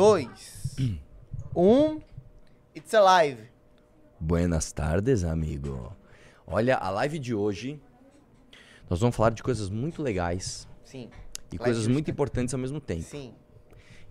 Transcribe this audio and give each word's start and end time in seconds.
dois, 0.00 0.76
um. 1.56 2.00
It's 2.76 2.92
alive. 2.92 3.48
Buenas 4.20 4.70
tardes, 4.70 5.24
amigo. 5.24 5.90
Olha, 6.46 6.76
a 6.76 6.90
live 6.90 7.18
de 7.18 7.34
hoje, 7.34 7.80
nós 8.90 9.00
vamos 9.00 9.16
falar 9.16 9.30
de 9.30 9.42
coisas 9.42 9.70
muito 9.70 10.02
legais 10.02 10.68
Sim. 10.84 11.08
e 11.50 11.56
Live 11.56 11.58
coisas 11.58 11.76
justa. 11.84 11.92
muito 11.94 12.10
importantes 12.10 12.52
ao 12.52 12.60
mesmo 12.60 12.78
tempo. 12.78 13.02
Sim. 13.04 13.32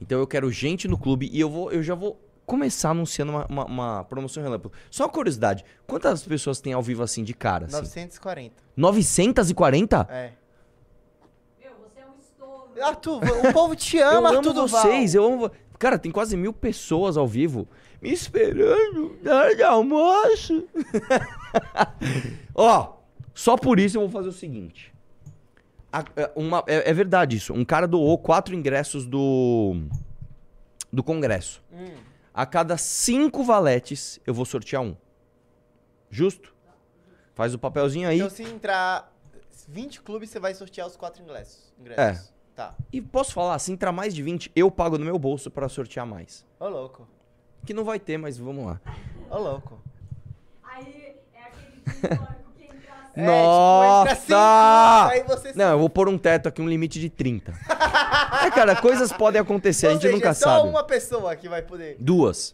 Então 0.01 0.17
eu 0.19 0.25
quero 0.25 0.51
gente 0.51 0.87
no 0.87 0.97
clube 0.97 1.29
e 1.31 1.39
eu, 1.39 1.49
vou, 1.51 1.71
eu 1.71 1.83
já 1.83 1.93
vou 1.93 2.19
começar 2.47 2.89
anunciando 2.89 3.31
uma, 3.31 3.45
uma- 3.45 3.65
uma 3.65 4.03
promoção 4.05 4.41
relâmpago. 4.41 4.73
Só 4.89 5.03
uma 5.03 5.09
curiosidade, 5.11 5.63
quantas 5.85 6.23
pessoas 6.23 6.59
tem 6.59 6.73
ao 6.73 6.81
vivo 6.81 7.03
assim 7.03 7.23
de 7.23 7.35
cara? 7.35 7.65
Assim? 7.67 7.75
940. 7.77 8.55
940? 8.75 10.07
É. 10.09 10.33
Meu, 11.61 11.71
você 11.77 11.99
é 11.99 12.05
um 12.07 12.17
estouro. 12.19 12.83
Arthur, 12.83 13.21
o 13.49 13.53
povo 13.53 13.75
te 13.75 13.97
Eu 13.97 14.09
ama, 14.09 14.29
amo 14.29 14.37
Arthur 14.39 14.53
Duval. 14.53 14.67
vocês, 14.81 15.13
eu 15.13 15.23
amo... 15.25 15.37
vo- 15.47 15.51
Cara, 15.77 15.99
tem 15.99 16.11
quase 16.11 16.37
mil 16.37 16.53
pessoas 16.53 17.17
ao 17.17 17.27
vivo 17.27 17.67
me 18.01 18.11
esperando 18.11 19.17
na 19.21 19.35
hora 19.35 19.55
de 19.55 19.63
almoço. 19.63 20.67
Ó, 22.53 22.97
só 23.33 23.57
por 23.57 23.79
isso 23.79 23.97
eu 23.97 24.01
vou 24.01 24.09
fazer 24.09 24.29
o 24.29 24.33
seguinte. 24.33 24.93
A- 25.91 26.05
é, 26.15 26.31
uma- 26.35 26.63
é, 26.67 26.89
é 26.89 26.93
verdade 26.93 27.35
isso. 27.37 27.53
Um 27.53 27.65
cara 27.65 27.87
doou 27.87 28.17
quatro 28.17 28.53
ingressos 28.55 29.05
do, 29.05 29.81
do 30.91 31.03
congresso. 31.03 31.63
Hum. 31.71 31.95
A 32.33 32.45
cada 32.45 32.77
cinco 32.77 33.43
valetes, 33.43 34.19
eu 34.25 34.33
vou 34.33 34.45
sortear 34.45 34.81
um. 34.81 34.95
Justo? 36.09 36.53
Faz 37.33 37.53
o 37.53 37.59
papelzinho 37.59 38.07
aí. 38.07 38.17
Então 38.17 38.29
se 38.29 38.43
entrar 38.43 39.13
20 39.67 40.01
clubes, 40.01 40.29
você 40.29 40.39
vai 40.39 40.53
sortear 40.53 40.87
os 40.87 40.95
quatro 40.95 41.21
ingressos. 41.23 41.73
ingressos. 41.79 42.29
É. 42.31 42.34
Tá. 42.55 42.73
E 42.91 43.01
posso 43.01 43.33
falar, 43.33 43.59
se 43.59 43.71
entrar 43.71 43.91
mais 43.91 44.15
de 44.15 44.23
20, 44.23 44.51
eu 44.55 44.71
pago 44.71 44.97
no 44.97 45.03
meu 45.03 45.19
bolso 45.19 45.51
pra 45.51 45.67
sortear 45.67 46.05
mais. 46.05 46.45
Ô, 46.59 46.69
louco. 46.69 47.07
Que 47.65 47.73
não 47.73 47.83
vai 47.83 47.99
ter, 47.99 48.17
mas 48.17 48.37
vamos 48.37 48.65
lá. 48.65 48.79
Ô, 49.29 49.37
louco. 49.37 49.79
Aí 50.63 51.15
é 51.33 51.41
aquele 51.43 51.81
histórico 51.85 52.51
que 52.57 52.63
entra 52.63 52.93
assim. 52.93 53.15
É, 53.17 53.25
Nossa! 53.25 54.13
tipo, 54.15 54.23
entra 54.33 55.07
aí 55.09 55.23
você 55.23 55.53
Não, 55.55 55.71
eu 55.71 55.79
vou 55.79 55.89
pôr 55.89 56.09
um 56.09 56.17
teto 56.17 56.49
aqui, 56.49 56.61
um 56.61 56.67
limite 56.67 56.99
de 56.99 57.09
30. 57.09 57.51
é, 58.45 58.51
cara, 58.51 58.75
coisas 58.75 59.11
podem 59.13 59.39
acontecer, 59.39 59.87
a 59.87 59.89
Ou 59.89 59.95
gente 59.95 60.01
seja, 60.03 60.15
nunca 60.15 60.29
é 60.29 60.33
só 60.33 60.57
sabe. 60.57 60.67
uma 60.69 60.83
pessoa 60.83 61.35
que 61.35 61.47
vai 61.47 61.61
poder. 61.61 61.95
Duas. 61.99 62.53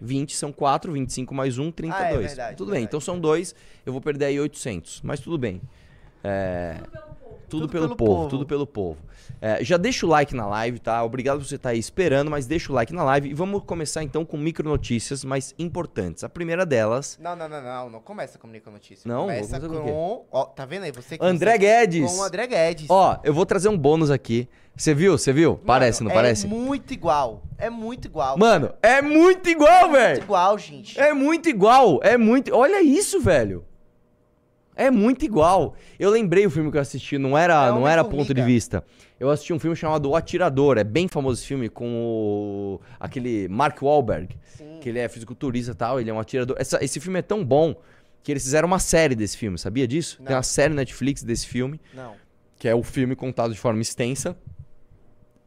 20 0.00 0.34
são 0.36 0.52
4, 0.52 0.92
25 0.92 1.34
mais 1.34 1.58
1, 1.58 1.70
32. 1.72 2.02
Ah, 2.02 2.08
é 2.14 2.18
verdade, 2.18 2.56
tudo 2.56 2.66
bem, 2.66 2.80
verdade. 2.80 2.88
então 2.90 3.00
são 3.00 3.18
dois, 3.20 3.54
eu 3.86 3.92
vou 3.92 4.02
perder 4.02 4.26
aí 4.26 4.40
800, 4.40 5.00
mas 5.02 5.20
tudo 5.20 5.38
bem. 5.38 5.62
É, 6.24 6.76
tudo, 6.84 6.98
Tudo 7.60 7.68
pelo, 7.68 7.84
pelo 7.86 7.96
povo, 7.96 8.14
povo. 8.14 8.28
tudo 8.28 8.46
pelo 8.46 8.66
povo. 8.66 8.98
É, 9.40 9.62
já 9.64 9.76
deixa 9.76 10.06
o 10.06 10.08
like 10.08 10.34
na 10.34 10.46
live, 10.46 10.78
tá? 10.78 11.02
Obrigado 11.02 11.38
por 11.38 11.44
você 11.46 11.56
estar 11.56 11.70
aí 11.70 11.78
esperando, 11.78 12.30
mas 12.30 12.46
deixa 12.46 12.70
o 12.70 12.74
like 12.74 12.92
na 12.92 13.02
live 13.04 13.30
e 13.30 13.34
vamos 13.34 13.62
começar 13.64 14.02
então 14.02 14.24
com 14.24 14.36
micro 14.36 14.68
notícias 14.68 15.24
mais 15.24 15.54
importantes. 15.58 16.22
A 16.24 16.28
primeira 16.28 16.64
delas, 16.64 17.18
Não, 17.20 17.34
não, 17.34 17.48
não, 17.48 17.62
não. 17.62 17.90
Não 17.90 18.00
começa 18.00 18.38
com 18.38 18.46
Nico 18.46 18.70
Notícia. 18.70 19.08
Não, 19.08 19.22
Começa 19.22 19.58
com 19.60 19.68
com. 19.68 20.24
Ó, 20.30 20.44
tá 20.44 20.64
vendo 20.64 20.84
aí? 20.84 20.92
Você 20.92 21.18
que 21.18 21.24
André 21.24 21.52
você- 21.52 21.58
Guedes. 21.58 22.12
Com 22.12 22.18
o 22.18 22.22
André 22.24 22.46
Guedes. 22.46 22.86
Ó, 22.88 23.18
eu 23.24 23.34
vou 23.34 23.44
trazer 23.46 23.68
um 23.68 23.76
bônus 23.76 24.10
aqui. 24.10 24.48
Você 24.76 24.94
viu? 24.94 25.18
Você 25.18 25.32
viu? 25.32 25.50
Mano, 25.52 25.64
parece, 25.66 26.02
não 26.04 26.10
é 26.10 26.14
parece? 26.14 26.46
muito 26.46 26.92
igual. 26.94 27.42
É 27.58 27.68
muito 27.68 28.06
igual. 28.06 28.38
Mano, 28.38 28.72
é 28.82 29.02
muito 29.02 29.48
igual, 29.50 29.82
muito 29.88 29.92
velho. 29.92 30.22
igual, 30.22 30.58
gente. 30.58 30.98
É 30.98 31.12
muito 31.12 31.48
igual. 31.48 32.00
É 32.02 32.16
muito. 32.16 32.54
Olha 32.54 32.80
isso, 32.82 33.20
velho. 33.20 33.64
É 34.74 34.90
muito 34.90 35.24
igual. 35.24 35.74
Eu 35.98 36.10
lembrei 36.10 36.46
o 36.46 36.50
filme 36.50 36.70
que 36.70 36.76
eu 36.76 36.80
assisti, 36.80 37.18
não 37.18 37.36
era, 37.36 37.66
É 37.66 37.70
não 37.70 37.86
era 37.86 38.02
ponto 38.04 38.32
de 38.32 38.42
vista. 38.42 38.82
Eu 39.20 39.30
assisti 39.30 39.52
um 39.52 39.58
filme 39.58 39.76
chamado 39.76 40.08
O 40.10 40.16
Atirador. 40.16 40.78
É 40.78 40.84
bem 40.84 41.06
famoso 41.08 41.38
esse 41.40 41.46
filme 41.46 41.68
com 41.68 41.86
o, 41.94 42.80
aquele 42.98 43.46
Mark 43.48 43.80
Wahlberg, 43.82 44.34
Sim. 44.44 44.78
que 44.80 44.88
ele 44.88 44.98
é 44.98 45.08
fisiculturista 45.08 45.72
e 45.72 45.74
tal, 45.74 46.00
ele 46.00 46.10
é 46.10 46.12
um 46.12 46.18
atirador. 46.18 46.56
Essa- 46.58 46.82
esse 46.82 46.98
filme 46.98 47.18
é 47.18 47.22
tão 47.22 47.44
bom 47.44 47.74
que 48.22 48.32
eles 48.32 48.42
fizeram 48.42 48.66
uma 48.66 48.78
série 48.78 49.14
desse 49.14 49.36
filme, 49.36 49.58
sabia 49.58 49.86
disso? 49.86 50.16
Tem 50.18 50.26
Não. 50.26 50.36
uma 50.36 50.42
série 50.42 50.72
Netflix 50.74 51.22
desse 51.22 51.46
filme, 51.46 51.80
Não. 51.94 52.14
que 52.58 52.66
é 52.68 52.74
o 52.74 52.82
filme 52.82 53.14
contado 53.14 53.52
de 53.52 53.58
forma 53.60 53.80
extensa. 53.82 54.36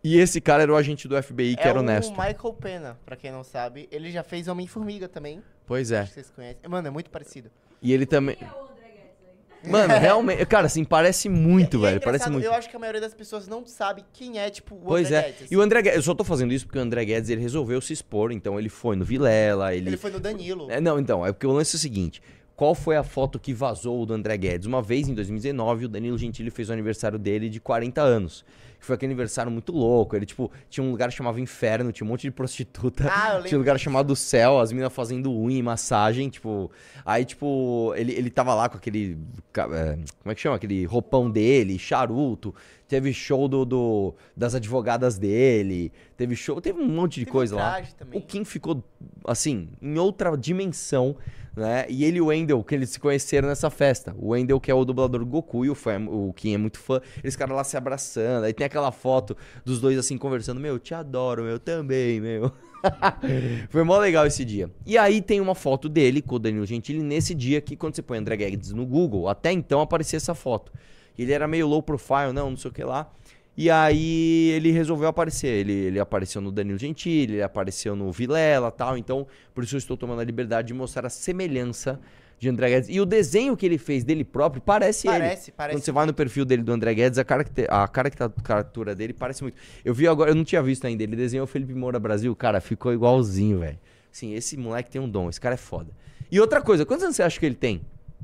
E 0.03 0.19
esse 0.19 0.39
cara 0.39 0.61
era 0.63 0.71
o 0.71 0.75
agente 0.75 1.07
do 1.07 1.21
FBI 1.21 1.55
que 1.55 1.63
é 1.63 1.67
era 1.69 1.79
o 1.79 1.81
honesto. 1.81 2.11
Michael 2.11 2.53
Pena, 2.53 2.97
pra 3.05 3.15
quem 3.15 3.31
não 3.31 3.43
sabe. 3.43 3.89
Ele 3.91 4.11
já 4.11 4.21
fez 4.23 4.47
Homem-Formiga 4.47 5.09
também. 5.09 5.41
Pois 5.65 5.91
Acho 5.91 6.03
é. 6.03 6.05
que 6.07 6.13
vocês 6.13 6.29
conhecem. 6.29 6.69
Mano, 6.69 6.87
é 6.87 6.91
muito 6.91 7.09
parecido. 7.09 7.49
E 7.81 7.91
ele 7.91 8.05
também. 8.05 8.37
É 8.39 8.45
o 8.45 8.63
André 8.65 8.87
Guedes 8.87 9.25
aí? 9.27 9.54
Mano, 9.67 9.93
realmente. 9.99 10.45
Cara, 10.45 10.67
assim, 10.67 10.83
parece 10.83 11.29
muito, 11.29 11.77
E 11.77 11.79
é 11.79 11.89
velho. 11.89 12.01
parece 12.01 12.23
engraçado, 12.23 12.31
muito. 12.33 12.45
Eu 12.45 12.53
acho 12.53 12.69
que 12.69 12.75
a 12.75 12.79
maioria 12.79 13.01
das 13.01 13.13
pessoas 13.13 13.47
não 13.47 13.65
sabe 13.65 14.03
quem 14.13 14.39
é, 14.39 14.49
tipo, 14.49 14.75
o 14.75 14.79
Pois 14.79 15.07
André 15.07 15.17
é. 15.17 15.21
Guedes. 15.31 15.51
E 15.51 15.57
o 15.57 15.61
André 15.61 15.81
Guedes, 15.81 15.97
eu 15.97 16.03
só 16.03 16.13
tô 16.13 16.23
fazendo 16.23 16.53
isso 16.53 16.65
porque 16.65 16.79
o 16.79 16.81
André 16.81 17.05
Guedes 17.05 17.29
ele 17.29 17.41
resolveu 17.41 17.79
se 17.81 17.93
expor, 17.93 18.31
então 18.31 18.59
ele 18.59 18.69
foi 18.69 18.95
no 18.95 19.03
Vilela, 19.05 19.73
ele. 19.75 19.89
Ele 19.89 19.97
foi 19.97 20.11
no 20.11 20.19
Danilo. 20.19 20.69
É, 20.69 20.79
não, 20.79 20.99
então, 20.99 21.25
é 21.25 21.31
porque 21.31 21.47
o 21.47 21.51
lance 21.51 21.75
é 21.75 21.77
o 21.77 21.79
seguinte. 21.79 22.21
Qual 22.55 22.73
foi 22.73 22.95
a 22.95 23.03
foto 23.03 23.37
que 23.37 23.53
vazou 23.53 24.05
do 24.05 24.13
André 24.13 24.37
Guedes? 24.37 24.65
Uma 24.65 24.81
vez, 24.81 25.09
em 25.09 25.13
2019, 25.13 25.85
o 25.85 25.89
Danilo 25.89 26.17
Gentili 26.17 26.49
fez 26.49 26.69
o 26.69 26.73
aniversário 26.73 27.19
dele 27.19 27.49
de 27.49 27.59
40 27.59 28.01
anos. 28.01 28.45
Que 28.85 28.87
foi 28.87 28.95
aquele 28.97 29.13
aniversário 29.13 29.51
muito 29.51 29.71
louco. 29.71 30.15
Ele, 30.15 30.27
tipo, 30.27 30.51
tinha 30.69 30.83
um 30.83 30.91
lugar 30.91 31.09
que 31.09 31.15
chamava 31.15 31.41
Inferno, 31.41 31.91
tinha 31.91 32.05
um 32.05 32.09
monte 32.09 32.21
de 32.21 32.29
prostituta. 32.31 33.09
Ah, 33.09 33.41
tinha 33.43 33.57
um 33.57 33.61
lugar 33.61 33.79
chamado 33.79 34.15
Céu, 34.15 34.59
as 34.59 34.71
minas 34.71 34.93
fazendo 34.93 35.31
unha 35.31 35.57
e 35.57 35.63
massagem, 35.63 36.29
tipo... 36.29 36.69
Aí, 37.03 37.25
tipo, 37.25 37.91
ele, 37.97 38.13
ele 38.13 38.29
tava 38.29 38.53
lá 38.53 38.69
com 38.69 38.77
aquele... 38.77 39.17
é, 39.57 39.97
como 40.21 40.31
é 40.31 40.35
que 40.35 40.41
chama? 40.41 40.55
Aquele 40.57 40.85
roupão 40.85 41.31
dele, 41.31 41.79
charuto. 41.79 42.53
Teve 42.87 43.11
show 43.11 43.47
do, 43.47 43.65
do- 43.65 44.13
das 44.37 44.53
advogadas 44.53 45.17
dele. 45.17 45.91
Teve 46.15 46.35
show... 46.35 46.61
Teve 46.61 46.79
um 46.79 46.87
monte 46.87 47.15
de 47.15 47.21
Teve 47.25 47.31
coisa 47.31 47.55
lá. 47.55 47.81
também. 47.97 48.19
O 48.19 48.21
Kim 48.23 48.45
ficou, 48.45 48.83
assim, 49.25 49.67
em 49.81 49.97
outra 49.97 50.37
dimensão, 50.37 51.15
né? 51.55 51.85
E 51.87 52.03
ele 52.03 52.17
e 52.17 52.21
o 52.21 52.27
Wendell, 52.27 52.63
que 52.63 52.75
eles 52.75 52.89
se 52.89 52.99
conheceram 52.99 53.47
nessa 53.47 53.69
festa. 53.69 54.13
O 54.17 54.29
Wendell, 54.29 54.59
que 54.59 54.69
é 54.69 54.73
o 54.73 54.83
dublador 54.83 55.19
do 55.19 55.25
Goku, 55.25 55.65
e 55.65 55.69
o, 55.69 55.75
fã, 55.75 55.99
o 56.07 56.33
Kim 56.33 56.53
é 56.53 56.57
muito 56.57 56.77
fã. 56.77 56.99
Eles 57.23 57.33
ficaram 57.33 57.55
lá 57.55 57.63
se 57.63 57.77
abraçando. 57.77 58.43
Aí 58.43 58.53
tem 58.53 58.65
aquela 58.65 58.91
foto 58.91 59.35
dos 59.63 59.79
dois, 59.79 59.97
assim, 59.97 60.17
conversando. 60.17 60.59
Meu, 60.59 60.77
te 60.77 60.93
adoro, 60.93 61.43
meu, 61.43 61.57
também, 61.59 62.19
meu. 62.19 62.51
Foi 63.69 63.83
mó 63.83 63.97
legal 63.97 64.25
esse 64.25 64.43
dia. 64.43 64.69
E 64.85 64.97
aí 64.97 65.21
tem 65.21 65.39
uma 65.39 65.55
foto 65.55 65.87
dele 65.87 66.21
com 66.21 66.35
o 66.35 66.39
Danilo 66.39 66.65
Gentili 66.65 67.01
nesse 67.01 67.33
dia 67.33 67.61
que, 67.61 67.75
quando 67.75 67.95
você 67.95 68.01
põe 68.01 68.17
André 68.17 68.35
Guedes 68.37 68.71
no 68.71 68.85
Google, 68.85 69.27
até 69.27 69.51
então 69.51 69.81
aparecia 69.81 70.17
essa 70.17 70.35
foto. 70.35 70.71
Ele 71.17 71.31
era 71.31 71.47
meio 71.47 71.67
low 71.67 71.81
profile, 71.81 72.33
não, 72.33 72.49
não 72.49 72.57
sei 72.57 72.69
o 72.69 72.73
que 72.73 72.83
lá. 72.83 73.09
E 73.57 73.69
aí 73.69 74.51
ele 74.51 74.71
resolveu 74.71 75.07
aparecer. 75.07 75.47
Ele, 75.47 75.73
ele 75.73 75.99
apareceu 75.99 76.41
no 76.41 76.51
Danilo 76.51 76.77
Gentili, 76.77 77.35
ele 77.35 77.41
apareceu 77.41 77.95
no 77.95 78.11
Vilela 78.11 78.71
tal. 78.71 78.97
Então, 78.97 79.25
por 79.53 79.63
isso 79.63 79.75
eu 79.75 79.79
estou 79.79 79.95
tomando 79.95 80.19
a 80.19 80.23
liberdade 80.23 80.69
de 80.69 80.73
mostrar 80.73 81.07
a 81.07 81.09
semelhança 81.09 81.99
de 82.37 82.49
André 82.49 82.69
Guedes. 82.69 82.89
E 82.89 82.99
o 82.99 83.05
desenho 83.05 83.55
que 83.55 83.65
ele 83.65 83.77
fez 83.77 84.03
dele 84.03 84.23
próprio 84.23 84.61
parece, 84.61 85.07
ele. 85.07 85.19
Parece, 85.19 85.51
parece. 85.51 85.77
Quando 85.77 85.83
você 85.85 85.91
vai 85.91 86.05
no 86.05 86.13
perfil 86.13 86.43
dele 86.43 86.63
do 86.63 86.71
André 86.71 86.93
Guedes, 86.93 87.17
a, 87.17 87.23
caracter, 87.23 87.67
a 87.69 87.87
caricatura 87.87 88.93
dele 88.93 89.13
parece 89.13 89.41
muito. 89.41 89.57
Eu 89.83 89.93
vi 89.93 90.07
agora, 90.07 90.31
eu 90.31 90.35
não 90.35 90.43
tinha 90.43 90.61
visto 90.61 90.85
ainda. 90.85 91.03
Ele 91.03 91.15
desenhou 91.15 91.45
o 91.45 91.47
Felipe 91.47 91.73
Moura 91.73 91.99
Brasil, 91.99 92.35
cara, 92.35 92.59
ficou 92.59 92.93
igualzinho, 92.93 93.59
velho. 93.59 93.79
Sim, 94.11 94.33
esse 94.33 94.57
moleque 94.57 94.89
tem 94.89 95.01
um 95.01 95.09
dom, 95.09 95.29
esse 95.29 95.39
cara 95.39 95.55
é 95.55 95.57
foda. 95.57 95.91
E 96.31 96.39
outra 96.39 96.61
coisa, 96.61 96.85
quantos 96.85 97.03
anos 97.03 97.15
você 97.15 97.23
acha 97.23 97.39
que 97.39 97.45
ele 97.45 97.55
tem? 97.55 97.81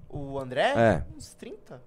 O 0.09 0.37
André? 0.39 0.73
É. 0.75 1.03
Uns 1.15 1.33
30. 1.33 1.81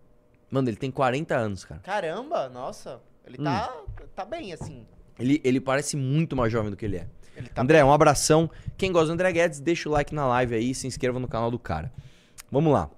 Mano, 0.50 0.68
ele 0.68 0.76
tem 0.76 0.90
40 0.90 1.34
anos, 1.34 1.64
cara. 1.64 1.80
Caramba, 1.82 2.48
nossa. 2.48 3.00
Ele 3.26 3.36
Hum. 3.40 3.44
tá, 3.44 3.74
tá 4.14 4.24
bem, 4.24 4.52
assim. 4.52 4.86
Ele, 5.18 5.40
ele 5.44 5.60
parece 5.60 5.96
muito 5.96 6.36
mais 6.36 6.52
jovem 6.52 6.70
do 6.70 6.76
que 6.76 6.84
ele 6.84 6.96
é. 6.96 7.06
Ele 7.36 7.48
tá 7.48 7.62
André, 7.62 7.84
um 7.84 7.92
abração. 7.92 8.50
Quem 8.76 8.92
gosta 8.92 9.08
do 9.08 9.12
André 9.12 9.32
Guedes, 9.32 9.60
deixa 9.60 9.88
o 9.88 9.92
like 9.92 10.14
na 10.14 10.26
live 10.26 10.54
aí, 10.54 10.74
se 10.74 10.86
inscreva 10.86 11.18
no 11.18 11.28
canal 11.28 11.50
do 11.50 11.58
cara. 11.58 11.92
Vamos 12.50 12.72
lá. 12.72 12.90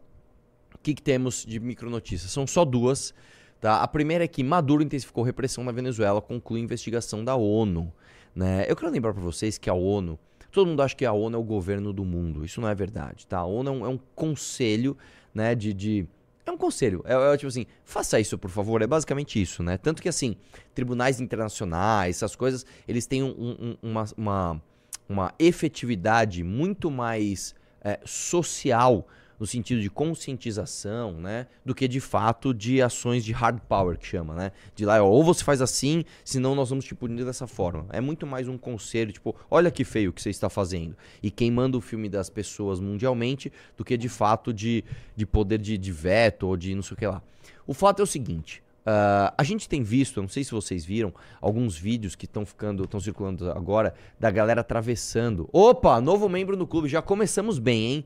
O 0.74 0.78
que, 0.78 0.94
que 0.94 1.02
temos 1.02 1.44
de 1.44 1.58
micronotícias? 1.58 2.30
São 2.30 2.46
só 2.46 2.64
duas. 2.64 3.14
Tá? 3.60 3.82
A 3.82 3.88
primeira 3.88 4.24
é 4.24 4.28
que 4.28 4.44
Maduro 4.44 4.82
intensificou 4.82 5.24
repressão 5.24 5.64
na 5.64 5.72
Venezuela, 5.72 6.20
conclui 6.20 6.60
investigação 6.60 7.24
da 7.24 7.34
ONU. 7.34 7.92
Né? 8.34 8.66
Eu 8.68 8.76
quero 8.76 8.92
lembrar 8.92 9.14
para 9.14 9.22
vocês 9.22 9.56
que 9.58 9.70
a 9.70 9.74
ONU. 9.74 10.18
Todo 10.52 10.66
mundo 10.68 10.82
acha 10.82 10.94
que 10.94 11.04
a 11.04 11.12
ONU 11.12 11.36
é 11.36 11.40
o 11.40 11.44
governo 11.44 11.92
do 11.92 12.04
mundo. 12.04 12.44
Isso 12.44 12.60
não 12.60 12.68
é 12.68 12.74
verdade. 12.74 13.26
Tá? 13.26 13.38
A 13.38 13.44
ONU 13.44 13.68
é 13.68 13.72
um, 13.72 13.86
é 13.86 13.88
um 13.88 13.98
conselho 14.14 14.96
né, 15.34 15.54
de, 15.54 15.72
de. 15.72 16.06
É 16.46 16.50
um 16.52 16.56
conselho. 16.56 17.02
É, 17.04 17.12
é 17.34 17.36
tipo 17.36 17.48
assim, 17.48 17.66
faça 17.84 18.20
isso, 18.20 18.38
por 18.38 18.48
favor. 18.50 18.80
É 18.80 18.86
basicamente 18.86 19.42
isso, 19.42 19.62
né? 19.64 19.76
Tanto 19.76 20.00
que, 20.00 20.08
assim, 20.08 20.36
tribunais 20.74 21.20
internacionais, 21.20 22.16
essas 22.16 22.36
coisas, 22.36 22.64
eles 22.86 23.04
têm 23.06 23.22
um- 23.24 23.34
um- 23.60 23.76
uma, 23.82 24.04
uma, 24.16 24.62
uma 25.08 25.34
efetividade 25.38 26.42
muito 26.44 26.90
mais 26.90 27.54
é, 27.82 28.00
social 28.04 29.06
no 29.38 29.46
sentido 29.46 29.80
de 29.80 29.90
conscientização, 29.90 31.12
né, 31.12 31.46
do 31.64 31.74
que 31.74 31.86
de 31.86 32.00
fato 32.00 32.54
de 32.54 32.80
ações 32.80 33.24
de 33.24 33.32
hard 33.32 33.60
power 33.68 33.98
que 33.98 34.06
chama, 34.06 34.34
né, 34.34 34.52
de 34.74 34.84
lá 34.84 35.02
ó, 35.02 35.08
ou 35.08 35.22
você 35.22 35.44
faz 35.44 35.60
assim, 35.60 36.04
senão 36.24 36.54
nós 36.54 36.70
vamos 36.70 36.84
te 36.84 36.94
punir 36.94 37.24
dessa 37.24 37.46
forma. 37.46 37.86
É 37.90 38.00
muito 38.00 38.26
mais 38.26 38.48
um 38.48 38.56
conselho, 38.56 39.12
tipo, 39.12 39.34
olha 39.50 39.70
que 39.70 39.84
feio 39.84 40.10
o 40.10 40.12
que 40.12 40.22
você 40.22 40.30
está 40.30 40.48
fazendo 40.48 40.96
e 41.22 41.30
queimando 41.30 41.78
o 41.78 41.80
filme 41.80 42.08
das 42.08 42.30
pessoas 42.30 42.80
mundialmente 42.80 43.52
do 43.76 43.84
que 43.84 43.96
de 43.96 44.08
fato 44.08 44.52
de, 44.52 44.84
de 45.14 45.26
poder 45.26 45.58
de, 45.58 45.76
de 45.76 45.92
veto 45.92 46.46
ou 46.46 46.56
de 46.56 46.74
não 46.74 46.82
sei 46.82 46.94
o 46.94 46.98
que 46.98 47.06
lá. 47.06 47.22
O 47.66 47.74
fato 47.74 48.00
é 48.00 48.02
o 48.02 48.06
seguinte. 48.06 48.62
ah, 48.84 49.34
a 49.36 49.42
gente 49.42 49.68
tem 49.68 49.82
visto, 49.82 50.20
não 50.20 50.28
sei 50.28 50.44
se 50.44 50.52
vocês 50.52 50.84
viram, 50.84 51.12
alguns 51.40 51.76
vídeos 51.76 52.14
que 52.14 52.24
estão 52.24 52.46
ficando, 52.46 52.84
estão 52.84 53.00
circulando 53.00 53.50
agora, 53.50 53.92
da 54.18 54.30
galera 54.30 54.60
atravessando. 54.60 55.48
Opa, 55.52 56.00
novo 56.00 56.28
membro 56.28 56.56
no 56.56 56.66
clube, 56.66 56.88
já 56.88 57.02
começamos 57.02 57.58
bem, 57.58 57.84
hein? 57.84 58.04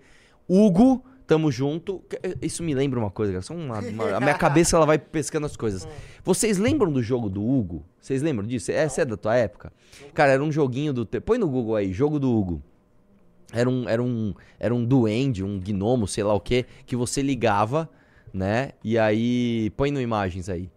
Hugo, 0.48 1.04
tamo 1.30 1.50
junto. 1.52 2.00
Que- 2.08 2.18
Isso 2.42 2.60
me 2.62 2.74
lembra 2.74 2.98
uma 2.98 3.10
coisa, 3.10 3.30
cara. 3.32 3.42
só 3.42 3.54
uma- 3.54 3.78
uma- 3.78 4.16
a 4.16 4.20
minha 4.20 4.34
cabeça 4.38 4.76
ela 4.76 4.84
vai 4.84 4.98
pescando 4.98 5.46
as 5.46 5.56
coisas. 5.56 5.86
Vocês 6.24 6.58
lembram 6.58 6.90
do 6.92 7.00
jogo 7.00 7.28
do 7.30 7.40
Hugo? 7.40 7.84
Vocês 8.00 8.20
lembram 8.20 8.46
disso? 8.48 8.72
Essa 8.72 9.02
é 9.02 9.04
da 9.04 9.16
tua 9.16 9.36
época? 9.36 9.72
Cara, 10.12 10.32
era 10.32 10.42
um 10.42 10.50
joguinho 10.50 10.92
do. 10.92 11.06
Põe 11.06 11.38
no 11.38 11.48
Google 11.48 11.76
aí, 11.76 11.92
jogo 11.92 12.18
do 12.18 12.36
Hugo. 12.36 12.60
Era 13.52 13.70
um, 13.70 13.88
era 13.88 14.02
um, 14.02 14.34
era 14.58 14.74
um 14.74 14.84
duende, 14.84 15.42
um 15.44 15.58
gnomo, 15.60 16.06
sei 16.08 16.22
lá 16.24 16.34
o 16.34 16.40
que, 16.40 16.64
que 16.84 16.94
você 16.96 17.22
ligava, 17.22 17.88
né? 18.34 18.72
E 18.82 18.98
aí. 18.98 19.70
Põe 19.76 19.90
no 19.92 20.00
imagens 20.00 20.48
aí. 20.48 20.68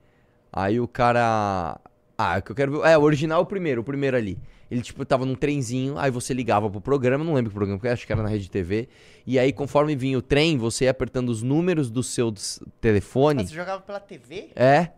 Aí 0.52 0.80
o 0.80 0.88
cara. 0.88 1.80
Ah, 2.16 2.38
o 2.38 2.42
que 2.44 2.52
eu 2.52 2.56
quero 2.56 2.72
ver. 2.74 2.88
É, 2.90 2.98
o 2.98 3.02
original 3.02 3.40
é 3.40 3.44
o 3.44 3.46
primeiro, 3.46 3.82
o 3.82 3.84
primeiro 3.84 4.16
ali. 4.16 4.38
Ele, 4.74 4.82
tipo, 4.82 5.06
tava 5.06 5.24
num 5.26 5.36
trenzinho, 5.36 5.98
aí 6.00 6.10
você 6.10 6.34
ligava 6.34 6.68
pro 6.68 6.82
programa, 6.82 7.24
não 7.24 7.34
lembro 7.36 7.52
que 7.52 7.56
programa, 7.56 7.80
acho 7.94 8.08
que 8.08 8.12
era 8.12 8.24
na 8.24 8.30
rede 8.30 8.50
TV. 8.50 8.90
E 9.26 9.38
aí, 9.38 9.54
conforme 9.54 9.96
vinha 9.96 10.18
o 10.18 10.22
trem, 10.22 10.58
você 10.58 10.86
ia 10.86 10.92
apertando 10.92 11.30
os 11.30 11.44
números 11.44 11.92
do 11.92 12.02
seu 12.02 12.34
telefone. 12.82 13.42
Mas 13.44 13.50
você 13.50 13.56
jogava 13.56 13.82
pela 13.84 14.00
TV? 14.00 14.50
É, 14.56 14.90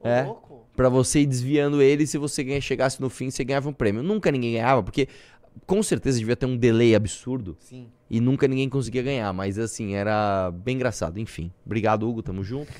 Ô, 0.00 0.08
É. 0.08 0.22
louco. 0.24 0.66
Pra 0.74 0.88
você 0.88 1.20
ir 1.20 1.26
desviando 1.26 1.80
ele, 1.80 2.04
se 2.06 2.18
você 2.18 2.42
ganha- 2.42 2.60
chegasse 2.60 3.00
no 3.00 3.08
fim, 3.08 3.30
você 3.30 3.44
ganhava 3.44 3.68
um 3.68 3.72
prêmio. 3.72 4.02
Nunca 4.02 4.32
ninguém 4.32 4.54
ganhava, 4.54 4.82
porque 4.82 5.06
com 5.66 5.80
certeza 5.82 6.18
devia 6.18 6.34
ter 6.34 6.46
um 6.46 6.56
delay 6.56 6.94
absurdo 6.94 7.56
Sim. 7.60 7.86
e 8.10 8.18
nunca 8.20 8.48
ninguém 8.48 8.68
conseguia 8.68 9.02
ganhar. 9.02 9.32
Mas 9.32 9.56
assim, 9.58 9.94
era 9.94 10.50
bem 10.50 10.74
engraçado. 10.74 11.20
Enfim, 11.20 11.52
obrigado, 11.64 12.08
Hugo, 12.08 12.22
tamo 12.22 12.42
junto. 12.42 12.72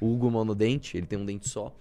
o 0.00 0.12
Hugo 0.12 0.30
monodente, 0.30 0.96
ele 0.98 1.06
tem 1.06 1.18
um 1.18 1.24
dente 1.24 1.48
só. 1.48 1.72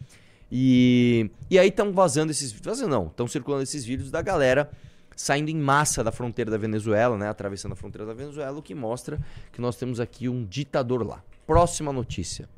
E, 0.51 1.29
e 1.49 1.57
aí 1.57 1.69
estão 1.69 1.91
vazando 1.91 2.31
esses 2.31 2.51
vazando 2.51 2.89
não, 2.89 3.07
estão 3.07 3.27
circulando 3.27 3.63
esses 3.63 3.83
vídeos 3.83 4.11
da 4.11 4.21
galera 4.21 4.69
saindo 5.15 5.49
em 5.49 5.55
massa 5.55 6.03
da 6.03 6.11
fronteira 6.11 6.51
da 6.51 6.57
Venezuela, 6.57 7.17
né, 7.17 7.29
atravessando 7.29 7.71
a 7.71 7.75
fronteira 7.75 8.05
da 8.05 8.13
Venezuela, 8.13 8.57
o 8.57 8.61
que 8.61 8.75
mostra 8.75 9.19
que 9.51 9.61
nós 9.61 9.77
temos 9.77 9.99
aqui 9.99 10.27
um 10.27 10.43
ditador 10.45 11.07
lá. 11.07 11.23
Próxima 11.47 11.93
notícia. 11.93 12.49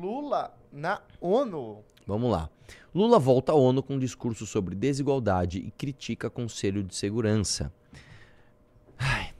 Lula 0.00 0.52
na 0.72 1.00
ONU. 1.20 1.84
Vamos 2.06 2.30
lá. 2.30 2.50
Lula 2.94 3.18
volta 3.18 3.52
à 3.52 3.54
ONU 3.54 3.82
com 3.82 3.94
um 3.94 3.98
discurso 3.98 4.46
sobre 4.46 4.74
desigualdade 4.74 5.58
e 5.58 5.70
critica 5.70 6.28
Conselho 6.28 6.82
de 6.82 6.94
Segurança. 6.94 7.72
Ai. 8.98 9.33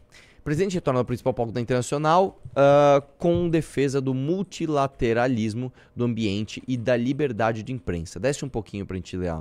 Presidente 0.45 0.75
retorna 0.75 1.01
ao 1.01 1.07
principal 1.07 1.33
palco 1.33 1.51
da 1.51 1.59
internacional 1.59 2.39
ah, 2.55 3.03
com 3.17 3.49
defesa 3.49 3.99
do 3.99 4.13
multilateralismo 4.13 5.73
do 5.97 6.05
ambiente 6.05 6.63
e 6.69 6.77
da 6.77 6.95
liberdade 6.95 7.63
de 7.63 7.73
imprensa. 7.73 8.21
Desce 8.21 8.45
um 8.45 8.49
pouquinho 8.49 8.85
para 8.85 8.95
a 8.95 8.99
gente 8.99 9.17
ler 9.17 9.35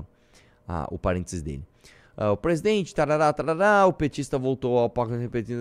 o 0.89 0.97
parênteses 0.97 1.41
dele. 1.41 1.61
Ah, 2.15 2.31
o 2.31 2.37
presidente, 2.37 2.95
tarará, 2.95 3.33
tarará, 3.33 3.85
o 3.85 3.91
petista 3.91 4.39
voltou 4.39 4.79
ao 4.79 4.89
palco 4.89 5.13
repetindo. 5.13 5.59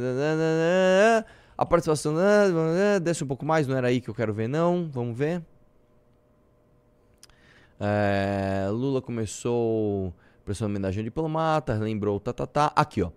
A 1.59 1.67
participação. 1.67 2.15
Desce 3.03 3.25
um 3.25 3.27
pouco 3.27 3.45
mais, 3.45 3.67
não 3.67 3.77
era 3.77 3.89
aí 3.89 4.01
que 4.01 4.09
eu 4.09 4.15
quero 4.15 4.33
ver, 4.33 4.49
não. 4.49 4.89
Vamos 4.93 5.19
ver. 5.19 5.43
É, 7.81 8.69
Lula 8.71 9.03
começou 9.03 10.15
prestando 10.45 10.71
homenagem 10.71 11.01
ao 11.01 11.05
diplomata, 11.05 11.75
lembrou 11.75 12.21
tá, 12.21 12.33
tá, 12.33 12.47
tá. 12.47 12.73
Aqui, 12.77 13.03
ó. 13.03 13.11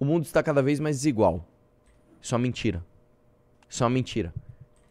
O 0.00 0.06
mundo 0.06 0.24
está 0.24 0.42
cada 0.42 0.62
vez 0.62 0.80
mais 0.80 0.96
desigual. 0.96 1.44
Isso 2.26 2.34
é 2.34 2.38
uma 2.38 2.42
mentira. 2.42 2.84
Isso 3.70 3.84
é 3.84 3.86
uma 3.86 3.90
mentira. 3.94 4.34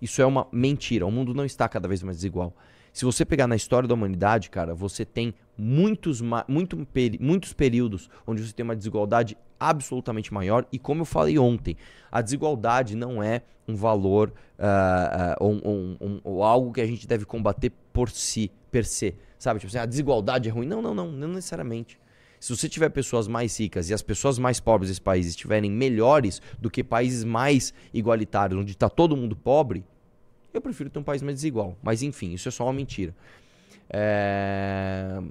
Isso 0.02 0.22
é 0.22 0.26
uma 0.26 0.48
mentira. 0.54 1.06
O 1.06 1.12
mundo 1.12 1.34
não 1.34 1.44
está 1.44 1.68
cada 1.68 1.86
vez 1.86 2.02
mais 2.02 2.16
desigual. 2.16 2.56
Se 2.94 3.04
você 3.04 3.26
pegar 3.26 3.46
na 3.46 3.58
história 3.58 3.90
da 3.90 3.94
humanidade, 3.94 4.50
cara, 4.50 4.74
você 4.74 5.04
tem 5.04 5.34
muitos, 5.58 6.22
muito 6.48 6.78
muitos 7.20 7.52
períodos 7.52 8.10
onde 8.26 8.42
você 8.42 8.54
tem 8.54 8.64
uma 8.64 8.74
desigualdade 8.74 9.38
absolutamente 9.60 10.34
maior. 10.34 10.66
E 10.72 10.80
como 10.80 11.02
eu 11.02 11.06
falei 11.06 11.38
ontem, 11.38 11.76
a 12.10 12.22
desigualdade 12.22 12.96
não 12.96 13.22
é 13.22 13.42
um 13.68 13.76
valor 13.76 14.32
ah, 14.58 15.34
ah, 15.34 15.44
ou, 15.44 15.52
um- 15.56 15.98
um- 16.00 16.22
ou 16.24 16.42
algo 16.42 16.72
que 16.72 16.80
a 16.80 16.88
gente 16.88 17.06
deve 17.06 17.26
combater 17.26 17.70
por 17.92 18.10
si, 18.10 18.50
per 18.72 18.86
se. 18.86 19.14
Sabe? 19.38 19.60
Tipo 19.60 19.72
assim, 19.72 19.80
a 19.80 19.86
desigualdade 19.86 20.48
é 20.48 20.52
ruim. 20.54 20.66
Não, 20.68 20.82
não, 20.82 20.94
não, 20.96 21.12
não 21.12 21.28
necessariamente. 21.28 22.00
Se 22.46 22.56
você 22.56 22.70
tiver 22.70 22.90
pessoas 22.90 23.28
mais 23.28 23.60
ricas 23.60 23.90
e 23.90 23.94
as 23.96 24.04
pessoas 24.04 24.38
mais 24.38 24.60
pobres 24.60 24.90
desse 24.90 25.02
país 25.02 25.26
estiverem 25.26 25.72
melhores 25.72 26.40
do 26.60 26.70
que 26.70 26.84
países 26.84 27.24
mais 27.24 27.74
igualitários, 27.92 28.62
onde 28.62 28.74
está 28.74 28.88
todo 28.88 29.18
mundo 29.18 29.36
pobre, 29.36 29.84
eu 30.54 30.62
prefiro 30.62 30.92
ter 30.92 31.00
um 31.00 31.04
país 31.04 31.24
mais 31.24 31.38
desigual. 31.38 31.76
Mas 31.82 32.04
enfim, 32.04 32.34
isso 32.34 32.48
é 32.48 32.52
só 32.52 32.66
uma 32.66 32.74
mentira. 32.74 33.16
É, 33.90 35.24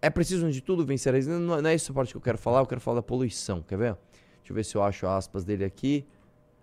é 0.00 0.08
preciso, 0.08 0.50
de 0.50 0.62
tudo, 0.62 0.86
vencer 0.86 1.14
a 1.14 1.20
não, 1.20 1.60
não 1.60 1.68
é 1.68 1.74
essa 1.74 1.92
parte 1.92 2.12
que 2.12 2.16
eu 2.16 2.22
quero 2.22 2.38
falar, 2.38 2.60
eu 2.60 2.66
quero 2.66 2.80
falar 2.80 2.94
da 2.94 3.02
poluição. 3.02 3.60
Quer 3.60 3.76
ver? 3.76 3.96
Deixa 4.38 4.50
eu 4.50 4.54
ver 4.54 4.64
se 4.64 4.74
eu 4.74 4.82
acho 4.82 5.06
aspas 5.06 5.44
dele 5.44 5.66
aqui. 5.66 6.02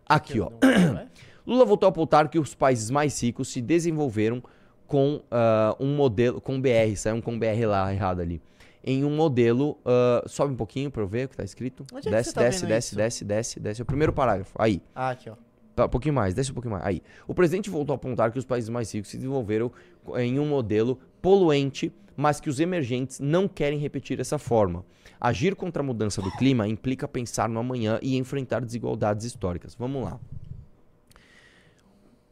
Aqui, 0.10 0.40
ó. 0.40 0.50
Não 0.50 0.98
é? 0.98 1.08
Lula 1.46 1.64
voltou 1.64 1.86
a 1.86 1.92
apontar 1.92 2.28
que 2.28 2.40
os 2.40 2.56
países 2.56 2.90
mais 2.90 3.22
ricos 3.22 3.50
se 3.50 3.62
desenvolveram 3.62 4.42
com 4.88 5.22
ah, 5.30 5.76
um 5.80 5.96
modelo, 5.96 6.42
com 6.42 6.60
BR, 6.60 6.96
saiu 6.96 7.18
um 7.18 7.22
com 7.22 7.38
BR 7.38 7.68
lá 7.68 7.94
errado 7.94 8.22
ali. 8.22 8.42
Em 8.88 9.04
um 9.04 9.10
modelo, 9.10 9.80
ah, 9.84 10.24
sobe 10.28 10.54
um 10.54 10.56
pouquinho 10.56 10.92
pra 10.92 11.02
eu 11.02 11.08
ver 11.08 11.26
o 11.26 11.30
que 11.30 11.36
tá 11.36 11.44
escrito. 11.44 11.84
Onde 11.92 12.08
é 12.08 12.12
que 12.12 12.16
desce, 12.16 12.34
tá 12.34 12.42
desce, 12.42 12.66
desce, 12.68 12.88
isso? 12.90 12.96
desce, 12.96 13.26
desce, 13.26 13.60
desce. 13.60 13.82
É 13.82 13.84
o 13.84 13.86
primeiro 13.86 14.14
parágrafo. 14.14 14.54
Aí. 14.60 14.80
Ah, 14.94 15.10
aqui, 15.10 15.28
ó. 15.28 15.36
Tá, 15.76 15.86
um 15.86 15.90
pouquinho 15.90 16.14
mais, 16.14 16.36
desce 16.36 16.52
um 16.52 16.54
pouquinho 16.54 16.74
mais. 16.74 16.86
Aí. 16.86 17.02
O 17.28 17.34
presidente 17.34 17.68
voltou 17.68 17.94
a 17.94 17.96
apontar 17.96 18.32
que 18.32 18.38
os 18.38 18.46
países 18.46 18.70
mais 18.70 18.94
ricos 18.94 19.10
se 19.10 19.18
desenvolveram 19.18 19.72
em 20.18 20.40
um 20.40 20.48
modelo 20.48 21.00
poluente, 21.20 21.92
mas 22.16 22.40
que 22.40 22.48
os 22.48 22.60
emergentes 22.60 23.20
não 23.20 23.48
querem 23.48 23.80
repetir 23.80 24.20
essa 24.20 24.38
forma. 24.38 24.86
Agir 25.20 25.56
contra 25.56 25.82
a 25.82 25.86
mudança 25.86 26.22
do 26.22 26.32
clima 26.38 26.68
implica 26.68 27.08
pensar 27.08 27.50
no 27.50 27.60
amanhã 27.60 28.00
e 28.02 28.16
enfrentar 28.16 28.64
desigualdades 28.64 29.26
históricas. 29.26 29.74
Vamos 29.74 30.04
lá. 30.04 30.20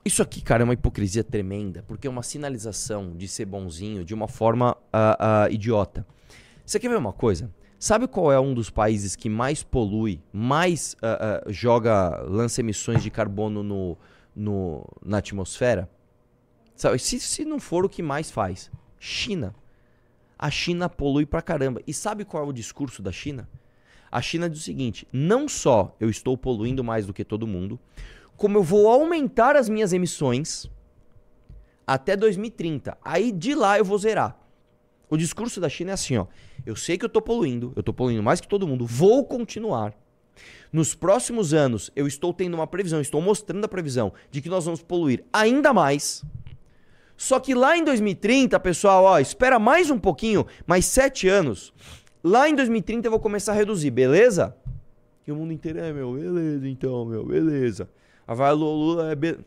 Isso 0.06 0.22
aqui, 0.22 0.42
cara, 0.42 0.64
é 0.64 0.66
uma 0.66 0.74
hipocrisia 0.74 1.24
tremenda, 1.24 1.84
porque 1.88 2.08
é 2.08 2.10
uma 2.10 2.24
sinalização 2.24 3.16
de 3.16 3.28
ser 3.28 3.46
bonzinho 3.46 4.04
de 4.04 4.14
uma 4.14 4.28
forma 4.28 4.78
ah, 4.92 5.46
ah, 5.46 5.50
idiota. 5.50 6.06
Você 6.66 6.80
quer 6.80 6.90
ver 6.90 6.98
uma 6.98 7.14
coisa? 7.14 7.54
Sabe 7.80 8.08
qual 8.08 8.32
é 8.32 8.40
um 8.40 8.54
dos 8.54 8.70
países 8.70 9.16
que 9.16 9.30
mais 9.30 9.62
polui, 9.62 10.22
mais 10.32 10.96
ah, 11.02 11.42
ah, 11.46 11.52
joga, 11.52 12.22
lança 12.28 12.62
emissões 12.62 13.04
de 13.04 13.10
carbono 13.10 13.62
no, 13.62 13.98
no- 14.36 14.86
na 15.06 15.18
atmosfera? 15.18 15.90
Sabe, 16.76 16.98
se, 17.00 17.20
se 17.20 17.44
não 17.44 17.60
for 17.60 17.84
o 17.86 17.90
que 17.90 18.02
mais 18.02 18.32
faz? 18.32 18.72
China. 18.98 19.54
A 20.40 20.50
China 20.50 20.88
polui 20.90 21.26
pra 21.26 21.42
caramba. 21.42 21.82
E 21.86 21.94
sabe 21.94 22.24
qual 22.24 22.44
é 22.46 22.48
o 22.48 22.54
discurso 22.54 23.02
da 23.02 23.12
China? 23.12 23.50
A 24.10 24.22
China 24.22 24.50
diz 24.50 24.60
o 24.60 24.64
seguinte: 24.64 25.06
não 25.12 25.48
só 25.50 25.94
eu 26.00 26.10
estou 26.10 26.38
poluindo 26.38 26.84
mais 26.84 27.06
do 27.06 27.14
que 27.14 27.26
todo 27.26 27.46
mundo, 27.46 27.78
como 28.38 28.58
eu 28.58 28.64
vou 28.64 28.88
aumentar 28.88 29.56
as 29.58 29.68
minhas 29.68 29.92
emissões 29.92 30.70
até 31.86 32.16
2030. 32.16 32.98
Aí 33.04 33.32
de 33.32 33.54
lá 33.56 33.78
eu 33.78 33.84
vou 33.86 33.98
zerar. 33.98 34.40
O 35.10 35.18
discurso 35.18 35.60
da 35.60 35.70
China 35.70 35.92
é 35.92 35.94
assim, 35.94 36.18
ó. 36.18 36.26
Eu 36.66 36.76
sei 36.76 36.98
que 36.98 37.06
eu 37.06 37.10
tô 37.10 37.22
poluindo, 37.22 37.74
eu 37.76 37.84
tô 37.84 37.94
poluindo 37.94 38.24
mais 38.24 38.40
que 38.40 38.48
todo 38.48 38.68
mundo, 38.68 38.86
vou 38.86 39.26
continuar. 39.26 39.94
Nos 40.72 40.96
próximos 40.96 41.54
anos, 41.54 41.92
eu 41.96 42.08
estou 42.08 42.34
tendo 42.34 42.56
uma 42.56 42.66
previsão, 42.66 43.00
estou 43.00 43.22
mostrando 43.22 43.64
a 43.66 43.68
previsão 43.68 44.14
de 44.32 44.42
que 44.42 44.50
nós 44.50 44.66
vamos 44.66 44.82
poluir 44.82 45.24
ainda 45.32 45.74
mais. 45.74 46.24
Só 47.16 47.40
que 47.40 47.54
lá 47.54 47.78
em 47.78 47.84
2030, 47.84 48.60
pessoal, 48.60 49.04
ó, 49.04 49.20
espera 49.20 49.60
mais 49.60 49.92
um 49.92 50.00
pouquinho, 50.00 50.48
mais 50.66 50.86
sete 50.86 51.28
anos. 51.28 51.74
Lá 52.24 52.50
em 52.50 52.56
2030 52.56 53.08
eu 53.08 53.12
vou 53.12 53.20
começar 53.20 53.52
a 53.52 53.56
reduzir, 53.56 53.92
beleza? 53.92 54.56
E 55.28 55.32
o 55.32 55.36
mundo 55.36 55.54
inteiro 55.54 55.80
é, 55.80 55.94
meu, 55.94 56.14
beleza, 56.14 56.68
então, 56.68 57.06
meu, 57.06 57.26
beleza. 57.26 57.90
A 58.26 58.34
vai 58.34 58.52
Lula 58.54 59.12
é 59.12 59.16
be... 59.16 59.38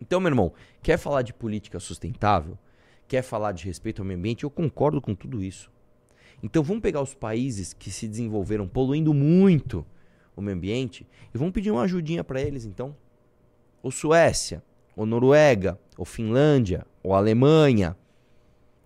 Então, 0.00 0.18
meu 0.20 0.30
irmão, 0.30 0.52
quer 0.82 0.98
falar 0.98 1.22
de 1.22 1.32
política 1.32 1.78
sustentável? 1.78 2.58
Quer 3.12 3.20
falar 3.20 3.52
de 3.52 3.66
respeito 3.66 4.00
ao 4.00 4.06
meio 4.06 4.18
ambiente? 4.18 4.42
Eu 4.44 4.48
concordo 4.48 4.98
com 4.98 5.14
tudo 5.14 5.42
isso. 5.44 5.70
Então, 6.42 6.62
vamos 6.62 6.80
pegar 6.80 7.02
os 7.02 7.12
países 7.12 7.74
que 7.74 7.90
se 7.90 8.08
desenvolveram 8.08 8.66
poluindo 8.66 9.12
muito 9.12 9.84
o 10.34 10.40
meio 10.40 10.56
ambiente 10.56 11.06
e 11.34 11.36
vamos 11.36 11.52
pedir 11.52 11.70
uma 11.70 11.82
ajudinha 11.82 12.24
para 12.24 12.40
eles, 12.40 12.64
então. 12.64 12.96
Ou 13.82 13.90
Suécia, 13.90 14.62
ou 14.96 15.04
Noruega, 15.04 15.78
ou 15.98 16.06
Finlândia, 16.06 16.86
ou 17.02 17.12
Alemanha. 17.12 17.94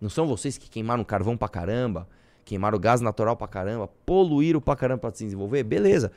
Não 0.01 0.09
são 0.11 0.27
vocês 0.27 0.59
que 0.59 0.69
queimaram 0.69 1.05
carvão 1.05 1.37
pra 1.37 1.49
caramba, 1.49 2.09
queimaram 2.45 2.81
gás 2.81 3.01
natural 3.01 3.37
pra 3.37 3.47
caramba, 3.47 3.87
poluíram 4.05 4.61
pra 4.61 4.75
caramba 4.75 5.03
pra 5.03 5.13
se 5.15 5.23
desenvolver? 5.23 5.63
Beleza. 5.63 6.11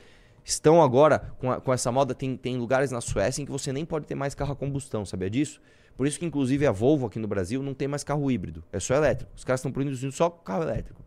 Estão 0.44 0.82
agora 0.82 1.32
com, 1.38 1.48
a- 1.52 1.60
com 1.60 1.72
essa 1.72 1.92
moda, 1.92 2.12
tem, 2.12 2.36
tem 2.36 2.56
lugares 2.56 2.90
na 2.90 3.00
Suécia 3.00 3.40
em 3.40 3.44
que 3.46 3.52
você 3.52 3.72
nem 3.72 3.84
pode 3.84 4.04
ter 4.04 4.16
mais 4.16 4.34
carro 4.34 4.50
a 4.50 4.56
combustão, 4.56 5.04
sabia 5.04 5.30
disso? 5.30 5.60
Por 6.00 6.06
isso 6.06 6.18
que, 6.18 6.24
inclusive, 6.24 6.66
a 6.66 6.72
Volvo 6.72 7.04
aqui 7.04 7.18
no 7.18 7.28
Brasil 7.28 7.62
não 7.62 7.74
tem 7.74 7.86
mais 7.86 8.02
carro 8.02 8.30
híbrido, 8.30 8.64
é 8.72 8.80
só 8.80 8.94
elétrico. 8.94 9.30
Os 9.36 9.44
caras 9.44 9.60
estão 9.60 9.70
produzindo 9.70 10.10
só 10.10 10.30
carro 10.30 10.62
elétrico. 10.62 11.04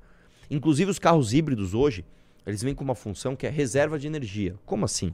Inclusive, 0.52 0.92
os 0.92 1.00
carros 1.00 1.34
híbridos 1.34 1.74
hoje, 1.74 2.06
eles 2.46 2.62
vêm 2.62 2.76
com 2.76 2.84
uma 2.84 2.94
função 2.94 3.36
que 3.36 3.48
é 3.48 3.50
reserva 3.50 3.98
de 3.98 4.06
energia. 4.06 4.54
Como 4.68 4.86
assim? 4.86 5.12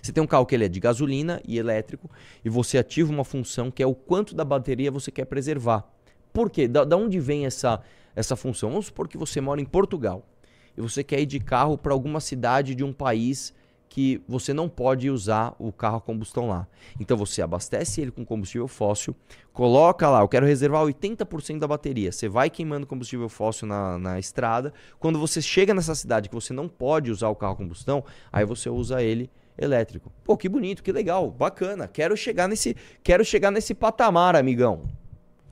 Você 0.00 0.10
tem 0.10 0.24
um 0.24 0.26
carro 0.26 0.46
que 0.46 0.54
ele 0.54 0.64
é 0.64 0.68
de 0.68 0.80
gasolina 0.80 1.38
e 1.46 1.58
elétrico 1.58 2.10
e 2.42 2.48
você 2.48 2.78
ativa 2.78 3.12
uma 3.12 3.24
função 3.24 3.70
que 3.70 3.82
é 3.82 3.86
o 3.86 3.94
quanto 3.94 4.34
da 4.34 4.42
bateria 4.42 4.90
você 4.90 5.10
quer 5.10 5.26
preservar. 5.26 5.86
Por 6.32 6.48
quê? 6.48 6.66
Da, 6.66 6.82
da 6.82 6.96
onde 6.96 7.20
vem 7.20 7.44
essa, 7.44 7.78
essa 8.16 8.36
função? 8.36 8.70
Vamos 8.70 8.86
supor 8.86 9.06
que 9.06 9.18
você 9.18 9.38
mora 9.38 9.60
em 9.60 9.66
Portugal 9.66 10.26
e 10.74 10.80
você 10.80 11.04
quer 11.04 11.20
ir 11.20 11.26
de 11.26 11.40
carro 11.40 11.76
para 11.76 11.92
alguma 11.92 12.20
cidade 12.20 12.74
de 12.74 12.82
um 12.82 12.90
país 12.90 13.52
que 13.92 14.22
você 14.26 14.54
não 14.54 14.70
pode 14.70 15.10
usar 15.10 15.54
o 15.58 15.70
carro 15.70 15.98
a 15.98 16.00
combustão 16.00 16.48
lá. 16.48 16.66
Então 16.98 17.14
você 17.14 17.42
abastece 17.42 18.00
ele 18.00 18.10
com 18.10 18.24
combustível 18.24 18.66
fóssil, 18.66 19.14
coloca 19.52 20.08
lá, 20.08 20.20
eu 20.22 20.28
quero 20.28 20.46
reservar 20.46 20.82
80% 20.82 21.58
da 21.58 21.68
bateria. 21.68 22.10
Você 22.10 22.26
vai 22.26 22.48
queimando 22.48 22.86
combustível 22.86 23.28
fóssil 23.28 23.68
na, 23.68 23.98
na 23.98 24.18
estrada. 24.18 24.72
Quando 24.98 25.18
você 25.18 25.42
chega 25.42 25.74
nessa 25.74 25.94
cidade 25.94 26.30
que 26.30 26.34
você 26.34 26.54
não 26.54 26.70
pode 26.70 27.10
usar 27.10 27.28
o 27.28 27.36
carro 27.36 27.52
a 27.52 27.56
combustão, 27.56 28.02
aí 28.32 28.46
você 28.46 28.70
usa 28.70 29.02
ele 29.02 29.30
elétrico. 29.58 30.10
Pô, 30.24 30.38
que 30.38 30.48
bonito, 30.48 30.82
que 30.82 30.90
legal, 30.90 31.30
bacana. 31.30 31.86
Quero 31.86 32.16
chegar 32.16 32.48
nesse, 32.48 32.74
quero 33.02 33.22
chegar 33.22 33.50
nesse 33.50 33.74
patamar, 33.74 34.34
amigão. 34.34 34.88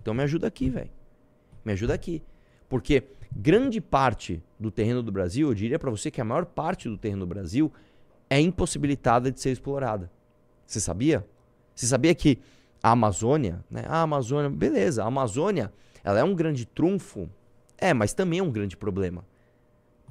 Então 0.00 0.14
me 0.14 0.22
ajuda 0.22 0.46
aqui, 0.46 0.70
velho. 0.70 0.90
Me 1.62 1.72
ajuda 1.72 1.92
aqui. 1.92 2.22
Porque 2.70 3.02
grande 3.30 3.82
parte 3.82 4.42
do 4.58 4.70
terreno 4.70 5.02
do 5.02 5.12
Brasil, 5.12 5.48
eu 5.48 5.54
diria 5.54 5.78
para 5.78 5.90
você 5.90 6.10
que 6.10 6.22
a 6.22 6.24
maior 6.24 6.46
parte 6.46 6.88
do 6.88 6.96
terreno 6.96 7.20
do 7.20 7.26
Brasil 7.26 7.70
é 8.30 8.40
impossibilitada 8.40 9.30
de 9.30 9.40
ser 9.40 9.50
explorada. 9.50 10.10
Você 10.64 10.78
sabia? 10.78 11.26
Você 11.74 11.86
sabia 11.86 12.14
que 12.14 12.38
a 12.80 12.92
Amazônia, 12.92 13.64
né? 13.68 13.84
A 13.88 14.02
Amazônia, 14.02 14.48
beleza, 14.48 15.02
a 15.02 15.06
Amazônia, 15.06 15.72
ela 16.04 16.20
é 16.20 16.24
um 16.24 16.34
grande 16.34 16.64
trunfo, 16.64 17.28
é, 17.76 17.92
mas 17.92 18.14
também 18.14 18.38
é 18.38 18.42
um 18.42 18.50
grande 18.50 18.76
problema. 18.76 19.24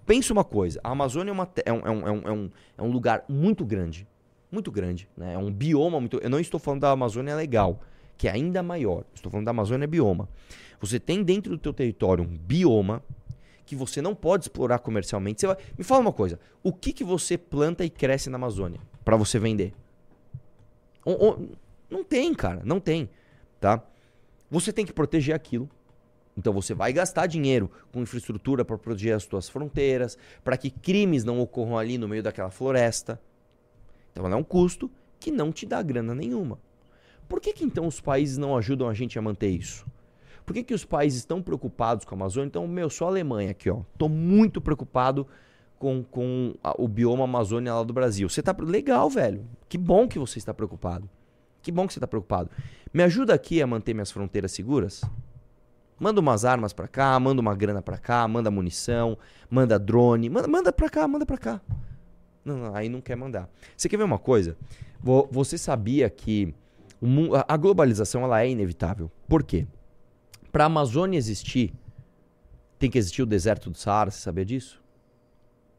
Pensa 0.06 0.34
uma 0.34 0.44
coisa, 0.44 0.80
a 0.84 0.92
Amazônia 0.92 1.32
é, 1.32 1.34
uma, 1.34 1.50
é, 1.66 1.72
um, 1.72 1.80
é, 1.80 1.92
um, 1.92 2.08
é, 2.28 2.32
um, 2.32 2.50
é 2.78 2.82
um 2.82 2.92
lugar 2.92 3.24
muito 3.30 3.64
grande, 3.64 4.08
muito 4.52 4.72
grande, 4.72 5.08
né? 5.16 5.36
É 5.36 5.38
um 5.38 5.52
bioma 5.52 6.00
muito. 6.00 6.18
Eu 6.18 6.30
não 6.30 6.40
estou 6.40 6.60
falando 6.60 6.82
da 6.82 6.92
Amazônia 6.92 7.36
legal, 7.36 7.80
que 8.18 8.28
é 8.28 8.32
ainda 8.32 8.62
maior. 8.62 9.06
Estou 9.14 9.32
falando 9.32 9.46
da 9.46 9.52
Amazônia 9.52 9.88
bioma. 9.88 10.28
Você 10.82 11.00
tem 11.00 11.24
dentro 11.24 11.52
do 11.52 11.58
teu 11.58 11.74
território 11.74 12.24
um 12.24 12.38
bioma 12.38 13.04
que 13.70 13.76
você 13.76 14.02
não 14.02 14.16
pode 14.16 14.46
explorar 14.46 14.80
comercialmente. 14.80 15.46
Vai... 15.46 15.56
Me 15.78 15.84
fala 15.84 16.02
uma 16.02 16.12
coisa: 16.12 16.40
o 16.64 16.74
que, 16.74 16.92
que 16.92 17.04
você 17.04 17.38
planta 17.38 17.86
e 17.86 17.90
cresce 17.90 18.28
na 18.28 18.36
Amazônia 18.36 18.80
para 19.06 19.16
você 19.16 19.38
vender? 19.38 19.74
não 21.90 22.04
tem, 22.04 22.34
cara, 22.34 22.62
não 22.64 22.80
tem, 22.80 23.10
tá? 23.60 23.84
Você 24.50 24.74
tem 24.74 24.86
que 24.86 24.94
proteger 24.94 25.36
aquilo. 25.36 25.70
Então 26.36 26.52
você 26.54 26.74
vai 26.74 26.92
gastar 26.94 27.28
dinheiro 27.28 27.70
com 27.92 28.02
infraestrutura 28.02 28.66
para 28.66 28.78
proteger 28.78 29.16
as 29.16 29.24
suas 29.24 29.48
fronteiras, 29.50 30.18
para 30.44 30.58
que 30.58 30.70
crimes 30.70 31.24
não 31.24 31.40
ocorram 31.40 31.78
ali 31.78 31.98
no 31.98 32.08
meio 32.08 32.24
daquela 32.24 32.50
floresta. 32.50 33.22
Então 34.12 34.28
é 34.28 34.36
um 34.36 34.44
custo 34.44 34.90
que 35.20 35.32
não 35.32 35.52
te 35.52 35.66
dá 35.66 35.82
grana 35.82 36.16
nenhuma. 36.16 36.60
Por 37.28 37.40
que, 37.40 37.54
que 37.54 37.64
então 37.64 37.86
os 37.86 38.02
países 38.02 38.38
não 38.38 38.58
ajudam 38.58 38.90
a 38.90 38.94
gente 38.94 39.18
a 39.18 39.22
manter 39.22 39.50
isso? 39.50 39.86
Por 40.50 40.56
que, 40.56 40.64
que 40.64 40.74
os 40.74 40.84
países 40.84 41.20
estão 41.20 41.44
preocupados 41.44 42.04
com 42.06 42.16
a 42.16 42.18
Amazônia? 42.18 42.48
Então, 42.48 42.68
meu, 42.68 42.90
sou 42.90 43.06
a 43.06 43.12
Alemanha 43.12 43.52
aqui, 43.52 43.70
ó. 43.70 43.82
Tô 44.00 44.10
muito 44.10 44.60
preocupado 44.60 45.28
com, 45.78 46.04
com 46.04 46.56
a, 46.64 46.74
o 46.82 46.88
bioma 46.88 47.26
Amazônia 47.26 47.72
lá 47.72 47.84
do 47.84 47.94
Brasil. 47.94 48.28
Você 48.28 48.42
tá. 48.42 48.56
Legal, 48.60 49.12
velho. 49.12 49.46
Que 49.68 49.78
bom 49.78 50.08
que 50.08 50.18
você 50.18 50.40
está 50.40 50.52
preocupado. 50.52 51.08
Que 51.62 51.72
bom 51.72 51.86
que 51.86 51.94
você 51.94 52.00
está 52.00 52.08
preocupado. 52.08 52.50
Me 52.92 53.04
ajuda 53.04 53.32
aqui 53.32 53.62
a 53.62 53.68
manter 53.68 53.94
minhas 53.94 54.10
fronteiras 54.10 54.52
seguras? 54.52 55.04
Manda 56.00 56.20
umas 56.20 56.44
armas 56.44 56.74
para 56.74 56.88
cá, 56.88 57.20
manda 57.20 57.40
uma 57.40 57.54
grana 57.54 57.84
para 57.84 58.00
cá, 58.00 58.28
manda 58.28 58.50
munição, 58.50 59.20
manda 59.52 59.78
drone, 59.78 60.32
manda, 60.32 60.48
manda 60.48 60.74
para 60.74 60.90
cá, 60.90 61.08
manda 61.08 61.28
para 61.28 61.38
cá. 61.38 61.62
Não, 62.44 62.58
não, 62.58 62.76
aí 62.76 62.90
não 62.90 63.02
quer 63.02 63.16
mandar. 63.16 63.48
Você 63.78 63.88
quer 63.88 63.98
ver 63.98 64.04
uma 64.04 64.18
coisa? 64.18 64.58
Você 65.30 65.60
sabia 65.60 66.10
que 66.10 66.56
a 67.48 67.56
globalização 67.56 68.24
ela 68.24 68.42
é 68.42 68.50
inevitável. 68.50 69.12
Por 69.28 69.44
quê? 69.44 69.68
Para 70.52 70.64
a 70.64 70.68
Amazônia 70.68 71.18
existir, 71.18 71.74
tem 72.78 72.90
que 72.90 72.98
existir 72.98 73.22
o 73.22 73.26
deserto 73.26 73.70
do 73.70 73.78
Saara. 73.78 74.10
Você 74.10 74.20
sabia 74.20 74.46
disso? 74.46 74.82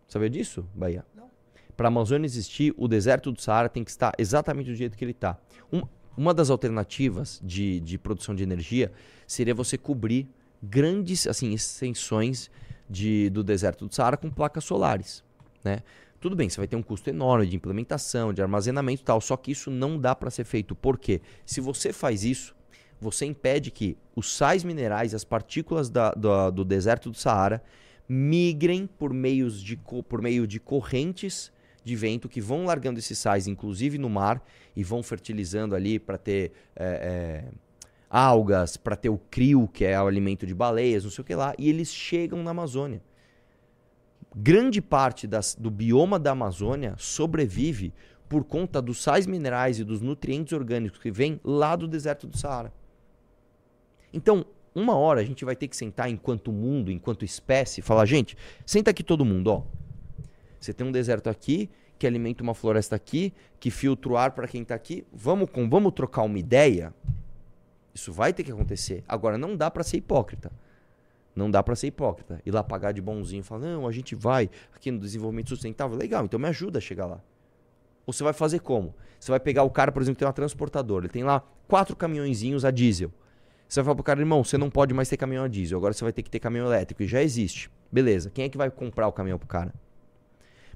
Sabia 0.07 0.31
disso, 0.31 0.67
Bahia? 0.75 1.05
Não. 1.15 1.31
Para 1.77 1.87
a 1.87 1.89
Amazônia 1.89 2.27
existir, 2.27 2.75
o 2.77 2.87
deserto 2.87 3.33
do 3.33 3.41
Saara 3.41 3.69
tem 3.69 3.83
que 3.83 3.91
estar 3.91 4.13
exatamente 4.19 4.71
do 4.71 4.77
jeito 4.77 4.97
que 4.97 5.05
ele 5.05 5.13
está. 5.13 5.39
Um, 5.73 5.83
uma 6.17 6.35
das 6.35 6.51
alternativas 6.51 7.41
de, 7.43 7.81
de 7.81 7.97
produção 7.97 8.35
de 8.35 8.43
energia 8.43 8.93
seria 9.27 9.55
você 9.55 9.79
cobrir 9.79 10.29
grandes 10.63 11.27
assim 11.27 11.53
extensões 11.53 12.51
de, 12.89 13.31
do 13.31 13.43
deserto 13.43 13.87
do 13.87 13.95
Saara 13.95 14.17
com 14.17 14.31
placas 14.31 14.65
solares, 14.65 15.25
né? 15.65 15.83
Tudo 16.21 16.37
bem, 16.37 16.51
você 16.51 16.59
vai 16.59 16.67
ter 16.67 16.77
um 16.77 16.83
custo 16.83 17.09
enorme 17.09 17.47
de 17.47 17.57
implementação, 17.57 18.31
de 18.31 18.43
armazenamento 18.43 19.01
e 19.01 19.05
tal, 19.05 19.23
só 19.23 19.39
que 19.39 19.53
isso 19.53 19.71
não 19.71 19.99
dá 19.99 20.15
para 20.15 20.31
ser 20.31 20.45
feito. 20.45 20.75
Por 20.75 20.99
quê? 20.99 21.23
Se 21.47 21.63
você 21.63 21.95
faz 21.95 22.25
isso, 22.25 22.55
você 23.01 23.25
impede 23.25 23.71
que 23.71 23.97
os 24.15 24.37
sais 24.37 24.63
minerais, 24.63 25.15
as 25.15 25.25
partículas 25.25 25.89
da, 25.89 26.11
do, 26.13 26.51
do 26.51 26.65
deserto 26.65 27.11
do 27.11 27.17
Saara, 27.17 27.63
migrem 28.09 28.87
por, 28.87 29.13
meios 29.13 29.63
de, 29.63 29.77
por 29.77 30.21
meio 30.21 30.47
de 30.47 30.61
correntes 30.61 31.53
de 31.83 31.97
vento 31.97 32.29
que 32.29 32.41
vão 32.41 32.65
largando 32.65 32.99
esses 32.99 33.19
sais, 33.19 33.47
inclusive 33.47 33.97
no 33.97 34.11
mar, 34.11 34.45
e 34.77 34.85
vão 34.85 35.03
fertilizando 35.03 35.75
ali 35.75 35.99
para 35.99 36.19
ter 36.19 36.53
é, 36.77 36.85
é, 36.85 37.45
algas, 38.09 38.77
para 38.77 38.97
ter 38.97 39.09
o 39.09 39.19
crio, 39.31 39.67
que 39.69 39.85
é 39.85 40.01
o 40.01 40.07
alimento 40.07 40.47
de 40.47 40.55
baleias, 40.55 41.05
não 41.05 41.11
sei 41.11 41.23
o 41.23 41.25
que 41.25 41.35
lá, 41.35 41.55
e 41.59 41.69
eles 41.69 41.89
chegam 41.89 42.43
na 42.43 42.51
Amazônia. 42.51 43.01
Grande 44.35 44.81
parte 44.81 45.27
das, 45.27 45.55
do 45.55 45.71
bioma 45.71 46.19
da 46.19 46.33
Amazônia 46.33 46.95
sobrevive 46.99 47.93
por 48.29 48.45
conta 48.45 48.81
dos 48.81 49.03
sais 49.03 49.27
minerais 49.27 49.81
e 49.81 49.85
dos 49.85 50.01
nutrientes 50.01 50.53
orgânicos 50.53 51.01
que 51.01 51.11
vêm 51.11 51.41
lá 51.43 51.75
do 51.75 51.89
deserto 51.89 52.29
do 52.29 52.37
Saara. 52.37 52.73
Então, 54.13 54.45
uma 54.75 54.95
hora 54.97 55.21
a 55.21 55.25
gente 55.25 55.45
vai 55.45 55.57
ter 55.57 55.69
que 55.69 55.77
sentar 55.77 56.09
enquanto 56.09 56.53
mundo, 56.53 56.91
enquanto 56.91 57.25
espécie, 57.25 57.83
falar, 57.83 58.07
gente, 58.07 58.37
senta 58.65 58.91
aqui 58.91 59.03
todo 59.03 59.25
mundo, 59.25 59.49
ó. 59.49 59.63
Você 60.61 60.73
tem 60.73 60.87
um 60.87 60.93
deserto 60.93 61.29
aqui 61.29 61.71
que 61.99 62.07
alimenta 62.07 62.43
uma 62.43 62.55
floresta 62.55 62.97
aqui, 62.97 63.33
que 63.59 63.71
filtra 63.71 64.13
o 64.13 64.17
ar 64.17 64.31
para 64.33 64.49
quem 64.49 64.63
está 64.63 64.75
aqui. 64.75 65.07
Vamos 65.13 65.51
com, 65.51 65.69
vamos 65.69 65.93
trocar 65.93 66.23
uma 66.23 66.39
ideia. 66.39 66.95
Isso 67.95 68.13
vai 68.13 68.33
ter 68.33 68.43
que 68.43 68.51
acontecer. 68.51 69.05
Agora 69.07 69.37
não 69.37 69.57
dá 69.57 69.71
para 69.71 69.83
ser 69.83 69.99
hipócrita. 69.99 70.51
Não 71.35 71.51
dá 71.51 71.63
para 71.63 71.77
ser 71.77 71.89
hipócrita. 71.89 72.41
Ir 72.45 72.51
lá 72.53 72.65
pagar 72.65 72.93
de 72.93 73.03
bonzinho 73.03 73.43
falar: 73.45 73.61
"Não, 73.63 73.87
a 73.87 73.93
gente 73.93 74.15
vai 74.15 74.49
aqui 74.75 74.91
no 74.91 74.99
desenvolvimento 74.99 75.51
sustentável". 75.51 75.97
Legal, 75.97 76.25
então 76.25 76.41
me 76.41 76.49
ajuda 76.49 76.79
a 76.79 76.81
chegar 76.81 77.07
lá. 77.07 77.21
Ou 78.07 78.13
você 78.13 78.25
vai 78.25 78.33
fazer 78.33 78.61
como? 78.61 78.95
Você 79.19 79.31
vai 79.31 79.39
pegar 79.39 79.63
o 79.63 79.71
cara, 79.71 79.93
por 79.93 80.01
exemplo, 80.03 80.17
que 80.17 80.21
tem 80.21 80.27
uma 80.27 80.33
transportadora, 80.33 81.05
ele 81.05 81.13
tem 81.13 81.23
lá 81.23 81.43
quatro 81.69 81.95
caminhõezinhos 81.95 82.65
a 82.65 82.71
diesel. 82.71 83.13
Você 83.71 83.79
vai 83.79 83.85
falar 83.85 83.95
pro 83.95 84.03
cara, 84.03 84.19
irmão, 84.19 84.43
você 84.43 84.59
não 84.59 84.69
pode 84.69 84.93
mais 84.93 85.09
ter 85.09 85.17
caminhão 85.17 85.45
a 85.45 85.49
diesel, 85.49 85.79
agora 85.79 85.95
você 85.95 86.03
vai 86.03 86.13
ter 86.13 86.25
que 86.25 86.31
ter 86.31 86.41
caminhão 86.41 86.67
elétrico. 86.67 87.05
E 87.05 87.07
já 87.07 87.23
existe. 87.23 87.71
Beleza. 87.91 88.29
Quem 88.29 88.45
é 88.45 88.49
que 88.49 88.59
vai 88.59 88.69
comprar 88.69 89.07
o 89.07 89.13
caminhão 89.13 89.39
pro 89.39 89.47
cara? 89.47 89.73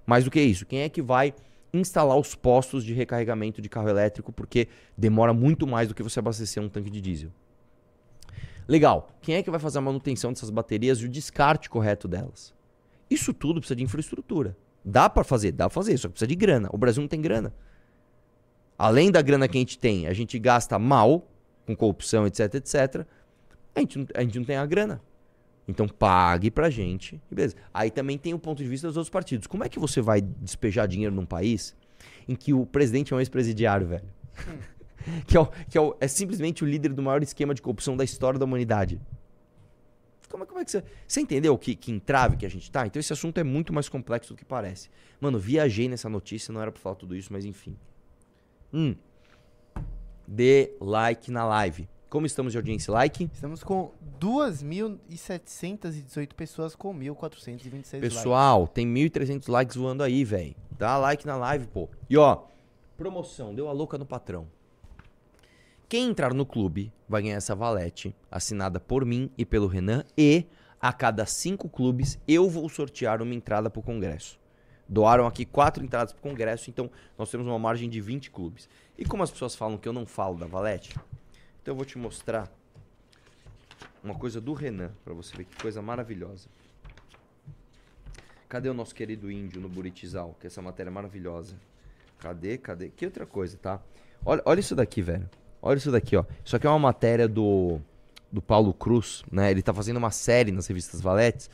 Mais 0.07 0.23
do 0.23 0.31
que 0.31 0.41
isso, 0.41 0.65
quem 0.65 0.81
é 0.83 0.89
que 0.89 1.03
vai 1.03 1.35
instalar 1.73 2.17
os 2.17 2.37
postos 2.37 2.85
de 2.85 2.95
recarregamento 2.95 3.61
de 3.61 3.69
carro 3.69 3.89
elétrico, 3.89 4.33
porque 4.33 4.69
demora 4.97 5.35
muito 5.35 5.67
mais 5.67 5.89
do 5.89 5.95
que 5.95 6.05
você 6.05 6.21
abastecer 6.21 6.63
um 6.63 6.69
tanque 6.69 6.89
de 6.89 7.01
diesel. 7.01 7.31
Legal. 8.69 9.11
Quem 9.21 9.35
é 9.35 9.43
que 9.43 9.51
vai 9.51 9.59
fazer 9.59 9.79
a 9.79 9.81
manutenção 9.81 10.33
dessas 10.33 10.51
baterias 10.51 10.99
e 10.99 11.07
o 11.07 11.09
descarte 11.09 11.69
correto 11.69 12.07
delas? 12.07 12.55
Isso 13.11 13.35
tudo 13.35 13.59
precisa 13.59 13.75
de 13.75 13.83
infraestrutura. 13.83 14.57
Dá 14.85 15.11
para 15.11 15.25
fazer, 15.25 15.51
dá 15.51 15.69
pra 15.69 15.75
fazer, 15.75 15.99
só 15.99 16.07
que 16.07 16.13
precisa 16.13 16.29
de 16.29 16.37
grana. 16.37 16.69
O 16.73 16.79
Brasil 16.79 17.01
não 17.01 17.09
tem 17.09 17.21
grana. 17.21 17.53
Além 18.79 19.11
da 19.11 19.21
grana 19.21 19.49
que 19.49 19.59
a 19.59 19.61
gente 19.61 19.81
tem, 19.81 20.07
a 20.07 20.13
gente 20.13 20.39
gasta 20.39 20.79
mal 20.79 21.27
com 21.67 21.75
corrupção, 21.75 22.27
etc, 22.27 22.55
etc, 22.55 23.07
a 23.75 23.81
gente, 23.81 24.07
a 24.15 24.23
gente 24.23 24.39
não 24.39 24.45
tem 24.45 24.57
a 24.57 24.67
grana. 24.67 25.01
Então 25.67 25.89
pague 25.89 26.51
pra 26.51 26.69
gente. 26.69 27.21
beleza. 27.31 27.57
Aí 27.73 27.91
também 27.91 28.19
tem 28.19 28.35
o 28.35 28.39
ponto 28.39 28.63
de 28.63 28.69
vista 28.69 28.87
dos 28.87 28.97
outros 28.97 29.11
partidos. 29.11 29.47
Como 29.47 29.65
é 29.65 29.69
que 29.69 29.79
você 29.79 30.01
vai 30.01 30.21
despejar 30.21 30.87
dinheiro 30.87 31.15
num 31.15 31.27
país 31.27 31.75
em 32.29 32.35
que 32.35 32.53
o 32.53 32.67
presidente 32.67 33.13
é 33.13 33.17
um 33.17 33.21
ex-presidiário, 33.21 33.87
velho? 33.87 34.05
Hum. 34.47 34.59
que, 35.27 35.37
é, 35.37 35.41
o, 35.41 35.47
que 35.47 35.79
é, 35.79 35.81
o, 35.81 35.97
é, 36.01 36.07
simplesmente 36.07 36.63
o 36.63 36.67
líder 36.67 36.93
do 36.93 37.03
maior 37.03 37.23
esquema 37.23 37.55
de 37.55 37.63
corrupção 37.63 37.97
da 37.97 38.05
história 38.05 38.39
da 38.39 38.45
humanidade. 38.45 39.01
Como, 40.29 40.47
como 40.47 40.61
é 40.61 40.65
que 40.65 40.71
você. 40.71 40.85
Você 41.07 41.21
entendeu 41.21 41.57
que, 41.57 41.75
que 41.75 41.91
entrave 41.91 42.37
que 42.37 42.45
a 42.45 42.51
gente 42.51 42.71
tá? 42.71 42.87
Então 42.87 43.01
esse 43.01 43.13
assunto 43.13 43.39
é 43.39 43.45
muito 43.45 43.73
mais 43.73 43.89
complexo 43.89 44.35
do 44.35 44.37
que 44.37 44.45
parece. 44.45 44.91
Mano, 45.21 45.39
viajei 45.39 45.89
nessa 45.89 46.09
notícia, 46.09 46.53
não 46.53 46.61
era 46.61 46.71
pra 46.71 46.81
falar 46.81 46.97
tudo 46.97 47.17
isso, 47.17 47.33
mas 47.33 47.45
enfim. 47.45 47.77
Hum 48.73 48.95
dê 50.27 50.73
like 50.81 51.31
na 51.31 51.45
live. 51.45 51.87
Como 52.09 52.25
estamos 52.27 52.53
de 52.53 52.59
audiência 52.59 52.93
like? 52.93 53.29
Estamos 53.33 53.63
com 53.65 53.91
2.718 54.21 56.35
pessoas 56.35 56.75
com 56.77 56.95
1.426 56.97 58.01
Pessoal, 58.01 58.61
likes. 58.61 58.75
tem 58.75 58.87
1.300 58.87 59.51
likes 59.51 59.77
voando 59.77 60.03
aí, 60.03 60.25
velho. 60.25 60.55
Dá 60.79 60.97
like 60.97 61.27
na 61.27 61.37
live, 61.37 61.67
pô. 61.67 61.89
E 62.09 62.17
ó, 62.17 62.45
promoção, 62.97 63.55
deu 63.55 63.69
a 63.69 63.73
louca 63.73 63.99
no 63.99 64.07
patrão. 64.07 64.47
Quem 65.89 66.09
entrar 66.09 66.33
no 66.33 66.47
clube 66.47 66.93
vai 67.09 67.23
ganhar 67.23 67.37
essa 67.37 67.55
valete 67.55 68.15
assinada 68.31 68.81
por 68.81 69.05
mim 69.05 69.31
e 69.37 69.45
pelo 69.45 69.67
Renan 69.67 70.05
e 70.17 70.45
a 70.81 70.93
cada 70.93 71.27
cinco 71.27 71.69
clubes 71.69 72.19
eu 72.27 72.49
vou 72.49 72.69
sortear 72.69 73.23
uma 73.23 73.35
entrada 73.35 73.69
pro 73.71 73.83
congresso. 73.83 74.39
Doaram 74.89 75.27
aqui 75.27 75.45
quatro 75.45 75.83
entradas 75.83 76.13
pro 76.13 76.23
congresso, 76.23 76.69
então 76.69 76.91
nós 77.17 77.31
temos 77.31 77.47
uma 77.47 77.59
margem 77.59 77.89
de 77.89 78.01
20 78.01 78.31
clubes. 78.31 78.69
E 78.99 79.05
como 79.05 79.23
as 79.23 79.31
pessoas 79.31 79.55
falam 79.55 79.79
que 79.79 79.89
eu 79.89 79.93
não 79.93 80.05
falo 80.05 80.37
da 80.39 80.47
Valete, 80.47 80.95
então 81.63 81.73
eu 81.73 81.77
vou 81.77 81.85
te 81.85 81.97
mostrar 81.97 82.51
uma 84.03 84.15
coisa 84.15 84.41
do 84.41 84.53
Renan, 84.53 84.91
pra 85.03 85.15
você 85.15 85.35
ver 85.35 85.45
que 85.45 85.57
coisa 85.61 85.81
maravilhosa. 85.81 86.49
Cadê 88.49 88.69
o 88.69 88.75
nosso 88.75 88.95
querido 88.95 89.31
índio 89.31 89.61
no 89.61 89.69
Buritizal? 89.69 90.37
Que 90.39 90.47
essa 90.47 90.61
matéria 90.61 90.91
é 90.91 90.93
maravilhosa. 90.93 91.57
Cadê? 92.19 92.59
Cadê? 92.59 92.91
Que 92.91 93.07
outra 93.07 93.25
coisa, 93.27 93.57
tá? 93.57 93.81
Olha, 94.25 94.43
olha 94.45 94.61
isso 94.61 94.77
daqui, 94.77 95.01
velho. 95.01 95.29
Olha 95.61 95.79
isso 95.79 95.91
daqui, 95.91 96.17
ó. 96.17 96.25
Isso 96.45 96.55
aqui 96.55 96.67
é 96.67 96.71
uma 96.71 96.79
matéria 96.79 97.27
do, 97.27 97.81
do 98.31 98.43
Paulo 98.43 98.75
Cruz, 98.75 99.25
né? 99.33 99.51
Ele 99.51 99.63
tá 99.63 99.73
fazendo 99.73 99.97
uma 99.97 100.11
série 100.11 100.53
nas 100.53 100.67
revistas 100.67 101.01
Valetes 101.01 101.49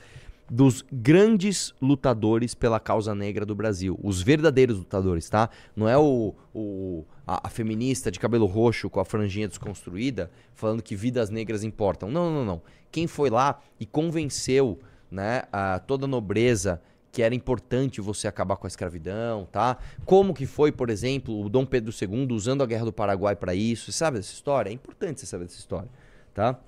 dos 0.51 0.85
grandes 0.93 1.73
lutadores 1.81 2.55
pela 2.55 2.81
causa 2.81 3.15
negra 3.15 3.47
do 3.47 3.55
Brasil. 3.55 3.99
Os 4.03 4.21
verdadeiros 4.21 4.77
lutadores, 4.79 5.31
tá? 5.31 5.49
Não 5.77 5.89
é 5.89 5.97
o, 5.97 6.35
o 6.53 7.05
a, 7.25 7.47
a 7.47 7.49
feminista 7.49 8.11
de 8.11 8.19
cabelo 8.19 8.47
roxo 8.47 8.91
com 8.91 8.99
a 8.99 9.05
franjinha 9.05 9.47
desconstruída 9.47 10.29
falando 10.53 10.83
que 10.83 10.97
vidas 10.97 11.31
negras 11.31 11.63
importam. 11.63 12.11
Não, 12.11 12.33
não, 12.33 12.45
não. 12.45 12.63
Quem 12.91 13.07
foi 13.07 13.31
lá 13.31 13.61
e 13.79 13.87
convenceu 13.87 14.81
né, 15.09 15.45
a 15.53 15.79
toda 15.79 16.07
a 16.07 16.09
nobreza 16.09 16.83
que 17.13 17.23
era 17.23 17.35
importante 17.35 18.01
você 18.01 18.27
acabar 18.27 18.57
com 18.57 18.67
a 18.67 18.69
escravidão, 18.69 19.47
tá? 19.51 19.79
Como 20.05 20.35
que 20.35 20.47
foi, 20.47 20.71
por 20.71 20.91
exemplo, 20.91 21.45
o 21.45 21.49
Dom 21.49 21.65
Pedro 21.65 21.93
II 21.93 22.29
usando 22.33 22.63
a 22.63 22.67
Guerra 22.67 22.85
do 22.85 22.93
Paraguai 22.93 23.35
para 23.35 23.55
isso? 23.55 23.87
Você 23.87 23.99
sabe 23.99 24.19
dessa 24.19 24.33
história? 24.33 24.71
É 24.71 24.73
importante 24.73 25.21
você 25.21 25.27
saber 25.27 25.45
dessa 25.45 25.59
história, 25.59 25.89
tá? 26.35 26.59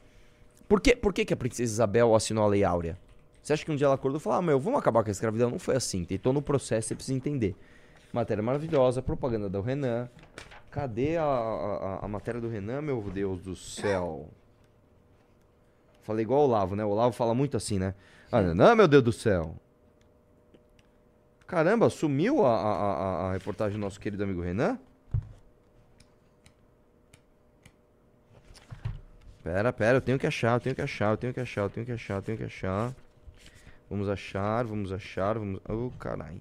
Por 0.68 0.80
que, 0.80 0.96
por 0.96 1.12
que, 1.12 1.24
que 1.24 1.34
a 1.34 1.36
princesa 1.36 1.72
Isabel 1.72 2.14
assinou 2.14 2.44
a 2.44 2.48
Lei 2.48 2.64
Áurea? 2.64 2.98
Você 3.42 3.52
acha 3.52 3.64
que 3.64 3.72
um 3.72 3.76
dia 3.76 3.86
ela 3.86 3.96
acordou 3.96 4.20
e 4.20 4.22
falou, 4.22 4.38
ah, 4.38 4.42
meu, 4.42 4.60
vamos 4.60 4.78
acabar 4.78 5.02
com 5.02 5.10
a 5.10 5.12
escravidão? 5.12 5.50
Não 5.50 5.58
foi 5.58 5.74
assim. 5.74 6.04
Tentou 6.04 6.32
no 6.32 6.40
processo, 6.40 6.88
você 6.88 6.94
precisa 6.94 7.16
entender. 7.16 7.56
Matéria 8.12 8.42
maravilhosa, 8.42 9.02
propaganda 9.02 9.48
do 9.48 9.60
Renan. 9.60 10.08
Cadê 10.70 11.16
a, 11.16 11.24
a, 11.24 11.98
a 12.02 12.08
matéria 12.08 12.40
do 12.40 12.48
Renan, 12.48 12.80
meu 12.80 13.00
Deus 13.02 13.40
do 13.42 13.56
céu? 13.56 14.28
Falei 16.02 16.22
igual 16.22 16.40
o 16.40 16.44
Olavo, 16.44 16.76
né? 16.76 16.84
O 16.84 16.90
Olavo 16.90 17.12
fala 17.12 17.34
muito 17.34 17.56
assim, 17.56 17.78
né? 17.78 17.94
Ah, 18.30 18.40
Renan, 18.40 18.76
meu 18.76 18.86
Deus 18.86 19.02
do 19.02 19.12
céu. 19.12 19.56
Caramba, 21.46 21.90
sumiu 21.90 22.46
a, 22.46 22.56
a, 22.56 22.72
a, 22.72 23.28
a 23.28 23.32
reportagem 23.32 23.76
do 23.76 23.80
nosso 23.80 24.00
querido 24.00 24.22
amigo 24.22 24.40
Renan? 24.40 24.78
Pera, 29.42 29.72
pera, 29.72 29.96
eu 29.98 30.00
tenho 30.00 30.18
que 30.18 30.26
achar, 30.26 30.54
eu 30.54 30.60
tenho 30.60 30.74
que 30.74 30.80
achar, 30.80 31.10
eu 31.10 31.16
tenho 31.16 31.34
que 31.34 31.40
achar, 31.40 31.62
eu 31.62 31.70
tenho 31.70 31.84
que 31.84 31.92
achar, 31.92 32.14
eu 32.14 32.22
tenho 32.22 32.38
que 32.38 32.44
achar. 32.44 32.94
Vamos 33.92 34.08
achar, 34.08 34.64
vamos 34.64 34.90
achar, 34.90 35.38
vamos. 35.38 35.60
Oh, 35.68 35.90
caralho. 35.98 36.40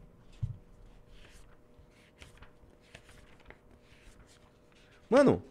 Mano, 5.10 5.44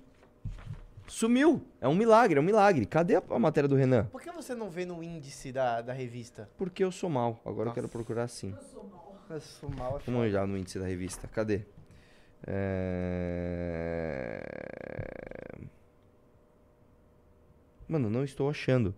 sumiu. 1.07 1.61
É 1.79 1.87
um 1.87 1.95
milagre, 1.95 2.39
é 2.39 2.41
um 2.41 2.45
milagre. 2.45 2.87
Cadê 2.87 3.17
a, 3.17 3.23
a 3.29 3.39
matéria 3.39 3.69
do 3.69 3.77
Renan? 3.77 4.07
Por 4.07 4.23
que 4.23 4.31
você 4.33 4.55
não 4.55 4.71
vê 4.71 4.87
no 4.87 5.03
índice 5.03 5.53
da, 5.53 5.83
da 5.83 5.93
revista? 5.93 6.49
Porque 6.57 6.83
eu 6.83 6.91
sou 6.91 7.11
mal. 7.11 7.39
Agora 7.45 7.65
eu 7.65 7.67
Nossa. 7.67 7.75
quero 7.75 7.89
procurar 7.91 8.29
sim. 8.29 8.55
Eu 8.57 8.63
sou 8.63 9.69
mal, 9.69 9.99
é 10.01 10.03
Vamos 10.07 10.23
olhar 10.23 10.47
no 10.47 10.57
índice 10.57 10.79
da 10.79 10.87
revista. 10.87 11.29
Cadê? 11.29 11.67
É... 12.47 12.81
Mano, 17.87 18.09
não 18.09 18.25
estou 18.25 18.49
achando. 18.49 18.95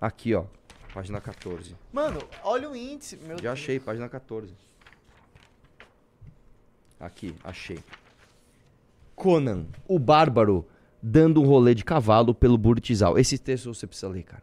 Aqui, 0.00 0.34
ó. 0.34 0.46
Página 0.94 1.20
14. 1.20 1.74
Mano, 1.92 2.20
olha 2.44 2.70
o 2.70 2.76
índice. 2.76 3.16
Meu 3.16 3.36
Já 3.36 3.42
Deus. 3.42 3.52
achei, 3.54 3.80
página 3.80 4.08
14. 4.08 4.54
Aqui, 7.00 7.34
achei. 7.42 7.80
Conan, 9.16 9.66
o 9.88 9.98
bárbaro, 9.98 10.64
dando 11.02 11.42
um 11.42 11.46
rolê 11.46 11.74
de 11.74 11.84
cavalo 11.84 12.32
pelo 12.32 12.56
Buritizal. 12.56 13.18
Esse 13.18 13.36
texto 13.36 13.74
você 13.74 13.88
precisa 13.88 14.08
ler, 14.08 14.22
cara. 14.22 14.42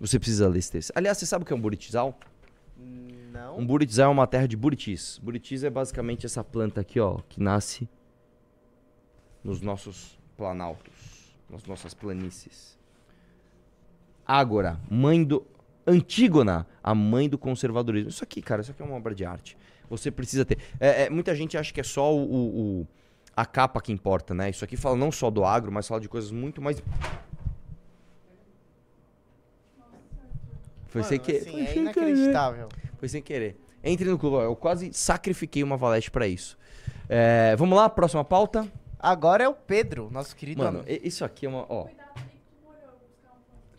Você 0.00 0.18
precisa 0.18 0.48
ler 0.48 0.60
esse 0.60 0.72
texto. 0.72 0.92
Aliás, 0.94 1.18
você 1.18 1.26
sabe 1.26 1.42
o 1.42 1.46
que 1.46 1.52
é 1.52 1.56
um 1.56 1.60
Buritizal? 1.60 2.18
Não. 2.78 3.58
Um 3.58 3.66
buritizal 3.66 4.08
é 4.08 4.12
uma 4.12 4.26
terra 4.26 4.48
de 4.48 4.56
buritis. 4.56 5.18
Buritis 5.22 5.62
é 5.62 5.68
basicamente 5.68 6.24
essa 6.24 6.42
planta 6.42 6.80
aqui, 6.80 6.98
ó, 6.98 7.18
que 7.28 7.38
nasce 7.40 7.86
nos 9.44 9.60
nossos 9.60 10.18
planaltos, 10.36 11.36
nas 11.48 11.64
nossas 11.66 11.92
planícies. 11.92 12.78
Ágora, 14.26 14.80
mãe 14.90 15.24
do 15.24 15.44
Antígona, 15.86 16.66
a 16.82 16.94
mãe 16.94 17.28
do 17.28 17.38
conservadorismo. 17.38 18.10
Isso 18.10 18.22
aqui, 18.24 18.40
cara, 18.42 18.60
isso 18.62 18.70
aqui 18.70 18.82
é 18.82 18.84
uma 18.84 18.96
obra 18.96 19.14
de 19.14 19.24
arte. 19.24 19.56
Você 19.88 20.10
precisa 20.10 20.44
ter. 20.44 20.58
É, 20.78 21.04
é, 21.04 21.10
muita 21.10 21.34
gente 21.34 21.56
acha 21.58 21.72
que 21.72 21.80
é 21.80 21.84
só 21.84 22.14
o, 22.14 22.22
o- 22.22 22.80
o- 22.82 22.86
a 23.36 23.44
capa 23.46 23.80
que 23.80 23.90
importa, 23.92 24.34
né? 24.34 24.50
Isso 24.50 24.64
aqui 24.64 24.76
fala 24.76 24.94
não 24.96 25.10
só 25.10 25.30
do 25.30 25.44
agro, 25.44 25.72
mas 25.72 25.88
fala 25.88 26.00
de 26.00 26.08
coisas 26.08 26.30
muito 26.30 26.60
mais. 26.62 26.80
Foi 30.88 31.02
sem 31.04 31.18
Mano, 31.18 31.24
que... 31.30 31.36
assim, 31.36 31.50
foi 31.50 31.60
é 31.62 31.66
sem 31.66 31.74
querer. 31.74 31.80
inacreditável. 31.80 32.68
Foi 32.98 33.08
sem 33.08 33.22
querer. 33.22 33.60
Entre 33.82 34.08
no 34.08 34.18
clube. 34.18 34.36
ó, 34.36 34.42
Eu 34.42 34.56
quase 34.56 34.92
sacrifiquei 34.92 35.62
uma 35.62 35.76
valete 35.76 36.10
pra 36.10 36.26
isso. 36.26 36.58
É, 37.08 37.54
vamos 37.56 37.76
lá, 37.76 37.88
próxima 37.88 38.24
pauta. 38.24 38.70
Agora 38.98 39.42
é 39.42 39.48
o 39.48 39.54
Pedro, 39.54 40.10
nosso 40.10 40.36
querido 40.36 40.62
Mano, 40.62 40.80
amigo. 40.80 41.00
isso 41.06 41.24
aqui 41.24 41.46
é 41.46 41.48
uma. 41.48 41.64
Ó. 41.68 41.86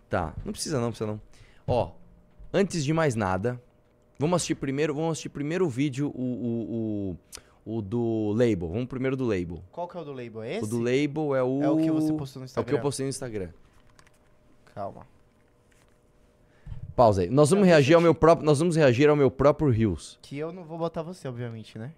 Tá, 0.10 0.34
não 0.44 0.52
precisa 0.52 0.80
não, 0.80 0.90
precisa 0.90 1.08
não. 1.12 1.22
Ó, 1.68 1.92
antes 2.54 2.84
de 2.84 2.94
mais 2.94 3.16
nada, 3.16 3.62
vamos 4.20 4.36
assistir 4.38 4.56
primeiro, 4.56 4.94
vamos 4.94 5.12
assistir 5.14 5.30
primeiro 5.30 5.66
o 5.66 5.70
vídeo, 5.70 6.12
o, 6.16 6.22
o, 6.22 7.18
o, 7.66 7.78
o 7.78 7.82
do 7.82 8.34
label. 8.36 8.68
Vamos 8.70 8.86
primeiro 8.88 9.16
do 9.16 9.26
label. 9.26 9.62
Qual 9.72 9.88
que 9.88 9.98
é 9.98 10.02
o 10.02 10.04
do 10.04 10.12
label? 10.14 10.44
É 10.44 10.56
esse? 10.56 10.66
O 10.66 10.68
do 10.68 10.80
label 10.80 11.36
é 11.36 11.44
o. 11.44 11.64
É 11.64 11.70
o 11.70 11.78
que 11.78 11.92
você 11.92 12.14
postou 12.14 12.40
no 12.42 12.44
É 12.44 12.46
o 12.46 12.50
Instagram. 12.50 12.64
que 12.70 12.74
eu 12.74 12.82
postei 12.82 13.06
no 13.06 13.10
Instagram. 13.10 13.50
Calma. 14.74 15.06
Pausa 16.96 17.22
aí. 17.22 17.30
Nós 17.30 17.50
vamos 17.50 17.66
reagir 17.66 17.94
ao 17.96 18.02
meu 18.02 18.14
próprio. 18.14 18.46
Nós 18.46 18.60
vamos 18.60 18.76
reagir 18.76 19.10
ao 19.10 19.16
meu 19.16 19.32
próprio 19.32 19.70
Reels. 19.72 20.20
Que 20.22 20.38
eu 20.38 20.52
não 20.52 20.64
vou 20.64 20.78
botar 20.78 21.02
você, 21.02 21.28
obviamente, 21.28 21.78
né? 21.80 21.92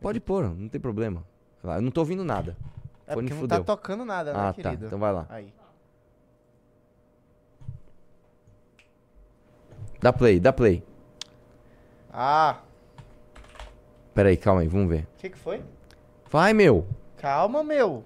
Pode 0.00 0.20
pôr, 0.20 0.44
não 0.54 0.68
tem 0.68 0.80
problema. 0.80 1.24
Eu 1.64 1.82
não 1.82 1.90
tô 1.90 2.00
ouvindo 2.00 2.22
nada. 2.24 2.56
É 3.06 3.14
Fone 3.14 3.26
porque 3.26 3.34
não 3.34 3.40
fudeu. 3.40 3.58
tá 3.58 3.64
tocando 3.64 4.04
nada, 4.04 4.32
né, 4.32 4.38
Ah, 4.38 4.52
tá. 4.52 4.62
querido? 4.62 4.86
Então 4.86 4.98
vai 4.98 5.12
lá. 5.12 5.26
Aí. 5.30 5.52
Dá 10.00 10.12
play, 10.12 10.38
dá 10.40 10.52
play. 10.52 10.82
Ah, 12.12 12.56
Pera 14.14 14.30
aí, 14.30 14.36
calma 14.36 14.62
aí, 14.62 14.68
vamos 14.68 14.88
ver. 14.88 15.02
o 15.16 15.20
que 15.20 15.30
que 15.30 15.38
foi? 15.38 15.60
Vai, 16.30 16.52
meu. 16.52 16.86
Calma, 17.18 17.62
meu. 17.62 18.02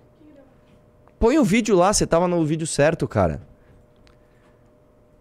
Põe 1.18 1.38
o 1.38 1.44
vídeo 1.44 1.74
lá, 1.76 1.92
você 1.92 2.06
tava 2.06 2.28
no 2.28 2.44
vídeo 2.44 2.66
certo, 2.66 3.08
cara. 3.08 3.40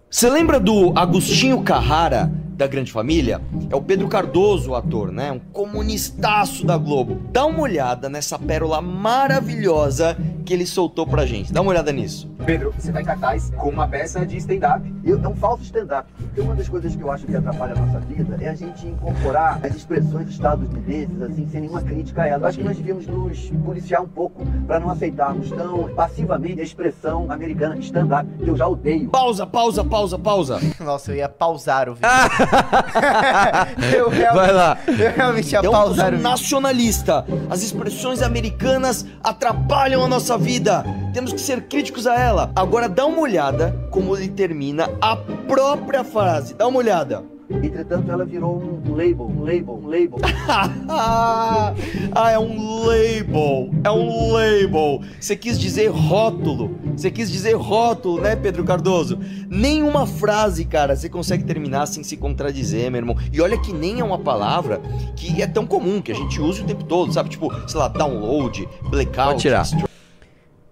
Você 0.09 0.29
lembra 0.29 0.59
do 0.59 0.91
Agostinho 0.97 1.63
Carrara, 1.63 2.29
da 2.57 2.67
Grande 2.67 2.91
Família? 2.91 3.39
É 3.69 3.75
o 3.75 3.81
Pedro 3.81 4.09
Cardoso, 4.09 4.71
o 4.71 4.75
ator, 4.75 5.11
né? 5.11 5.31
Um 5.31 5.39
comunistaço 5.39 6.65
da 6.65 6.77
Globo. 6.77 7.21
Dá 7.31 7.45
uma 7.45 7.61
olhada 7.61 8.09
nessa 8.09 8.37
pérola 8.37 8.81
maravilhosa 8.81 10.17
que 10.45 10.53
ele 10.53 10.65
soltou 10.65 11.07
pra 11.07 11.25
gente. 11.25 11.53
Dá 11.53 11.61
uma 11.61 11.71
olhada 11.71 11.93
nisso. 11.93 12.29
Pedro, 12.45 12.73
você 12.77 12.91
tá 12.91 13.01
em 13.01 13.05
cartaz 13.05 13.51
com 13.55 13.69
uma 13.69 13.87
peça 13.87 14.25
de 14.25 14.37
stand-up. 14.37 14.81
Eu- 15.03 15.21
é 15.23 15.27
um 15.27 15.35
falso 15.35 15.63
stand-up. 15.63 16.07
Porque 16.17 16.41
uma 16.41 16.55
das 16.55 16.67
coisas 16.67 16.95
que 16.95 17.01
eu 17.01 17.11
acho 17.11 17.25
que 17.25 17.35
atrapalha 17.35 17.73
a 17.73 17.75
nossa 17.85 17.99
vida 17.99 18.37
é 18.41 18.49
a 18.49 18.55
gente 18.55 18.87
incorporar 18.87 19.59
as 19.63 19.75
expressões 19.75 20.29
estadunidenses, 20.29 21.21
assim, 21.21 21.47
sem 21.51 21.61
nenhuma 21.61 21.81
crítica 21.81 22.23
a 22.23 22.27
elas. 22.27 22.41
Eu 22.41 22.47
acho 22.49 22.57
que 22.57 22.63
nós 22.63 22.77
devíamos 22.77 23.07
nos 23.07 23.49
policiar 23.63 24.01
um 24.01 24.07
pouco 24.07 24.45
para 24.67 24.79
não 24.79 24.89
aceitarmos 24.89 25.49
tão 25.51 25.89
passivamente 25.95 26.59
a 26.59 26.63
expressão 26.63 27.31
americana 27.31 27.77
stand-up, 27.77 28.27
que 28.43 28.47
eu 28.49 28.55
já 28.57 28.67
odeio. 28.67 29.09
Pausa, 29.09 29.45
pausa, 29.45 29.83
pausa, 29.83 30.17
pausa. 30.17 30.59
Nossa, 30.79 31.11
eu 31.11 31.15
ia 31.17 31.29
pausar 31.29 31.89
o 31.89 31.93
vídeo. 31.95 32.07
eu, 33.95 34.09
realmente, 34.09 34.35
Vai 34.35 34.51
lá. 34.51 34.77
eu 34.87 35.11
realmente 35.11 35.51
ia 35.53 35.59
É 35.59 35.69
um 35.69 35.71
pausar 35.71 36.07
o 36.07 36.11
vídeo. 36.11 36.23
nacionalista. 36.23 37.25
As 37.49 37.61
expressões 37.61 38.21
americanas 38.21 39.05
atrapalham 39.23 40.03
a 40.03 40.07
nossa 40.07 40.37
vida. 40.37 40.83
Temos 41.13 41.33
que 41.33 41.41
ser 41.41 41.63
críticos 41.63 42.07
a 42.07 42.15
ela. 42.31 42.51
Agora 42.55 42.87
dá 42.89 43.05
uma 43.05 43.19
olhada 43.19 43.77
como 43.91 44.15
ele 44.15 44.29
termina 44.29 44.89
a 44.99 45.15
própria 45.15 46.03
frase. 46.03 46.53
Dá 46.53 46.67
uma 46.67 46.79
olhada. 46.79 47.23
Entretanto, 47.49 48.09
ela 48.09 48.23
virou 48.23 48.63
um 48.63 48.95
label, 48.95 49.25
um 49.25 49.43
label, 49.43 49.73
um 49.73 49.85
label. 49.85 50.17
ah, 50.87 52.31
é 52.31 52.39
um 52.39 52.85
label. 52.85 53.69
É 53.83 53.91
um 53.91 54.31
label. 54.31 55.01
Você 55.19 55.35
quis 55.35 55.59
dizer 55.59 55.89
rótulo. 55.89 56.73
Você 56.95 57.11
quis 57.11 57.29
dizer 57.29 57.53
rótulo, 57.55 58.21
né, 58.21 58.37
Pedro 58.37 58.63
Cardoso? 58.63 59.19
Nenhuma 59.49 60.07
frase, 60.07 60.63
cara, 60.63 60.95
você 60.95 61.09
consegue 61.09 61.43
terminar 61.43 61.87
sem 61.87 62.05
se 62.05 62.15
contradizer, 62.15 62.89
meu 62.89 62.99
irmão. 62.99 63.17
E 63.33 63.41
olha 63.41 63.57
que 63.57 63.73
nem 63.73 63.99
é 63.99 64.03
uma 64.03 64.19
palavra 64.19 64.79
que 65.17 65.41
é 65.41 65.47
tão 65.47 65.65
comum, 65.65 66.01
que 66.01 66.13
a 66.13 66.15
gente 66.15 66.39
usa 66.39 66.63
o 66.63 66.65
tempo 66.65 66.85
todo, 66.85 67.11
sabe? 67.11 67.27
Tipo, 67.27 67.51
sei 67.67 67.77
lá, 67.77 67.89
download, 67.89 68.65
blackout. 68.89 69.31
Pode 69.31 69.41
tirar. 69.41 69.90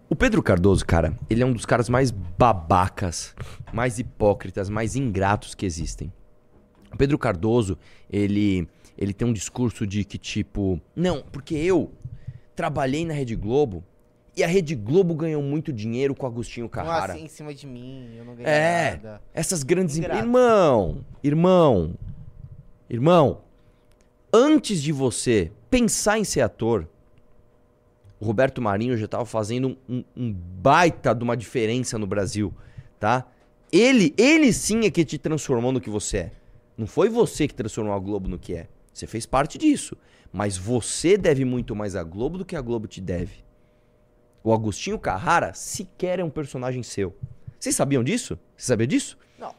O 0.09 0.15
Pedro 0.15 0.41
Cardoso, 0.41 0.85
cara, 0.85 1.13
ele 1.29 1.43
é 1.43 1.45
um 1.45 1.53
dos 1.53 1.65
caras 1.65 1.87
mais 1.87 2.09
babacas, 2.09 3.35
mais 3.71 3.99
hipócritas, 3.99 4.67
mais 4.69 4.95
ingratos 4.95 5.53
que 5.53 5.65
existem. 5.65 6.11
O 6.91 6.97
Pedro 6.97 7.17
Cardoso, 7.19 7.77
ele, 8.09 8.67
ele 8.97 9.13
tem 9.13 9.27
um 9.27 9.33
discurso 9.33 9.85
de 9.85 10.03
que 10.03 10.17
tipo, 10.17 10.81
não, 10.95 11.21
porque 11.31 11.53
eu 11.53 11.91
trabalhei 12.55 13.05
na 13.05 13.13
Rede 13.13 13.35
Globo 13.35 13.83
e 14.35 14.43
a 14.43 14.47
Rede 14.47 14.73
Globo 14.73 15.13
ganhou 15.13 15.43
muito 15.43 15.71
dinheiro 15.71 16.15
com 16.15 16.25
Agostinho 16.25 16.67
Carrara. 16.67 17.13
assim 17.13 17.25
em 17.25 17.27
cima 17.27 17.53
de 17.53 17.67
mim, 17.67 18.15
eu 18.17 18.25
não 18.25 18.33
ganhei 18.35 18.51
É. 18.51 18.91
nada. 19.03 19.21
Essas 19.31 19.61
grandes 19.61 19.95
empresas. 19.97 20.23
Irmão, 20.23 21.05
irmão, 21.23 21.93
irmão, 22.89 23.41
antes 24.33 24.81
de 24.81 24.91
você 24.91 25.51
pensar 25.69 26.17
em 26.17 26.23
ser 26.23 26.41
ator, 26.41 26.87
o 28.19 28.25
Roberto 28.25 28.61
Marinho 28.61 28.97
já 28.97 29.05
estava 29.05 29.25
fazendo 29.25 29.77
um, 29.87 30.03
um 30.15 30.33
baita 30.33 31.15
de 31.15 31.23
uma 31.23 31.37
diferença 31.37 31.97
no 31.97 32.05
Brasil, 32.05 32.53
tá? 32.99 33.25
Ele, 33.71 34.13
ele 34.17 34.51
sim 34.51 34.85
é 34.85 34.89
que 34.89 35.05
te 35.05 35.17
transformou 35.17 35.71
no 35.71 35.79
que 35.79 35.89
você 35.89 36.17
é. 36.17 36.31
Não 36.77 36.87
foi 36.87 37.07
você 37.07 37.47
que 37.47 37.53
transformou 37.53 37.93
a 37.93 37.99
Globo 37.99 38.27
no 38.27 38.39
que 38.39 38.55
é. 38.55 38.67
Você 38.93 39.05
fez 39.07 39.25
parte 39.25 39.57
disso. 39.57 39.95
Mas 40.31 40.57
você 40.57 41.17
deve 41.17 41.45
muito 41.45 41.75
mais 41.75 41.95
à 41.95 42.03
Globo 42.03 42.37
do 42.37 42.45
que 42.45 42.55
a 42.55 42.61
Globo 42.61 42.87
te 42.87 43.01
deve. 43.01 43.43
O 44.43 44.53
Agostinho 44.53 44.97
Carrara 44.97 45.53
sequer 45.53 46.19
é 46.19 46.23
um 46.23 46.29
personagem 46.29 46.83
seu. 46.83 47.15
Vocês 47.59 47.75
sabiam 47.75 48.03
disso? 48.03 48.37
Você 48.55 48.67
sabia 48.67 48.87
disso? 48.87 49.17
Não, 49.37 49.53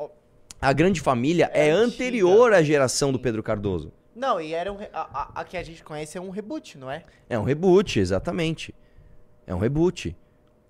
A 0.61 0.73
Grande 0.73 1.01
Família 1.01 1.51
é, 1.53 1.68
É 1.68 1.70
anterior 1.70 2.53
à 2.53 2.62
geração 2.62 3.12
do. 3.12 3.18
Pedro 3.18 3.42
Cardoso. 3.42 3.92
Não, 4.14 4.40
e 4.40 4.53
era 4.55 4.73
um. 4.73 4.79
A, 4.81 4.88
a- 4.92 5.31
a 5.40 5.44
que 5.44 5.57
a 5.57 5.62
gente 5.62 5.83
conhece 5.85 6.16
é 6.18 6.20
um 6.20 6.31
reboot, 6.31 6.77
não 6.79 6.90
é? 6.90 7.03
É 7.29 7.38
um 7.38 7.42
reboot, 7.44 7.99
exatamente. 8.01 8.75
É 9.46 9.55
um 9.55 9.59
reboot. 9.59 10.16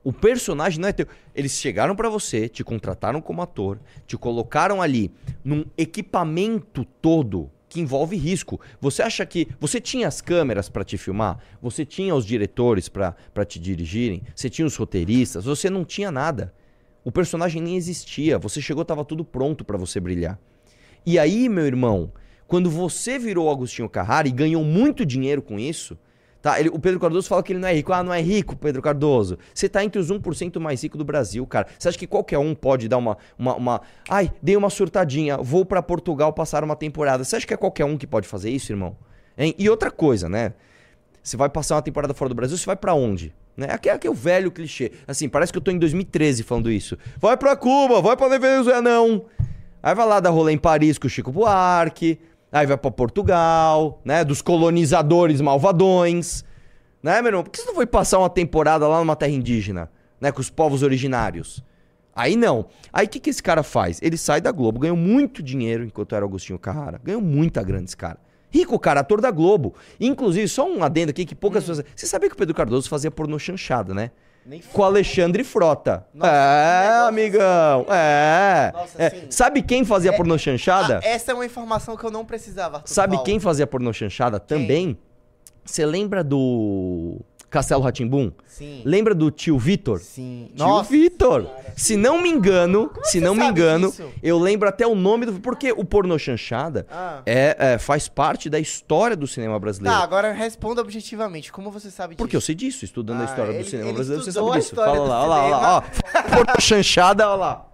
O 0.03 0.13
personagem 0.13 0.81
não 0.81 0.89
é 0.89 0.93
teu. 0.93 1.07
Eles 1.35 1.53
chegaram 1.53 1.95
pra 1.95 2.09
você, 2.09 2.49
te 2.49 2.65
contrataram 2.65 3.21
como 3.21 3.43
ator, 3.43 3.79
te 4.07 4.17
colocaram 4.17 4.81
ali 4.81 5.11
num 5.45 5.65
equipamento 5.77 6.85
todo 7.03 7.51
que 7.69 7.81
envolve 7.81 8.17
risco. 8.17 8.59
Você 8.81 9.03
acha 9.03 9.25
que 9.27 9.47
você 9.61 9.81
tinha 9.81 10.09
as 10.09 10.21
câmeras 10.21 10.69
pra 10.69 10.83
te 10.85 10.97
filmar? 10.97 11.39
Você 11.63 11.85
tinha 11.85 12.15
os 12.15 12.25
diretores 12.25 12.89
pra 12.89 13.15
te 13.47 13.59
dirigirem? 13.61 14.23
Você 14.35 14.49
tinha 14.51 14.67
os 14.67 14.75
roteiristas? 14.77 15.45
Você 15.45 15.69
não 15.69 15.85
tinha 15.85 16.11
nada. 16.11 16.53
O 17.05 17.13
personagem 17.13 17.61
nem 17.63 17.77
existia. 17.77 18.39
Você 18.39 18.61
chegou, 18.61 18.85
tava 18.85 19.05
tudo 19.05 19.25
pronto 19.25 19.65
pra 19.65 19.77
você 19.79 20.01
brilhar. 20.01 20.39
E 21.07 21.19
aí, 21.19 21.49
meu 21.49 21.67
irmão, 21.67 22.11
quando 22.51 22.69
você 22.69 23.19
virou 23.19 23.49
Agostinho 23.51 23.89
Carrara 23.89 24.27
e 24.27 24.33
ganhou 24.33 24.65
muito 24.65 25.07
dinheiro 25.07 25.41
com 25.41 25.57
isso, 25.59 25.97
tá? 26.43 26.59
Ele- 26.59 26.69
o 26.69 26.79
Pedro 26.81 26.99
Cardoso 26.99 27.29
fala 27.29 27.43
que 27.45 27.53
ele 27.53 27.61
não 27.61 27.69
é 27.69 27.73
rico. 27.73 27.93
Ah, 27.93 28.03
não 28.03 28.13
é 28.13 28.21
rico, 28.21 28.57
Pedro 28.57 28.83
Cardoso. 28.83 29.39
Você 29.55 29.69
tá 29.69 29.85
entre 29.85 30.01
os 30.01 30.11
1% 30.11 30.59
mais 30.59 30.83
ricos 30.83 30.99
do 30.99 31.05
Brasil, 31.05 31.47
cara. 31.47 31.69
Você 31.79 31.89
acha 31.89 31.97
que 31.99 32.07
qualquer 32.09 32.39
um 32.39 32.53
pode 32.55 32.89
dar 32.89 32.99
uma, 32.99 33.17
uma, 33.39 33.55
uma- 33.55 33.81
Ai, 34.09 34.33
dei 34.43 34.57
uma 34.57 34.69
surtadinha, 34.69 35.37
vou 35.39 35.65
pra 35.65 35.81
Portugal 35.81 36.33
passar 36.33 36.65
uma 36.65 36.75
temporada. 36.75 37.23
Você 37.23 37.37
acha 37.37 37.47
que 37.47 37.55
é 37.55 37.57
qualquer 37.57 37.85
um 37.85 37.97
que 37.97 38.07
pode 38.07 38.27
fazer 38.27 38.51
isso, 38.51 38.73
irmão? 38.73 38.97
Hein? 39.39 39.55
E 39.57 39.71
outra 39.71 39.91
coisa, 39.91 40.29
né? 40.29 40.53
Você 41.23 41.37
vai 41.37 41.49
passar 41.49 41.77
uma 41.77 41.83
temporada 41.83 42.13
fora 42.15 42.29
do 42.31 42.35
Brasil, 42.35 42.57
você 42.59 42.67
vai 42.67 42.77
pra 42.77 42.95
onde? 42.95 43.33
Né? 43.57 43.69
Aquele, 43.71 43.95
aquele 43.95 44.15
velho 44.15 44.51
clichê. 44.51 44.91
Assim, 45.07 45.29
parece 45.29 45.53
que 45.53 45.59
eu 45.59 45.63
tô 45.63 45.71
em 45.71 45.79
2013 45.79 46.43
falando 46.43 46.71
isso. 46.71 46.97
Vai 47.19 47.37
pra 47.37 47.55
Cuba, 47.55 48.01
vai 48.03 48.17
pra 48.17 48.27
Venezuela, 48.29 48.83
não. 48.83 49.27
Aí 49.83 49.95
vai 49.95 50.07
lá 50.07 50.21
dar 50.21 50.31
rolê 50.31 50.53
em 50.53 50.59
Paris 50.59 50.99
com 50.99 51.07
o 51.07 51.11
Chico 51.11 51.31
Buarque. 51.33 52.19
Aí 52.53 52.67
vai 52.67 52.77
pra 52.77 52.91
Portugal, 52.91 54.01
né? 54.05 54.25
Dos 54.25 54.43
colonizadores 54.43 55.41
malvadões. 55.41 56.45
Né, 57.03 57.23
meu 57.23 57.31
irmão? 57.31 57.45
Por 57.45 57.51
que 57.51 57.61
você 57.61 57.67
não 57.67 57.75
foi 57.75 57.87
passar 57.87 58.19
uma 58.19 58.29
temporada 58.29 58.87
lá 58.87 58.99
numa 58.99 59.17
terra 59.17 59.33
indígena? 59.33 59.91
Né? 60.21 60.31
Com 60.31 60.41
os 60.41 60.51
povos 60.51 60.83
originários? 60.83 61.65
Aí 62.15 62.37
não. 62.37 62.67
Aí 62.93 63.07
o 63.07 63.09
que, 63.09 63.21
que 63.21 63.31
esse 63.31 63.43
cara 63.43 63.63
faz? 63.63 64.01
Ele 64.03 64.17
sai 64.17 64.41
da 64.41 64.53
Globo, 64.53 64.81
ganhou 64.81 64.97
muito 64.97 65.43
dinheiro 65.43 65.85
enquanto 65.85 66.15
era 66.15 66.25
Agostinho 66.25 66.59
Carrara. 66.59 67.01
Ganhou 67.03 67.23
muita 67.23 67.63
grana 67.63 67.85
esse 67.85 67.97
cara. 67.97 68.19
Rico, 68.51 68.79
cara, 68.79 69.01
ator 69.01 69.21
da 69.21 69.31
Globo. 69.31 69.75
Inclusive, 69.99 70.49
só 70.49 70.69
um 70.69 70.83
adendo 70.83 71.11
aqui 71.11 71.25
que 71.25 71.35
poucas 71.35 71.65
pessoas. 71.65 71.87
Você 71.95 72.07
sabia 72.07 72.29
que 72.29 72.35
o 72.35 72.39
Pedro 72.39 72.55
Cardoso 72.55 72.89
fazia 72.89 73.11
pornô 73.11 73.39
chanchada, 73.39 73.95
né? 73.95 74.11
Nem 74.45 74.61
Com 74.61 74.81
o 74.83 74.85
Alexandre 74.85 75.45
Frota. 75.45 76.05
Nossa, 76.15 76.33
é, 76.33 77.09
amigão. 77.09 77.87
É. 77.91 78.71
Nossa, 78.73 79.03
É. 79.03 79.07
assim, 79.07 79.27
Sabe 79.31 79.63
quem 79.63 79.85
fazia 79.85 80.13
pornô 80.13 80.37
chanchada? 80.39 81.01
Ah, 81.03 81.07
essa 81.07 81.31
é 81.33 81.35
uma 81.35 81.45
informação 81.47 81.97
que 81.97 82.05
eu 82.05 82.11
não 82.11 82.25
precisava, 82.25 82.79
Arthur 82.79 82.93
Sabe 82.93 83.13
Paulo. 83.15 83.25
quem 83.27 83.39
fazia 83.39 83.67
pornô 83.67 83.93
chanchada 83.93 84.41
Quem? 84.41 84.59
também? 84.61 84.99
Você 85.65 85.85
lembra 85.85 86.25
do 86.25 87.21
Castelo 87.51 87.83
Ratimbum? 87.83 88.31
Sim. 88.47 88.83
Lembra 88.85 89.13
do 89.15 89.29
tio 89.31 89.59
Vitor? 89.59 89.99
Sim. 89.99 90.51
Tio 90.55 90.65
Nossa. 90.67 90.89
Vitor. 90.91 91.47
Se 91.77 91.97
não 91.97 92.23
me 92.23 92.29
engano, 92.29 92.91
se 93.03 93.19
você 93.19 93.21
não 93.21 93.35
me 93.35 93.45
engano, 93.45 93.89
disso? 93.91 94.09
eu 94.23 94.39
lembro 94.39 94.69
até 94.69 94.87
o 94.87 94.95
nome 94.95 95.27
do. 95.27 95.33
Porque 95.41 95.73
o 95.73 95.85
pornô 95.85 96.17
chanchada 96.19 96.87
Ah. 96.91 97.23
é, 97.27 97.57
é, 97.59 97.79
faz 97.79 98.07
parte 98.09 98.49
da 98.49 98.61
história 98.61 99.17
do 99.17 99.27
cinema 99.27 99.59
brasileiro. 99.59 99.97
Tá, 99.99 100.05
agora 100.05 100.31
responda 100.33 100.81
objetivamente. 100.81 101.51
Como 101.51 101.71
você 101.73 101.91
sabe 101.91 102.15
disso? 102.15 102.19
Porque 102.19 102.37
eu 102.37 102.41
sei 102.41 102.55
disso, 102.55 102.85
estudando 102.85 103.19
a 103.19 103.23
Ah, 103.23 103.25
história 103.25 103.51
ele- 103.51 103.65
do 103.65 103.69
cinema 103.69 103.89
ele 103.89 103.95
brasileiro, 103.97 104.25
você 104.25 104.33
sabe 104.33 104.51
a 104.51 104.55
disso. 104.55 104.75
Fala 104.77 104.99
lá, 105.01 105.21
olha 105.23 105.29
lá, 105.29 105.45
olha 105.45 105.57
lá, 105.57 105.77
ó. 105.79 105.81
Pornô 106.37 106.61
chanchada, 106.61 107.27
olha 107.29 107.37
lá. 107.37 107.67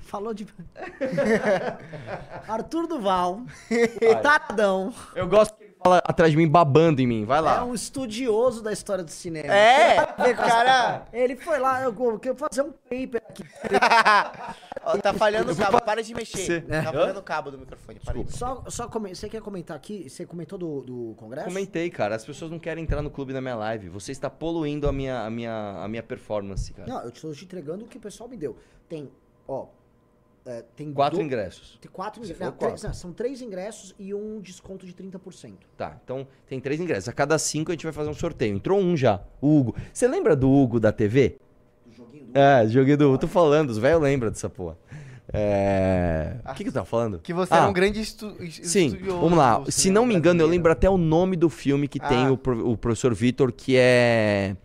Falou 0.00 0.34
de. 0.34 0.44
Arthur 2.48 2.86
Duval, 2.88 3.42
Tadão, 4.22 4.92
Eu 5.14 5.28
gosto 5.28 5.54
fala 5.82 5.98
atrás 6.04 6.30
de 6.30 6.36
mim, 6.36 6.48
babando 6.48 7.00
em 7.00 7.06
mim. 7.06 7.24
Vai 7.24 7.38
é 7.38 7.42
lá. 7.42 7.64
um 7.64 7.74
estudioso 7.74 8.62
da 8.62 8.72
história 8.72 9.02
do 9.02 9.10
cinema. 9.10 9.52
É, 9.52 9.96
cara. 10.34 11.06
Ele 11.12 11.36
foi 11.36 11.58
lá, 11.58 11.82
eu 11.82 11.92
vou 11.92 12.20
fazer 12.36 12.62
um 12.62 12.70
paper 12.72 13.22
aqui. 13.28 13.44
Ó, 14.84 14.96
tá 14.98 15.12
falhando 15.12 15.52
o 15.52 15.56
cabo, 15.56 15.80
para 15.82 16.02
de 16.02 16.14
mexer. 16.14 16.38
Você- 16.38 16.60
Tá 16.60 16.92
falhando 16.92 17.20
o 17.20 17.22
cabo 17.22 17.50
do 17.50 17.58
microfone. 17.58 18.00
Para 18.00 18.18
aí. 18.18 18.26
Só, 18.30 18.64
só 18.68 18.88
come- 18.88 19.14
você 19.14 19.28
quer 19.28 19.40
comentar 19.40 19.76
aqui? 19.76 20.08
Você 20.08 20.24
comentou 20.24 20.58
do, 20.58 20.80
do 20.82 21.14
congresso? 21.16 21.48
Comentei, 21.48 21.90
cara. 21.90 22.14
As 22.16 22.24
pessoas 22.24 22.50
não 22.50 22.58
querem 22.58 22.84
entrar 22.84 23.02
no 23.02 23.10
clube 23.10 23.32
da 23.32 23.40
minha 23.40 23.56
live. 23.56 23.88
Você 23.88 24.12
está 24.12 24.30
poluindo 24.30 24.88
a 24.88 24.92
minha, 24.92 25.20
a 25.22 25.30
minha, 25.30 25.82
a 25.82 25.88
minha 25.88 26.02
performance, 26.02 26.72
cara. 26.72 26.88
Não, 26.88 27.02
eu 27.02 27.08
estou 27.10 27.32
te 27.32 27.44
entregando 27.44 27.84
o 27.84 27.88
que 27.88 27.98
o 27.98 28.00
pessoal 28.00 28.28
me 28.28 28.36
deu. 28.36 28.56
Tem, 28.88 29.10
ó, 29.46 29.66
é, 30.46 30.64
tem 30.74 30.92
Quatro 30.92 31.18
do- 31.18 31.24
ingressos. 31.24 31.78
Tem 31.80 31.90
quatro 31.90 32.20
ingressos. 32.22 32.40
Não, 32.40 32.52
quatro. 32.52 32.66
três- 32.68 32.82
não, 32.82 32.92
são 32.94 33.12
três 33.12 33.42
ingressos 33.42 33.94
e 33.98 34.14
um 34.14 34.40
desconto 34.40 34.86
de 34.86 34.92
30%. 34.94 35.52
Tá, 35.76 35.98
então 36.02 36.26
tem 36.48 36.58
três 36.60 36.80
ingressos. 36.80 37.08
A 37.08 37.12
cada 37.12 37.38
cinco 37.38 37.70
a 37.70 37.74
gente 37.74 37.84
vai 37.84 37.92
fazer 37.92 38.08
um 38.10 38.14
sorteio. 38.14 38.54
Entrou 38.56 38.80
um 38.80 38.96
já, 38.96 39.20
o 39.40 39.58
Hugo. 39.58 39.76
Você 39.92 40.08
lembra 40.08 40.34
do 40.34 40.50
Hugo 40.50 40.80
da 40.80 40.90
TV? 40.92 41.36
Do 41.86 41.92
joguinho 41.92 42.24
do... 42.26 42.38
É, 42.38 42.66
joguei 42.68 42.96
do 42.96 43.08
Hugo. 43.08 43.18
Tô 43.18 43.28
falando, 43.28 43.70
os 43.70 43.78
velhos 43.78 44.00
lembram 44.00 44.30
dessa 44.30 44.48
porra. 44.48 44.76
É. 45.32 46.34
O 46.48 46.54
que, 46.54 46.64
que 46.64 46.70
eu 46.70 46.72
tava 46.74 46.86
falando? 46.86 47.20
Que 47.20 47.32
você 47.32 47.54
Ah, 47.54 47.58
era 47.58 47.68
um 47.68 47.72
grande 47.72 48.00
estu 48.00 48.34
Sim, 48.62 48.86
estudioso 48.86 49.20
vamos 49.20 49.38
lá. 49.38 49.62
Se 49.68 49.88
não 49.90 50.04
me 50.04 50.14
engano, 50.14 50.42
eu 50.42 50.46
lembro 50.46 50.72
até 50.72 50.90
o 50.90 50.96
nome 50.98 51.36
do 51.36 51.48
filme 51.48 51.86
que 51.86 52.00
tem 52.00 52.26
Ah. 52.26 52.32
o, 52.32 52.36
pro- 52.36 52.68
o 52.70 52.76
professor 52.76 53.14
Vitor, 53.14 53.52
que 53.52 53.76
é. 53.76 54.56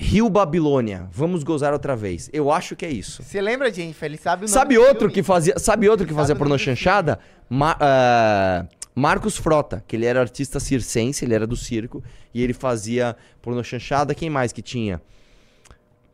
Rio 0.00 0.30
Babilônia. 0.30 1.08
Vamos 1.10 1.42
gozar 1.42 1.72
outra 1.72 1.96
vez. 1.96 2.30
Eu 2.32 2.52
acho 2.52 2.76
que 2.76 2.86
é 2.86 2.90
isso. 2.90 3.20
Você 3.22 3.40
lembra, 3.40 3.72
Jennifer? 3.72 4.06
Ele 4.08 4.16
sabe 4.16 4.44
o 4.44 4.48
Sabe 4.48 4.78
outro 4.78 5.10
que 5.10 5.24
fazia, 5.24 5.58
sabe 5.58 5.88
outro 5.88 6.06
que 6.06 6.14
fazia 6.14 6.36
pornô 6.36 6.56
chanchada? 6.56 7.18
Ma- 7.50 7.76
ah, 7.80 8.64
Marcos 8.94 9.36
Frota, 9.36 9.82
que 9.88 9.96
ele 9.96 10.06
era 10.06 10.20
artista 10.20 10.60
circense, 10.60 11.24
ele 11.24 11.34
era 11.34 11.46
do 11.48 11.56
circo 11.56 12.02
e 12.32 12.42
ele 12.42 12.52
fazia 12.52 13.16
pornô 13.42 13.62
chanchada. 13.64 14.14
Quem 14.14 14.30
mais 14.30 14.52
que 14.52 14.62
tinha? 14.62 15.02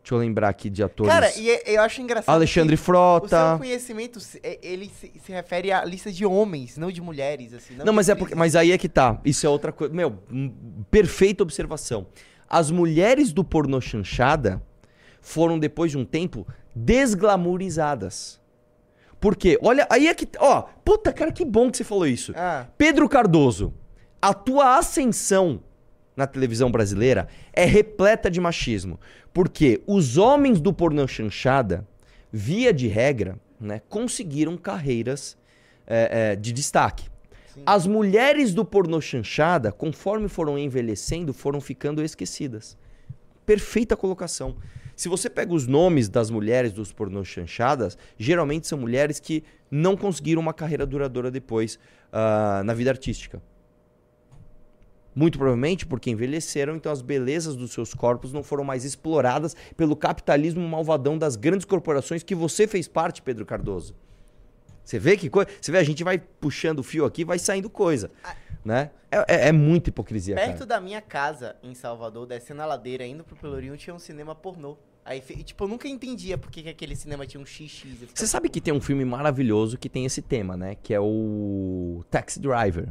Deixa 0.02 0.14
eu 0.14 0.18
lembrar 0.18 0.48
aqui 0.48 0.68
de 0.70 0.82
atores. 0.82 1.12
Cara, 1.12 1.30
e 1.38 1.50
é- 1.50 1.76
eu 1.76 1.82
acho 1.82 2.00
engraçado 2.00 2.34
Alexandre 2.34 2.76
que 2.76 2.82
o 2.82 2.84
Frota. 2.84 3.50
seu 3.50 3.58
conhecimento, 3.58 4.18
é- 4.42 4.58
ele 4.62 4.90
se, 4.98 5.12
se 5.24 5.30
refere 5.32 5.72
à 5.72 5.84
lista 5.84 6.10
de 6.10 6.24
homens, 6.26 6.76
não 6.78 6.90
de 6.90 7.00
mulheres, 7.02 7.52
assim. 7.54 7.74
Não, 7.76 7.84
de 7.86 7.90
mas 7.92 8.08
é 8.10 8.14
porque, 8.14 8.34
mas 8.34 8.54
aí 8.56 8.72
é 8.72 8.78
que 8.78 8.88
tá. 8.88 9.18
Isso 9.24 9.46
é 9.46 9.48
outra 9.48 9.72
coisa. 9.72 9.92
Meu, 9.94 10.18
perfeita 10.90 11.42
observação. 11.42 12.06
As 12.48 12.70
mulheres 12.70 13.32
do 13.32 13.44
pornô 13.44 13.80
chanchada 13.80 14.62
foram 15.20 15.58
depois 15.58 15.90
de 15.90 15.98
um 15.98 16.04
tempo 16.04 16.46
desglamorizadas. 16.74 18.40
Por 19.20 19.36
quê? 19.36 19.58
Olha, 19.62 19.86
aí 19.90 20.06
é 20.06 20.14
que, 20.14 20.28
ó, 20.38 20.62
puta, 20.84 21.12
cara, 21.12 21.32
que 21.32 21.44
bom 21.44 21.70
que 21.70 21.78
você 21.78 21.84
falou 21.84 22.06
isso. 22.06 22.32
Ah, 22.36 22.66
Pedro 22.76 23.08
Cardoso, 23.08 23.72
a 24.20 24.34
tua 24.34 24.76
ascensão 24.76 25.62
na 26.16 26.26
televisão 26.26 26.70
brasileira 26.70 27.26
é 27.52 27.64
repleta 27.64 28.30
de 28.30 28.40
machismo. 28.40 29.00
Porque 29.32 29.82
os 29.86 30.16
homens 30.16 30.60
do 30.60 30.72
pornô 30.72 31.06
chanchada, 31.08 31.86
via 32.30 32.72
de 32.72 32.86
regra, 32.86 33.38
né, 33.58 33.80
conseguiram 33.88 34.56
carreiras 34.56 35.36
é, 35.86 36.32
é, 36.32 36.36
de 36.36 36.52
destaque. 36.52 37.08
As 37.64 37.86
mulheres 37.86 38.52
do 38.52 38.64
pornô 38.64 39.00
chanchada, 39.00 39.70
conforme 39.70 40.28
foram 40.28 40.58
envelhecendo, 40.58 41.32
foram 41.32 41.60
ficando 41.60 42.02
esquecidas. 42.02 42.76
Perfeita 43.46 43.96
colocação. 43.96 44.56
Se 44.96 45.08
você 45.08 45.28
pega 45.28 45.52
os 45.52 45.66
nomes 45.66 46.08
das 46.08 46.30
mulheres 46.30 46.72
dos 46.72 46.92
pornôs 46.92 47.26
chanchadas, 47.26 47.98
geralmente 48.16 48.66
são 48.66 48.78
mulheres 48.78 49.18
que 49.18 49.42
não 49.70 49.96
conseguiram 49.96 50.40
uma 50.40 50.54
carreira 50.54 50.86
duradoura 50.86 51.30
depois 51.30 51.78
ah, 52.12 52.62
na 52.64 52.74
vida 52.74 52.90
artística. 52.90 53.42
Muito 55.14 55.38
provavelmente 55.38 55.86
porque 55.86 56.10
envelheceram, 56.10 56.76
então 56.76 56.90
as 56.90 57.02
belezas 57.02 57.56
dos 57.56 57.72
seus 57.72 57.94
corpos 57.94 58.32
não 58.32 58.42
foram 58.42 58.64
mais 58.64 58.84
exploradas 58.84 59.54
pelo 59.76 59.94
capitalismo 59.94 60.66
malvadão 60.66 61.16
das 61.16 61.36
grandes 61.36 61.64
corporações 61.64 62.22
que 62.22 62.34
você 62.34 62.66
fez 62.66 62.88
parte, 62.88 63.22
Pedro 63.22 63.46
Cardoso. 63.46 63.94
Você 64.84 64.98
vê 64.98 65.16
que 65.16 65.30
coisa. 65.30 65.48
Você 65.60 65.72
vê, 65.72 65.78
a 65.78 65.84
gente 65.84 66.04
vai 66.04 66.18
puxando 66.18 66.80
o 66.80 66.82
fio 66.82 67.04
aqui, 67.04 67.24
vai 67.24 67.38
saindo 67.38 67.70
coisa. 67.70 68.10
Ah. 68.22 68.34
Né? 68.64 68.90
É, 69.10 69.18
é, 69.28 69.48
é 69.48 69.52
muita 69.52 69.90
hipocrisia, 69.90 70.34
Perto 70.34 70.52
cara. 70.52 70.66
da 70.66 70.80
minha 70.80 71.00
casa, 71.00 71.54
em 71.62 71.74
Salvador, 71.74 72.26
descendo 72.26 72.62
a 72.62 72.66
ladeira, 72.66 73.04
indo 73.06 73.22
pro 73.22 73.36
Pelourinho, 73.36 73.76
tinha 73.76 73.94
um 73.94 73.98
cinema 73.98 74.34
pornô. 74.34 74.76
Aí, 75.04 75.20
tipo, 75.20 75.64
eu 75.64 75.68
nunca 75.68 75.86
entendia 75.86 76.38
por 76.38 76.50
que, 76.50 76.62
que 76.62 76.68
aquele 76.70 76.96
cinema 76.96 77.26
tinha 77.26 77.38
um 77.38 77.44
XX. 77.44 77.68
Ficava, 77.80 78.12
Você 78.14 78.26
sabe 78.26 78.48
que 78.48 78.58
tem 78.58 78.72
um 78.72 78.80
filme 78.80 79.04
maravilhoso 79.04 79.76
que 79.76 79.88
tem 79.88 80.06
esse 80.06 80.22
tema, 80.22 80.56
né? 80.56 80.76
Que 80.82 80.94
é 80.94 81.00
o 81.00 82.02
Taxi 82.10 82.40
Driver. 82.40 82.88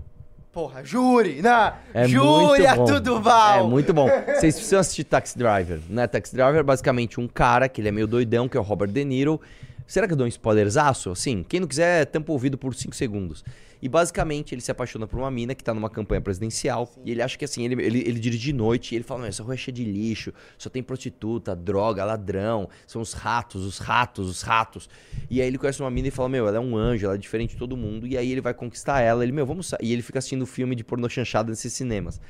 Porra, 0.51 0.85
júri! 0.85 1.41
Não, 1.41 1.73
É 1.91 2.07
júri, 2.07 2.61
muito 2.61 2.67
Arthur 2.67 2.85
bom. 2.85 3.01
Duval! 3.01 3.59
É 3.59 3.63
muito 3.67 3.91
bom. 3.91 4.07
Vocês 4.27 4.53
precisam 4.53 4.79
assistir 4.79 5.03
Taxi 5.05 5.35
Driver, 5.35 5.79
né? 5.89 6.05
Taxi 6.05 6.35
Driver 6.35 6.57
é 6.59 6.63
basicamente 6.63 7.19
um 7.19 7.27
cara 7.27 7.67
que 7.67 7.81
ele 7.81 7.87
é 7.87 7.91
meio 7.91 8.05
doidão, 8.05 8.47
que 8.47 8.55
é 8.55 8.59
o 8.59 8.63
Robert 8.63 8.91
De 8.91 9.03
Niro. 9.03 9.41
Será 9.85 10.07
que 10.07 10.13
eu 10.13 10.17
dou 10.17 10.25
um 10.25 10.29
spoilerzaço? 10.29 11.11
Assim, 11.11 11.43
quem 11.43 11.59
não 11.59 11.67
quiser, 11.67 12.05
tampa 12.05 12.31
o 12.31 12.33
ouvido 12.33 12.57
por 12.57 12.73
5 12.73 12.95
segundos. 12.95 13.43
E 13.81 13.89
basicamente 13.89 14.55
ele 14.55 14.61
se 14.61 14.71
apaixona 14.71 15.05
por 15.05 15.19
uma 15.19 15.29
mina 15.29 15.53
que 15.53 15.61
tá 15.61 15.73
numa 15.73 15.89
campanha 15.89 16.21
presidencial. 16.21 16.89
E 17.03 17.11
ele 17.11 17.21
acha 17.21 17.37
que 17.37 17.43
assim, 17.43 17.65
ele, 17.65 17.83
ele, 17.83 17.99
ele 17.99 18.17
dirige 18.17 18.45
de 18.45 18.53
noite 18.53 18.93
e 18.93 18.95
ele 18.95 19.03
fala: 19.03 19.19
Meu, 19.19 19.27
essa 19.27 19.43
rua 19.43 19.55
é 19.55 19.57
cheia 19.57 19.75
de 19.75 19.83
lixo, 19.83 20.33
só 20.57 20.69
tem 20.69 20.81
prostituta, 20.81 21.53
droga, 21.53 22.05
ladrão, 22.05 22.69
são 22.87 23.01
os 23.01 23.11
ratos, 23.11 23.65
os 23.65 23.79
ratos, 23.79 24.29
os 24.29 24.41
ratos. 24.41 24.89
E 25.29 25.41
aí 25.41 25.47
ele 25.47 25.57
conhece 25.57 25.81
uma 25.81 25.91
mina 25.91 26.07
e 26.07 26.11
fala: 26.11 26.29
Meu, 26.29 26.47
ela 26.47 26.55
é 26.55 26.59
um 26.61 26.77
anjo, 26.77 27.05
ela 27.05 27.15
é 27.15 27.17
diferente 27.17 27.51
de 27.51 27.57
todo 27.57 27.75
mundo. 27.75 28.07
E 28.07 28.17
aí 28.17 28.31
ele 28.31 28.39
vai 28.39 28.53
conquistar 28.53 29.01
ela. 29.01 29.21
Ele, 29.21 29.33
meu, 29.33 29.45
vamos. 29.45 29.67
sa-" 29.67 29.77
E 29.81 29.91
ele 29.91 30.01
fica 30.01 30.19
assistindo 30.19 30.45
filme 30.45 30.77
de 30.77 30.83
pornô 30.85 31.09
chanchada 31.09 31.49
nesses 31.49 31.73
cinemas. 31.73 32.21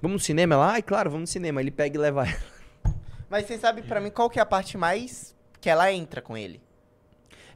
Vamos 0.00 0.22
no 0.22 0.24
cinema? 0.24 0.54
Ela, 0.54 0.72
ai, 0.72 0.82
claro, 0.82 1.10
vamos 1.10 1.28
no 1.28 1.32
cinema. 1.32 1.60
Ele 1.60 1.70
pega 1.70 1.94
e 1.94 2.00
leva 2.00 2.26
ela. 2.26 2.56
Mas 3.28 3.46
você 3.46 3.58
sabe 3.58 3.82
pra 3.82 4.00
mim 4.00 4.10
qual 4.10 4.30
que 4.30 4.38
é 4.38 4.42
a 4.42 4.46
parte 4.46 4.78
mais 4.78 5.36
que 5.60 5.68
ela 5.68 5.92
entra 5.92 6.22
com 6.22 6.38
ele? 6.38 6.65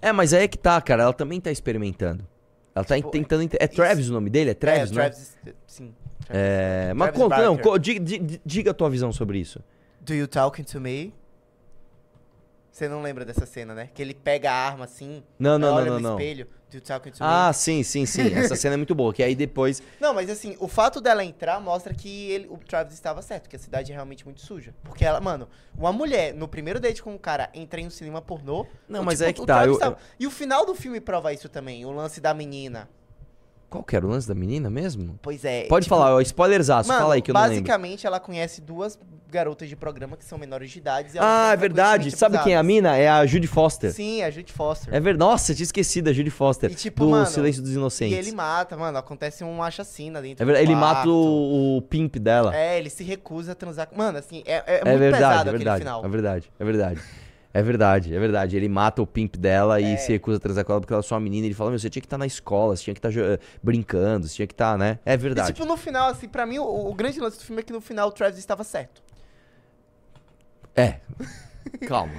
É, 0.02 0.12
mas 0.12 0.32
aí 0.32 0.44
é 0.44 0.48
que 0.48 0.58
tá, 0.58 0.80
cara. 0.80 1.02
Ela 1.04 1.12
também 1.12 1.40
tá 1.40 1.50
experimentando. 1.50 2.26
Ela 2.74 2.84
tá 2.84 2.96
Tipo, 2.96 3.10
tentando. 3.10 3.42
ent- 3.42 3.54
É 3.58 3.66
Travis 3.66 4.08
o 4.08 4.12
nome 4.12 4.30
dele? 4.30 4.50
É 4.50 4.54
Travis, 4.54 4.90
é, 4.90 4.94
né? 4.94 5.00
Travis, 5.10 5.36
sim. 5.66 5.94
É, 6.28 6.92
mas 6.94 7.08
Travis 7.10 7.22
conta, 7.22 7.42
não, 7.42 7.54
Barker. 7.56 7.72
co- 7.72 7.78
diga, 7.78 8.00
di- 8.00 8.40
diga 8.44 8.70
a 8.70 8.74
tua 8.74 8.88
visão 8.88 9.12
sobre 9.12 9.38
isso. 9.38 9.60
Do 10.00 10.14
You 10.14 10.26
Talking 10.28 10.62
to 10.64 10.80
Me? 10.80 11.12
Você 12.80 12.88
não 12.88 13.02
lembra 13.02 13.26
dessa 13.26 13.44
cena, 13.44 13.74
né? 13.74 13.90
Que 13.92 14.00
ele 14.00 14.14
pega 14.14 14.50
a 14.50 14.54
arma 14.54 14.86
assim, 14.86 15.22
Não, 15.38 15.58
não, 15.58 15.74
olha 15.74 15.84
não, 15.90 15.96
no 15.96 16.00
não, 16.00 16.10
não. 16.12 16.18
espelho. 16.18 16.48
Do 16.70 16.80
Talking 16.80 17.10
to 17.10 17.18
Ah, 17.20 17.52
sim, 17.52 17.82
sim, 17.82 18.06
sim. 18.06 18.32
Essa 18.32 18.56
cena 18.56 18.72
é 18.72 18.76
muito 18.78 18.94
boa. 18.94 19.12
Que 19.12 19.22
aí 19.22 19.34
depois. 19.34 19.82
Não, 20.00 20.14
mas 20.14 20.30
assim, 20.30 20.56
o 20.58 20.66
fato 20.66 20.98
dela 20.98 21.22
entrar 21.22 21.60
mostra 21.60 21.92
que 21.92 22.30
ele, 22.30 22.46
o 22.48 22.56
Travis 22.56 22.94
estava 22.94 23.20
certo, 23.20 23.50
que 23.50 23.56
a 23.56 23.58
cidade 23.58 23.92
é 23.92 23.94
realmente 23.94 24.24
muito 24.24 24.40
suja. 24.40 24.72
Porque 24.82 25.04
ela, 25.04 25.20
mano, 25.20 25.46
uma 25.76 25.92
mulher 25.92 26.32
no 26.32 26.48
primeiro 26.48 26.80
date 26.80 27.02
com 27.02 27.12
um 27.12 27.18
cara 27.18 27.50
entra 27.52 27.80
em 27.82 27.86
um 27.86 27.90
cinema 27.90 28.22
pornô. 28.22 28.66
Não, 28.88 29.02
o 29.02 29.04
mas 29.04 29.18
tipo, 29.18 29.28
é 29.28 29.32
que 29.34 29.40
o 29.42 29.46
tá, 29.46 29.66
eu- 29.66 29.78
E 30.18 30.26
o 30.26 30.30
final 30.30 30.64
do 30.64 30.74
filme 30.74 31.02
prova 31.02 31.34
isso 31.34 31.50
também, 31.50 31.84
o 31.84 31.90
lance 31.90 32.18
da 32.18 32.32
menina. 32.32 32.88
Qual 33.70 33.84
que 33.84 33.94
era 33.94 34.04
o 34.04 34.10
lance 34.10 34.26
da 34.26 34.34
menina 34.34 34.68
mesmo? 34.68 35.16
Pois 35.22 35.44
é. 35.44 35.62
Pode 35.68 35.84
tipo, 35.84 35.94
falar, 35.94 36.12
ó, 36.12 36.20
spoilerzaço, 36.20 36.88
Mano, 36.88 37.00
fala 37.02 37.14
aí 37.14 37.22
que 37.22 37.30
eu 37.30 37.34
não 37.34 37.40
lembro. 37.42 37.54
basicamente 37.54 38.04
ela 38.04 38.18
conhece 38.18 38.60
duas 38.60 38.98
garotas 39.30 39.68
de 39.68 39.76
programa 39.76 40.16
que 40.16 40.24
são 40.24 40.36
menores 40.36 40.72
de 40.72 40.78
idade. 40.80 41.14
e 41.14 41.18
Ah, 41.20 41.50
é 41.52 41.56
verdade. 41.56 42.10
Sabe 42.10 42.36
quem 42.42 42.52
é 42.54 42.56
a 42.56 42.58
abusadas. 42.60 42.66
mina? 42.66 42.96
É 42.96 43.08
a 43.08 43.24
Judy 43.24 43.46
Foster. 43.46 43.92
Sim, 43.92 44.24
a 44.24 44.30
Judy 44.30 44.52
Foster. 44.52 44.92
É 44.92 44.98
verdade. 44.98 45.30
Nossa, 45.30 45.54
tinha 45.54 45.62
esquecido 45.62 46.06
da 46.06 46.12
Judy 46.12 46.30
Foster. 46.30 46.68
E, 46.68 46.74
tipo, 46.74 47.04
do 47.04 47.10
mano, 47.10 47.26
Silêncio 47.26 47.62
dos 47.62 47.70
E 47.70 47.74
Inocentes. 47.74 48.18
ele 48.18 48.32
mata, 48.32 48.76
mano, 48.76 48.98
acontece 48.98 49.44
uma 49.44 49.70
chacina 49.70 50.20
dentro 50.20 50.42
É 50.42 50.44
verdade, 50.44 50.66
do 50.66 50.72
ele 50.72 50.80
mata 50.80 51.08
o, 51.08 51.76
o 51.76 51.82
pimp 51.82 52.16
dela. 52.16 52.52
É, 52.56 52.76
ele 52.76 52.90
se 52.90 53.04
recusa 53.04 53.52
a 53.52 53.54
transar. 53.54 53.86
Mano, 53.94 54.18
assim, 54.18 54.42
é, 54.44 54.64
é, 54.66 54.80
É 54.80 54.84
muito 54.84 54.98
verdade, 54.98 55.22
pesado 55.22 55.36
é 55.36 55.40
aquele 55.42 55.56
verdade, 55.58 55.78
final. 55.80 56.04
é 56.04 56.08
verdade, 56.08 56.50
é 56.58 56.64
verdade. 56.64 57.00
É 57.52 57.62
verdade, 57.62 58.14
é 58.14 58.18
verdade. 58.20 58.56
Ele 58.56 58.68
mata 58.68 59.02
o 59.02 59.06
pimp 59.06 59.34
dela 59.36 59.80
e 59.80 59.94
É. 59.94 59.96
se 59.96 60.12
recusa 60.12 60.36
a 60.36 60.40
transar 60.40 60.64
com 60.64 60.72
ela 60.72 60.80
porque 60.80 60.92
ela 60.92 61.00
é 61.00 61.02
só 61.02 61.16
uma 61.16 61.20
menina. 61.20 61.46
Ele 61.46 61.54
fala, 61.54 61.70
meu, 61.70 61.78
você 61.80 61.90
tinha 61.90 62.00
que 62.00 62.06
estar 62.06 62.16
na 62.18 62.26
escola, 62.26 62.76
você 62.76 62.84
tinha 62.84 62.94
que 62.94 63.04
estar 63.04 63.40
brincando, 63.62 64.28
você 64.28 64.34
tinha 64.36 64.46
que 64.46 64.54
estar, 64.54 64.78
né? 64.78 64.98
É 65.04 65.14
E, 65.14 65.16
verdade. 65.16 65.52
tipo, 65.52 65.66
no 65.66 65.76
final, 65.76 66.10
assim, 66.10 66.28
pra 66.28 66.46
mim, 66.46 66.58
o, 66.58 66.88
o 66.88 66.94
grande 66.94 67.18
lance 67.18 67.38
do 67.38 67.44
filme 67.44 67.60
é 67.60 67.64
que 67.64 67.72
no 67.72 67.80
final 67.80 68.08
o 68.08 68.12
Travis 68.12 68.38
estava 68.38 68.62
certo. 68.62 69.02
É. 70.76 71.00
Calma. 71.86 72.12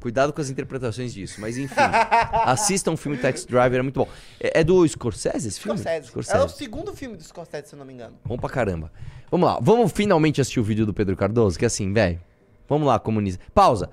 Cuidado 0.00 0.32
com 0.32 0.40
as 0.40 0.50
interpretações 0.50 1.14
disso. 1.14 1.40
Mas 1.40 1.56
enfim, 1.56 1.74
assistam 2.44 2.92
o 2.92 2.96
filme 2.96 3.16
Taxi 3.16 3.46
Driver, 3.46 3.78
é 3.78 3.82
muito 3.82 3.96
bom. 4.04 4.08
É, 4.40 4.60
é 4.60 4.64
do 4.64 4.86
Scorsese 4.86 5.48
esse 5.48 5.60
filme? 5.60 5.78
Scorsese. 5.78 6.36
É 6.36 6.44
o 6.44 6.48
segundo 6.48 6.92
filme 6.94 7.16
do 7.16 7.22
Scorsese, 7.22 7.68
se 7.68 7.74
eu 7.74 7.78
não 7.78 7.86
me 7.86 7.94
engano. 7.94 8.16
Bom 8.24 8.36
pra 8.36 8.50
caramba. 8.50 8.92
Vamos 9.30 9.48
lá, 9.48 9.58
vamos 9.62 9.90
finalmente 9.92 10.40
assistir 10.40 10.60
o 10.60 10.64
vídeo 10.64 10.84
do 10.84 10.92
Pedro 10.92 11.16
Cardoso, 11.16 11.58
que 11.58 11.64
é 11.64 11.68
assim, 11.68 11.92
velho. 11.92 12.20
Vamos 12.68 12.86
lá, 12.86 12.98
comunista. 12.98 13.42
Pausa. 13.54 13.88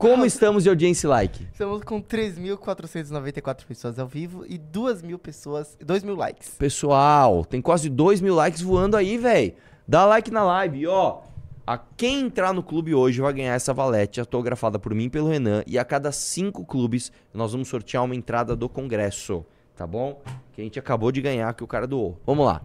Como 0.00 0.24
estamos 0.24 0.62
de 0.62 0.70
audiência 0.70 1.06
e 1.06 1.10
like? 1.10 1.44
Estamos 1.52 1.82
com 1.82 2.00
3.494 2.00 3.66
pessoas 3.66 3.98
ao 3.98 4.06
vivo 4.06 4.46
e 4.48 4.56
2 4.56 5.02
mil 5.02 5.18
pessoas... 5.18 5.76
2 5.78 6.02
mil 6.04 6.16
likes. 6.16 6.54
Pessoal, 6.56 7.44
tem 7.44 7.60
quase 7.60 7.90
2 7.90 8.22
mil 8.22 8.34
likes 8.34 8.62
voando 8.62 8.96
aí, 8.96 9.18
velho. 9.18 9.52
Dá 9.86 10.06
like 10.06 10.30
na 10.30 10.42
live. 10.42 10.78
E 10.78 10.86
ó, 10.86 11.20
a 11.66 11.76
quem 11.76 12.20
entrar 12.20 12.54
no 12.54 12.62
clube 12.62 12.94
hoje 12.94 13.20
vai 13.20 13.30
ganhar 13.34 13.52
essa 13.52 13.74
valete 13.74 14.18
autografada 14.20 14.78
por 14.78 14.94
mim 14.94 15.04
e 15.04 15.10
pelo 15.10 15.28
Renan. 15.28 15.62
E 15.66 15.78
a 15.78 15.84
cada 15.84 16.10
cinco 16.12 16.64
clubes 16.64 17.12
nós 17.34 17.52
vamos 17.52 17.68
sortear 17.68 18.02
uma 18.02 18.16
entrada 18.16 18.56
do 18.56 18.70
congresso. 18.70 19.44
Tá 19.76 19.86
bom? 19.86 20.22
Que 20.54 20.62
a 20.62 20.64
gente 20.64 20.78
acabou 20.78 21.12
de 21.12 21.20
ganhar, 21.20 21.52
que 21.52 21.62
o 21.62 21.66
cara 21.66 21.86
doou. 21.86 22.18
Vamos 22.24 22.46
lá. 22.46 22.62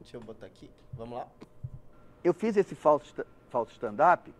Deixa 0.00 0.16
eu 0.16 0.20
botar 0.22 0.46
aqui. 0.46 0.70
Vamos 0.94 1.18
lá. 1.18 1.26
Eu 2.24 2.32
fiz 2.32 2.56
esse 2.56 2.74
falso, 2.74 3.04
falso 3.50 3.72
stand-up 3.72 4.32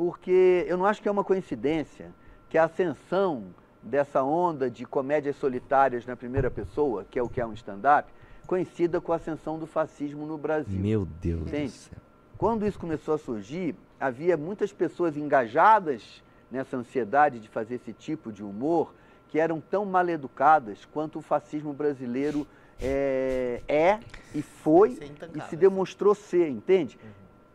porque 0.00 0.64
eu 0.66 0.78
não 0.78 0.86
acho 0.86 1.02
que 1.02 1.08
é 1.10 1.12
uma 1.12 1.22
coincidência 1.22 2.10
que 2.48 2.56
a 2.56 2.64
ascensão 2.64 3.48
dessa 3.82 4.22
onda 4.22 4.70
de 4.70 4.86
comédias 4.86 5.36
solitárias 5.36 6.06
na 6.06 6.16
primeira 6.16 6.50
pessoa, 6.50 7.04
que 7.04 7.18
é 7.18 7.22
o 7.22 7.28
que 7.28 7.38
é 7.38 7.44
um 7.44 7.52
stand-up, 7.52 8.10
coincida 8.46 8.98
com 8.98 9.12
a 9.12 9.16
ascensão 9.16 9.58
do 9.58 9.66
fascismo 9.66 10.24
no 10.24 10.38
Brasil. 10.38 10.80
Meu 10.80 11.04
Deus 11.04 11.42
do 11.42 11.48
Entende? 11.48 11.72
céu. 11.72 11.98
Quando 12.38 12.66
isso 12.66 12.78
começou 12.78 13.12
a 13.12 13.18
surgir, 13.18 13.74
havia 14.00 14.38
muitas 14.38 14.72
pessoas 14.72 15.18
engajadas 15.18 16.24
nessa 16.50 16.78
ansiedade 16.78 17.38
de 17.38 17.50
fazer 17.50 17.74
esse 17.74 17.92
tipo 17.92 18.32
de 18.32 18.42
humor 18.42 18.94
que 19.28 19.38
eram 19.38 19.60
tão 19.60 19.84
mal 19.84 20.08
educadas 20.08 20.86
quanto 20.86 21.18
o 21.18 21.22
fascismo 21.22 21.74
brasileiro 21.74 22.46
é, 22.80 23.60
é 23.68 24.00
e 24.34 24.40
foi 24.40 24.98
e 25.34 25.40
se 25.42 25.56
demonstrou 25.56 26.14
ser, 26.14 26.48
entende? 26.48 26.98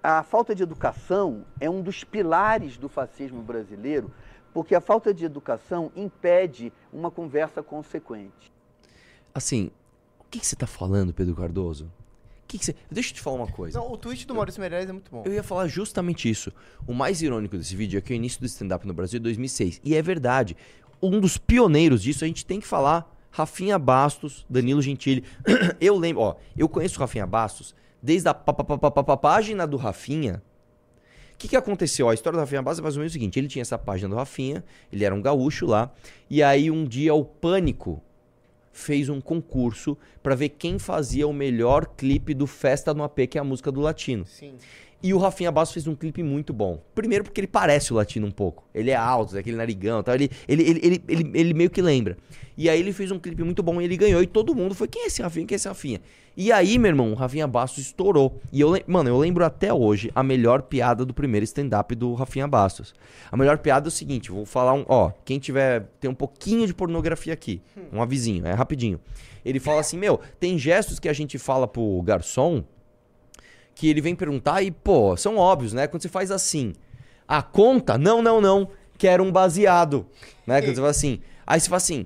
A 0.07 0.21
falta 0.21 0.53
de 0.53 0.61
educação 0.61 1.43
é 1.59 1.67
um 1.67 1.81
dos 1.81 2.03
pilares 2.03 2.77
do 2.77 2.87
fascismo 2.87 3.41
brasileiro, 3.41 4.13
porque 4.53 4.75
a 4.75 4.79
falta 4.79 5.11
de 5.11 5.25
educação 5.25 5.91
impede 5.95 6.71
uma 6.93 7.09
conversa 7.09 7.63
consequente. 7.63 8.53
Assim, 9.33 9.71
o 10.19 10.25
que, 10.29 10.39
que 10.39 10.45
você 10.45 10.55
tá 10.55 10.67
falando, 10.67 11.11
Pedro 11.11 11.35
Cardoso? 11.35 11.85
O 11.85 12.47
que 12.47 12.59
que 12.59 12.65
você... 12.65 12.75
Deixa 12.91 13.09
eu 13.09 13.13
te 13.15 13.21
falar 13.21 13.37
uma 13.37 13.51
coisa. 13.51 13.79
Não, 13.79 13.91
o 13.91 13.97
tweet 13.97 14.27
do 14.27 14.35
Maurício 14.35 14.61
Meirelles 14.61 14.87
é 14.87 14.93
muito 14.93 15.09
bom. 15.09 15.23
Eu 15.25 15.33
ia 15.33 15.41
falar 15.41 15.67
justamente 15.67 16.29
isso. 16.29 16.53
O 16.85 16.93
mais 16.93 17.23
irônico 17.23 17.57
desse 17.57 17.75
vídeo 17.75 17.97
é 17.97 18.01
que 18.01 18.13
o 18.13 18.15
início 18.15 18.39
do 18.39 18.45
stand-up 18.45 18.85
no 18.85 18.93
Brasil 18.93 19.17
é 19.17 19.23
2006. 19.23 19.81
E 19.83 19.95
é 19.95 20.03
verdade. 20.03 20.55
Um 21.01 21.19
dos 21.19 21.35
pioneiros 21.35 22.03
disso, 22.03 22.23
a 22.23 22.27
gente 22.27 22.45
tem 22.45 22.59
que 22.59 22.67
falar. 22.67 23.11
Rafinha 23.31 23.79
Bastos, 23.79 24.45
Danilo 24.47 24.83
Gentili. 24.83 25.23
eu 25.81 25.97
lembro, 25.97 26.21
ó, 26.21 26.35
eu 26.55 26.69
conheço 26.69 26.97
o 26.97 26.99
Rafinha 26.99 27.25
Bastos 27.25 27.73
desde 28.05 28.29
a 28.29 28.33
página 28.33 29.65
do 29.65 29.77
Rafinha. 29.77 30.43
O 31.33 31.37
que, 31.37 31.47
que 31.49 31.55
aconteceu? 31.57 32.07
A 32.07 32.13
história 32.13 32.37
do 32.37 32.39
Rafinha 32.39 32.61
Bastos 32.61 32.79
é 32.79 32.83
mais 32.83 32.95
ou 32.95 32.99
menos 32.99 33.11
o 33.11 33.13
seguinte: 33.13 33.39
ele 33.39 33.47
tinha 33.47 33.63
essa 33.63 33.77
página 33.77 34.09
do 34.09 34.15
Rafinha, 34.15 34.63
ele 34.93 35.03
era 35.03 35.13
um 35.13 35.21
gaúcho 35.21 35.65
lá, 35.65 35.91
e 36.29 36.43
aí 36.43 36.69
um 36.69 36.85
dia 36.85 37.13
o 37.15 37.25
Pânico 37.25 38.01
fez 38.71 39.09
um 39.09 39.19
concurso 39.19 39.97
pra 40.21 40.35
ver 40.35 40.49
quem 40.49 40.77
fazia 40.77 41.27
o 41.27 41.33
melhor 41.33 41.87
clipe 41.97 42.33
do 42.33 42.45
Festa 42.45 42.93
no 42.93 43.03
AP, 43.03 43.27
que 43.27 43.37
é 43.37 43.41
a 43.41 43.43
música 43.43 43.71
do 43.71 43.81
Latino. 43.81 44.25
Sim. 44.25 44.55
E 45.03 45.13
o 45.13 45.17
Rafinha 45.17 45.51
Bastos 45.51 45.73
fez 45.73 45.87
um 45.87 45.95
clipe 45.95 46.23
muito 46.23 46.51
bom. 46.51 46.81
Primeiro 46.95 47.23
porque 47.23 47.39
ele 47.39 47.47
parece 47.47 47.93
o 47.93 47.95
latino 47.95 48.25
um 48.25 48.31
pouco. 48.31 48.67
Ele 48.73 48.89
é 48.89 48.95
alto, 48.95 49.37
aquele 49.37 49.55
narigão, 49.55 50.01
tal. 50.01 50.15
Ele, 50.15 50.31
ele, 50.47 50.63
ele, 50.63 51.03
ele, 51.07 51.31
ele, 51.33 51.53
meio 51.53 51.69
que 51.69 51.81
lembra. 51.81 52.17
E 52.57 52.69
aí 52.69 52.79
ele 52.79 52.91
fez 52.91 53.11
um 53.11 53.19
clipe 53.19 53.43
muito 53.43 53.61
bom 53.61 53.79
e 53.81 53.85
ele 53.85 53.97
ganhou. 53.97 54.21
E 54.23 54.27
todo 54.27 54.55
mundo 54.55 54.73
foi, 54.73 54.87
quem 54.87 55.03
é 55.03 55.05
esse 55.07 55.21
Rafinha? 55.21 55.45
Quem 55.45 55.55
é 55.55 55.57
esse 55.57 55.67
Rafinha? 55.67 56.01
E 56.37 56.51
aí, 56.51 56.77
meu 56.79 56.89
irmão, 56.89 57.11
o 57.11 57.15
Rafinha 57.15 57.47
Bastos 57.47 57.83
estourou. 57.83 58.41
E 58.51 58.59
eu, 58.59 58.77
mano, 58.87 59.09
eu 59.09 59.17
lembro 59.17 59.45
até 59.45 59.73
hoje 59.73 60.11
a 60.15 60.23
melhor 60.23 60.63
piada 60.63 61.05
do 61.05 61.13
primeiro 61.13 61.43
stand-up 61.43 61.93
do 61.93 62.13
Rafinha 62.13 62.47
Bastos. 62.47 62.93
A 63.31 63.37
melhor 63.37 63.59
piada 63.59 63.87
é 63.87 63.89
o 63.89 63.91
seguinte, 63.91 64.31
vou 64.31 64.45
falar 64.45 64.73
um, 64.73 64.85
ó, 64.87 65.11
quem 65.23 65.39
tiver, 65.39 65.87
tem 65.99 66.09
um 66.09 66.15
pouquinho 66.15 66.65
de 66.65 66.73
pornografia 66.73 67.33
aqui, 67.33 67.61
um 67.93 68.01
avisinho, 68.01 68.45
é 68.45 68.53
rapidinho. 68.53 68.99
Ele 69.45 69.59
fala 69.59 69.79
assim, 69.79 69.97
meu, 69.97 70.19
tem 70.39 70.57
gestos 70.57 70.99
que 70.99 71.07
a 71.07 71.13
gente 71.13 71.37
fala 71.37 71.67
pro 71.67 72.01
garçom 72.01 72.63
que 73.75 73.89
ele 73.89 74.01
vem 74.01 74.15
perguntar 74.15 74.61
e, 74.61 74.71
pô, 74.71 75.15
são 75.17 75.37
óbvios, 75.37 75.73
né? 75.73 75.85
Quando 75.85 76.01
você 76.01 76.09
faz 76.09 76.31
assim, 76.31 76.73
a 77.27 77.41
conta, 77.43 77.97
não, 77.97 78.21
não, 78.21 78.39
não, 78.39 78.69
quero 78.97 79.23
um 79.23 79.31
baseado, 79.31 80.07
né? 80.47 80.61
Quando 80.61 80.75
você 80.75 80.81
fala 80.81 80.89
assim, 80.89 81.19
aí 81.45 81.59
você 81.59 81.67
fala 81.67 81.77
assim, 81.77 82.05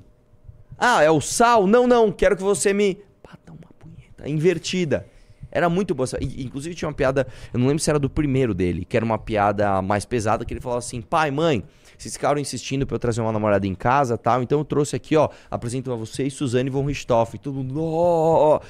ah, 0.78 1.04
é 1.04 1.12
o 1.12 1.22
sal? 1.22 1.68
Não, 1.68 1.88
não, 1.88 2.12
quero 2.12 2.36
que 2.36 2.44
você 2.44 2.74
me... 2.74 2.98
Dá 3.46 3.54
uma 3.54 3.72
punheta, 3.78 4.28
invertida. 4.28 5.06
Era 5.52 5.70
muito 5.70 5.96
boa. 5.96 6.08
Inclusive 6.22 6.76
tinha 6.76 6.88
uma 6.88 6.94
piada, 6.94 7.28
eu 7.54 7.60
não 7.60 7.68
lembro 7.68 7.82
se 7.82 7.90
era 7.90 8.00
do 8.00 8.10
primeiro 8.10 8.54
dele, 8.54 8.86
que 8.86 8.96
era 8.96 9.06
uma 9.06 9.18
piada 9.18 9.82
mais 9.82 10.06
pesada, 10.06 10.46
que 10.46 10.54
ele 10.54 10.62
falava 10.62 10.80
assim: 10.80 11.02
pai, 11.02 11.32
mãe, 11.32 11.64
vocês 11.98 12.14
ficaram 12.14 12.40
insistindo 12.40 12.86
pra 12.86 12.96
eu 12.96 13.00
trazer 13.00 13.22
uma 13.22 13.32
namorada 13.32 13.66
em 13.66 13.74
casa 13.74 14.18
tal, 14.18 14.44
então 14.44 14.60
eu 14.60 14.66
trouxe 14.66 14.96
aqui, 14.96 15.16
ó, 15.16 15.30
apresento 15.50 15.92
a 15.92 15.96
vocês 15.96 16.34
Suzane 16.34 16.70
von 16.70 16.86
Richthofen. 16.86 17.40
E 17.44 17.50
mundo, 17.50 17.84
"Ó". 17.84 18.62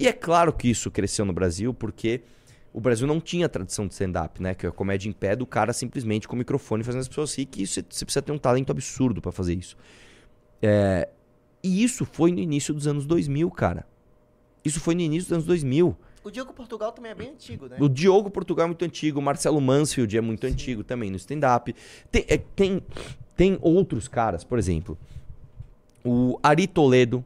E 0.00 0.08
é 0.08 0.12
claro 0.12 0.52
que 0.52 0.70
isso 0.70 0.90
cresceu 0.90 1.24
no 1.24 1.32
Brasil, 1.32 1.74
porque 1.74 2.22
o 2.72 2.80
Brasil 2.80 3.06
não 3.06 3.20
tinha 3.20 3.48
tradição 3.48 3.86
de 3.86 3.92
stand-up, 3.92 4.42
né? 4.42 4.54
Que 4.54 4.66
é 4.66 4.68
a 4.68 4.72
comédia 4.72 5.08
em 5.08 5.12
pé 5.12 5.36
do 5.36 5.46
cara 5.46 5.72
simplesmente 5.72 6.26
com 6.26 6.34
o 6.34 6.38
microfone 6.38 6.82
fazendo 6.82 7.02
as 7.02 7.08
pessoas 7.08 7.36
rir, 7.36 7.46
que 7.46 7.66
você 7.66 7.82
precisa 7.82 8.22
ter 8.22 8.32
um 8.32 8.38
talento 8.38 8.70
absurdo 8.70 9.20
pra 9.20 9.30
fazer 9.30 9.54
isso. 9.54 9.76
É, 10.60 11.08
E 11.62 11.82
isso 11.84 12.04
foi 12.04 12.32
no 12.32 12.38
início 12.38 12.72
dos 12.72 12.86
anos 12.86 13.04
2000, 13.06 13.50
cara. 13.50 13.86
Isso 14.64 14.80
foi 14.80 14.94
no 14.94 15.00
início 15.00 15.28
dos 15.28 15.32
anos 15.32 15.46
2000. 15.46 15.96
O 16.24 16.30
Diogo 16.30 16.52
Portugal 16.52 16.92
também 16.92 17.10
é 17.10 17.14
bem 17.14 17.30
antigo, 17.30 17.66
né? 17.66 17.76
O 17.80 17.88
Diogo 17.88 18.30
Portugal 18.30 18.64
é 18.64 18.68
muito 18.68 18.84
antigo, 18.84 19.18
o 19.18 19.22
Marcelo 19.22 19.60
Mansfield 19.60 20.16
é 20.16 20.20
muito 20.20 20.46
antigo 20.46 20.84
também 20.84 21.10
no 21.10 21.16
stand-up. 21.16 21.74
Tem, 22.10 22.24
é, 22.28 22.38
tem, 22.38 22.80
tem 23.36 23.58
outros 23.60 24.06
caras, 24.06 24.44
por 24.44 24.58
exemplo. 24.58 24.96
O 26.04 26.38
Ari 26.42 26.66
Toledo 26.66 27.24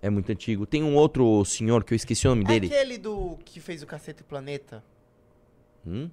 é 0.00 0.08
muito 0.10 0.30
antigo. 0.30 0.66
Tem 0.66 0.82
um 0.82 0.94
outro 0.96 1.44
senhor 1.44 1.84
que 1.84 1.92
eu 1.92 1.96
esqueci 1.96 2.26
o 2.26 2.30
nome 2.30 2.44
É 2.44 2.48
dele. 2.48 2.66
aquele 2.66 2.98
do 2.98 3.36
que 3.44 3.60
fez 3.60 3.82
o 3.82 3.86
Cacete 3.86 4.22
Planeta. 4.22 4.82
Hum? 5.86 6.10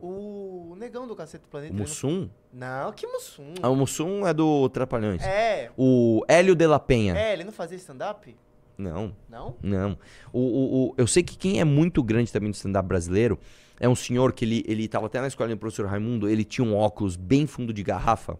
O 0.00 0.74
negão 0.78 1.06
do 1.06 1.14
Cacete 1.14 1.44
Planeta. 1.48 1.72
O 1.72 1.76
Mussum? 1.76 2.28
Não, 2.52 2.84
não 2.86 2.92
que 2.92 3.06
Mussum. 3.06 3.54
Ah, 3.62 3.68
o 3.68 3.76
Mussum 3.76 4.26
é 4.26 4.34
do 4.34 4.68
Trapalhões. 4.68 5.22
É. 5.22 5.70
O 5.76 6.22
Hélio 6.26 6.54
de 6.56 6.66
la 6.66 6.80
Penha. 6.80 7.16
É, 7.16 7.32
ele 7.32 7.44
não 7.44 7.52
fazia 7.52 7.76
stand-up? 7.78 8.34
Não. 8.76 9.14
Não? 9.28 9.54
Não. 9.62 9.98
O, 10.32 10.40
o, 10.40 10.86
o- 10.88 10.94
eu 10.96 11.06
sei 11.06 11.22
que 11.22 11.36
quem 11.36 11.60
é 11.60 11.64
muito 11.64 12.02
grande 12.02 12.32
também 12.32 12.48
no 12.48 12.54
stand-up 12.54 12.88
brasileiro 12.88 13.38
é 13.78 13.88
um 13.88 13.94
senhor 13.94 14.32
que 14.32 14.44
ele, 14.44 14.64
ele 14.66 14.88
tava 14.88 15.06
até 15.06 15.20
na 15.20 15.28
escola 15.28 15.50
do 15.50 15.56
professor 15.56 15.86
Raimundo, 15.86 16.28
ele 16.28 16.44
tinha 16.44 16.64
um 16.64 16.74
óculos 16.74 17.14
bem 17.14 17.46
fundo 17.46 17.72
de 17.72 17.82
garrafa. 17.84 18.36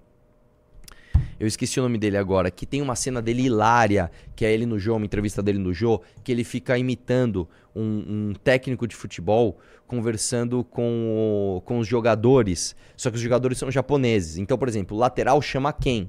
Eu 1.40 1.46
esqueci 1.46 1.78
o 1.80 1.82
nome 1.82 1.98
dele 1.98 2.16
agora, 2.16 2.50
que 2.50 2.64
tem 2.66 2.80
uma 2.82 2.94
cena 2.94 3.20
dele 3.22 3.42
hilária, 3.42 4.10
que 4.36 4.44
é 4.44 4.52
ele 4.52 4.66
no 4.66 4.78
Jô, 4.78 4.96
uma 4.96 5.04
entrevista 5.06 5.42
dele 5.42 5.58
no 5.58 5.72
Jô, 5.72 6.00
que 6.22 6.30
ele 6.32 6.44
fica 6.44 6.76
imitando 6.78 7.48
um, 7.74 8.30
um 8.30 8.32
técnico 8.44 8.86
de 8.86 8.94
futebol 8.94 9.58
conversando 9.86 10.64
com, 10.64 11.56
o- 11.58 11.60
com 11.62 11.78
os 11.78 11.86
jogadores, 11.86 12.74
só 12.96 13.10
que 13.10 13.16
os 13.16 13.22
jogadores 13.22 13.58
são 13.58 13.70
japoneses. 13.70 14.38
Então, 14.38 14.56
por 14.56 14.68
exemplo, 14.68 14.96
o 14.96 15.00
lateral 15.00 15.40
chama 15.42 15.72
quem? 15.72 16.08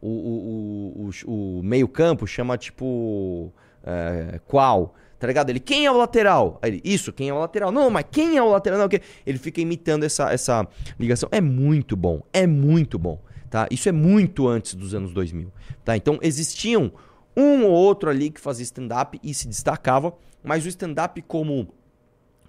O, 0.00 0.08
o, 0.08 1.10
o, 1.26 1.30
o, 1.30 1.58
o 1.58 1.62
meio-campo 1.62 2.26
chama 2.26 2.56
tipo. 2.56 3.52
é, 3.84 4.40
qual? 4.46 4.94
Tá 5.18 5.26
ligado? 5.26 5.50
Ele, 5.50 5.58
quem 5.58 5.84
é 5.84 5.90
o 5.90 5.96
lateral? 5.96 6.58
Aí 6.62 6.70
ele, 6.70 6.80
isso, 6.84 7.12
quem 7.12 7.28
é 7.28 7.34
o 7.34 7.38
lateral? 7.40 7.72
Não, 7.72 7.90
mas 7.90 8.04
quem 8.08 8.36
é 8.36 8.42
o 8.42 8.48
lateral? 8.50 8.78
Não, 8.78 8.86
o 8.86 8.88
quê? 8.88 9.00
Ele 9.26 9.36
fica 9.36 9.60
imitando 9.60 10.04
essa, 10.04 10.32
essa 10.32 10.66
ligação. 10.98 11.28
É 11.32 11.40
muito 11.40 11.96
bom, 11.96 12.22
é 12.32 12.46
muito 12.46 12.96
bom, 13.00 13.20
tá? 13.50 13.66
Isso 13.70 13.88
é 13.88 13.92
muito 13.92 14.46
antes 14.48 14.74
dos 14.74 14.94
anos 14.94 15.12
2000, 15.12 15.52
tá? 15.84 15.96
Então 15.96 16.18
existiam 16.22 16.92
um 17.36 17.64
ou 17.64 17.70
outro 17.72 18.10
ali 18.10 18.30
que 18.30 18.40
fazia 18.40 18.64
stand-up 18.64 19.18
e 19.22 19.32
se 19.34 19.46
destacava, 19.48 20.12
mas 20.42 20.64
o 20.64 20.68
stand-up 20.68 21.20
como, 21.22 21.68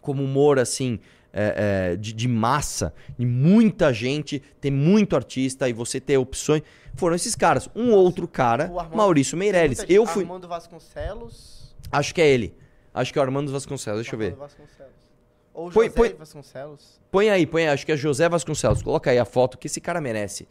como 0.01 0.23
humor, 0.23 0.57
assim, 0.59 0.99
é, 1.31 1.91
é, 1.91 1.95
de, 1.95 2.11
de 2.11 2.27
massa, 2.27 2.93
de 3.17 3.25
muita 3.25 3.93
gente, 3.93 4.41
ter 4.59 4.71
muito 4.71 5.15
artista 5.15 5.69
e 5.69 5.73
você 5.73 5.99
ter 5.99 6.17
opções, 6.17 6.63
foram 6.95 7.15
esses 7.15 7.35
caras. 7.35 7.69
Um 7.75 7.91
outro 7.93 8.27
cara, 8.27 8.63
Armando- 8.65 8.95
Maurício 8.97 9.37
Meirelles. 9.37 9.85
Eu 9.87 10.05
fui... 10.07 10.23
Armando 10.23 10.47
Vasconcelos. 10.47 11.75
Acho 11.91 12.13
que 12.15 12.21
é 12.21 12.27
ele. 12.27 12.55
Acho 12.93 13.13
que 13.13 13.19
é 13.19 13.21
o 13.21 13.25
Armando 13.25 13.51
Vasconcelos, 13.51 14.01
deixa 14.01 14.15
eu 14.15 14.19
ver. 14.19 14.25
Armando 14.33 14.39
Vasconcelos. 14.39 14.93
Ou 15.53 15.69
Põe- 15.71 15.85
José 15.87 15.95
põe- 15.97 16.13
Vasconcelos. 16.13 16.99
Põe 17.11 17.29
aí, 17.29 17.45
põe 17.45 17.63
aí. 17.63 17.69
Acho 17.69 17.85
que 17.85 17.91
é 17.91 17.97
José 17.97 18.27
Vasconcelos. 18.29 18.81
Coloca 18.81 19.11
aí 19.11 19.19
a 19.19 19.25
foto 19.25 19.57
que 19.57 19.67
esse 19.67 19.79
cara 19.81 19.99
merece. 20.01 20.47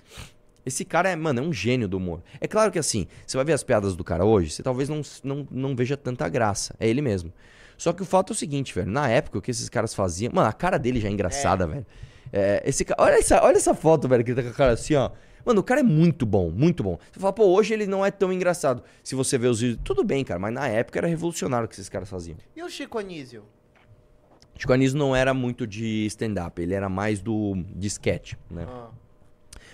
Esse 0.69 0.85
cara 0.85 1.11
é, 1.11 1.17
mano, 1.17 1.41
é 1.41 1.43
um 1.43 1.53
gênio 1.53 1.89
do 1.89 1.97
humor. 1.97 2.23
É 2.41 2.47
claro 2.47 2.71
que 2.71 2.79
assim, 2.79 3.07
você 3.27 3.37
vai 3.37 3.45
ver 3.45 3.53
as 3.55 3.63
piadas 3.65 3.97
do 3.97 4.05
cara 4.05 4.25
hoje, 4.25 4.51
você 4.51 4.63
talvez 4.63 4.89
não, 4.89 5.01
não, 5.25 5.47
não 5.51 5.75
veja 5.77 5.97
tanta 5.97 6.29
graça. 6.29 6.75
É 6.79 6.89
ele 6.89 7.03
mesmo. 7.03 7.33
Só 7.77 7.93
que 7.93 8.03
o 8.03 8.05
fato 8.05 8.33
é 8.33 8.35
o 8.35 8.37
seguinte, 8.37 8.75
velho. 8.75 8.91
Na 8.91 9.09
época, 9.09 9.39
o 9.39 9.43
que 9.43 9.51
esses 9.51 9.69
caras 9.69 9.95
faziam. 9.95 10.33
Mano, 10.35 10.49
a 10.49 10.53
cara 10.53 10.79
dele 10.79 11.01
já 11.01 11.09
é 11.09 11.11
engraçada, 11.13 11.67
velho. 11.67 11.87
É, 12.33 12.63
esse 12.67 12.85
ca- 12.85 12.97
olha, 12.99 13.15
essa, 13.15 13.43
olha 13.43 13.57
essa 13.57 13.75
foto, 13.75 14.07
velho, 14.09 14.23
que 14.25 14.31
ele 14.33 14.37
tá 14.43 14.43
com 14.49 14.53
a 14.53 14.57
cara 14.57 14.73
assim, 14.73 14.95
ó. 14.95 15.11
Mano, 15.45 15.61
o 15.61 15.63
cara 15.65 15.81
é 15.81 15.85
muito 15.85 16.27
bom, 16.27 16.51
muito 16.51 16.83
bom. 16.83 16.99
Você 17.11 17.21
fala, 17.21 17.33
pô, 17.33 17.47
hoje 17.47 17.73
ele 17.73 17.87
não 17.87 18.05
é 18.05 18.11
tão 18.11 18.31
engraçado. 18.33 18.83
Se 19.03 19.15
você 19.15 19.39
vê 19.39 19.47
os 19.47 19.61
vídeos, 19.61 19.81
tudo 19.83 20.05
bem, 20.05 20.23
cara, 20.25 20.39
mas 20.39 20.53
na 20.53 20.69
época 20.69 20.99
era 20.99 21.07
revolucionário 21.07 21.65
o 21.65 21.69
que 21.69 21.75
esses 21.77 21.89
caras 21.89 22.09
faziam. 22.11 22.37
E 22.55 22.63
o 22.63 22.69
Chico 22.69 22.99
Anísio? 22.99 23.45
Chico 24.57 24.73
Anísio 24.73 24.99
não 24.99 25.15
era 25.15 25.33
muito 25.33 25.67
de 25.67 26.05
stand-up, 26.07 26.61
ele 26.61 26.75
era 26.75 26.89
mais 26.89 27.21
do 27.23 27.55
de 27.75 27.87
sketch, 27.87 28.35
né? 28.51 28.67
Ah. 28.69 28.89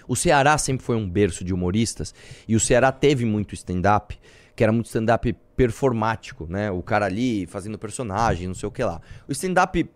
O 0.06 0.14
Ceará 0.16 0.56
sempre 0.58 0.84
foi 0.84 0.96
um 0.96 1.08
berço 1.08 1.44
de 1.44 1.52
humoristas 1.52 2.14
e 2.46 2.54
o 2.54 2.60
Ceará 2.60 2.92
teve 2.92 3.24
muito 3.24 3.54
stand-up, 3.54 4.18
que 4.54 4.62
era 4.62 4.72
muito 4.72 4.86
stand-up 4.86 5.34
performático, 5.56 6.46
né? 6.48 6.70
O 6.70 6.82
cara 6.82 7.06
ali 7.06 7.46
fazendo 7.46 7.78
personagem, 7.78 8.46
não 8.46 8.54
sei 8.54 8.68
o 8.68 8.72
que 8.72 8.82
lá. 8.82 9.00
O 9.28 9.32
stand-up 9.32 9.88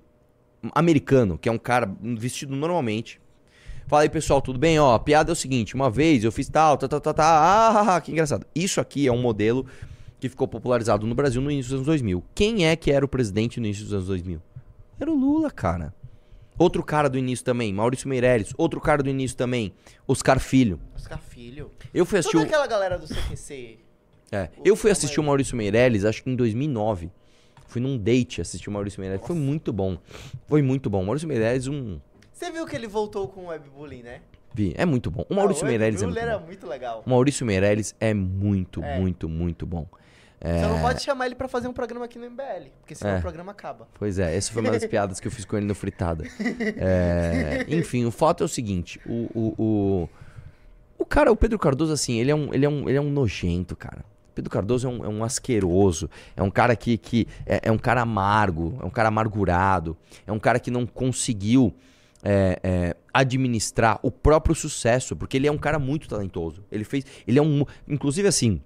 americano, 0.75 1.39
que 1.39 1.49
é 1.49 1.53
um 1.53 1.59
cara 1.59 1.91
vestido 2.17 2.55
normalmente. 2.55 3.21
Fala 3.87 4.03
aí, 4.03 4.09
pessoal, 4.09 4.43
tudo 4.43 4.59
bem? 4.59 4.79
Ó, 4.79 4.95
a 4.95 4.99
piada 4.99 5.31
é 5.31 5.35
o 5.35 5.37
seguinte: 5.37 5.75
uma 5.75 5.91
vez 5.91 6.25
eu 6.25 6.33
fiz 6.33 6.49
tal, 6.49 6.77
tal, 6.77 6.89
tal, 6.89 7.01
tal, 7.01 7.15
tal. 7.15 7.27
Ah, 7.27 7.69
ah, 7.71 7.97
ah, 7.97 8.01
que 8.01 8.13
engraçado. 8.13 8.47
Isso 8.55 8.81
aqui 8.81 9.07
é 9.07 9.13
um 9.13 9.21
modelo 9.21 9.65
que 10.21 10.29
ficou 10.29 10.49
popularizado 10.49 11.07
no 11.07 11.15
Brasil 11.15 11.41
no 11.41 11.51
início 11.51 11.71
dos 11.71 11.77
anos 11.77 11.87
2000. 11.87 12.25
Quem 12.35 12.67
é 12.67 12.77
que 12.77 12.91
era 12.91 13.05
o 13.05 13.09
presidente 13.09 13.61
no 13.61 13.67
início 13.67 13.85
dos 13.85 13.95
anos 13.95 14.07
2000? 14.09 14.43
Era 15.01 15.11
o 15.11 15.15
Lula, 15.15 15.51
cara. 15.51 15.95
Outro 16.59 16.83
cara 16.83 17.09
do 17.09 17.17
início 17.19 17.45
também, 17.45 17.73
Maurício 17.73 18.09
Meirelles. 18.09 18.53
Outro 18.59 18.81
cara 18.81 19.03
do 19.03 19.09
início 19.09 19.37
também, 19.37 19.73
Oscar 20.07 20.41
Filho. 20.41 20.81
Oscar 20.97 21.19
Filho. 21.21 21.71
Eu 21.95 22.05
fui 22.05 22.19
assistir 22.19 22.37
Toda 22.37 22.45
o... 22.45 22.49
aquela 22.49 22.67
galera 22.67 22.99
do 22.99 23.07
CQC. 23.07 23.79
É, 24.31 24.49
eu 24.65 24.77
fui 24.77 24.91
assistir 24.91 25.21
o. 25.21 25.23
Maurício 25.23 25.57
Meirelles, 25.57 26.05
acho 26.05 26.23
que 26.23 26.31
em 26.31 26.37
2009. 26.37 27.11
Fui 27.67 27.81
num 27.81 27.97
date 27.99 28.41
assistir 28.41 28.69
o 28.69 28.73
Maurício 28.73 29.01
Meirelles. 29.01 29.27
Foi 29.27 29.37
muito 29.37 29.73
bom. 29.73 29.99
Foi 30.47 30.63
muito 30.63 30.89
bom. 30.91 31.03
O 31.03 31.07
Maurício 31.07 31.29
Meirelles, 31.29 31.67
um. 31.67 32.01
Você 32.33 32.51
viu 32.51 32.67
que 32.67 32.75
ele 32.77 32.87
voltou 32.87 33.29
com 33.29 33.43
o 33.43 33.47
webbullying, 33.49 34.03
né? 34.03 34.21
Vi, 34.55 34.73
é 34.77 34.85
muito 34.87 35.11
bom. 35.11 35.25
O 35.29 35.35
Maurício 35.35 35.65
Ah, 35.65 35.69
Meirelles 35.69 36.03
é 36.03 36.07
muito 36.07 36.19
era 36.19 36.39
bom. 36.39 36.47
muito 36.47 36.67
legal. 36.67 37.03
O 37.07 37.11
Maurício 37.11 37.45
Meirelles 37.47 37.95
é 38.01 38.15
muito, 38.15 38.83
É. 38.83 38.99
muito, 38.99 39.29
muito 39.29 39.67
bom. 39.67 39.87
É, 40.41 40.61
Você 40.61 40.67
não 40.69 40.81
pode 40.81 41.03
chamar 41.03 41.27
ele 41.27 41.35
pra 41.35 41.49
fazer 41.49 41.67
um 41.69 41.73
programa 41.73 42.05
aqui 42.05 42.19
no 42.19 42.31
MBL, 42.31 42.69
porque 42.81 42.95
senão 42.95 43.15
É. 43.15 43.19
o 43.19 43.21
programa 43.21 43.51
acaba. 43.53 43.89
Pois 43.99 44.19
é, 44.19 44.37
essa 44.37 44.53
foi 44.53 44.63
uma 44.63 44.71
das 44.71 44.85
piadas 44.87 45.19
que 45.19 45.27
eu 45.27 45.33
fiz 45.33 45.45
com 45.45 45.57
ele 45.57 45.67
no 45.67 45.75
Fritada. 45.75 46.25
É, 46.77 47.67
enfim, 47.69 48.05
o 48.05 48.11
fato 48.11 48.43
é 48.43 48.47
o 48.47 48.49
seguinte: 48.49 49.01
o, 49.07 49.29
o, 49.35 49.55
o, 49.59 50.09
o 50.99 51.05
cara, 51.05 51.33
o 51.33 51.37
Pedro 51.37 51.59
Cardoso, 51.59 51.93
assim, 51.93 52.19
ele 52.21 52.31
é 52.31 52.35
um, 52.35 52.53
ele 52.55 52.65
é 52.65 52.69
um, 52.69 52.89
ele 52.89 52.99
é 52.99 53.01
um 53.01 53.11
nojento, 53.11 53.75
cara. 53.75 54.05
Pedro 54.35 54.51
Cardoso 54.51 54.87
é 54.87 54.91
um, 54.91 55.05
é 55.05 55.09
um 55.09 55.25
asqueroso, 55.25 56.09
é 56.37 56.43
um 56.43 56.51
cara 56.51 56.77
que, 56.77 56.97
que 56.97 57.27
é, 57.45 57.63
é 57.65 57.73
um 57.73 57.79
cara 57.79 58.03
amargo, 58.03 58.79
é 58.81 58.85
um 58.87 58.91
cara 58.91 59.09
amargurado, 59.09 59.97
é 60.25 60.31
um 60.31 60.39
cara 60.39 60.61
que 60.61 60.71
não 60.71 60.87
conseguiu 60.87 61.75
é, 62.23 62.61
é, 62.63 62.97
administrar 63.13 63.99
o 64.01 64.13
próprio 64.13 64.55
sucesso, 64.55 65.17
porque 65.17 65.37
ele 65.37 65.49
é 65.49 65.53
um 65.53 65.59
cara 65.59 65.81
muito 65.81 66.09
talentoso. 66.09 66.65
Ele 66.71 66.85
fez, 66.85 67.05
ele 67.27 67.41
é 67.41 67.43
um, 67.43 67.65
inclusive 67.89 68.29
assim, 68.29 68.61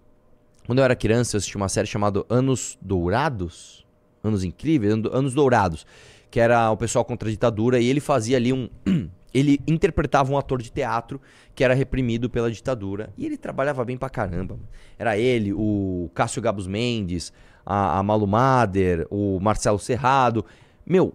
quando 0.66 0.78
eu 0.78 0.84
era 0.84 0.94
criança, 0.96 1.36
eu 1.36 1.38
assisti 1.38 1.56
uma 1.56 1.68
série 1.68 1.86
chamada 1.86 2.24
Anos 2.28 2.78
Dourados. 2.80 3.84
Anos 4.22 4.44
Incríveis, 4.44 4.92
Ano- 4.92 5.10
Anos 5.12 5.34
Dourados. 5.34 5.86
Que 6.30 6.40
era 6.40 6.70
o 6.70 6.76
pessoal 6.76 7.04
contra 7.04 7.28
a 7.28 7.32
ditadura 7.32 7.78
e 7.80 7.86
ele 7.88 8.00
fazia 8.00 8.36
ali 8.36 8.52
um. 8.52 8.68
Ele 9.34 9.58
interpretava 9.66 10.30
um 10.30 10.36
ator 10.36 10.60
de 10.60 10.70
teatro 10.70 11.18
que 11.54 11.64
era 11.64 11.72
reprimido 11.72 12.28
pela 12.28 12.50
ditadura. 12.50 13.08
E 13.16 13.24
ele 13.24 13.38
trabalhava 13.38 13.82
bem 13.82 13.96
pra 13.96 14.10
caramba. 14.10 14.58
Era 14.98 15.16
ele, 15.16 15.54
o 15.54 16.10
Cássio 16.12 16.42
Gabos 16.42 16.66
Mendes, 16.66 17.32
a, 17.64 17.98
a 17.98 18.02
Malu 18.02 18.26
Mader, 18.26 19.06
o 19.10 19.40
Marcelo 19.40 19.78
Serrado. 19.78 20.44
Meu, 20.84 21.14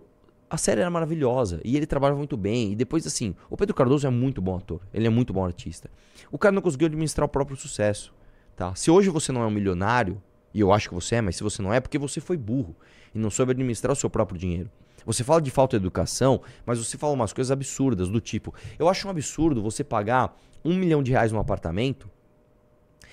a 0.50 0.58
série 0.58 0.82
era 0.82 0.90
maravilhosa 0.90 1.62
e 1.64 1.78
ele 1.78 1.86
trabalhava 1.86 2.18
muito 2.18 2.36
bem. 2.36 2.72
E 2.72 2.76
depois, 2.76 3.06
assim, 3.06 3.36
o 3.52 3.56
Pedro 3.56 3.76
Cardoso 3.76 4.08
é 4.08 4.10
muito 4.10 4.42
bom 4.42 4.58
ator. 4.58 4.82
Ele 4.92 5.06
é 5.06 5.12
muito 5.12 5.32
bom 5.32 5.46
artista. 5.46 5.88
O 6.32 6.40
cara 6.40 6.56
não 6.56 6.62
conseguiu 6.64 6.88
administrar 6.88 7.24
o 7.24 7.30
próprio 7.30 7.56
sucesso. 7.56 8.12
Tá? 8.58 8.74
Se 8.74 8.90
hoje 8.90 9.10
você 9.10 9.32
não 9.32 9.44
é 9.44 9.46
um 9.46 9.52
milionário, 9.52 10.20
e 10.52 10.60
eu 10.60 10.74
acho 10.74 10.90
que 10.90 10.96
você 10.96 11.16
é, 11.16 11.22
mas 11.22 11.36
se 11.36 11.44
você 11.44 11.62
não 11.62 11.72
é, 11.72 11.78
é 11.78 11.80
porque 11.80 12.00
você 12.00 12.20
foi 12.20 12.36
burro 12.36 12.76
e 13.14 13.20
não 13.20 13.30
soube 13.30 13.52
administrar 13.52 13.94
o 13.94 13.96
seu 13.96 14.10
próprio 14.10 14.38
dinheiro. 14.38 14.68
Você 15.06 15.24
fala 15.24 15.40
de 15.40 15.52
falta 15.52 15.78
de 15.78 15.84
educação, 15.84 16.42
mas 16.66 16.80
você 16.80 16.98
fala 16.98 17.14
umas 17.14 17.32
coisas 17.32 17.52
absurdas, 17.52 18.10
do 18.10 18.20
tipo: 18.20 18.52
eu 18.80 18.90
acho 18.90 19.08
um 19.08 19.12
absurdo 19.12 19.62
você 19.62 19.84
pagar 19.84 20.36
um 20.66 20.76
milhão 20.76 21.04
de 21.04 21.12
reais 21.12 21.32
num 21.32 21.40
apartamento 21.40 22.10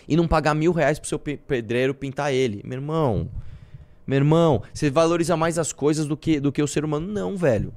e 0.09 0.17
não 0.17 0.27
pagar 0.27 0.55
mil 0.55 0.73
reais 0.73 0.99
pro 0.99 1.07
seu 1.09 1.19
pe- 1.19 1.37
pedreiro 1.37 1.95
pintar 1.95 2.33
ele. 2.33 2.63
Meu 2.65 2.79
irmão, 2.79 3.31
meu 4.07 4.17
irmão, 4.17 4.63
você 4.73 4.89
valoriza 4.91 5.37
mais 5.37 5.59
as 5.59 5.75
coisas 5.75 6.07
do 6.07 6.17
que, 6.17 6.41
do 6.41 6.51
que 6.51 6.63
o 6.63 6.67
ser 6.67 6.87
humano. 6.87 7.07
Não, 7.07 7.37
velho. 7.37 7.73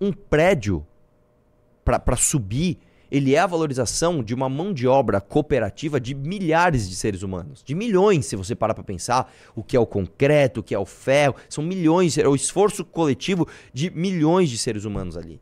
Um 0.00 0.10
prédio 0.10 0.86
pra 1.84 2.16
subir 2.16 2.78
Ele 3.10 3.34
é 3.34 3.38
a 3.38 3.46
valorização 3.46 4.22
de 4.22 4.34
uma 4.34 4.48
mão 4.48 4.72
de 4.72 4.86
obra 4.86 5.20
cooperativa 5.20 6.00
de 6.00 6.14
milhares 6.14 6.88
de 6.88 6.96
seres 6.96 7.22
humanos. 7.22 7.62
De 7.64 7.74
milhões, 7.74 8.26
se 8.26 8.36
você 8.36 8.54
parar 8.54 8.74
pra 8.74 8.84
pensar. 8.84 9.32
O 9.54 9.62
que 9.62 9.76
é 9.76 9.80
o 9.80 9.86
concreto, 9.86 10.60
o 10.60 10.62
que 10.62 10.74
é 10.74 10.78
o 10.78 10.84
ferro. 10.84 11.36
São 11.48 11.62
milhões, 11.62 12.18
é 12.18 12.26
o 12.26 12.34
esforço 12.34 12.84
coletivo 12.84 13.46
de 13.72 13.90
milhões 13.90 14.50
de 14.50 14.58
seres 14.58 14.84
humanos 14.84 15.16
ali. 15.16 15.40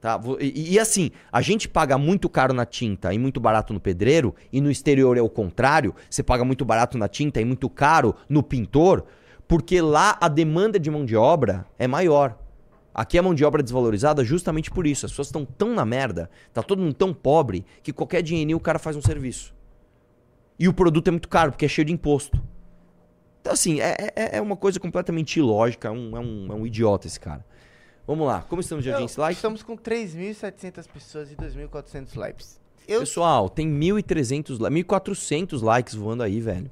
Tá? 0.00 0.20
E, 0.40 0.74
e 0.74 0.78
assim, 0.78 1.10
a 1.32 1.42
gente 1.42 1.68
paga 1.68 1.98
muito 1.98 2.28
caro 2.28 2.54
na 2.54 2.64
tinta 2.64 3.12
e 3.12 3.18
muito 3.18 3.40
barato 3.40 3.72
no 3.72 3.80
pedreiro, 3.80 4.34
e 4.52 4.60
no 4.60 4.70
exterior 4.70 5.16
é 5.16 5.22
o 5.22 5.28
contrário, 5.28 5.94
você 6.08 6.22
paga 6.22 6.44
muito 6.44 6.64
barato 6.64 6.96
na 6.96 7.08
tinta 7.08 7.40
e 7.40 7.44
muito 7.44 7.68
caro 7.68 8.14
no 8.28 8.42
pintor, 8.42 9.04
porque 9.48 9.80
lá 9.80 10.16
a 10.20 10.28
demanda 10.28 10.78
de 10.78 10.90
mão 10.90 11.04
de 11.04 11.16
obra 11.16 11.66
é 11.78 11.88
maior. 11.88 12.38
Aqui 12.98 13.16
a 13.16 13.22
mão 13.22 13.32
de 13.32 13.44
obra 13.44 13.60
é 13.60 13.62
desvalorizada 13.62 14.24
justamente 14.24 14.72
por 14.72 14.84
isso. 14.84 15.06
As 15.06 15.12
pessoas 15.12 15.28
estão 15.28 15.44
tão 15.44 15.72
na 15.72 15.84
merda, 15.84 16.28
tá 16.52 16.64
todo 16.64 16.82
mundo 16.82 16.94
tão 16.94 17.14
pobre, 17.14 17.64
que 17.80 17.92
qualquer 17.92 18.22
dinheirinho 18.22 18.56
o 18.56 18.60
cara 18.60 18.76
faz 18.76 18.96
um 18.96 19.00
serviço. 19.00 19.54
E 20.58 20.66
o 20.66 20.72
produto 20.74 21.06
é 21.06 21.12
muito 21.12 21.28
caro, 21.28 21.52
porque 21.52 21.64
é 21.64 21.68
cheio 21.68 21.84
de 21.84 21.92
imposto. 21.92 22.42
Então, 23.40 23.52
assim, 23.52 23.80
é, 23.80 23.94
é, 24.16 24.36
é 24.38 24.40
uma 24.40 24.56
coisa 24.56 24.80
completamente 24.80 25.38
ilógica, 25.38 25.86
é 25.86 25.90
um, 25.92 26.16
é, 26.16 26.18
um, 26.18 26.46
é 26.50 26.54
um 26.56 26.66
idiota 26.66 27.06
esse 27.06 27.20
cara. 27.20 27.46
Vamos 28.04 28.26
lá, 28.26 28.42
como 28.42 28.60
estamos 28.60 28.82
de 28.82 28.90
audiência 28.90 29.20
like? 29.20 29.36
Estamos 29.36 29.62
com 29.62 29.76
3.700 29.76 30.88
pessoas 30.92 31.30
e 31.30 31.36
2.400 31.36 32.16
likes. 32.16 32.60
Eu, 32.88 32.98
Pessoal, 32.98 33.48
tem 33.48 33.68
1.300, 33.68 34.58
li- 34.58 34.82
1.400 34.82 35.62
likes 35.62 35.94
voando 35.94 36.24
aí, 36.24 36.40
velho. 36.40 36.68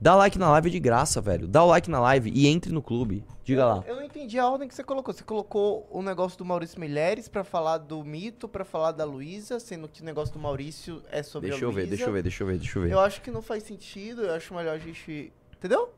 Dá 0.00 0.14
like 0.14 0.38
na 0.38 0.50
live 0.50 0.70
de 0.70 0.78
graça, 0.78 1.20
velho. 1.20 1.48
Dá 1.48 1.64
o 1.64 1.68
like 1.68 1.90
na 1.90 1.98
live 2.00 2.30
e 2.34 2.46
entre 2.46 2.70
no 2.70 2.82
clube. 2.82 3.24
Diga 3.42 3.64
lá. 3.64 3.84
eu 3.86 3.96
não 3.96 4.02
entendi 4.02 4.38
a 4.38 4.48
ordem 4.48 4.68
que 4.68 4.74
você 4.74 4.84
colocou. 4.84 5.14
Você 5.14 5.24
colocou 5.24 5.88
o 5.90 6.02
negócio 6.02 6.36
do 6.36 6.44
Maurício 6.44 6.78
Milheres 6.78 7.28
pra 7.28 7.42
falar 7.42 7.78
do 7.78 8.04
mito, 8.04 8.46
pra 8.46 8.64
falar 8.64 8.92
da 8.92 9.04
Luísa, 9.04 9.58
sendo 9.58 9.88
que 9.88 10.02
o 10.02 10.04
negócio 10.04 10.34
do 10.34 10.40
Maurício 10.40 11.02
é 11.10 11.22
sobre 11.22 11.50
Deixa 11.50 11.64
a 11.64 11.68
eu 11.68 11.72
ver, 11.72 11.82
Luísa. 11.82 11.90
deixa 11.96 12.04
eu 12.04 12.12
ver, 12.12 12.22
deixa 12.22 12.42
eu 12.42 12.46
ver, 12.46 12.58
deixa 12.58 12.78
eu 12.78 12.82
ver. 12.82 12.92
Eu 12.92 13.00
acho 13.00 13.22
que 13.22 13.30
não 13.30 13.40
faz 13.40 13.62
sentido, 13.62 14.22
eu 14.22 14.34
acho 14.34 14.54
melhor 14.54 14.74
a 14.74 14.78
gente... 14.78 15.32
Entendeu? 15.56 15.90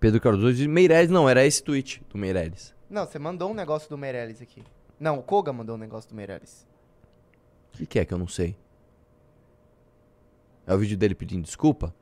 Pedro 0.00 0.20
Cardoso 0.20 0.54
de 0.54 0.66
Meireles, 0.66 1.10
não, 1.10 1.28
era 1.28 1.44
esse 1.44 1.62
tweet 1.62 2.02
do 2.10 2.18
Meireles. 2.18 2.74
Não, 2.90 3.06
você 3.06 3.18
mandou 3.18 3.50
um 3.50 3.54
negócio 3.54 3.88
do 3.88 3.98
Meirelles 3.98 4.40
aqui. 4.40 4.62
Não, 4.98 5.18
o 5.18 5.22
Koga 5.22 5.52
mandou 5.52 5.76
um 5.76 5.78
negócio 5.78 6.08
do 6.08 6.16
Meirelles. 6.16 6.66
O 7.74 7.78
que, 7.78 7.86
que 7.86 7.98
é 7.98 8.04
que 8.04 8.12
eu 8.12 8.18
não 8.18 8.26
sei? 8.26 8.56
É 10.66 10.74
o 10.74 10.78
vídeo 10.78 10.96
dele 10.96 11.14
pedindo 11.14 11.44
desculpa? 11.44 11.94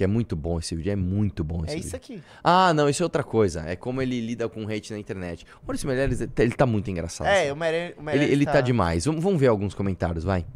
Que 0.00 0.04
é 0.04 0.06
muito 0.06 0.34
bom 0.34 0.58
esse 0.58 0.74
vídeo, 0.74 0.90
é 0.92 0.96
muito 0.96 1.44
bom 1.44 1.58
esse 1.62 1.72
É 1.72 1.76
vídeo. 1.76 1.86
isso 1.88 1.94
aqui. 1.94 2.22
Ah, 2.42 2.72
não, 2.72 2.88
isso 2.88 3.02
é 3.02 3.04
outra 3.04 3.22
coisa. 3.22 3.60
É 3.68 3.76
como 3.76 4.00
ele 4.00 4.18
lida 4.18 4.48
com 4.48 4.66
hate 4.66 4.94
na 4.94 4.98
internet. 4.98 5.44
O 5.62 5.66
Maurício 5.66 5.86
Meirelles, 5.86 6.22
ele 6.22 6.52
tá 6.52 6.64
muito 6.64 6.90
engraçado. 6.90 7.26
É, 7.26 7.52
o 7.52 7.56
Meire- 7.56 7.92
o 7.98 8.00
Ele, 8.00 8.02
Meirelles 8.02 8.32
ele 8.32 8.46
tá... 8.46 8.62
demais. 8.62 9.04
Vamos, 9.04 9.22
vamos 9.22 9.38
ver 9.38 9.48
alguns 9.48 9.74
comentários, 9.74 10.24
vai. 10.24 10.46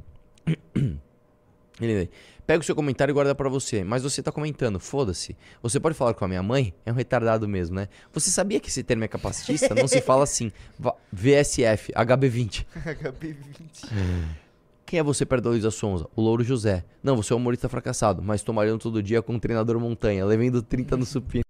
Ele 1.78 2.08
pega 2.46 2.60
o 2.60 2.64
seu 2.64 2.74
comentário 2.74 3.12
e 3.12 3.14
guarda 3.14 3.34
pra 3.34 3.48
você. 3.50 3.84
Mas 3.84 4.02
você 4.02 4.22
tá 4.22 4.32
comentando, 4.32 4.80
foda-se. 4.80 5.36
Você 5.62 5.78
pode 5.78 5.94
falar 5.94 6.14
com 6.14 6.24
a 6.24 6.28
minha 6.28 6.42
mãe? 6.42 6.72
É 6.86 6.90
um 6.92 6.94
retardado 6.94 7.46
mesmo, 7.46 7.76
né? 7.76 7.88
Você 8.14 8.30
sabia 8.30 8.60
que 8.60 8.68
esse 8.70 8.82
termo 8.82 9.04
é 9.04 9.08
capacitista? 9.08 9.74
Não 9.74 9.86
se 9.88 10.00
fala 10.00 10.22
assim. 10.24 10.50
VSF, 11.12 11.92
HB20. 11.92 12.64
HB20. 12.76 13.90
Quem 14.94 15.00
é 15.00 15.02
você 15.02 15.26
perto 15.26 15.42
da 15.42 15.50
Luísa 15.50 15.72
Sonza? 15.72 16.08
O 16.14 16.22
Louro 16.22 16.44
José. 16.44 16.84
Não, 17.02 17.16
você 17.16 17.32
é 17.32 17.36
um 17.36 17.40
humorista 17.40 17.68
fracassado, 17.68 18.22
mas 18.22 18.44
tô 18.44 18.52
malhando 18.52 18.78
todo 18.78 19.02
dia 19.02 19.20
com 19.20 19.34
o 19.34 19.40
treinador 19.40 19.80
montanha, 19.80 20.24
levando 20.24 20.62
30 20.62 20.96
no 20.96 21.04
supino. 21.04 21.42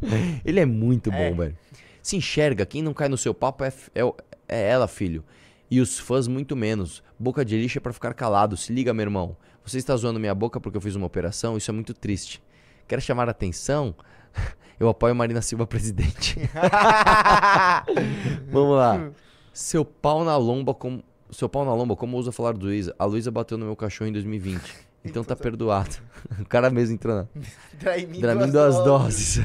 Ele 0.42 0.58
é 0.58 0.64
muito 0.64 1.10
bom, 1.10 1.18
É. 1.18 1.30
velho. 1.30 1.58
Se 2.02 2.16
enxerga, 2.16 2.64
quem 2.64 2.80
não 2.80 2.94
cai 2.94 3.10
no 3.10 3.18
seu 3.18 3.34
papo 3.34 3.62
é, 3.62 3.68
é, 3.94 4.00
é 4.48 4.70
ela, 4.70 4.88
filho. 4.88 5.22
E 5.70 5.82
os 5.82 5.98
fãs 5.98 6.26
muito 6.26 6.56
menos. 6.56 7.02
Boca 7.18 7.44
de 7.44 7.58
lixo 7.60 7.76
é 7.76 7.80
pra 7.82 7.92
ficar 7.92 8.14
calado. 8.14 8.56
Se 8.56 8.72
liga, 8.72 8.94
meu 8.94 9.02
irmão. 9.02 9.36
Você 9.66 9.76
está 9.76 9.94
zoando 9.94 10.18
minha 10.18 10.34
boca 10.34 10.58
porque 10.58 10.78
eu 10.78 10.80
fiz 10.80 10.94
uma 10.96 11.04
operação? 11.04 11.58
Isso 11.58 11.70
é 11.70 11.74
muito 11.74 11.92
triste. 11.92 12.42
Quer 12.86 13.02
chamar 13.02 13.28
a 13.28 13.32
atenção? 13.32 13.94
Eu 14.80 14.88
apoio 14.88 15.14
Marina 15.14 15.42
Silva 15.42 15.66
presidente. 15.68 16.38
Vamos 18.50 18.76
lá. 18.78 19.10
Seu 19.52 19.84
pau 19.84 20.24
na 20.24 20.36
lomba 20.38 20.72
como. 20.72 21.02
Seu 21.30 21.48
pau 21.48 21.64
na 21.64 21.74
lomba, 21.74 21.94
como 21.94 22.16
usa 22.16 22.32
falar 22.32 22.52
do 22.52 22.66
Luísa? 22.66 22.94
A 22.98 23.04
Luísa 23.04 23.30
bateu 23.30 23.58
no 23.58 23.66
meu 23.66 23.76
cachorro 23.76 24.08
em 24.08 24.12
2020. 24.12 24.60
Então 25.04 25.22
tá 25.24 25.36
perdoado. 25.36 25.96
O 26.40 26.44
cara 26.46 26.70
mesmo 26.70 26.94
entrou 26.94 27.14
na. 27.14 27.26
Draimin 27.74 28.20
Dramin 28.20 28.50
duas 28.50 28.76
doses. 28.84 29.40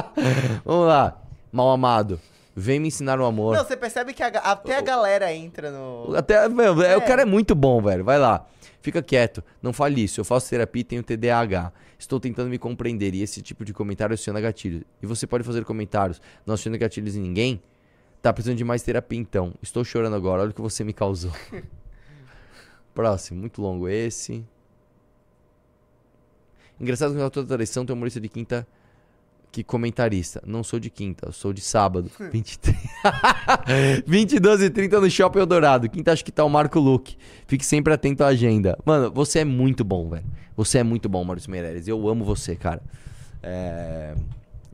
Vamos 0.64 0.86
lá. 0.86 1.20
Mal 1.52 1.70
amado. 1.70 2.20
Vem 2.56 2.78
me 2.78 2.88
ensinar 2.88 3.18
o 3.20 3.24
amor. 3.24 3.56
Não, 3.56 3.64
você 3.64 3.76
percebe 3.76 4.12
que 4.12 4.22
a 4.22 4.28
até 4.28 4.76
a 4.76 4.80
galera 4.80 5.32
entra 5.32 5.70
no. 5.70 6.14
Até, 6.14 6.48
meu, 6.48 6.80
É. 6.82 6.96
O 6.96 7.02
cara 7.02 7.22
é 7.22 7.24
muito 7.24 7.54
bom, 7.54 7.80
velho. 7.82 8.04
Vai 8.04 8.18
lá. 8.18 8.46
Fica 8.80 9.02
quieto. 9.02 9.42
Não 9.62 9.72
fale 9.72 10.04
isso. 10.04 10.20
Eu 10.20 10.24
faço 10.24 10.48
terapia 10.48 10.80
e 10.80 10.84
tenho 10.84 11.02
TDAH. 11.02 11.72
Estou 11.98 12.20
tentando 12.20 12.48
me 12.48 12.58
compreender. 12.58 13.14
E 13.14 13.22
esse 13.22 13.42
tipo 13.42 13.64
de 13.64 13.72
comentário 13.72 14.14
aciona 14.14 14.40
gatilhos. 14.40 14.82
E 15.02 15.06
você 15.06 15.26
pode 15.26 15.42
fazer 15.42 15.64
comentários. 15.64 16.20
Não 16.46 16.54
aciona 16.54 16.76
gatilhos 16.76 17.16
em 17.16 17.20
ninguém? 17.20 17.62
Tá 18.24 18.32
precisando 18.32 18.56
de 18.56 18.64
mais 18.64 18.82
terapia 18.82 19.18
então. 19.18 19.52
Estou 19.60 19.84
chorando 19.84 20.16
agora. 20.16 20.40
Olha 20.40 20.50
o 20.50 20.54
que 20.54 20.62
você 20.62 20.82
me 20.82 20.94
causou. 20.94 21.30
Próximo. 22.94 23.38
Muito 23.38 23.60
longo 23.60 23.86
esse. 23.86 24.42
Engraçado 26.80 27.12
que 27.12 27.18
na 27.18 27.28
toda 27.28 27.54
traição 27.54 27.84
tem 27.84 27.92
um 27.92 27.98
humorista 27.98 28.18
de 28.18 28.30
quinta 28.30 28.66
que 29.52 29.62
comentarista. 29.62 30.42
Não 30.46 30.64
sou 30.64 30.80
de 30.80 30.88
quinta, 30.88 31.26
eu 31.28 31.32
sou 31.32 31.52
de 31.52 31.60
sábado. 31.60 32.10
23. 32.32 32.74
22 34.06 34.62
e 34.62 34.70
30 34.70 35.00
no 35.02 35.10
Shopping 35.10 35.40
Eldorado. 35.40 35.90
Quinta 35.90 36.10
acho 36.10 36.24
que 36.24 36.32
tá 36.32 36.44
o 36.44 36.48
Marco 36.48 36.80
Luque. 36.80 37.18
Fique 37.46 37.66
sempre 37.66 37.92
atento 37.92 38.24
à 38.24 38.28
agenda. 38.28 38.78
Mano, 38.86 39.12
você 39.12 39.40
é 39.40 39.44
muito 39.44 39.84
bom, 39.84 40.08
velho. 40.08 40.24
Você 40.56 40.78
é 40.78 40.82
muito 40.82 41.10
bom, 41.10 41.22
Maurício 41.24 41.50
Meirelles. 41.50 41.86
Eu 41.86 42.08
amo 42.08 42.24
você, 42.24 42.56
cara. 42.56 42.82
É. 43.42 44.14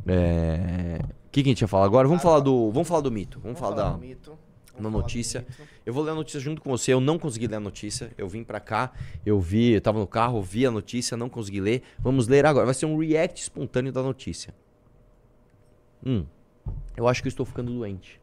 É. 0.07 1.01
O 1.31 1.33
que, 1.33 1.43
que 1.45 1.49
a 1.49 1.53
gente 1.53 1.61
ia 1.61 1.69
falar 1.69 1.85
agora? 1.87 2.09
Vamos 2.09 2.23
falar 2.23 2.41
do. 2.41 2.71
Vamos 2.73 2.89
falar 2.89 3.03
do 3.03 3.11
mito. 3.13 3.39
Vamos, 3.41 3.59
falar, 3.59 3.77
da. 3.77 3.91
do 3.93 3.99
mito. 3.99 4.31
da 4.31 4.37
Vamos 4.37 4.75
falar 4.75 4.91
do 4.91 4.91
notícia. 4.91 5.47
mito. 5.49 5.63
Eu 5.87 5.95
vou 5.95 6.03
ler 6.03 6.11
a 6.11 6.15
notícia 6.15 6.41
junto 6.41 6.61
com 6.61 6.71
você. 6.71 6.93
Eu 6.93 7.01
não 7.01 7.19
consegui 7.21 7.47
ler 7.47 7.57
a 7.57 7.61
notícia. 7.61 8.11
Eu 8.19 8.29
vim 8.29 8.43
pra 8.43 8.59
cá, 8.59 8.93
eu 9.25 9.39
vi, 9.41 9.71
eu 9.73 9.81
tava 9.81 10.01
no 10.01 10.07
carro, 10.09 10.43
vi 10.43 10.67
a 10.67 10.71
notícia, 10.73 11.17
não 11.17 11.29
consegui 11.29 11.61
ler. 11.61 11.83
Vamos 12.01 12.27
ler 12.27 12.45
agora. 12.45 12.65
Vai 12.65 12.75
ser 12.75 12.87
um 12.87 12.99
react 12.99 13.41
espontâneo 13.43 13.93
da 13.93 14.03
notícia. 14.03 14.53
Hum. 16.05 16.27
Eu 16.97 17.07
acho 17.07 17.23
que 17.23 17.29
eu 17.29 17.31
estou 17.31 17.47
ficando 17.47 17.73
doente. 17.73 18.21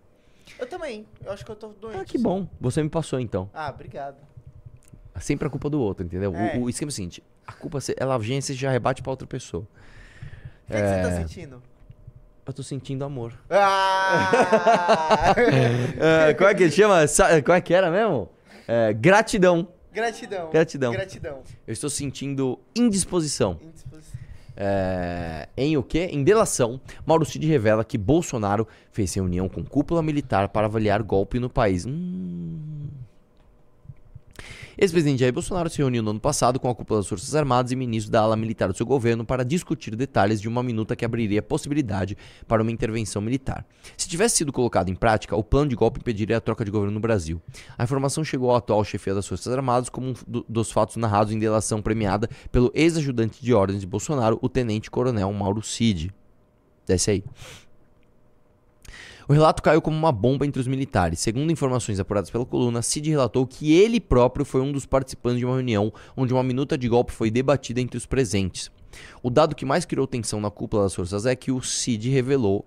Eu 0.60 0.68
também. 0.68 1.05
Eu 1.24 1.32
acho 1.32 1.45
que 1.45 1.51
eu 1.51 1.55
tô 1.55 1.70
doente. 1.70 1.97
Ah, 1.99 2.03
que 2.05 2.18
bom. 2.18 2.47
Você 2.60 2.84
me 2.84 2.89
passou 2.89 3.20
então. 3.20 3.49
Ah, 3.53 3.70
obrigado. 3.70 4.18
Sempre 5.20 5.47
a 5.47 5.49
culpa 5.49 5.70
do 5.70 5.80
outro, 5.80 6.05
entendeu? 6.05 6.32
O- 6.32 6.36
É. 6.36 6.58
O, 6.58 6.70
esquema 6.70 6.89
é 6.89 6.91
o 6.91 6.93
seguinte: 6.93 7.24
a 7.45 7.53
culpa, 7.53 7.80
ela 7.97 8.18
vem 8.20 8.38
e 8.38 8.41
você 8.41 8.53
já 8.53 8.70
rebate 8.70 9.01
pra 9.01 9.12
outra 9.12 9.28
pessoa. 9.28 9.64
O 9.64 10.68
que, 10.68 10.74
que 10.74 10.80
você 10.80 11.01
tá 11.01 11.10
É. 11.12 11.22
sentindo? 11.22 11.64
Eu 12.48 12.54
tô 12.54 12.64
sentindo 12.64 13.04
amor. 13.04 13.34
Ah! 13.50 14.32
É, 16.00 16.34
como 16.34 16.50
é 16.50 16.56
que 16.56 16.72
chama? 16.72 17.06
Como 17.43 17.58
é 17.58 17.62
que 17.62 17.74
era 17.74 17.91
mesmo? 17.91 18.30
É, 18.68 18.93
gratidão. 18.93 19.68
Gratidão. 19.91 20.50
Gratidão. 20.50 20.91
Gratidão. 20.93 21.43
Eu 21.66 21.74
estou 21.74 21.89
sentindo 21.89 22.60
indisposição. 22.76 23.60
Indisposição. 23.62 24.20
É, 24.56 25.50
em 25.58 25.76
o 25.76 25.84
quê? 25.84 26.10
Em 26.12 26.24
delação, 26.24 26.80
Mauro 27.06 27.26
Cid 27.26 27.45
revela 27.45 27.84
que 27.84 27.98
Bolsonaro 27.98 28.68
fez 28.91 29.14
reunião 29.14 29.50
com 29.50 29.64
cúpula 29.64 30.02
militar 30.02 30.50
para 30.50 30.68
avaliar 30.68 31.04
golpe 31.04 31.39
no 31.39 31.50
país. 31.50 31.86
Hum. 31.86 32.88
Ex-presidente 34.80 35.21
Jair 35.21 35.34
Bolsonaro 35.34 35.71
se 35.71 35.80
reuniu 35.80 36.03
no 36.03 36.11
ano 36.11 36.19
passado 36.19 36.59
com 36.59 36.69
a 36.69 36.75
cúpula 36.75 36.99
das 36.99 37.07
Forças 37.07 37.34
Armadas 37.34 37.71
e 37.71 37.75
ministro 37.75 38.11
da 38.11 38.21
ala 38.21 38.36
militar 38.36 38.67
do 38.67 38.78
seu 38.78 38.86
governo 38.86 39.25
para 39.25 39.43
discutir 39.43 39.95
detalhes 39.95 40.39
de 40.39 40.47
uma 40.47 40.61
minuta 40.61 40.95
que 40.95 41.03
abriria 41.03 41.41
possibilidade 41.41 42.15
para 42.47 42.61
uma 42.61 42.71
intervenção 42.71 43.19
militar. 43.19 43.65
Se 43.97 44.07
tivesse 44.07 44.38
sido 44.38 44.53
colocado 44.53 44.89
em 44.89 44.95
prática, 44.95 45.36
o 45.36 45.43
plano 45.43 45.69
de 45.69 45.75
golpe 45.75 45.99
impediria 45.99 46.38
a 46.38 46.41
troca 46.41 46.63
de 46.63 46.69
governo 46.69 46.93
no 46.93 46.99
Brasil. 46.99 47.41
A 47.75 47.84
informação 47.84 48.23
chegou 48.23 48.51
ao 48.51 48.57
atual 48.57 48.84
chefe 48.84 49.11
das 49.15 49.25
Forças 49.28 49.51
Armadas 49.51 49.89
como 49.89 50.09
um 50.09 50.13
do- 50.28 50.45
dos 50.47 50.71
fatos 50.71 50.95
narrados 50.97 51.34
em 51.34 51.39
delação 51.39 51.82
premiada 51.82 52.30
pelo 52.51 52.71
ex-ajudante 52.75 53.43
de 53.43 53.53
ordens 53.55 53.82
de 53.82 53.88
Bolsonaro, 53.88 54.38
o 54.43 54.47
tenente-coronel 54.47 55.34
Mauro 55.34 55.63
Cid. 55.63 56.13
Desce 56.86 57.09
aí. 57.09 57.23
O 59.30 59.34
relato 59.34 59.61
caiu 59.61 59.82
como 59.82 59.97
uma 59.97 60.11
bomba 60.11 60.45
entre 60.45 60.61
os 60.61 60.67
militares. 60.67 61.19
Segundo 61.19 61.51
informações 61.51 61.99
apuradas 61.99 62.30
pela 62.30 62.45
coluna, 62.45 62.82
Cid 62.82 63.09
relatou 63.09 63.45
que 63.45 63.73
ele 63.73 63.99
próprio 63.99 64.45
foi 64.45 64.61
um 64.61 64.71
dos 64.71 64.86
participantes 64.86 65.39
de 65.39 65.45
uma 65.45 65.55
reunião 65.55 65.91
onde 66.15 66.34
uma 66.34 66.43
minuta 66.43 66.78
de 66.78 66.88
golpe 66.88 67.11
foi 67.11 67.30
debatida 67.30 67.82
entre 67.82 67.97
os 67.97 68.05
presentes. 68.05 68.71
O 69.21 69.30
dado 69.30 69.53
que 69.53 69.65
mais 69.65 69.84
criou 69.84 70.07
tensão 70.07 70.39
na 70.39 70.49
cúpula 70.49 70.84
das 70.84 70.95
forças 70.95 71.25
é 71.25 71.36
que 71.36 71.51
o 71.51 71.61
Cid 71.61 72.09
revelou. 72.09 72.65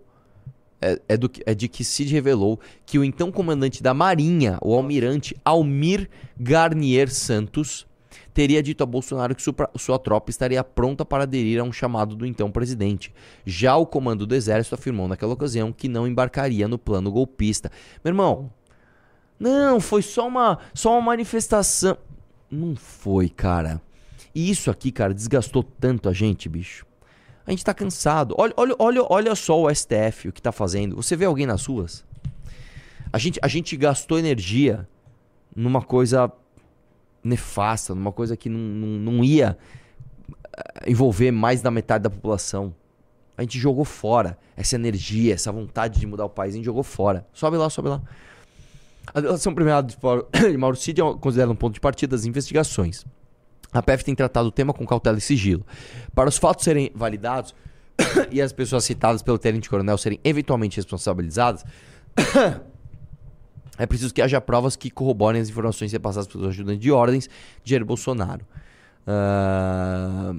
É, 0.83 1.01
é 1.09 1.17
do 1.17 1.31
é 1.47 1.55
de 1.55 1.67
que 1.67 1.83
Cid 1.83 2.13
revelou 2.13 2.61
que 2.85 2.99
o 2.99 3.05
então 3.05 3.33
comandante 3.33 3.83
da 3.83 3.95
Marinha, 3.95 4.59
o 4.61 4.75
almirante 4.75 5.35
Almir 5.43 6.11
Garnier 6.39 7.11
Santos, 7.11 7.87
teria 8.33 8.63
dito 8.63 8.83
a 8.83 8.87
Bolsonaro 8.87 9.35
que 9.35 9.43
sua 9.43 9.99
tropa 9.99 10.31
estaria 10.31 10.63
pronta 10.63 11.05
para 11.05 11.25
aderir 11.25 11.61
a 11.61 11.65
um 11.65 11.73
chamado 11.73 12.15
do 12.15 12.27
então 12.27 12.51
presidente. 12.51 13.13
Já 13.45 13.77
o 13.77 13.87
comando 13.87 14.27
do 14.27 14.35
exército 14.35 14.75
afirmou 14.75 15.09
naquela 15.09 15.33
ocasião 15.33 15.73
que 15.73 15.89
não 15.89 16.07
embarcaria 16.07 16.69
no 16.69 16.79
plano 16.79 17.11
golpista. 17.11 17.71
Meu 18.05 18.11
irmão, 18.11 18.51
Não, 19.39 19.81
foi 19.81 20.03
só 20.03 20.29
uma, 20.29 20.59
só 20.75 20.93
uma 20.93 21.01
manifestação. 21.01 21.97
Não 22.51 22.77
foi, 22.77 23.29
cara. 23.29 23.81
E 24.35 24.51
isso 24.51 24.71
aqui, 24.71 24.93
cara, 24.93 25.15
desgastou 25.15 25.63
tanto 25.63 26.09
a 26.09 26.13
gente, 26.13 26.49
bicho. 26.49 26.87
A 27.47 27.51
gente 27.51 27.65
tá 27.65 27.75
cansado. 27.75 28.35
Olha, 28.39 28.53
olha, 28.57 28.75
olha, 28.79 29.07
olha 29.09 29.35
só 29.35 29.61
o 29.61 29.75
STF, 29.75 30.29
o 30.29 30.33
que 30.33 30.43
tá 30.43 30.53
fazendo. 30.53 30.95
Você 30.97 31.17
vê 31.17 31.25
alguém 31.25 31.47
nas 31.47 31.65
ruas? 31.67 32.05
A 33.13 33.19
gente, 33.19 33.41
a 33.43 33.49
gente 33.49 33.77
gastou 33.77 34.19
energia 34.19 34.89
numa 35.57 35.83
coisa 35.83 36.31
nefasta, 37.23 37.95
numa 37.95 38.13
coisa 38.13 38.37
que 38.37 38.49
não, 38.49 38.59
não, 38.59 39.13
não 39.13 39.25
ia 39.25 39.57
eh, 40.57 40.91
envolver 40.91 41.31
mais 41.31 41.63
da 41.63 41.71
metade 41.71 42.05
da 42.05 42.11
população. 42.11 42.75
A 43.37 43.43
gente 43.43 43.59
jogou 43.59 43.85
fora 43.85 44.39
essa 44.57 44.75
energia, 44.75 45.35
essa 45.35 45.51
vontade 45.51 45.99
de 45.99 46.07
mudar 46.07 46.27
o 46.27 46.31
país, 46.31 46.55
a 46.55 46.57
gente 46.57 46.67
jogou 46.67 46.83
fora. 46.83 47.27
Sobe 47.33 47.57
lá, 47.57 47.71
sobe 47.71 47.89
lá. 47.89 48.03
A 49.13 49.21
delação 49.21 49.55
premiada 49.55 49.89
de 50.51 50.57
Mauro- 50.59 50.77
Cid 50.77 51.01
é 51.01 51.05
considerada 51.15 51.53
um 51.53 51.57
ponto 51.57 51.75
de 51.75 51.81
partida 51.81 52.17
das 52.17 52.27
investigações. 52.27 53.05
A 53.73 53.83
PF 53.83 54.05
tem 54.05 54.15
tratado 54.15 54.49
o 54.49 54.53
tema 54.53 54.73
com 54.73 54.85
cautela 54.87 55.19
e 55.19 55.21
sigilo. 55.21 55.65
Para 56.15 56.29
os 56.29 56.37
fatos 56.37 56.65
serem 56.65 56.91
validados 56.95 57.55
e 58.31 58.43
as 58.43 58.53
pessoas 58.53 58.85
citadas 58.85 59.23
pelo 59.23 59.39
tenente-coronel 59.39 59.97
serem 59.97 60.21
eventualmente 60.25 60.77
responsabilizadas, 60.77 61.65
é 63.83 63.87
preciso 63.87 64.13
que 64.15 64.23
haja 64.23 64.41
provas 64.41 64.77
que 64.77 64.91
corroborem 64.91 65.41
as 65.41 65.49
informações 65.49 65.91
repassadas 65.93 66.29
pelos 66.29 66.47
ajudantes 66.49 66.81
de 66.81 66.91
ordens 66.93 67.29
de 67.65 67.71
Jair 67.71 67.85
Bolsonaro. 67.85 68.45
Ah, 69.07 70.35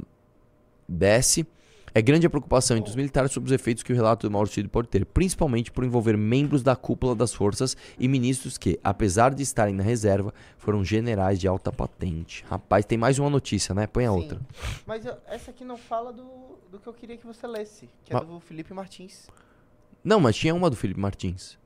desce. 0.87 1.45
É 1.93 2.01
grande 2.01 2.25
a 2.25 2.29
preocupação 2.29 2.77
entre 2.77 2.89
os 2.89 2.95
militares 2.95 3.33
sobre 3.33 3.47
os 3.47 3.51
efeitos 3.51 3.83
que 3.83 3.91
o 3.91 3.95
relato 3.95 4.25
do 4.25 4.31
Mauro 4.31 4.47
Cid 4.47 4.69
pode 4.69 4.87
ter, 4.87 5.05
principalmente 5.05 5.69
por 5.69 5.83
envolver 5.83 6.15
membros 6.15 6.63
da 6.63 6.73
cúpula 6.73 7.13
das 7.13 7.33
forças 7.33 7.75
e 7.99 8.07
ministros 8.07 8.57
que, 8.57 8.79
apesar 8.81 9.33
de 9.33 9.43
estarem 9.43 9.75
na 9.75 9.83
reserva, 9.83 10.33
foram 10.57 10.85
generais 10.85 11.37
de 11.37 11.49
alta 11.49 11.69
patente. 11.69 12.45
Rapaz, 12.49 12.85
tem 12.85 12.97
mais 12.97 13.19
uma 13.19 13.29
notícia, 13.29 13.75
né? 13.75 13.87
Põe 13.87 14.05
a 14.05 14.11
Sim. 14.11 14.15
outra. 14.17 14.39
Mas 14.85 15.05
eu- 15.05 15.17
essa 15.27 15.51
aqui 15.51 15.65
não 15.65 15.75
fala 15.75 16.13
do, 16.13 16.23
do 16.71 16.79
que 16.79 16.87
eu 16.87 16.93
queria 16.93 17.17
que 17.17 17.27
você 17.27 17.45
lesse, 17.45 17.89
que 18.05 18.13
é 18.13 18.15
Ma- 18.15 18.23
do 18.23 18.39
Felipe 18.39 18.73
Martins. 18.73 19.27
Não, 20.01 20.21
mas 20.21 20.37
tinha 20.37 20.55
uma 20.55 20.69
do 20.69 20.77
Felipe 20.77 20.99
Martins. 20.99 21.59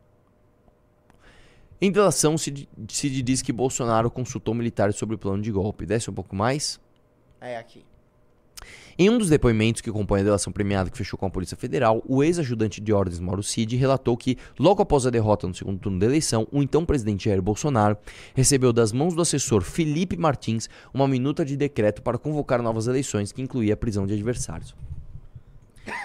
Em 1.81 1.91
delação, 1.91 2.37
Cid, 2.37 2.69
Cid 2.87 3.21
diz 3.21 3.41
que 3.41 3.51
Bolsonaro 3.51 4.09
consultou 4.09 4.53
militares 4.53 4.95
sobre 4.95 5.15
o 5.15 5.17
plano 5.17 5.41
de 5.41 5.51
golpe. 5.51 5.85
Desce 5.85 6.09
um 6.09 6.13
pouco 6.13 6.35
mais. 6.35 6.79
É 7.41 7.57
aqui. 7.57 7.83
Em 8.97 9.09
um 9.09 9.17
dos 9.17 9.29
depoimentos 9.29 9.81
que 9.81 9.91
compõe 9.91 10.21
a 10.21 10.23
delação 10.23 10.53
premiada 10.53 10.89
que 10.89 10.97
fechou 10.97 11.19
com 11.19 11.25
a 11.25 11.29
Polícia 11.29 11.57
Federal, 11.57 12.01
o 12.07 12.23
ex-ajudante 12.23 12.79
de 12.79 12.93
ordens 12.93 13.19
Mauro 13.19 13.43
Cid 13.43 13.75
relatou 13.75 14.15
que, 14.15 14.37
logo 14.57 14.81
após 14.81 15.05
a 15.05 15.09
derrota 15.09 15.45
no 15.45 15.53
segundo 15.53 15.79
turno 15.79 15.99
da 15.99 16.05
eleição, 16.05 16.47
o 16.49 16.63
então 16.63 16.85
presidente 16.85 17.25
Jair 17.25 17.41
Bolsonaro 17.41 17.97
recebeu 18.33 18.71
das 18.71 18.93
mãos 18.93 19.13
do 19.13 19.21
assessor 19.21 19.61
Felipe 19.61 20.15
Martins 20.15 20.69
uma 20.93 21.09
minuta 21.09 21.43
de 21.43 21.57
decreto 21.57 22.01
para 22.01 22.17
convocar 22.17 22.61
novas 22.61 22.87
eleições 22.87 23.33
que 23.33 23.41
incluía 23.41 23.73
a 23.73 23.77
prisão 23.77 24.07
de 24.07 24.13
adversários. 24.13 24.73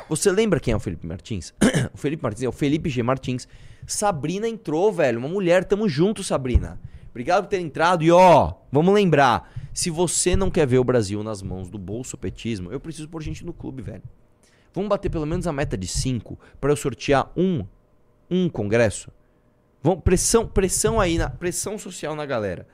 Você 0.09 0.31
lembra 0.31 0.61
quem 0.61 0.73
é 0.73 0.77
o 0.77 0.81
Felipe 0.81 1.07
Martins? 1.07 1.55
o 1.93 1.97
Felipe 1.97 2.23
Martins 2.23 2.43
é 2.43 2.49
o 2.49 2.53
Felipe 2.53 2.89
G. 2.89 3.03
Martins. 3.03 3.49
Sabrina 3.87 4.49
entrou, 4.49 4.93
velho. 4.93 5.19
Uma 5.19 5.29
mulher. 5.29 5.65
Tamo 5.65 5.89
junto, 5.89 6.23
Sabrina. 6.23 6.81
Obrigado 7.11 7.45
por 7.45 7.51
ter 7.51 7.61
entrado. 7.61 8.05
E 8.05 8.11
ó, 8.11 8.55
vamos 8.71 8.95
lembrar. 8.95 9.53
Se 9.73 9.91
você 9.91 10.37
não 10.37 10.51
quer 10.51 10.67
ver 10.67 10.79
o 10.79 10.85
Brasil 10.85 11.23
nas 11.23 11.43
mãos 11.43 11.71
do 11.71 11.79
bolsopetismo, 11.79 12.73
eu 12.73 12.81
preciso 12.81 13.09
pôr 13.09 13.23
gente 13.23 13.45
no 13.45 13.53
clube, 13.53 13.83
velho. 13.83 14.03
Vamos 14.73 14.89
bater 14.89 15.09
pelo 15.09 15.27
menos 15.27 15.47
a 15.47 15.53
meta 15.53 15.77
de 15.77 15.87
cinco 15.87 16.39
para 16.61 16.71
eu 16.71 16.77
sortear 16.77 17.31
um, 17.37 17.65
um 18.31 18.49
congresso. 18.49 19.11
Vamos, 19.83 20.03
pressão, 20.03 20.47
pressão 20.47 21.01
aí, 21.01 21.19
na, 21.19 21.31
pressão 21.31 21.79
social 21.79 22.15
na 22.15 22.27
galera. 22.27 22.67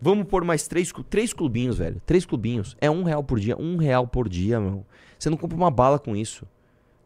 Vamos 0.00 0.26
pôr 0.28 0.44
mais 0.44 0.68
três, 0.68 0.92
três 1.10 1.32
clubinhos, 1.32 1.78
velho. 1.78 2.00
Três 2.06 2.24
clubinhos. 2.24 2.76
É 2.80 2.90
um 2.90 3.02
real 3.02 3.22
por 3.24 3.40
dia. 3.40 3.56
Um 3.58 3.76
real 3.76 4.06
por 4.06 4.28
dia, 4.28 4.60
meu. 4.60 4.86
Você 5.18 5.28
não 5.28 5.36
compra 5.36 5.56
uma 5.56 5.70
bala 5.70 5.98
com 5.98 6.14
isso. 6.14 6.46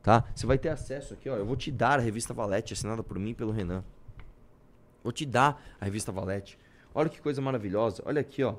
Tá? 0.03 0.24
Você 0.34 0.47
vai 0.47 0.59
ter 0.59 0.68
acesso 0.68 1.14
aqui, 1.14 1.28
ó. 1.30 1.36
Eu 1.36 1.47
vou 1.47 1.57
te 1.57 1.70
dar 1.70 1.99
a 1.99 2.03
revista 2.03 2.34
Valete, 2.34 2.74
assinada 2.74 3.03
por 3.03 3.18
mim 3.18 3.30
e 3.30 3.34
pelo 3.34 3.53
Renan. 3.53 3.82
Vou 5.03 5.12
te 5.12 5.24
dar 5.24 5.62
a 5.80 5.84
revista 5.84 6.12
Valete. 6.12 6.59
Olha 6.95 7.09
que 7.09 7.20
coisa 7.20 7.40
maravilhosa. 7.40 8.03
Olha 8.05 8.20
aqui, 8.20 8.43
ó. 8.43 8.55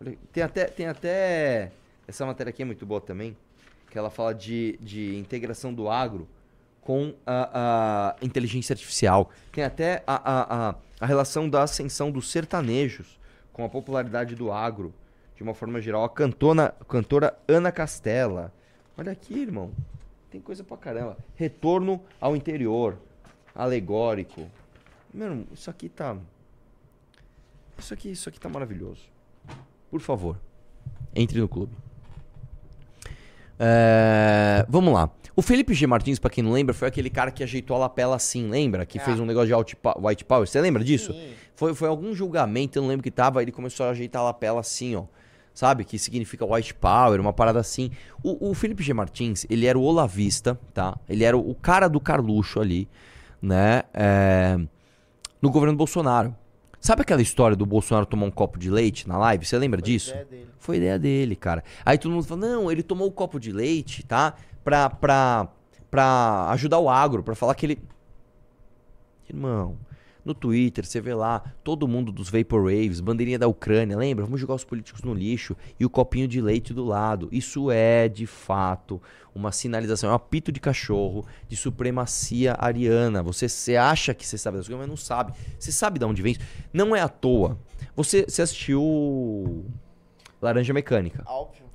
Olha- 0.00 0.18
tem, 0.32 0.42
até, 0.42 0.64
tem 0.66 0.86
até. 0.86 1.72
Essa 2.06 2.26
matéria 2.26 2.50
aqui 2.50 2.62
é 2.62 2.64
muito 2.64 2.84
boa 2.84 3.00
também. 3.00 3.36
Que 3.90 3.96
ela 3.96 4.10
fala 4.10 4.34
de, 4.34 4.78
de 4.82 5.16
integração 5.16 5.72
do 5.72 5.88
agro 5.88 6.28
com 6.82 7.14
a, 7.26 8.14
a 8.20 8.24
inteligência 8.24 8.72
artificial. 8.74 9.30
Tem 9.52 9.64
até 9.64 10.02
a, 10.06 10.14
a, 10.16 10.68
a, 10.70 10.74
a 11.00 11.06
relação 11.06 11.48
da 11.48 11.62
ascensão 11.62 12.10
dos 12.10 12.30
sertanejos 12.30 13.17
com 13.58 13.64
a 13.64 13.68
popularidade 13.68 14.36
do 14.36 14.52
agro, 14.52 14.94
de 15.34 15.42
uma 15.42 15.52
forma 15.52 15.82
geral. 15.82 16.04
A 16.04 16.08
cantona, 16.08 16.72
cantora 16.88 17.36
Ana 17.48 17.72
Castela. 17.72 18.52
Olha 18.96 19.10
aqui, 19.10 19.36
irmão. 19.36 19.72
Tem 20.30 20.40
coisa 20.40 20.62
pra 20.62 20.76
caramba. 20.76 21.18
Retorno 21.34 22.00
ao 22.20 22.36
interior. 22.36 22.96
Alegórico. 23.52 24.46
Meu, 25.12 25.44
isso 25.52 25.68
aqui 25.68 25.88
tá. 25.88 26.16
Isso 27.76 27.92
aqui, 27.92 28.12
isso 28.12 28.28
aqui 28.28 28.38
tá 28.38 28.48
maravilhoso. 28.48 29.02
Por 29.90 30.00
favor, 30.00 30.38
entre 31.12 31.40
no 31.40 31.48
clube. 31.48 31.74
É, 33.58 34.64
vamos 34.68 34.94
lá. 34.94 35.10
O 35.38 35.42
Felipe 35.42 35.72
G. 35.72 35.86
Martins, 35.86 36.18
pra 36.18 36.28
quem 36.28 36.42
não 36.42 36.50
lembra, 36.50 36.74
foi 36.74 36.88
aquele 36.88 37.08
cara 37.08 37.30
que 37.30 37.44
ajeitou 37.44 37.76
a 37.76 37.78
lapela 37.78 38.16
assim, 38.16 38.48
lembra? 38.50 38.84
Que 38.84 38.98
Ah. 38.98 39.02
fez 39.04 39.20
um 39.20 39.24
negócio 39.24 39.46
de 39.46 39.54
white 39.54 39.76
pow- 39.76 39.96
white 40.08 40.24
power. 40.24 40.48
Você 40.48 40.60
lembra 40.60 40.82
disso? 40.82 41.12
Sim. 41.12 41.30
Foi, 41.54 41.72
foi 41.74 41.88
algum 41.88 42.12
julgamento, 42.12 42.76
eu 42.76 42.82
não 42.82 42.88
lembro 42.88 43.04
que 43.04 43.10
tava, 43.12 43.40
ele 43.40 43.52
começou 43.52 43.86
a 43.86 43.90
ajeitar 43.90 44.20
a 44.20 44.24
lapela 44.24 44.58
assim, 44.58 44.96
ó. 44.96 45.04
Sabe? 45.54 45.84
Que 45.84 45.96
significa 45.96 46.44
white 46.44 46.74
power, 46.74 47.20
uma 47.20 47.32
parada 47.32 47.60
assim. 47.60 47.92
O, 48.20 48.50
o 48.50 48.52
Felipe 48.54 48.82
G. 48.82 48.92
Martins, 48.92 49.46
ele 49.48 49.66
era 49.66 49.78
o 49.78 49.82
olavista, 49.82 50.58
tá? 50.74 50.98
Ele 51.08 51.22
era 51.22 51.38
o, 51.38 51.54
cara 51.54 51.86
do 51.86 52.00
Carluxo 52.00 52.58
ali, 52.60 52.88
né? 53.40 53.84
É, 53.94 54.58
no 55.40 55.50
governo 55.52 55.76
Bolsonaro. 55.76 56.34
Sabe 56.80 57.02
aquela 57.02 57.22
história 57.22 57.56
do 57.56 57.66
Bolsonaro 57.66 58.06
tomar 58.06 58.26
um 58.26 58.30
copo 58.30 58.56
de 58.58 58.70
leite 58.70 59.08
na 59.08 59.18
live? 59.18 59.44
Você 59.44 59.56
lembra 59.58 59.80
Foi 59.80 59.88
disso? 59.88 60.10
ideia 60.10 60.24
dele. 60.24 60.46
Foi 60.58 60.76
ideia 60.76 60.98
dele, 60.98 61.36
cara. 61.36 61.62
Aí 61.84 61.96
todo 61.98 62.10
mundo 62.12 62.24
fala, 62.24 62.40
não, 62.40 62.70
ele 62.70 62.82
tomou 62.84 63.06
o 63.08 63.12
copo 63.12 63.38
de 63.40 63.50
leite, 63.52 64.04
tá? 64.04 64.34
Pra, 64.64 64.90
pra, 64.90 65.48
pra 65.90 66.50
ajudar 66.50 66.78
o 66.78 66.88
agro, 66.88 67.22
pra 67.22 67.34
falar 67.34 67.54
que 67.54 67.66
ele... 67.66 67.78
Irmão, 69.28 69.76
no 70.28 70.34
Twitter, 70.34 70.84
você 70.84 71.00
vê 71.00 71.14
lá, 71.14 71.42
todo 71.64 71.88
mundo 71.88 72.12
dos 72.12 72.28
Vaporwaves, 72.28 73.00
bandeirinha 73.00 73.38
da 73.38 73.48
Ucrânia, 73.48 73.96
lembra? 73.96 74.24
Vamos 74.24 74.40
jogar 74.40 74.54
os 74.54 74.64
políticos 74.64 75.02
no 75.02 75.14
lixo 75.14 75.56
e 75.80 75.86
o 75.86 75.90
copinho 75.90 76.28
de 76.28 76.40
leite 76.40 76.74
do 76.74 76.84
lado. 76.84 77.28
Isso 77.32 77.70
é, 77.70 78.08
de 78.08 78.26
fato, 78.26 79.00
uma 79.34 79.52
sinalização, 79.52 80.10
é 80.10 80.12
um 80.12 80.16
apito 80.16 80.52
de 80.52 80.60
cachorro 80.60 81.26
de 81.48 81.56
supremacia 81.56 82.54
ariana. 82.58 83.22
Você, 83.22 83.48
você 83.48 83.76
acha 83.76 84.12
que 84.12 84.26
você 84.26 84.36
sabe 84.36 84.58
das 84.58 84.66
coisas, 84.66 84.80
mas 84.80 84.88
não 84.88 84.96
sabe. 84.96 85.32
Você 85.58 85.72
sabe 85.72 85.98
de 85.98 86.04
onde 86.04 86.20
vem 86.20 86.32
isso? 86.32 86.42
Não 86.72 86.94
é 86.94 87.00
à 87.00 87.08
toa. 87.08 87.58
Você, 87.96 88.24
você 88.28 88.42
assistiu 88.42 89.64
Laranja 90.42 90.74
Mecânica. 90.74 91.22
Óbvio. 91.26 91.67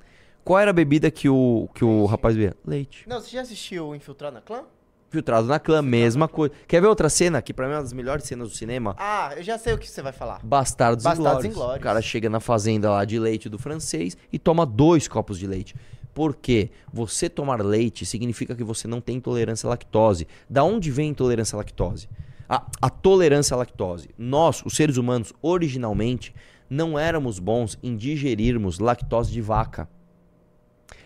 Qual 0.44 0.58
era 0.58 0.70
a 0.70 0.74
bebida 0.74 1.10
que 1.10 1.28
o, 1.28 1.68
que 1.74 1.84
o 1.84 2.04
rapaz 2.04 2.36
bebia? 2.36 2.54
Leite. 2.66 3.08
Não, 3.08 3.18
você 3.18 3.30
já 3.30 3.40
assistiu 3.40 3.94
Infiltrado 3.94 4.34
na 4.34 4.42
Clã? 4.42 4.64
Filtrado 5.08 5.46
na 5.46 5.60
clã, 5.60 5.80
mesma 5.80 6.26
coisa. 6.26 6.52
Quer 6.66 6.80
ver 6.80 6.88
outra 6.88 7.08
cena 7.08 7.40
que 7.40 7.54
pra 7.54 7.66
mim 7.66 7.72
é 7.72 7.76
uma 7.76 7.82
das 7.82 7.92
melhores 7.92 8.24
cenas 8.24 8.50
do 8.50 8.56
cinema? 8.56 8.96
Ah, 8.98 9.32
eu 9.36 9.44
já 9.44 9.56
sei 9.56 9.72
o 9.72 9.78
que 9.78 9.88
você 9.88 10.02
vai 10.02 10.12
falar. 10.12 10.40
Bastardos, 10.44 11.04
Bastardos 11.04 11.44
Inglórios. 11.44 11.78
O 11.78 11.80
cara 11.80 12.02
chega 12.02 12.28
na 12.28 12.40
fazenda 12.40 12.90
lá 12.90 13.04
de 13.04 13.16
leite 13.16 13.48
do 13.48 13.56
francês 13.56 14.16
e 14.32 14.40
toma 14.40 14.66
dois 14.66 15.06
copos 15.06 15.38
de 15.38 15.46
leite. 15.46 15.76
Por 16.12 16.34
quê? 16.34 16.70
Você 16.92 17.28
tomar 17.28 17.64
leite 17.64 18.04
significa 18.04 18.56
que 18.56 18.64
você 18.64 18.88
não 18.88 19.00
tem 19.00 19.16
intolerância 19.16 19.68
à 19.68 19.70
lactose. 19.70 20.26
Da 20.50 20.64
onde 20.64 20.90
vem 20.90 21.06
a 21.06 21.10
intolerância 21.10 21.54
à 21.54 21.58
lactose? 21.58 22.08
A, 22.48 22.66
a 22.82 22.90
tolerância 22.90 23.54
à 23.54 23.58
lactose. 23.58 24.10
Nós, 24.18 24.62
os 24.66 24.74
seres 24.74 24.96
humanos, 24.96 25.32
originalmente, 25.40 26.34
não 26.68 26.98
éramos 26.98 27.38
bons 27.38 27.78
em 27.82 27.96
digerirmos 27.96 28.80
lactose 28.80 29.30
de 29.30 29.40
vaca. 29.40 29.88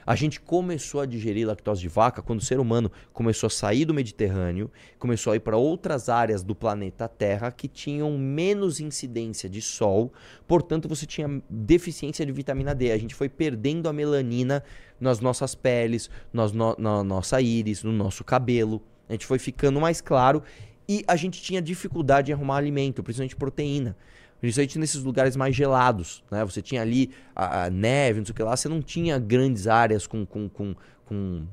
A 0.06 0.14
gente 0.14 0.40
começou 0.40 1.00
a 1.00 1.06
digerir 1.06 1.46
lactose 1.46 1.80
de 1.80 1.88
vaca 1.88 2.22
quando 2.22 2.40
o 2.40 2.44
ser 2.44 2.58
humano 2.58 2.90
começou 3.12 3.46
a 3.46 3.50
sair 3.50 3.84
do 3.84 3.92
Mediterrâneo, 3.92 4.70
começou 4.98 5.32
a 5.32 5.36
ir 5.36 5.40
para 5.40 5.56
outras 5.56 6.08
áreas 6.08 6.42
do 6.42 6.54
planeta 6.54 7.06
Terra 7.06 7.50
que 7.50 7.68
tinham 7.68 8.16
menos 8.16 8.80
incidência 8.80 9.48
de 9.48 9.60
sol, 9.60 10.12
portanto 10.46 10.88
você 10.88 11.04
tinha 11.04 11.42
deficiência 11.48 12.24
de 12.24 12.32
vitamina 12.32 12.74
D. 12.74 12.90
A 12.90 12.98
gente 12.98 13.14
foi 13.14 13.28
perdendo 13.28 13.88
a 13.88 13.92
melanina 13.92 14.64
nas 15.00 15.20
nossas 15.20 15.54
peles, 15.54 16.08
nas 16.32 16.52
no- 16.52 16.76
na 16.78 17.04
nossa 17.04 17.40
íris, 17.40 17.82
no 17.82 17.92
nosso 17.92 18.24
cabelo. 18.24 18.82
A 19.08 19.12
gente 19.12 19.26
foi 19.26 19.38
ficando 19.38 19.80
mais 19.80 20.00
claro 20.00 20.42
e 20.88 21.04
a 21.06 21.16
gente 21.16 21.42
tinha 21.42 21.60
dificuldade 21.60 22.30
em 22.30 22.34
arrumar 22.34 22.56
alimento, 22.56 23.02
principalmente 23.02 23.36
proteína. 23.36 23.94
Principalmente 24.40 24.78
nesses 24.78 25.02
lugares 25.02 25.36
mais 25.36 25.54
gelados, 25.54 26.22
né? 26.30 26.44
Você 26.44 26.62
tinha 26.62 26.82
ali 26.82 27.10
a, 27.34 27.64
a 27.64 27.70
neve, 27.70 28.20
não 28.20 28.26
sei 28.26 28.32
o 28.32 28.36
que 28.36 28.42
lá, 28.42 28.56
você 28.56 28.68
não 28.68 28.80
tinha 28.80 29.18
grandes 29.18 29.66
áreas 29.66 30.06
com, 30.06 30.24
com, 30.24 30.48
com, 30.48 30.74
com, 31.04 31.46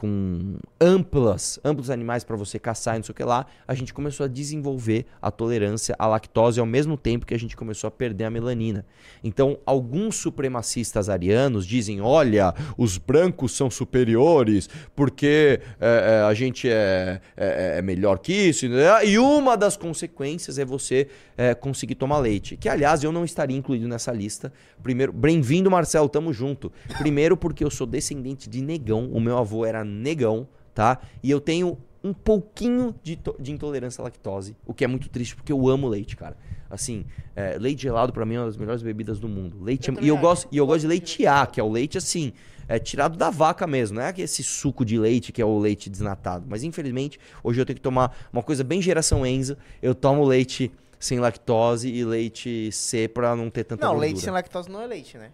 com 0.00 0.56
amplas, 0.80 1.60
amplos 1.62 1.90
animais 1.90 2.24
para 2.24 2.34
você 2.34 2.58
caçar 2.58 2.94
e 2.94 3.00
não 3.00 3.04
sei 3.04 3.12
o 3.12 3.14
que 3.14 3.22
lá, 3.22 3.44
a 3.68 3.74
gente 3.74 3.92
começou 3.92 4.24
a 4.24 4.28
desenvolver 4.30 5.04
a 5.20 5.30
tolerância 5.30 5.94
à 5.98 6.06
lactose 6.06 6.58
ao 6.58 6.64
mesmo 6.64 6.96
tempo 6.96 7.26
que 7.26 7.34
a 7.34 7.38
gente 7.38 7.54
começou 7.54 7.86
a 7.86 7.90
perder 7.90 8.24
a 8.24 8.30
melanina. 8.30 8.86
Então, 9.22 9.58
alguns 9.66 10.16
supremacistas 10.16 11.10
arianos 11.10 11.66
dizem: 11.66 12.00
olha, 12.00 12.54
os 12.78 12.96
brancos 12.96 13.52
são 13.54 13.70
superiores 13.70 14.70
porque 14.96 15.60
é, 15.78 16.20
é, 16.22 16.22
a 16.22 16.32
gente 16.32 16.66
é, 16.66 17.20
é, 17.36 17.82
melhor 17.82 18.20
que 18.20 18.32
isso. 18.32 18.64
E 19.04 19.18
uma 19.18 19.54
das 19.54 19.76
consequências 19.76 20.58
é 20.58 20.64
você 20.64 21.08
é, 21.36 21.54
conseguir 21.54 21.96
tomar 21.96 22.20
leite. 22.20 22.56
Que, 22.56 22.70
aliás, 22.70 23.04
eu 23.04 23.12
não 23.12 23.22
estaria 23.22 23.54
incluído 23.54 23.86
nessa 23.86 24.12
lista. 24.12 24.50
Primeiro, 24.82 25.12
bem-vindo, 25.12 25.70
Marcelo, 25.70 26.08
tamo 26.08 26.32
junto. 26.32 26.72
Primeiro, 26.96 27.36
porque 27.36 27.62
eu 27.62 27.70
sou 27.70 27.86
descendente 27.86 28.48
de 28.48 28.62
negão, 28.62 29.10
o 29.12 29.20
meu 29.20 29.36
avô 29.36 29.66
era 29.66 29.89
negão, 29.90 30.46
tá? 30.74 30.98
E 31.22 31.30
eu 31.30 31.40
tenho 31.40 31.76
um 32.02 32.14
pouquinho 32.14 32.94
de, 33.02 33.18
de 33.38 33.52
intolerância 33.52 34.00
à 34.00 34.04
lactose, 34.04 34.56
o 34.64 34.72
que 34.72 34.84
é 34.84 34.86
muito 34.86 35.08
triste, 35.10 35.36
porque 35.36 35.52
eu 35.52 35.68
amo 35.68 35.86
leite, 35.88 36.16
cara. 36.16 36.36
Assim, 36.70 37.04
é, 37.36 37.58
leite 37.58 37.82
gelado 37.82 38.12
pra 38.12 38.24
mim 38.24 38.36
é 38.36 38.38
uma 38.38 38.46
das 38.46 38.56
melhores 38.56 38.80
bebidas 38.82 39.18
do 39.18 39.28
mundo. 39.28 39.62
Leite 39.62 39.88
Eu 39.88 39.98
é- 39.98 40.02
e 40.02 40.08
eu 40.08 40.14
acho. 40.14 40.22
gosto 40.22 40.48
e 40.52 40.56
eu 40.56 40.66
gosto 40.66 40.80
de 40.82 40.86
leite 40.86 41.26
A, 41.26 41.44
que 41.44 41.60
é 41.60 41.62
o 41.64 41.68
leite 41.68 41.98
assim, 41.98 42.32
é 42.68 42.78
tirado 42.78 43.18
da 43.18 43.28
vaca 43.28 43.66
mesmo, 43.66 43.96
não 43.98 44.04
é 44.04 44.12
que 44.12 44.22
esse 44.22 44.42
suco 44.44 44.84
de 44.84 44.96
leite 44.96 45.32
que 45.32 45.42
é 45.42 45.44
o 45.44 45.58
leite 45.58 45.90
desnatado. 45.90 46.46
Mas 46.48 46.62
infelizmente, 46.62 47.18
hoje 47.42 47.60
eu 47.60 47.66
tenho 47.66 47.74
que 47.76 47.82
tomar 47.82 48.16
uma 48.32 48.42
coisa 48.42 48.62
bem 48.62 48.80
geração 48.80 49.26
Enzo, 49.26 49.56
eu 49.82 49.94
tomo 49.94 50.24
leite 50.24 50.70
sem 50.98 51.18
lactose 51.18 51.88
e 51.92 52.04
leite 52.04 52.70
C 52.72 53.08
pra 53.08 53.34
não 53.34 53.50
ter 53.50 53.64
tanta 53.64 53.84
Não, 53.84 53.92
gordura. 53.94 54.06
leite 54.06 54.20
sem 54.22 54.32
lactose 54.32 54.70
não 54.70 54.80
é 54.80 54.86
leite, 54.86 55.18
né? 55.18 55.32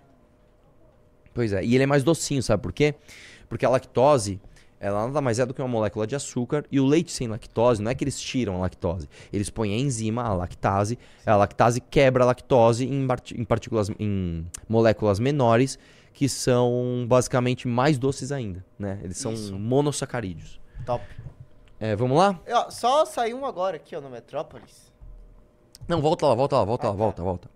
Pois 1.34 1.52
é, 1.52 1.62
e 1.62 1.74
ele 1.74 1.84
é 1.84 1.86
mais 1.86 2.02
docinho, 2.02 2.42
sabe 2.42 2.62
por 2.62 2.72
quê? 2.72 2.94
Porque 3.48 3.64
a 3.64 3.68
lactose, 3.70 4.40
ela 4.80 5.06
nada 5.06 5.20
mais 5.20 5.38
é 5.38 5.46
do 5.46 5.54
que 5.54 5.62
uma 5.62 5.68
molécula 5.68 6.06
de 6.06 6.14
açúcar, 6.14 6.64
e 6.70 6.78
o 6.80 6.86
leite 6.86 7.12
sem 7.12 7.28
lactose, 7.28 7.82
não 7.82 7.90
é 7.90 7.94
que 7.94 8.04
eles 8.04 8.20
tiram 8.20 8.56
a 8.56 8.58
lactose, 8.58 9.08
eles 9.32 9.48
põem 9.50 9.72
a 9.74 9.78
enzima, 9.78 10.22
a 10.22 10.34
lactase, 10.34 10.98
a 11.24 11.36
lactase 11.36 11.80
quebra 11.80 12.24
a 12.24 12.26
lactose 12.26 12.84
em, 12.84 13.06
em 13.34 13.44
partículas, 13.44 13.90
em 13.98 14.46
moléculas 14.68 15.18
menores, 15.18 15.78
que 16.12 16.28
são 16.28 17.04
basicamente 17.08 17.68
mais 17.68 17.98
doces 17.98 18.32
ainda, 18.32 18.64
né? 18.78 18.98
Eles 19.02 19.18
são 19.18 19.32
Isso. 19.34 19.54
monossacarídeos. 19.58 20.58
Top. 20.86 21.04
É, 21.78 21.94
vamos 21.94 22.16
lá? 22.16 22.40
E, 22.46 22.52
ó, 22.54 22.70
só 22.70 23.04
saiu 23.04 23.38
um 23.38 23.44
agora 23.44 23.76
aqui, 23.76 23.94
ó, 23.94 24.00
no 24.00 24.08
Metrópolis. 24.08 24.90
Não, 25.86 26.00
volta 26.00 26.26
lá, 26.26 26.34
volta 26.34 26.56
lá, 26.56 26.64
volta 26.64 26.86
Ah, 26.86 26.90
lá, 26.90 26.92
tá. 26.94 26.98
volta, 26.98 27.22
volta. 27.22 27.50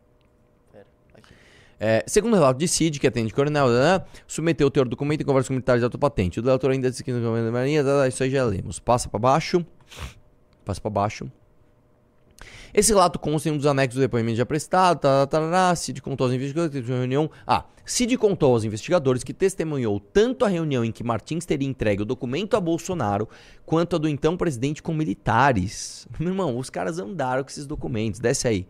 É, 1.83 2.05
segundo 2.07 2.35
o 2.35 2.37
relato 2.37 2.59
de 2.59 2.69
Cid, 2.69 3.01
que 3.01 3.07
atende 3.07 3.33
coronel, 3.33 3.71
né, 3.71 4.05
submeteu 4.27 4.67
o 4.67 4.71
teor 4.71 4.85
do 4.85 4.91
documento 4.91 5.23
em 5.23 5.25
conversa 5.25 5.49
com 5.49 5.55
militares 5.55 5.81
de 5.81 5.85
autopatente. 5.85 6.39
O 6.39 6.43
delator 6.43 6.73
ainda 6.73 6.91
disse 6.91 7.03
que 7.03 7.11
no 7.11 7.25
comando 7.27 7.47
da 7.47 7.51
Marinha, 7.51 7.83
tá, 7.83 8.07
isso 8.07 8.23
aí 8.23 8.29
já 8.29 8.45
lemos. 8.45 8.79
Passa 8.79 9.09
pra 9.09 9.19
baixo. 9.19 9.65
Passa 10.63 10.79
pra 10.79 10.91
baixo. 10.91 11.33
Esse 12.73 12.93
relato 12.93 13.19
consta 13.19 13.49
em 13.49 13.53
um 13.53 13.57
dos 13.57 13.67
anexos 13.67 13.95
do 13.95 14.01
depoimento 14.03 14.37
já 14.37 14.45
prestado. 14.45 15.01
Tá, 15.01 15.27
tá, 15.27 15.41
tá, 15.41 15.51
tá, 15.51 15.75
Cid 15.75 16.03
contou 16.03 16.27
aos 16.27 16.35
investigadores 16.35 16.73
que 16.73 16.93
reunião. 16.93 17.31
Ah, 17.47 17.65
Cid 17.85 18.17
contou 18.19 18.53
aos 18.53 18.63
investigadores 18.63 19.25
que 19.25 19.33
testemunhou 19.33 19.99
tanto 19.99 20.45
a 20.45 20.49
reunião 20.49 20.85
em 20.85 20.93
que 20.93 21.03
Martins 21.03 21.47
teria 21.47 21.67
entregue 21.67 22.03
o 22.03 22.05
documento 22.05 22.57
a 22.57 22.61
Bolsonaro, 22.61 23.27
quanto 23.65 23.97
a 23.97 23.99
do 23.99 24.07
então 24.07 24.37
presidente 24.37 24.83
com 24.83 24.93
militares. 24.93 26.07
Meu 26.21 26.29
irmão, 26.29 26.59
os 26.59 26.69
caras 26.69 26.99
andaram 26.99 27.43
com 27.43 27.49
esses 27.49 27.67
documentos. 27.67 28.21
Desce 28.21 28.47
aí. 28.47 28.69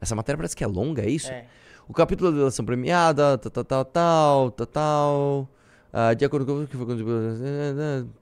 Essa 0.00 0.14
matéria 0.14 0.36
parece 0.36 0.56
que 0.56 0.64
é 0.64 0.66
longa, 0.66 1.02
é 1.02 1.08
isso? 1.08 1.30
É. 1.30 1.46
O 1.88 1.92
capítulo 1.92 2.30
da 2.32 2.38
delação 2.38 2.64
premiada, 2.64 3.38
tal, 3.38 3.64
tal, 3.64 3.84
tal, 3.84 4.50
tal, 4.50 4.66
tal. 4.66 5.48
Ah, 5.92 6.14
de 6.14 6.24
acordo 6.24 6.44
com 6.44 6.62
o 6.62 6.66
que 6.66 6.76
foi. 6.76 6.86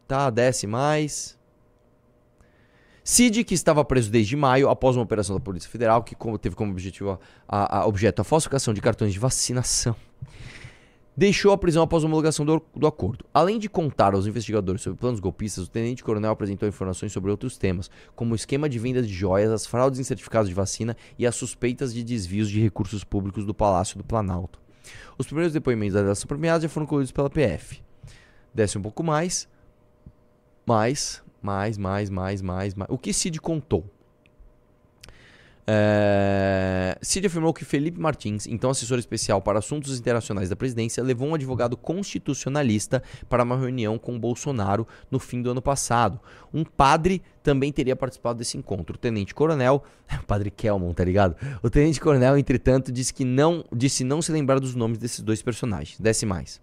Tá, 0.07 0.31
desce 0.31 0.67
mais. 0.67 1.39
Cid, 3.03 3.45
que 3.45 3.55
estava 3.55 3.85
preso 3.85 4.11
desde 4.11 4.35
maio, 4.37 4.69
após 4.71 4.97
uma 4.97 5.03
operação 5.03 5.37
da 5.37 5.41
Polícia 5.41 5.69
Federal, 5.69 6.03
que 6.03 6.17
teve 6.41 6.57
como 6.57 6.71
objetivo 6.71 7.19
a, 7.47 7.81
a- 7.81 7.87
objeto 7.87 8.21
a 8.23 8.25
falsificação 8.25 8.73
de 8.73 8.81
cartões 8.81 9.13
de 9.13 9.19
vacinação, 9.19 9.95
deixou 11.17 11.53
a 11.53 11.59
prisão 11.59 11.83
após 11.83 12.03
a 12.03 12.07
homologação 12.07 12.45
do, 12.45 12.63
do 12.75 12.87
acordo. 12.87 13.25
Além 13.33 13.59
de 13.59 13.69
contar 13.69 14.15
aos 14.15 14.27
investigadores 14.27 14.83
sobre 14.83 14.99
planos 14.99 15.21
golpistas, 15.21 15.65
o 15.65 15.71
tenente-coronel 15.71 16.33
apresentou 16.33 16.69
informações 16.69 17.13
sobre 17.13 17.31
outros 17.31 17.57
temas, 17.57 17.91
como 18.15 18.33
o 18.33 18.35
esquema 18.35 18.69
de 18.69 18.79
venda 18.79 19.03
de 19.03 19.13
joias, 19.13 19.51
as 19.51 19.67
fraudes 19.67 20.01
em 20.01 20.05
certificados 20.05 20.49
de 20.49 20.55
vacina 20.55 20.97
e 21.19 21.27
as 21.27 21.37
suspeitas 21.37 21.95
de 21.95 22.03
desvios 22.03 22.51
de 22.51 22.61
recursos 22.61 23.05
públicos 23.05 23.45
do 23.45 23.55
Palácio 23.55 23.97
do 23.97 24.05
Planalto. 24.05 24.61
Os 25.17 25.27
primeiros 25.27 25.53
depoimentos 25.53 25.95
da 25.95 26.03
delação 26.03 26.27
premiada 26.27 26.63
já 26.63 26.69
foram 26.69 26.87
colhidos 26.87 27.13
pela 27.13 27.31
PF. 27.31 27.83
Desce 28.53 28.77
um 28.77 28.83
pouco 28.83 29.03
mais. 29.03 29.49
Mais, 30.67 31.23
mais, 31.41 31.79
mais, 31.79 32.11
mais, 32.11 32.43
mais, 32.43 32.75
mais. 32.75 32.91
O 32.91 32.99
que 32.99 33.13
Cid 33.13 33.41
contou? 33.41 33.94
É... 35.67 36.99
Cid 37.01 37.27
afirmou 37.27 37.53
que 37.55 37.65
Felipe 37.65 37.99
Martins, 37.99 38.47
então 38.47 38.71
assessor 38.71 38.99
especial 38.99 39.41
para 39.41 39.59
assuntos 39.59 39.99
internacionais 39.99 40.49
da 40.49 40.57
presidência, 40.57 41.03
levou 41.03 41.29
um 41.29 41.35
advogado 41.35 41.77
constitucionalista 41.77 43.03
para 43.29 43.43
uma 43.43 43.57
reunião 43.57 43.99
com 43.99 44.19
Bolsonaro 44.19 44.87
no 45.11 45.19
fim 45.19 45.41
do 45.41 45.51
ano 45.51 45.63
passado. 45.63 46.21
Um 46.53 46.65
padre 46.65 47.23
também 47.43 47.73
teria 47.73 47.97
participado 47.97 48.39
desse 48.39 48.59
encontro. 48.59 48.95
O 48.95 48.99
tenente-coronel, 48.99 49.83
padre 50.27 50.51
Kelmon, 50.51 50.93
tá 50.93 51.05
ligado? 51.05 51.37
O 51.63 51.71
tenente-coronel, 51.71 52.37
entretanto, 52.37 52.93
disse 52.93 53.13
que 53.13 53.25
não, 53.25 53.65
disse 53.73 54.05
não 54.05 54.21
se 54.21 54.33
lembrar 54.33 54.61
dos 54.61 54.75
nomes 54.75 54.99
desses 54.99 55.21
dois 55.21 55.43
personagens. 55.43 55.99
Desce 55.99 56.27
mais. 56.27 56.61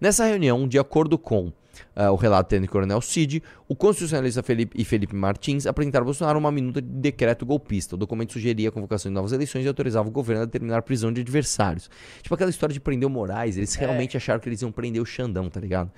Nessa 0.00 0.26
reunião, 0.26 0.68
de 0.68 0.78
acordo 0.78 1.18
com 1.18 1.52
ah, 1.94 2.10
o 2.10 2.16
relato 2.16 2.48
do 2.48 2.50
tenente-coronel 2.50 3.00
Cid, 3.00 3.42
o 3.68 3.74
constitucionalista 3.74 4.42
Felipe 4.42 4.80
e 4.80 4.84
Felipe 4.84 5.14
Martins 5.14 5.66
apresentaram 5.66 6.04
a 6.04 6.06
Bolsonaro 6.06 6.38
uma 6.38 6.52
minuta 6.52 6.80
de 6.80 6.88
decreto 6.88 7.44
golpista. 7.44 7.94
O 7.94 7.98
documento 7.98 8.32
sugeria 8.32 8.68
a 8.68 8.72
convocação 8.72 9.10
de 9.10 9.14
novas 9.14 9.32
eleições 9.32 9.64
e 9.64 9.68
autorizava 9.68 10.08
o 10.08 10.10
governo 10.10 10.42
a 10.42 10.44
determinar 10.46 10.78
a 10.78 10.82
prisão 10.82 11.12
de 11.12 11.20
adversários. 11.20 11.90
Tipo 12.22 12.34
aquela 12.34 12.50
história 12.50 12.72
de 12.72 12.80
prender 12.80 13.06
o 13.06 13.10
Moraes, 13.10 13.56
eles 13.56 13.74
realmente 13.74 14.16
acharam 14.16 14.40
que 14.40 14.48
eles 14.48 14.62
iam 14.62 14.72
prender 14.72 15.02
o 15.02 15.06
Xandão, 15.06 15.48
tá 15.50 15.60
ligado? 15.60 15.90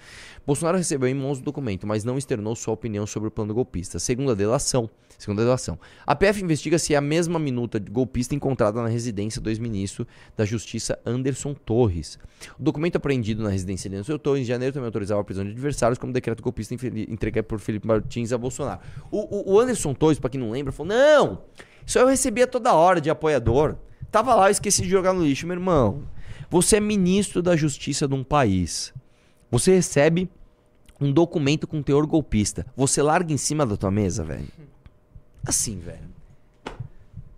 Bolsonaro 0.47 0.79
recebeu 0.79 1.09
em 1.09 1.15
mãos 1.15 1.39
o 1.39 1.43
documento, 1.43 1.87
mas 1.87 2.05
não 2.05 2.17
externou 2.17 2.57
sua 2.57 2.75
opinião 2.75 3.07
sobre 3.07 3.29
o 3.29 3.31
plano 3.31 3.55
golpista. 3.55 3.99
Segundo 3.99 4.33
a 4.33 4.35
delação, 4.35 4.89
segundo 5.19 5.41
a 5.41 5.45
delação, 5.45 5.79
a 6.07 6.15
PF 6.15 6.43
investiga 6.43 6.79
se 6.79 6.95
é 6.95 6.97
a 6.97 7.03
mesma 7.03 7.39
minuta 7.39 7.79
de 7.79 7.91
golpista 7.91 8.35
encontrada 8.35 8.81
na 8.83 8.89
residência 8.89 9.41
do 9.41 9.51
ex-ministro 9.51 10.07
da 10.37 10.45
Justiça 10.45 10.99
Anderson 11.05 11.55
Torres. 11.55 12.19
O 12.59 12.63
documento 12.63 12.97
apreendido 12.97 13.43
na 13.43 13.51
residência 13.51 13.91
de 13.91 13.97
Anderson 13.97 14.19
Torres 14.19 14.43
em 14.43 14.47
janeiro 14.47 14.73
também 14.73 14.87
autorizava 14.87 15.21
a 15.21 15.25
prisão 15.25 15.45
de 15.45 15.51
adversários 15.51 15.68
como 15.99 16.13
decreto 16.13 16.43
golpista 16.43 16.75
entregue 16.75 17.43
por 17.43 17.59
Felipe 17.59 17.87
Martins 17.87 18.33
a 18.33 18.39
Bolsonaro. 18.39 18.81
O, 19.11 19.53
o- 19.55 19.61
Anderson 19.61 19.93
Torres, 19.95 20.19
pra 20.19 20.31
quem 20.31 20.41
não 20.41 20.51
lembra, 20.51 20.73
falou: 20.73 20.93
não, 20.95 21.43
isso 21.87 21.99
eu 21.99 22.07
recebia 22.07 22.47
toda 22.47 22.73
hora 22.75 23.01
de 23.01 23.11
apoiador. 23.11 23.77
Tava 24.11 24.35
lá, 24.35 24.49
eu 24.49 24.53
esqueci 24.53 24.83
de 24.83 24.89
jogar 24.89 25.13
no 25.13 25.23
lixo, 25.25 25.47
meu 25.47 25.55
irmão. 25.57 26.03
Você 26.51 26.77
é 26.77 26.81
ministro 26.81 27.43
da 27.43 27.55
Justiça 27.57 28.09
de 28.09 28.15
um 28.15 28.25
país. 28.25 28.95
Você 29.51 29.75
recebe 29.75 30.31
um 31.01 31.13
documento 31.13 31.67
com 31.67 31.83
teor 31.83 32.07
golpista. 32.07 32.67
Você 32.77 33.03
larga 33.03 33.33
em 33.33 33.37
cima 33.37 33.67
da 33.67 33.77
tua 33.77 33.91
mesa, 33.91 34.25
velho. 34.25 34.49
Assim, 35.47 35.79
velho. 35.79 36.09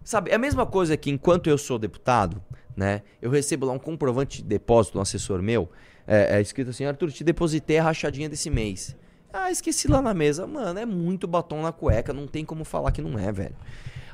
Sabe, 0.05 0.31
é 0.31 0.35
a 0.35 0.39
mesma 0.39 0.67
coisa 0.67 0.97
que 0.97 1.11
enquanto 1.11 1.49
eu 1.49 1.59
sou 1.59 1.79
deputado, 1.79 2.43
né? 2.77 3.03
Eu 3.21 3.31
recebo 3.31 3.67
lá 3.67 3.73
um 3.73 3.79
comprovante 3.79 4.43
de 4.43 4.49
depósito 4.49 4.93
de 4.95 4.99
um 4.99 5.03
assessor 5.03 5.43
meu. 5.43 5.71
É, 6.13 6.39
é 6.39 6.41
escrito 6.41 6.71
assim, 6.71 6.85
Arthur, 6.85 7.13
te 7.13 7.23
depositei 7.23 7.79
a 7.79 7.85
rachadinha 7.85 8.29
desse 8.29 8.51
mês. 8.51 8.97
Ah, 9.33 9.49
esqueci 9.49 9.87
lá 9.87 10.03
na 10.03 10.13
mesa. 10.13 10.45
Mano, 10.45 10.77
é 10.77 10.85
muito 10.85 11.29
batom 11.29 11.63
na 11.63 11.71
cueca, 11.71 12.13
não 12.13 12.27
tem 12.27 12.45
como 12.45 12.65
falar 12.65 12.91
que 12.91 13.01
não 13.01 13.17
é, 13.17 13.31
velho. 13.31 13.55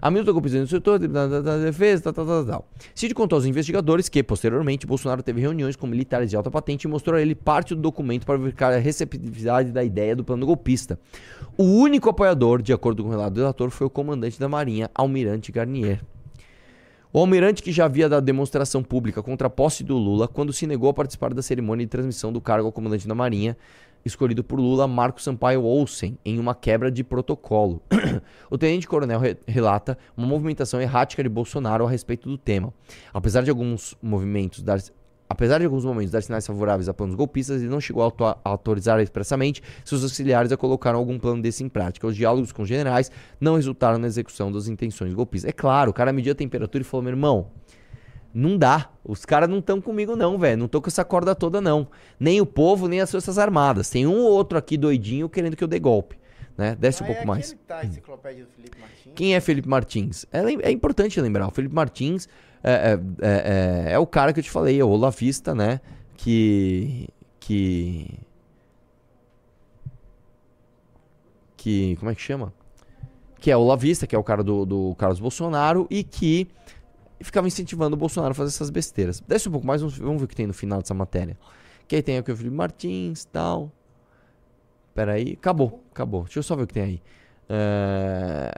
A 0.03 0.11
minuta 0.11 0.31
golpista 0.31 0.61
do 0.61 0.67
setor 0.67 0.99
da, 0.99 1.27
da, 1.27 1.41
da 1.41 1.57
defesa, 1.57 2.03
tal, 2.03 2.13
tal, 2.13 2.27
tal, 2.27 2.45
tal. 2.45 2.69
Cid 2.95 3.15
contou 3.15 3.39
aos 3.39 3.47
investigadores 3.47 4.11
que, 4.11 4.23
posteriormente, 4.23 4.87
Bolsonaro 4.87 5.23
teve 5.23 5.41
reuniões 5.41 5.75
com 5.75 5.87
militares 5.87 6.29
de 6.29 6.37
alta 6.37 6.51
patente 6.51 6.85
e 6.85 6.89
mostrou 6.89 7.17
a 7.17 7.23
ele 7.23 7.35
parte 7.35 7.75
do 7.75 7.81
documento 7.81 8.27
para 8.27 8.37
verificar 8.37 8.75
a 8.75 8.79
receptividade 8.79 9.73
da 9.73 9.83
ideia 9.83 10.15
do 10.15 10.23
plano 10.23 10.45
golpista. 10.45 11.01
O 11.57 11.65
único 11.65 12.11
apoiador, 12.11 12.61
de 12.61 12.75
acordo 12.75 13.03
com 13.03 13.09
o 13.09 13.13
relato 13.13 13.33
do 13.33 13.41
relator, 13.41 13.71
foi 13.71 13.87
o 13.87 13.91
comandante 13.91 14.39
da 14.39 14.51
Marinha, 14.51 14.91
Almirante 14.95 15.51
Garnier. 15.51 16.03
O 17.17 17.21
almirante 17.21 17.63
que 17.63 17.73
já 17.73 17.87
havia 17.87 18.11
dado 18.11 18.27
demonstração 18.27 18.83
pública 18.83 19.23
contra 19.23 19.47
a 19.47 19.51
posse 19.51 19.83
do 19.83 19.97
Lula 19.97 20.29
quando 20.29 20.53
se 20.53 20.67
negou 20.67 20.91
a 20.91 20.93
participar 20.93 21.33
da 21.33 21.41
cerimônia 21.41 21.87
de 21.87 21.89
transmissão 21.89 22.31
do 22.31 22.43
cargo 22.43 22.67
ao 22.67 22.73
comandante 22.73 23.09
da 23.09 23.15
Marinha, 23.15 23.57
escolhido 24.05 24.45
por 24.45 24.61
Lula, 24.61 24.87
Marco 24.87 25.23
Sampaio 25.23 25.65
Olsen, 25.65 26.19
em 26.23 26.39
uma 26.39 26.55
quebra 26.55 26.91
de 26.91 27.03
protocolo. 27.03 27.81
o 28.51 28.59
tenente-coronel 28.59 29.19
re- 29.19 29.39
relata 29.49 29.97
uma 30.15 30.27
movimentação 30.27 30.79
errática 30.79 31.23
de 31.23 31.29
Bolsonaro 31.31 31.87
a 31.87 31.91
respeito 31.91 32.29
do 32.29 32.37
tema. 32.37 32.71
Apesar 33.15 33.43
de 33.43 33.49
alguns 33.49 33.97
movimentos 34.03 34.63
dar 34.63 34.79
Apesar 35.29 35.59
de 35.59 35.65
alguns 35.65 35.85
momentos 35.85 36.13
dar 36.13 36.23
sinais 36.23 36.47
favoráveis 36.47 36.89
a 36.89 36.95
planos 36.95 37.15
golpistas, 37.17 37.61
ele 37.61 37.71
não 37.71 37.81
chegou 37.81 38.03
a 38.03 38.05
auto- 38.07 38.25
a 38.25 38.39
autorizar 38.45 39.01
expressamente 39.01 39.63
seus 39.85 40.03
auxiliares 40.03 40.53
a 40.53 40.57
colocar 40.57 40.95
algum 40.95 41.19
plano 41.19 41.43
desse 41.43 41.65
em 41.65 41.69
prática. 41.69 42.07
Os 42.07 42.15
diálogos 42.17 42.53
com 42.53 42.63
os 42.63 42.69
generais 42.69 43.11
não 43.41 43.57
resultaram 43.57 43.99
na 43.99 44.07
execução 44.07 44.53
das 44.53 44.69
intenções 44.69 45.13
golpistas. 45.13 45.49
É 45.49 45.53
claro, 45.53 45.91
o 45.91 45.95
cara 45.95 46.13
mediu 46.13 46.33
a 46.33 46.35
temperatura 46.35 46.83
e 46.83 46.85
falou: 46.85 47.03
meu 47.03 47.11
irmão, 47.13 47.49
Não 48.33 48.59
dá. 48.59 48.91
Os 49.03 49.25
caras 49.25 49.49
não 49.49 49.59
estão 49.61 49.81
comigo, 49.81 50.15
não, 50.15 50.37
velho. 50.39 50.59
Não 50.59 50.69
tô 50.69 50.83
com 50.83 50.89
essa 50.89 51.05
corda 51.05 51.35
toda, 51.35 51.59
não. 51.61 51.89
Nem 52.21 52.39
o 52.41 52.45
povo, 52.47 52.87
nem 52.87 53.01
as 53.01 53.11
Forças 53.11 53.39
Armadas. 53.39 53.89
Tem 53.89 54.07
um 54.07 54.19
ou 54.25 54.31
outro 54.33 54.59
aqui 54.59 54.77
doidinho 54.77 55.27
querendo 55.29 55.57
que 55.57 55.65
eu 55.65 55.69
dê 55.69 55.79
golpe. 55.79 56.19
Né? 56.57 56.77
Desce 56.79 57.03
um 57.03 57.07
Ah, 57.07 57.11
é 57.11 57.13
pouco 57.15 57.27
mais. 57.27 57.57
tá 57.67 57.79
a 57.79 57.85
enciclopédia 57.87 58.45
do 58.45 58.51
Felipe 58.51 58.79
Martins. 58.79 59.13
Quem 59.15 59.35
é 59.35 59.41
Felipe 59.41 59.69
Martins? 59.69 60.27
É, 60.31 60.41
é 60.69 60.71
importante 60.71 61.19
lembrar. 61.21 61.49
O 61.49 61.51
Felipe 61.51 61.75
Martins 61.75 62.29
é, 62.63 62.73
é- 62.73 63.01
é- 63.21 63.89
é- 63.89 63.93
é 63.93 63.99
o 63.99 64.07
cara 64.07 64.33
que 64.33 64.41
eu 64.41 64.45
te 64.45 64.51
falei, 64.51 64.81
é 64.81 64.85
o 64.85 64.89
Olavista, 64.89 65.55
né? 65.55 65.81
Que. 66.17 67.09
Que. 67.41 68.19
Que. 71.57 71.97
Como 71.97 72.11
é 72.11 72.15
que 72.15 72.21
chama? 72.21 72.53
Que 73.39 73.51
é 73.51 73.57
o 73.57 73.61
Olavista, 73.61 74.07
que 74.07 74.15
é 74.15 74.19
o 74.19 74.25
cara 74.25 74.43
do, 74.43 74.65
do 74.65 74.95
Carlos 74.97 75.21
Bolsonaro 75.21 75.87
e 75.91 76.03
que 76.03 76.49
ficava 77.21 77.47
incentivando 77.47 77.95
o 77.95 77.99
Bolsonaro 77.99 78.33
a 78.33 78.35
fazer 78.35 78.49
essas 78.49 78.71
besteiras. 78.71 79.21
Desce 79.21 79.49
um 79.49 79.53
pouco 79.53 79.67
mais, 79.67 79.81
vamos, 79.81 79.97
ver 79.99 80.25
o 80.25 80.29
que 80.29 80.35
tem 80.37 80.47
no 80.47 80.55
final 80.55 80.81
dessa 80.81 80.95
matéria. 80.95 81.37
Que 81.89 81.97
aí 81.97 82.03
tem 82.03 82.19
aqui 82.19 82.33
o 82.33 82.37
Felipe 82.37 82.55
Martins 82.55 83.25
tal. 83.27 83.71
Pera 84.95 85.13
aí. 85.13 85.35
Acabou, 85.35 85.83
acabou. 85.93 86.25
Deixa 86.25 86.39
eu 86.39 86.43
só 86.43 86.57
ver 86.57 86.65
o 86.65 86.67
que 86.67 86.75
tem 86.75 86.83
aí. 86.83 87.03
É... 87.49 88.51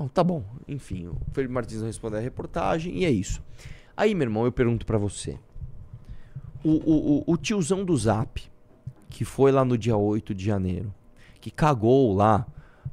Bom, 0.00 0.08
tá 0.08 0.24
bom. 0.24 0.42
Enfim, 0.66 1.08
o 1.08 1.16
Felipe 1.30 1.52
Martins 1.52 1.80
não 1.80 1.86
respondeu 1.86 2.18
a 2.18 2.22
reportagem 2.22 2.96
e 2.96 3.04
é 3.04 3.10
isso. 3.10 3.42
Aí, 3.94 4.14
meu 4.14 4.24
irmão, 4.24 4.46
eu 4.46 4.52
pergunto 4.52 4.86
pra 4.86 4.96
você. 4.96 5.38
O, 6.64 6.70
o, 6.70 7.18
o, 7.18 7.24
o 7.26 7.36
tiozão 7.36 7.84
do 7.84 7.94
Zap, 7.94 8.42
que 9.10 9.26
foi 9.26 9.52
lá 9.52 9.62
no 9.62 9.76
dia 9.76 9.98
8 9.98 10.34
de 10.34 10.42
janeiro, 10.42 10.94
que 11.38 11.50
cagou 11.50 12.14
lá 12.14 12.46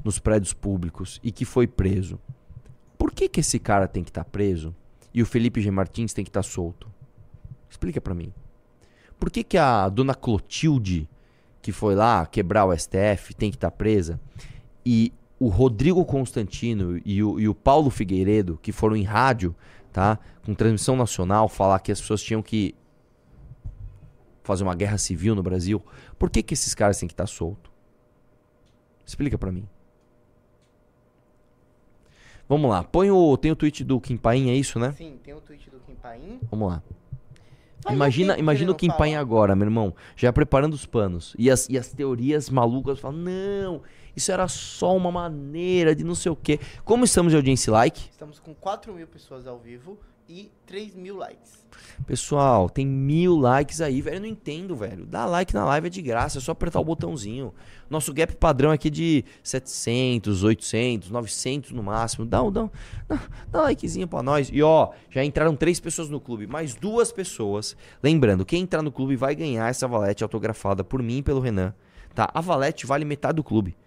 nos 0.04 0.20
prédios 0.20 0.52
públicos 0.52 1.18
e 1.24 1.32
que 1.32 1.46
foi 1.46 1.66
preso. 1.66 2.20
Por 2.98 3.14
que 3.14 3.30
que 3.30 3.40
esse 3.40 3.58
cara 3.58 3.88
tem 3.88 4.04
que 4.04 4.10
estar 4.10 4.26
preso 4.26 4.76
e 5.14 5.22
o 5.22 5.26
Felipe 5.26 5.62
G. 5.62 5.72
Martins 5.72 6.12
tem 6.12 6.26
que 6.26 6.30
estar 6.30 6.44
solto? 6.44 6.92
Explica 7.70 8.02
pra 8.02 8.14
mim. 8.14 8.34
Por 9.18 9.32
que 9.32 9.46
que 9.46 9.58
a 9.58 9.88
dona 9.88 10.14
Clotilde, 10.14 11.08
que 11.62 11.72
foi 11.72 11.96
lá 11.96 12.26
quebrar 12.26 12.66
o 12.66 12.78
STF, 12.78 13.34
tem 13.34 13.50
que 13.50 13.56
estar 13.56 13.72
presa 13.72 14.20
e 14.86 15.14
o 15.40 15.48
Rodrigo 15.48 16.04
Constantino 16.04 17.00
e 17.06 17.22
o, 17.24 17.40
e 17.40 17.48
o 17.48 17.54
Paulo 17.54 17.90
Figueiredo, 17.90 18.58
que 18.62 18.72
foram 18.72 18.96
em 18.96 19.04
rádio, 19.04 19.56
tá? 19.92 20.20
Com 20.44 20.54
transmissão 20.54 20.96
nacional, 20.96 21.48
falar 21.48 21.80
que 21.80 21.92
as 21.92 22.02
pessoas 22.02 22.24
tinham 22.24 22.42
que 22.42 22.74
fazer 24.44 24.64
uma 24.64 24.76
guerra 24.76 24.98
civil 24.98 25.36
no 25.36 25.44
Brasil. 25.44 25.84
Por 26.18 26.30
que, 26.30 26.42
que 26.42 26.54
esses 26.54 26.74
caras 26.74 26.98
têm 27.00 27.08
que 27.08 27.14
estar 27.14 27.28
soltos? 27.28 27.72
Explica 29.06 29.38
pra 29.38 29.52
mim. 29.52 29.68
Vamos 32.50 32.70
lá, 32.70 32.84
põe 32.84 33.12
o. 33.12 33.38
Tem 33.38 33.52
o 33.52 33.56
tweet 33.56 33.84
do 33.84 34.00
Kim 34.00 34.16
Paim, 34.16 34.50
é 34.50 34.56
isso, 34.56 34.80
né? 34.80 34.94
Sim, 34.94 35.20
tem 35.22 35.34
o 35.34 35.42
tweet 35.42 35.70
do 35.70 35.80
Kim 35.82 35.96
Paim. 35.96 36.40
Vamos 36.50 36.70
lá. 36.70 36.84
Faz 37.84 37.96
imagina 37.96 38.38
imagina 38.38 38.72
o 38.72 38.76
Kim 38.76 38.90
Paim 38.90 39.16
agora, 39.16 39.56
meu 39.56 39.68
irmão. 39.68 39.94
Já 40.16 40.32
preparando 40.32 40.74
os 40.74 40.86
panos. 40.86 41.36
E 41.38 41.52
as, 41.52 41.70
e 41.70 41.78
as 41.78 41.92
teorias 41.92 42.50
malucas 42.50 43.00
falam: 43.00 43.18
não, 43.18 43.82
isso 44.18 44.32
era 44.32 44.48
só 44.48 44.98
uma 44.98 45.12
maneira 45.12 45.96
de 45.96 46.04
não 46.04 46.16
sei 46.16 46.32
o 46.32 46.36
quê. 46.36 46.60
Como 46.84 47.06
estamos 47.06 47.32
de 47.32 47.36
audiência 47.38 47.72
like? 47.72 48.10
Estamos 48.12 48.40
com 48.40 48.54
4 48.54 48.92
mil 48.94 49.08
pessoas 49.08 49.46
ao 49.48 49.60
vivo 49.60 49.98
e 50.28 50.52
3 50.66 50.94
mil 50.96 51.16
likes. 51.16 51.66
Pessoal, 52.06 52.70
tem 52.70 52.86
mil 52.86 53.36
likes 53.38 53.80
aí, 53.80 54.02
velho. 54.02 54.18
Eu 54.18 54.22
não 54.22 54.28
entendo, 54.28 54.76
velho. 54.76 55.06
Dá 55.06 55.26
like 55.26 55.54
na 55.54 55.64
live 55.66 55.88
é 55.88 55.90
de 55.90 56.02
graça, 56.02 56.40
é 56.40 56.42
só 56.42 56.52
apertar 56.52 56.80
o 56.80 56.84
botãozinho. 56.84 57.54
Nosso 57.90 58.12
gap 58.14 58.36
padrão 58.36 58.72
aqui 58.72 58.88
é 58.88 58.92
de 58.92 59.26
700, 59.44 60.44
800, 60.44 61.10
900 61.12 61.72
no 61.72 61.84
máximo. 61.84 62.26
Dá, 62.26 62.42
um- 62.44 62.52
dá, 62.52 62.64
um- 62.64 62.70
dá 63.50 63.60
um 63.60 63.64
likezinho 63.64 64.08
pra 64.08 64.22
nós. 64.24 64.50
E 64.52 64.62
ó, 64.64 64.90
já 65.10 65.24
entraram 65.24 65.56
três 65.56 65.80
pessoas 65.80 66.10
no 66.10 66.20
clube, 66.20 66.48
mais 66.48 66.74
duas 66.76 67.12
pessoas. 67.12 67.78
Lembrando, 68.02 68.44
quem 68.46 68.64
entrar 68.64 68.82
no 68.82 68.92
clube 68.92 69.16
vai 69.16 69.36
ganhar 69.36 69.70
essa 69.70 69.88
valete 69.88 70.24
autografada 70.24 70.84
por 70.84 71.02
mim 71.04 71.18
e 71.18 71.24
pelo 71.24 71.40
Renan. 71.40 71.74
Tá? 72.16 72.30
A 72.34 72.42
valete 72.42 72.86
vale 72.88 73.06
metade 73.06 73.36
do 73.36 73.44
clube. 73.44 73.78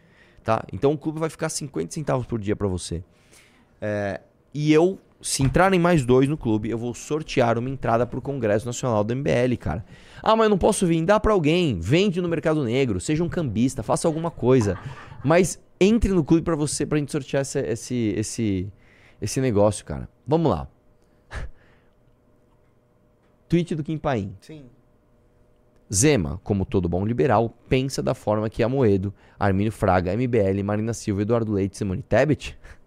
Tá? 0.43 0.65
Então 0.73 0.93
o 0.93 0.99
clube 0.99 1.19
vai 1.19 1.29
ficar 1.29 1.49
50 1.49 1.93
centavos 1.93 2.27
por 2.27 2.39
dia 2.41 2.57
pra 2.57 2.67
você. 2.67 3.05
É, 3.81 4.21
e 4.53 4.73
eu, 4.73 4.99
se 5.21 5.43
entrarem 5.43 5.79
mais 5.79 6.05
dois 6.05 6.29
no 6.29 6.37
clube, 6.37 6.71
eu 6.71 6.79
vou 6.79 6.95
sortear 6.95 7.59
uma 7.59 7.69
entrada 7.69 8.07
pro 8.07 8.21
Congresso 8.21 8.67
Nacional 8.67 9.05
do 9.05 9.15
MBL, 9.15 9.57
cara. 9.59 9.85
Ah, 10.23 10.35
mas 10.35 10.45
eu 10.45 10.51
não 10.51 10.59
posso 10.59 10.87
vir. 10.87 11.05
Dá 11.05 11.21
pra 11.21 11.33
alguém. 11.33 11.79
Vende 11.79 12.21
no 12.21 12.29
mercado 12.29 12.65
negro. 12.65 13.01
Seja 13.01 13.23
um 13.23 13.29
cambista. 13.29 13.83
Faça 13.83 14.09
alguma 14.09 14.31
coisa. 14.31 14.79
Mas 15.25 15.63
entre 15.79 16.13
no 16.13 16.25
clube 16.25 16.43
pra 16.43 16.57
você, 16.57 16.85
pra 16.85 16.99
gente 16.99 17.13
sortear 17.13 17.43
esse, 17.43 17.61
esse, 17.61 18.15
esse, 18.17 18.73
esse 19.21 19.41
negócio, 19.41 19.85
cara. 19.85 20.09
Vamos 20.27 20.51
lá. 20.51 20.69
Tweet 23.49 23.75
do 23.75 23.83
Kim 23.83 23.99
Paim. 23.99 24.37
Sim. 24.41 24.65
Zema, 25.93 26.41
como 26.45 26.65
todo 26.65 26.89
bom 26.89 27.05
liberal, 27.05 27.51
pensa 27.69 28.03
da 28.03 28.15
forma 28.15 28.49
que 28.49 28.63
Amoedo, 28.63 29.13
Armínio 29.39 29.73
Fraga, 29.73 30.15
MBL, 30.17 30.63
Marina 30.65 30.95
Silva, 30.95 31.23
Eduardo 31.23 31.53
Leite 31.53 31.77
Simone 31.77 32.03
Tebet. 32.03 32.57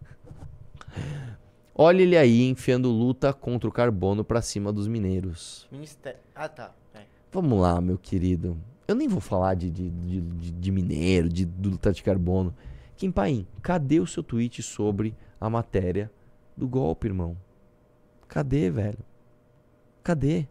Olha 1.75 2.01
ele 2.01 2.15
aí 2.15 2.47
enfiando 2.47 2.89
luta 2.89 3.33
contra 3.33 3.67
o 3.67 3.71
carbono 3.71 4.23
pra 4.23 4.41
cima 4.41 4.71
dos 4.71 4.87
mineiros. 4.87 5.67
Ministério. 5.71 6.19
Ah, 6.35 6.47
tá. 6.47 6.71
É. 6.93 7.01
Vamos 7.31 7.59
lá, 7.59 7.81
meu 7.81 7.97
querido. 7.97 8.57
Eu 8.87 8.95
nem 8.95 9.07
vou 9.07 9.19
falar 9.19 9.55
de, 9.55 9.71
de, 9.71 9.89
de, 9.89 10.21
de- 10.21 10.51
de 10.51 10.71
mineiro, 10.71 11.27
de, 11.29 11.45
de 11.45 11.69
luta 11.69 11.91
de 11.91 12.03
carbono. 12.03 12.53
Kim 12.95 13.11
Paim, 13.11 13.47
cadê 13.61 13.99
o 13.99 14.05
seu 14.07 14.21
tweet 14.21 14.61
sobre 14.61 15.15
a 15.41 15.49
matéria 15.49 16.11
do 16.55 16.67
golpe, 16.67 17.07
irmão? 17.07 17.35
Cadê, 18.27 18.69
velho? 18.69 18.99
Cadê? 20.03 20.47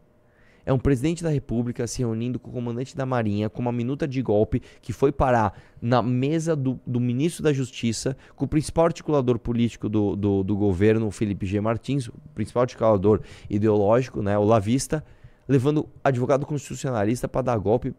É 0.65 0.73
um 0.73 0.79
presidente 0.79 1.23
da 1.23 1.31
república 1.31 1.87
se 1.87 1.99
reunindo 1.99 2.39
com 2.39 2.51
o 2.51 2.53
comandante 2.53 2.97
da 2.97 3.05
marinha 3.05 3.51
com 3.51 3.61
uma 3.61 3.73
minuta 3.73 4.07
de 4.07 4.23
golpe 4.23 4.63
que 4.81 4.93
foi 4.93 5.11
parar 5.11 5.61
na 5.81 6.01
mesa 6.03 6.55
do, 6.55 6.79
do 6.87 7.01
ministro 7.01 7.43
da 7.43 7.53
justiça 7.53 8.17
com 8.37 8.45
o 8.45 8.49
principal 8.49 8.87
articulador 8.87 9.39
político 9.39 9.89
do, 9.89 10.15
do, 10.15 10.43
do 10.45 10.57
governo, 10.57 11.11
Felipe 11.11 11.47
G. 11.47 11.61
Martins, 11.61 12.09
o 12.09 12.15
principal 12.35 12.63
articulador 12.63 13.21
ideológico, 13.51 14.23
né, 14.23 14.39
o 14.39 14.45
Lavista, 14.45 15.05
levando 15.49 15.89
advogado 16.05 16.47
constitucionalista 16.47 17.27
para 17.27 17.43
dar 17.43 17.59
golpe, 17.59 17.93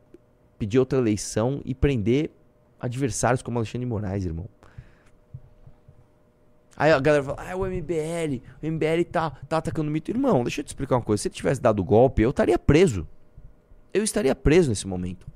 pedir 0.57 0.80
outra 0.80 0.97
eleição 0.99 1.61
e 1.66 1.76
prender 1.76 2.32
adversários 2.80 3.41
como 3.41 3.57
Alexandre 3.57 3.86
Moraes, 3.86 4.26
irmão. 4.26 4.47
Aí 6.76 6.91
a 6.91 6.99
galera 6.99 7.24
fala, 7.24 7.38
ah, 7.39 7.49
é 7.51 7.55
o 7.55 7.65
MBL, 7.65 8.41
o 8.61 8.67
MBL 8.71 9.03
tá, 9.11 9.30
tá 9.47 9.57
atacando 9.57 9.89
o 9.89 9.91
mito. 9.91 10.09
Irmão, 10.09 10.43
deixa 10.43 10.61
eu 10.61 10.65
te 10.65 10.69
explicar 10.69 10.95
uma 10.95 11.01
coisa. 11.03 11.21
Se 11.21 11.28
ele 11.28 11.36
tivesse 11.36 11.61
dado 11.61 11.80
o 11.80 11.84
golpe, 11.84 12.21
eu 12.24 12.32
estaria 12.32 12.57
preso. 12.57 13.07
Eu 13.93 14.03
estaria 14.03 14.34
preso 14.34 14.69
nesse 14.69 14.88
momento. 14.88 15.28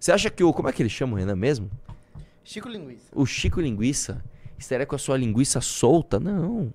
Você 0.00 0.10
acha 0.10 0.30
que 0.30 0.42
o. 0.42 0.52
Como 0.52 0.68
é 0.68 0.72
que 0.72 0.82
ele 0.82 0.88
chama 0.88 1.12
o 1.14 1.16
Renan 1.16 1.36
mesmo? 1.36 1.70
Chico 2.42 2.68
Linguiça. 2.68 3.06
O 3.14 3.26
Chico 3.26 3.60
Linguiça 3.60 4.24
estaria 4.58 4.86
com 4.86 4.94
a 4.94 4.98
sua 4.98 5.16
linguiça 5.18 5.60
solta? 5.60 6.18
Não. 6.18 6.72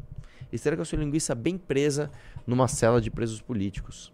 Estaria 0.51 0.75
com 0.77 0.81
a 0.83 0.85
sua 0.85 0.99
linguiça 0.99 1.33
bem 1.35 1.57
presa 1.57 2.09
numa 2.45 2.67
cela 2.67 2.99
de 3.01 3.09
presos 3.11 3.41
políticos. 3.41 4.11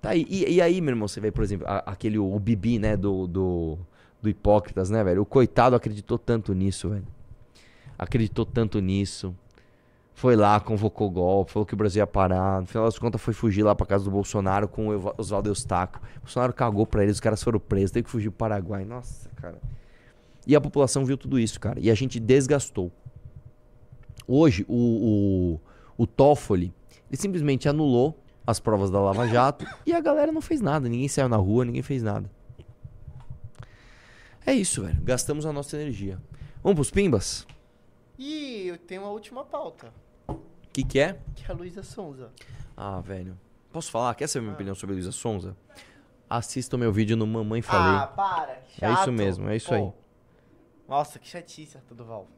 Tá 0.00 0.10
aí. 0.10 0.26
E, 0.28 0.54
e 0.54 0.60
aí, 0.60 0.80
meu 0.80 0.92
irmão, 0.92 1.06
você 1.08 1.20
vê, 1.20 1.30
por 1.30 1.44
exemplo, 1.44 1.66
a- 1.66 1.82
aquele, 1.86 2.18
o 2.18 2.38
Bibi, 2.38 2.78
né, 2.78 2.96
do, 2.96 3.26
do, 3.26 3.78
do 4.20 4.28
Hipócritas, 4.28 4.90
né, 4.90 5.02
velho? 5.04 5.22
O 5.22 5.26
coitado 5.26 5.76
acreditou 5.76 6.18
tanto 6.18 6.52
nisso, 6.54 6.88
velho. 6.90 7.06
Acreditou 8.02 8.44
tanto 8.44 8.80
nisso. 8.80 9.34
Foi 10.14 10.36
lá, 10.36 10.60
convocou 10.60 11.10
golpe, 11.10 11.52
falou 11.52 11.66
que 11.66 11.74
o 11.74 11.76
Brasil 11.76 12.00
ia 12.00 12.06
parar. 12.06 12.60
No 12.60 12.66
final 12.66 12.84
das 12.84 12.98
contas, 12.98 13.20
foi 13.20 13.32
fugir 13.32 13.62
lá 13.62 13.74
pra 13.74 13.86
casa 13.86 14.04
do 14.04 14.10
Bolsonaro 14.10 14.68
com 14.68 14.88
o 14.88 15.14
Oswaldo 15.16 15.48
Eustáquio. 15.48 16.00
O 16.18 16.20
Bolsonaro 16.20 16.52
cagou 16.52 16.86
pra 16.86 17.02
eles, 17.02 17.16
os 17.16 17.20
caras 17.20 17.42
foram 17.42 17.58
presos, 17.58 17.90
teve 17.90 18.04
que 18.04 18.10
fugir 18.10 18.30
pro 18.30 18.38
Paraguai. 18.38 18.84
Nossa, 18.84 19.28
cara. 19.36 19.58
E 20.46 20.54
a 20.54 20.60
população 20.60 21.04
viu 21.04 21.16
tudo 21.16 21.38
isso, 21.38 21.58
cara. 21.58 21.80
E 21.80 21.90
a 21.90 21.94
gente 21.94 22.20
desgastou. 22.20 22.92
Hoje, 24.26 24.64
o, 24.68 25.58
o, 25.96 26.02
o 26.02 26.06
Toffoli, 26.06 26.74
ele 27.10 27.20
simplesmente 27.20 27.68
anulou 27.68 28.18
as 28.46 28.58
provas 28.58 28.90
da 28.90 29.00
Lava 29.00 29.26
Jato 29.28 29.64
e 29.86 29.92
a 29.92 30.00
galera 30.00 30.32
não 30.32 30.40
fez 30.40 30.60
nada. 30.60 30.88
Ninguém 30.88 31.08
saiu 31.08 31.28
na 31.28 31.36
rua, 31.36 31.64
ninguém 31.64 31.82
fez 31.82 32.02
nada. 32.02 32.30
É 34.44 34.52
isso, 34.52 34.82
velho. 34.82 35.00
Gastamos 35.02 35.46
a 35.46 35.52
nossa 35.52 35.76
energia. 35.76 36.18
Vamos 36.62 36.76
pros 36.76 36.90
pimbas? 36.90 37.46
E 38.24 38.68
eu 38.68 38.78
tenho 38.78 39.02
uma 39.02 39.10
última 39.10 39.44
pauta, 39.44 39.92
O 40.28 40.38
que, 40.72 40.84
que 40.84 41.00
é? 41.00 41.18
que 41.34 41.44
é 41.44 41.50
a 41.50 41.56
Luísa 41.56 41.82
Sonza. 41.82 42.30
Ah, 42.76 43.00
velho. 43.00 43.36
Posso 43.72 43.90
falar? 43.90 44.14
Quer 44.14 44.28
saber 44.28 44.44
minha 44.44 44.54
opinião 44.54 44.76
sobre 44.76 44.92
a 44.92 44.94
Luísa 44.94 45.10
Sonza? 45.10 45.56
Assista 46.30 46.76
o 46.76 46.78
meu 46.78 46.92
vídeo 46.92 47.16
no 47.16 47.26
Mamãe 47.26 47.60
Falei. 47.62 47.96
Ah, 48.00 48.06
para. 48.06 48.52
É 48.52 48.64
Chato. 48.78 49.00
isso 49.00 49.10
mesmo, 49.12 49.50
é 49.50 49.56
isso 49.56 49.70
Pô. 49.70 49.74
aí. 49.74 49.92
Nossa, 50.88 51.18
que 51.18 51.26
chatice, 51.26 51.76
Arthur 51.76 51.96
Duval. 51.96 52.28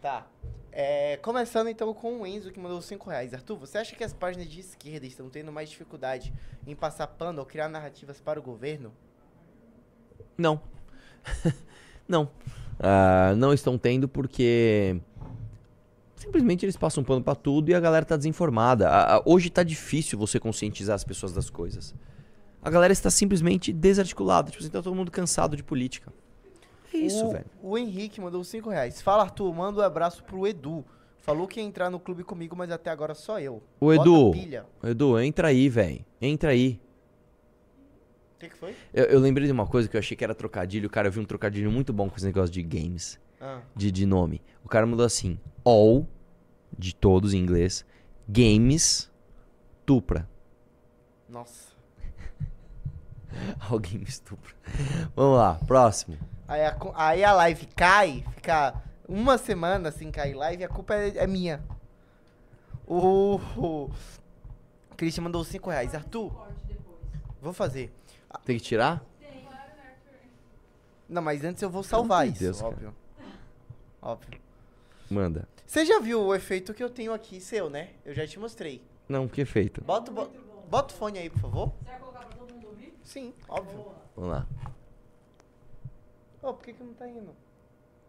Tá. 0.00 0.24
É, 0.70 1.16
começando 1.16 1.66
então 1.66 1.92
com 1.92 2.20
o 2.20 2.26
Enzo 2.26 2.52
que 2.52 2.60
mandou 2.60 2.80
5 2.80 3.10
reais. 3.10 3.34
Arthur, 3.34 3.56
você 3.56 3.78
acha 3.78 3.96
que 3.96 4.04
as 4.04 4.12
páginas 4.12 4.46
de 4.46 4.60
esquerda 4.60 5.04
estão 5.06 5.28
tendo 5.28 5.50
mais 5.50 5.68
dificuldade 5.70 6.32
em 6.64 6.76
passar 6.76 7.08
pano 7.08 7.40
ou 7.40 7.46
criar 7.46 7.68
narrativas 7.68 8.20
para 8.20 8.38
o 8.38 8.42
governo? 8.44 8.92
Não. 10.36 10.60
não. 12.06 12.30
Ah, 12.78 13.34
não 13.36 13.52
estão 13.52 13.76
tendo 13.76 14.08
porque 14.08 15.00
Simplesmente 16.16 16.64
eles 16.64 16.76
passam 16.76 17.04
pano 17.04 17.22
pra 17.22 17.34
tudo 17.36 17.70
e 17.70 17.74
a 17.74 17.80
galera 17.80 18.04
tá 18.04 18.16
desinformada. 18.16 18.88
A- 18.88 19.16
a- 19.16 19.22
hoje 19.24 19.50
tá 19.50 19.62
difícil 19.62 20.18
você 20.18 20.40
conscientizar 20.40 20.94
as 20.96 21.04
pessoas 21.04 21.32
das 21.32 21.48
coisas. 21.48 21.94
A 22.60 22.68
galera 22.70 22.92
está 22.92 23.08
simplesmente 23.08 23.72
desarticulada. 23.72 24.50
Tipo 24.50 24.62
assim, 24.62 24.70
tá 24.70 24.82
todo 24.82 24.94
mundo 24.96 25.12
cansado 25.12 25.56
de 25.56 25.62
política. 25.62 26.12
É 26.92 26.96
isso, 26.98 27.24
o, 27.24 27.30
velho. 27.30 27.44
O 27.62 27.78
Henrique 27.78 28.20
mandou 28.20 28.42
5 28.42 28.68
reais. 28.68 29.00
Fala, 29.00 29.22
Arthur, 29.22 29.54
manda 29.54 29.80
um 29.80 29.84
abraço 29.84 30.24
pro 30.24 30.44
Edu. 30.46 30.84
Falou 31.18 31.46
que 31.46 31.60
ia 31.60 31.66
entrar 31.66 31.88
no 31.88 32.00
clube 32.00 32.24
comigo, 32.24 32.56
mas 32.56 32.70
até 32.72 32.90
agora 32.90 33.14
só 33.14 33.38
eu. 33.38 33.62
Bota 33.80 34.08
Edu. 34.08 34.32
Edu, 34.82 35.20
entra 35.20 35.48
aí, 35.48 35.68
velho. 35.68 36.04
Entra 36.20 36.50
aí. 36.50 36.80
O 38.38 38.40
que, 38.40 38.48
que 38.50 38.56
foi? 38.56 38.72
Eu, 38.94 39.06
eu 39.06 39.18
lembrei 39.18 39.46
de 39.46 39.52
uma 39.52 39.66
coisa 39.66 39.88
que 39.88 39.96
eu 39.96 39.98
achei 39.98 40.16
que 40.16 40.22
era 40.22 40.32
trocadilho. 40.32 40.88
Cara, 40.88 41.08
eu 41.08 41.12
vi 41.12 41.18
um 41.18 41.24
trocadilho 41.24 41.72
muito 41.72 41.92
bom 41.92 42.08
com 42.08 42.14
esse 42.14 42.24
negócio 42.24 42.52
de 42.52 42.62
games. 42.62 43.18
Ah, 43.40 43.60
De, 43.74 43.90
de 43.90 44.06
nome. 44.06 44.40
O 44.64 44.68
cara 44.68 44.86
mandou 44.86 45.04
assim: 45.04 45.40
All, 45.64 46.06
de 46.78 46.94
todos 46.94 47.34
em 47.34 47.38
inglês, 47.38 47.84
Games, 48.28 49.10
Tupra. 49.84 50.28
nossa. 51.28 51.72
All 53.68 53.80
Games, 53.80 54.20
Tupra. 54.20 54.54
Vamos 55.16 55.36
lá, 55.38 55.54
próximo. 55.66 56.16
Aí 56.46 56.62
a, 56.62 56.76
aí 56.94 57.24
a 57.24 57.32
live 57.32 57.66
cai, 57.74 58.24
fica 58.36 58.80
uma 59.08 59.36
semana 59.36 59.90
sem 59.90 60.12
cair 60.12 60.34
live, 60.34 60.62
a 60.62 60.68
culpa 60.68 60.94
é, 60.94 61.18
é 61.18 61.26
minha. 61.26 61.60
O, 62.86 63.36
o 63.56 63.90
Christian 64.96 65.24
mandou 65.24 65.42
5 65.44 65.68
reais. 65.70 65.94
Arthur, 65.94 66.32
vou 67.42 67.52
fazer. 67.52 67.92
Tem 68.44 68.56
que 68.58 68.64
tirar? 68.64 69.04
Não, 71.08 71.22
mas 71.22 71.42
antes 71.42 71.62
eu 71.62 71.70
vou 71.70 71.82
salvar 71.82 72.26
de 72.26 72.32
isso, 72.34 72.42
Deus, 72.42 72.60
cara. 72.60 72.72
óbvio. 72.72 72.94
Óbvio. 74.02 74.40
Manda. 75.10 75.48
Você 75.66 75.84
já 75.86 75.98
viu 76.00 76.20
o 76.20 76.34
efeito 76.34 76.74
que 76.74 76.82
eu 76.84 76.90
tenho 76.90 77.12
aqui, 77.14 77.40
seu, 77.40 77.70
né? 77.70 77.90
Eu 78.04 78.12
já 78.14 78.26
te 78.26 78.38
mostrei. 78.38 78.82
Não, 79.08 79.26
que 79.26 79.44
feito. 79.46 79.82
Bota, 79.82 80.10
o 80.10 80.14
bo- 80.14 80.30
bota 80.68 80.92
o 80.94 80.96
fone 80.96 81.18
aí, 81.18 81.30
por 81.30 81.40
favor. 81.40 81.72
Você 81.82 81.90
vai 81.90 81.98
colocar 81.98 82.18
pra 82.26 82.36
todo 82.36 82.52
mundo 82.54 82.66
ouvir? 82.68 82.94
Sim, 83.02 83.32
óbvio. 83.48 83.86
Vamos 84.14 84.30
lá. 84.32 84.46
Ô, 86.42 86.52
por 86.52 86.62
que, 86.62 86.72
que 86.74 86.84
não 86.84 86.92
tá 86.92 87.08
indo? 87.08 87.34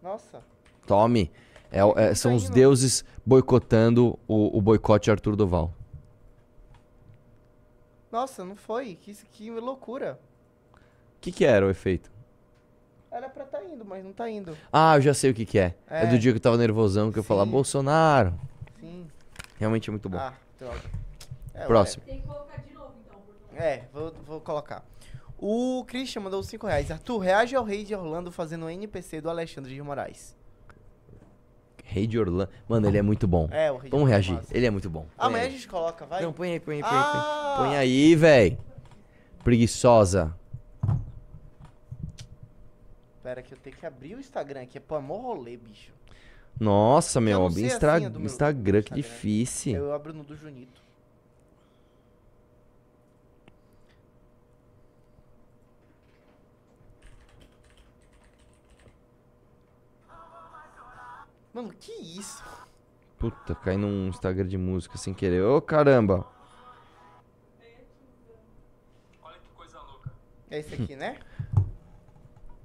Nossa. 0.04 0.44
Tome. 0.86 1.32
É 1.72 1.80
é- 2.10 2.14
são 2.16 2.36
os 2.36 2.46
indo. 2.46 2.54
deuses 2.54 3.06
boicotando 3.26 4.20
o, 4.28 4.58
o 4.58 4.62
boicote 4.62 5.10
Arthur 5.10 5.36
Doval. 5.38 5.74
Nossa, 8.12 8.44
não 8.44 8.56
foi. 8.56 8.96
Que, 8.96 9.14
que 9.14 9.52
loucura. 9.52 10.20
O 10.74 11.22
que, 11.22 11.32
que 11.32 11.46
era 11.46 11.66
o 11.66 11.70
efeito? 11.70 12.12
Era 13.12 13.28
pra 13.28 13.44
tá 13.46 13.64
indo, 13.64 13.84
mas 13.84 14.04
não 14.04 14.14
tá 14.14 14.30
indo. 14.30 14.56
Ah, 14.72 14.96
eu 14.98 15.02
já 15.02 15.14
sei 15.14 15.32
o 15.32 15.34
que, 15.34 15.46
que 15.46 15.58
é. 15.60 15.76
é. 15.90 16.04
É. 16.04 16.08
do 16.08 16.18
dia 16.18 16.32
que 16.32 16.38
eu 16.38 16.42
tava 16.42 16.58
nervosão, 16.58 17.12
que 17.12 17.20
eu 17.20 17.24
Sim. 17.24 17.28
falava 17.28 17.50
Bolsonaro. 17.50 18.40
Sim. 18.80 19.08
Realmente 19.58 19.90
é 19.90 19.92
muito 19.92 20.08
bom. 20.08 20.18
Ah, 20.18 20.34
droga. 20.58 20.82
É, 21.54 21.66
Próximo. 21.66 22.04
Tem 22.06 22.22
que 22.22 22.28
colocar 22.28 22.58
de 22.62 22.74
novo, 22.74 22.94
então. 23.06 23.20
É, 23.58 23.84
vou, 23.92 24.14
vou 24.26 24.40
colocar. 24.42 24.86
O 25.38 25.84
Christian 25.86 26.22
mandou 26.22 26.44
5 26.44 26.68
reais. 26.68 26.92
Arthur, 26.92 27.18
reage 27.18 27.56
ao 27.56 27.64
rei 27.64 27.84
de 27.84 27.96
Orlando 27.96 28.32
fazendo 28.32 28.66
o 28.66 28.70
NPC 28.70 29.22
do 29.22 29.30
Alexandre 29.30 29.74
de 29.74 29.82
Moraes. 29.82 30.36
Rei 31.92 32.06
de 32.06 32.20
Orlando. 32.20 32.50
Mano, 32.68 32.88
ele 32.88 32.98
é 32.98 33.02
muito 33.02 33.28
bom. 33.28 33.48
É, 33.52 33.72
o 33.72 33.78
rei 33.78 33.90
Vamos 33.90 34.04
Orlando 34.06 34.10
reagir. 34.10 34.36
massa. 34.36 34.56
Ele 34.56 34.66
é 34.68 34.70
muito 34.70 34.90
bom. 34.90 35.08
Põe 35.18 35.26
Amanhã 35.28 35.44
a 35.44 35.48
aí. 35.48 35.52
gente 35.54 35.68
coloca, 35.68 36.06
vai? 36.06 36.22
Não, 36.22 36.32
põe 36.32 36.52
aí, 36.52 36.60
põe 36.60 36.76
aí, 36.76 36.82
põe 36.82 36.92
aí. 36.92 37.04
põe 37.04 37.10
aí. 37.20 37.26
Ah! 37.26 37.56
Põe 37.58 37.78
aí, 37.78 38.16
véi. 38.16 38.58
Preguiçosa. 39.44 40.36
Pera 43.24 43.42
que 43.42 43.54
eu 43.54 43.58
tenho 43.58 43.76
que 43.76 43.86
abrir 43.86 44.16
o 44.16 44.20
Instagram 44.20 44.62
aqui. 44.62 44.78
É 44.78 44.82
pro 44.82 44.98
amor 44.98 45.22
rolê, 45.36 45.58
bicho. 45.58 45.92
Nossa, 46.60 47.20
meu. 47.20 47.46
a 47.46 47.50
Instra- 47.50 47.98
senha 47.98 48.10
do 48.10 48.20
meu 48.20 48.26
Instagram, 48.28 48.82
que 48.82 48.94
Instagram. 48.94 49.02
difícil. 49.02 49.76
Eu 49.76 49.94
abro 49.94 50.14
no 50.14 50.24
do 50.24 50.36
Junito. 50.36 50.82
Mano, 61.60 61.74
que 61.78 61.92
isso? 61.92 62.42
Puta, 63.18 63.54
caí 63.54 63.76
num 63.76 64.08
Instagram 64.08 64.48
de 64.48 64.58
música 64.58 64.98
sem 64.98 65.14
querer. 65.14 65.44
Ô, 65.44 65.62
caramba. 65.62 66.26
É 70.50 70.60
esse 70.60 70.76
aqui, 70.76 70.96
né? 70.96 71.20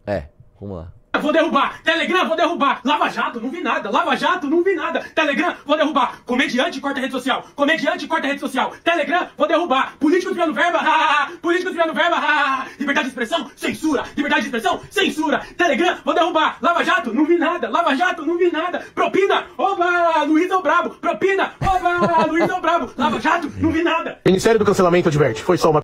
É, 0.07 0.28
vamos 0.61 0.76
lá. 0.76 0.92
Vou 1.20 1.32
derrubar. 1.32 1.80
Telegram, 1.82 2.26
vou 2.26 2.36
derrubar. 2.36 2.80
Lava 2.84 3.08
Jato, 3.08 3.40
não 3.40 3.50
vi 3.50 3.60
nada. 3.60 3.90
Lava 3.90 4.16
Jato, 4.16 4.46
não 4.48 4.62
vi 4.62 4.74
nada. 4.74 5.00
Telegram, 5.14 5.54
vou 5.64 5.76
derrubar. 5.76 6.18
Comediante, 6.26 6.80
corta 6.80 7.00
rede 7.00 7.12
social. 7.12 7.46
Comediante, 7.54 8.06
corta 8.06 8.26
rede 8.26 8.40
social. 8.40 8.72
Telegram, 8.82 9.28
vou 9.36 9.46
derrubar. 9.46 9.94
Político 9.98 10.30
desviando 10.30 10.52
verba. 10.54 10.78
ha, 10.78 10.82
ha, 10.82 11.22
ha. 11.24 11.30
Político 11.40 11.70
desviando 11.70 11.94
verba. 11.94 12.16
ha, 12.16 12.20
ha, 12.20 12.62
ha. 12.62 12.66
Liberdade 12.78 13.06
de 13.06 13.10
expressão, 13.10 13.50
censura. 13.56 14.04
Liberdade 14.16 14.42
de 14.42 14.48
expressão, 14.48 14.80
censura. 14.90 15.40
Telegram, 15.56 15.96
vou 16.04 16.14
derrubar. 16.14 16.58
Lava 16.60 16.84
Jato, 16.84 17.14
não 17.14 17.24
vi 17.24 17.38
nada. 17.38 17.68
Lava 17.70 17.94
Jato, 17.94 18.26
não 18.26 18.36
vi 18.36 18.50
nada. 18.50 18.84
Propina, 18.94 19.46
oba, 19.56 20.22
Luiz 20.24 20.50
é 20.50 20.56
o 20.56 20.62
Brabo. 20.62 20.90
Propina, 20.90 21.52
oba, 21.60 22.26
Luiz 22.26 22.48
é 22.48 22.54
o 22.54 22.60
Brabo. 22.60 22.90
Lava 22.96 23.20
Jato, 23.20 23.52
não 23.58 23.70
vi 23.70 23.82
nada. 23.82 24.18
Ministério 24.26 24.58
do 24.58 24.64
Cancelamento 24.64 25.08
adverte, 25.08 25.42
foi 25.42 25.56
só 25.56 25.70
uma 25.70 25.82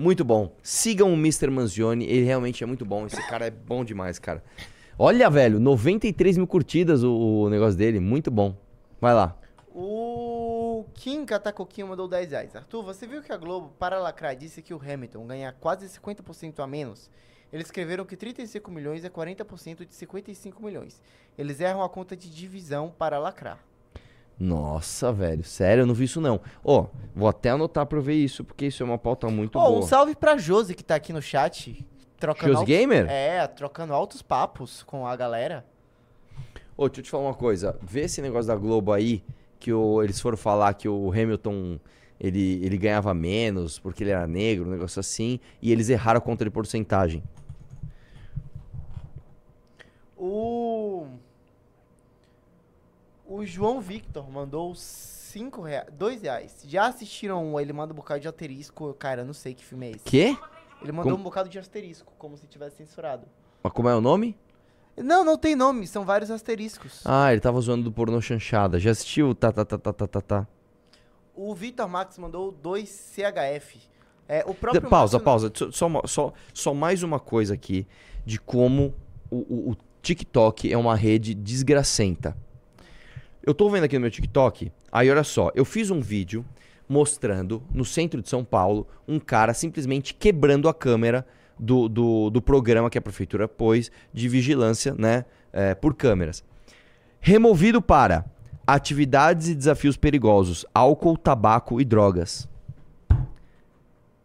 Muito 0.00 0.24
bom. 0.24 0.56
Sigam 0.62 1.12
o 1.12 1.14
Mr. 1.14 1.50
Manzioni, 1.50 2.06
ele 2.06 2.24
realmente 2.24 2.64
é 2.64 2.66
muito 2.66 2.86
bom. 2.86 3.04
Esse 3.04 3.20
cara 3.28 3.48
é 3.48 3.50
bom 3.50 3.84
demais, 3.84 4.18
cara. 4.18 4.42
Olha, 4.98 5.28
velho, 5.28 5.60
93 5.60 6.38
mil 6.38 6.46
curtidas 6.46 7.02
o, 7.02 7.12
o 7.12 7.50
negócio 7.50 7.76
dele. 7.76 8.00
Muito 8.00 8.30
bom. 8.30 8.56
Vai 8.98 9.12
lá. 9.12 9.36
O 9.74 10.86
Kim 10.94 11.26
Catacoquinho 11.26 11.88
mandou 11.88 12.08
10 12.08 12.30
reais. 12.30 12.56
Arthur, 12.56 12.82
você 12.82 13.06
viu 13.06 13.20
que 13.20 13.30
a 13.30 13.36
Globo, 13.36 13.74
para 13.78 13.98
lacrar, 13.98 14.34
disse 14.34 14.62
que 14.62 14.72
o 14.72 14.80
Hamilton 14.80 15.26
ganha 15.26 15.52
quase 15.60 15.86
50% 15.86 16.60
a 16.60 16.66
menos? 16.66 17.10
Eles 17.52 17.66
escreveram 17.66 18.06
que 18.06 18.16
35 18.16 18.70
milhões 18.70 19.04
é 19.04 19.10
40% 19.10 19.86
de 19.86 19.94
55 19.94 20.64
milhões. 20.64 21.02
Eles 21.36 21.60
erram 21.60 21.82
a 21.82 21.90
conta 21.90 22.16
de 22.16 22.30
divisão 22.30 22.90
para 22.96 23.18
lacrar. 23.18 23.62
Nossa, 24.40 25.12
velho, 25.12 25.44
sério, 25.44 25.82
eu 25.82 25.86
não 25.86 25.92
vi 25.92 26.04
isso 26.04 26.18
não. 26.18 26.40
Ó, 26.64 26.86
vou 27.14 27.28
até 27.28 27.50
anotar 27.50 27.84
pra 27.84 27.98
eu 27.98 28.02
ver 28.02 28.14
isso, 28.14 28.42
porque 28.42 28.66
isso 28.66 28.82
é 28.82 28.86
uma 28.86 28.96
pauta 28.96 29.28
muito 29.28 29.58
Ó, 29.58 29.68
um 29.68 29.72
boa. 29.74 29.82
salve 29.82 30.14
pra 30.16 30.38
Josi 30.38 30.74
que 30.74 30.82
tá 30.82 30.94
aqui 30.94 31.12
no 31.12 31.20
chat. 31.20 31.86
Trocando 32.18 32.52
altos- 32.56 32.64
Gamer? 32.66 33.06
É, 33.10 33.46
trocando 33.46 33.92
altos 33.92 34.22
papos 34.22 34.82
com 34.82 35.06
a 35.06 35.14
galera. 35.14 35.64
Ô, 36.74 36.88
deixa 36.88 37.00
eu 37.00 37.04
te 37.04 37.10
falar 37.10 37.24
uma 37.24 37.34
coisa. 37.34 37.76
Vê 37.82 38.00
esse 38.02 38.22
negócio 38.22 38.48
da 38.48 38.56
Globo 38.56 38.92
aí, 38.92 39.22
que 39.58 39.70
o- 39.74 40.02
eles 40.02 40.18
foram 40.18 40.38
falar 40.38 40.72
que 40.72 40.88
o 40.88 41.10
Hamilton, 41.12 41.78
ele, 42.18 42.64
ele 42.64 42.78
ganhava 42.78 43.12
menos 43.12 43.78
porque 43.78 44.02
ele 44.04 44.10
era 44.10 44.26
negro, 44.26 44.66
um 44.66 44.70
negócio 44.70 45.00
assim, 45.00 45.38
e 45.60 45.70
eles 45.70 45.90
erraram 45.90 46.16
a 46.18 46.20
conta 46.22 46.44
de 46.44 46.50
porcentagem. 46.50 47.22
O. 50.16 50.59
O 53.32 53.46
João 53.46 53.80
Victor 53.80 54.28
mandou 54.28 54.74
5 54.74 55.62
reais. 55.62 55.86
2 55.92 56.22
reais. 56.22 56.64
Já 56.66 56.86
assistiram? 56.88 57.60
Ele 57.60 57.72
manda 57.72 57.92
um 57.92 57.96
bocado 57.96 58.20
de 58.20 58.26
asterisco. 58.26 58.92
Cara, 58.94 59.20
eu 59.22 59.24
não 59.24 59.32
sei 59.32 59.54
que 59.54 59.64
filme 59.64 59.86
é 59.86 59.90
esse. 59.92 60.00
Quê? 60.04 60.36
Ele 60.82 60.90
mandou 60.90 61.12
Como- 61.12 61.20
um 61.20 61.24
bocado 61.24 61.48
de 61.48 61.56
asterisco, 61.56 62.12
como 62.18 62.36
se 62.36 62.48
tivesse 62.48 62.78
censurado. 62.78 63.28
Mas 63.62 63.72
como 63.72 63.88
é 63.88 63.94
o 63.94 64.00
nome? 64.00 64.36
Não, 64.96 65.24
não 65.24 65.38
tem 65.38 65.54
nome, 65.54 65.86
são 65.86 66.04
vários 66.04 66.28
asteriscos. 66.30 67.02
Ah, 67.04 67.30
ele 67.30 67.40
tava 67.40 67.60
zoando 67.60 67.84
do 67.84 67.92
pornô 67.92 68.20
chanchada. 68.20 68.80
Já 68.80 68.90
assistiu? 68.90 69.32
Tá, 69.34 69.52
tá, 69.52 69.64
tá, 69.64 69.78
tá, 69.78 69.92
tá, 69.92 70.06
tá, 70.08 70.20
tá. 70.20 70.46
O 71.34 71.54
Victor 71.54 71.88
Max 71.88 72.18
mandou 72.18 72.50
2 72.50 72.88
CHF. 72.88 73.78
É, 74.26 74.42
o 74.46 74.54
próprio 74.54 74.82
pausa, 74.90 75.18
Márcio- 75.20 75.50
pausa. 75.50 75.72
Só, 75.72 75.88
só, 76.06 76.32
só 76.52 76.74
mais 76.74 77.02
uma 77.04 77.20
coisa 77.20 77.54
aqui 77.54 77.86
de 78.26 78.40
como 78.40 78.92
o, 79.30 79.36
o- 79.38 79.70
o 79.70 79.76
TikTok 80.02 80.72
é 80.72 80.76
uma 80.76 80.96
rede 80.96 81.32
desgracenta. 81.34 82.36
Eu 83.42 83.54
tô 83.54 83.70
vendo 83.70 83.84
aqui 83.84 83.96
no 83.96 84.02
meu 84.02 84.10
TikTok, 84.10 84.70
aí 84.92 85.10
olha 85.10 85.24
só, 85.24 85.50
eu 85.54 85.64
fiz 85.64 85.90
um 85.90 86.00
vídeo 86.00 86.44
mostrando 86.88 87.62
no 87.72 87.84
centro 87.84 88.20
de 88.20 88.28
São 88.28 88.44
Paulo 88.44 88.86
um 89.06 89.18
cara 89.18 89.54
simplesmente 89.54 90.12
quebrando 90.12 90.68
a 90.68 90.74
câmera 90.74 91.26
do, 91.58 91.88
do, 91.88 92.30
do 92.30 92.42
programa 92.42 92.90
que 92.90 92.98
a 92.98 93.02
prefeitura 93.02 93.48
pôs 93.48 93.90
de 94.12 94.28
vigilância, 94.28 94.94
né, 94.98 95.24
é, 95.52 95.74
por 95.74 95.94
câmeras. 95.94 96.44
Removido 97.20 97.80
para 97.80 98.24
atividades 98.66 99.48
e 99.48 99.54
desafios 99.54 99.96
perigosos, 99.96 100.66
álcool, 100.74 101.16
tabaco 101.16 101.80
e 101.80 101.84
drogas 101.84 102.48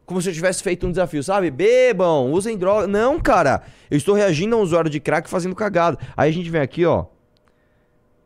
como 0.06 0.22
se 0.22 0.30
eu 0.30 0.34
tivesse 0.34 0.62
feito 0.62 0.86
um 0.86 0.92
desafio, 0.92 1.24
sabe? 1.24 1.50
Bebam, 1.50 2.32
usem 2.32 2.58
droga. 2.58 2.86
Não, 2.88 3.20
cara. 3.20 3.64
Eu 3.90 3.98
estou 3.98 4.14
reagindo 4.14 4.56
a 4.56 4.60
um 4.60 4.62
usuário 4.62 4.90
de 4.90 5.00
crack 5.00 5.30
fazendo 5.30 5.56
cagada. 5.56 5.98
Aí 6.16 6.30
a 6.30 6.34
gente 6.34 6.50
vem 6.50 6.62
aqui, 6.62 6.86
ó. 6.86 7.06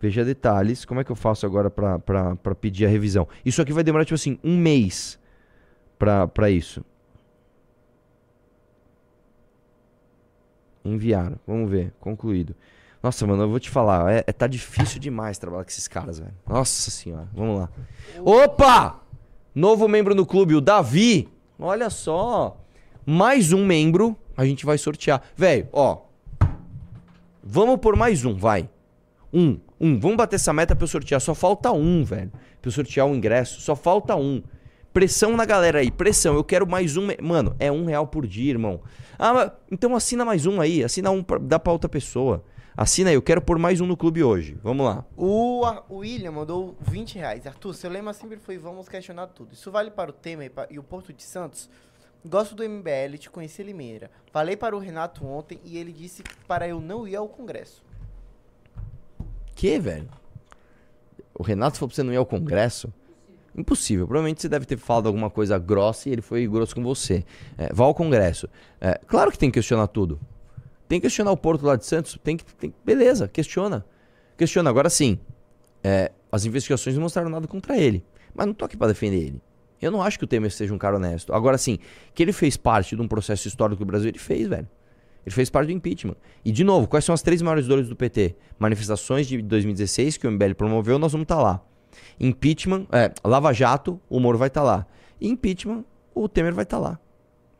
Veja 0.02 0.24
detalhes. 0.24 0.86
Como 0.86 1.00
é 1.00 1.04
que 1.04 1.12
eu 1.12 1.16
faço 1.16 1.46
agora 1.46 1.70
pra 1.70 2.56
pedir 2.60 2.86
a 2.86 2.90
revisão? 2.90 3.28
Isso 3.46 3.62
aqui 3.62 3.74
vai 3.74 3.84
demorar, 3.84 4.06
tipo 4.06 4.16
assim, 4.16 4.40
um 4.44 4.58
mês 4.58 5.20
pra 5.98 6.50
isso. 6.50 6.84
Enviaram. 10.84 11.38
Vamos 11.46 11.70
ver. 11.70 11.94
Concluído. 12.00 12.56
Nossa, 13.02 13.26
mano, 13.26 13.44
eu 13.44 13.50
vou 13.50 13.60
te 13.60 13.70
falar, 13.70 14.12
é, 14.12 14.24
é- 14.28 14.34
tá 14.34 14.46
difícil 14.46 15.00
demais 15.00 15.38
trabalhar 15.38 15.64
com 15.64 15.70
esses 15.70 15.88
caras, 15.88 16.20
velho. 16.20 16.34
Nossa 16.46 16.92
senhora, 16.92 17.30
vamos 17.34 17.60
lá. 17.60 17.70
Opa! 18.26 19.00
Novo 19.56 19.88
membro 19.88 20.14
no 20.14 20.26
clube, 20.26 20.54
o 20.54 20.60
Davi. 20.62 21.30
Olha 21.58 21.90
só. 21.90 22.58
Mais 23.06 23.54
um 23.54 23.66
membro, 23.66 24.18
a 24.36 24.46
gente 24.46 24.66
vai 24.66 24.78
sortear. 24.78 25.22
Velho, 25.36 25.68
ó. 25.72 26.02
Vamos 27.42 27.78
por 27.80 27.96
mais 27.96 28.26
um, 28.26 28.36
vai. 28.36 28.70
Um, 29.34 29.60
um. 29.80 30.00
Vamos 30.00 30.18
bater 30.18 30.36
essa 30.36 30.54
meta 30.54 30.76
pra 30.76 30.84
eu 30.84 30.88
sortear. 30.88 31.22
Só 31.22 31.34
falta 31.34 31.72
um, 31.72 32.04
velho. 32.04 32.32
Pra 32.62 32.68
eu 32.68 32.72
sortear 32.72 33.08
o 33.08 33.16
ingresso. 33.16 33.62
Só 33.62 33.76
falta 33.76 34.16
um. 34.16 34.44
Pressão 34.94 35.38
na 35.38 35.46
galera 35.46 35.80
aí, 35.80 35.92
pressão. 35.92 36.36
Eu 36.36 36.44
quero 36.44 36.68
mais 36.68 36.98
um. 36.98 37.08
Mano, 37.22 37.56
é 37.60 37.72
um 37.72 37.86
real 37.86 38.08
por 38.08 38.26
dia, 38.26 38.50
irmão. 38.50 38.82
Ah, 39.18 39.34
mas, 39.34 39.52
então 39.72 39.96
assina 39.96 40.26
mais 40.26 40.46
um 40.46 40.60
aí. 40.60 40.84
Assina 40.84 41.12
um, 41.12 41.24
pra, 41.24 41.38
dá 41.38 41.60
pra 41.60 41.72
outra 41.72 41.90
pessoa. 41.90 42.44
Assina 42.76 43.10
aí, 43.10 43.16
eu 43.16 43.22
quero 43.22 43.42
pôr 43.42 43.60
mais 43.60 43.82
um 43.82 43.86
no 43.86 43.98
clube 43.98 44.24
hoje. 44.24 44.58
Vamos 44.64 44.86
lá. 44.86 45.06
O, 45.18 45.64
o 45.90 45.98
William 45.98 46.32
mandou 46.32 46.78
20 46.82 47.16
reais. 47.16 47.46
Arthur, 47.46 47.74
seu 47.74 47.90
lema 47.90 48.14
sempre 48.14 48.38
foi 48.38 48.58
vamos 48.58 48.88
questionar 48.88 49.28
tudo. 49.28 49.54
Isso 49.54 49.70
vale 49.70 49.92
para 49.92 50.10
o 50.10 50.14
Temer 50.14 50.52
e 50.70 50.76
e 50.76 50.80
o 50.80 50.84
Porto 50.84 51.12
de 51.12 51.22
Santos? 51.22 51.70
Gosto 52.26 52.54
do 52.54 52.68
MBL, 52.68 53.18
te 53.18 53.30
conheci 53.30 53.64
Limeira. 53.64 54.10
Falei 54.32 54.58
para 54.58 54.76
o 54.76 54.80
Renato 54.80 55.26
ontem 55.26 55.60
e 55.64 55.78
ele 55.78 55.94
disse 55.94 56.24
para 56.48 56.68
eu 56.68 56.82
não 56.82 57.08
ir 57.08 57.16
ao 57.16 57.30
Congresso. 57.30 57.84
Que, 59.60 59.78
velho? 59.78 60.08
O 61.38 61.44
Renato 61.44 61.78
falou 61.78 61.90
pra 61.90 61.96
você 61.98 62.02
não 62.02 62.14
ir 62.14 62.16
ao 62.16 62.26
Congresso? 62.26 62.94
Impossível. 63.54 64.08
Provavelmente 64.08 64.42
você 64.42 64.48
deve 64.48 64.66
ter 64.66 64.78
falado 64.78 65.08
alguma 65.08 65.30
coisa 65.30 65.58
grossa 65.60 66.08
e 66.08 66.14
ele 66.14 66.22
foi 66.22 66.48
grosso 66.48 66.74
com 66.74 66.82
você. 66.82 67.26
É, 67.58 67.70
vá 67.74 67.84
ao 67.84 67.94
Congresso. 67.94 68.48
É, 68.80 68.98
claro 69.06 69.30
que 69.30 69.38
tem 69.38 69.52
que 69.52 69.56
questionar 69.56 69.88
tudo. 69.88 70.18
Tem 70.88 70.98
que 70.98 71.08
questionar 71.08 71.32
o 71.34 71.36
Porto 71.36 71.66
lá 71.66 71.76
de 71.76 71.86
Santos. 71.86 72.18
Tem 72.24 72.38
que. 72.38 72.46
tem- 72.56 72.74
beleza, 72.86 73.28
questiona. 73.28 73.86
Questiona. 74.38 74.70
Agora 74.70 74.90
sim. 74.90 75.20
é, 75.84 76.10
as 76.32 76.46
investigações 76.46 76.96
não 76.96 77.04
mostraram 77.04 77.30
nada 77.30 77.46
contra 77.46 77.78
ele. 77.78 78.02
Mas 78.34 78.48
não 78.48 78.54
tô 78.54 78.64
aqui 78.64 78.78
pra 78.78 78.88
defender 78.88 79.18
ele. 79.18 79.42
Eu 79.82 79.92
não 79.92 80.02
acho 80.02 80.18
que 80.18 80.24
o 80.24 80.28
Temer 80.28 80.52
seja 80.52 80.74
um 80.74 80.78
cara 80.78 80.96
honesto. 80.96 81.34
Agora 81.34 81.58
sim, 81.58 81.80
que 82.14 82.24
ele 82.24 82.32
fez 82.32 82.56
parte 82.56 82.96
de 82.96 83.02
um 83.02 83.10
processo 83.10 83.46
histórico 83.46 83.80
do 83.84 83.86
Brasil, 83.86 84.08
ele 84.08 84.20
fez, 84.20 84.48
velho. 84.48 84.70
Ele 85.26 85.36
fez 85.36 85.50
parte 85.50 85.68
do 85.68 85.74
impeachment. 85.74 86.16
E, 86.44 86.52
de 86.52 86.64
novo, 86.64 86.88
quais 86.88 87.06
são 87.06 87.14
as 87.14 87.22
três 87.22 87.42
maiores 87.42 87.68
dores 87.68 87.88
do 87.88 87.96
PT? 87.96 88.36
Manifestações 88.58 89.28
de 89.28 89.42
2016 89.42 90.18
que 90.18 90.28
o 90.28 90.32
MBL 90.32 90.54
promoveu, 90.56 90.98
nós 90.98 91.12
vamos 91.12 91.26
estar 91.26 91.42
lá. 91.42 91.62
Impeachment, 92.20 92.88
é, 92.92 93.12
Lava 93.24 93.54
Jato, 93.54 94.00
o 94.10 94.20
Moro 94.20 94.38
vai 94.38 94.48
estar 94.48 94.64
lá. 94.64 94.86
E 95.20 95.28
impeachment, 95.28 95.84
o 96.14 96.28
Temer 96.28 96.54
vai 96.54 96.64
estar 96.64 96.78
lá. 96.78 97.00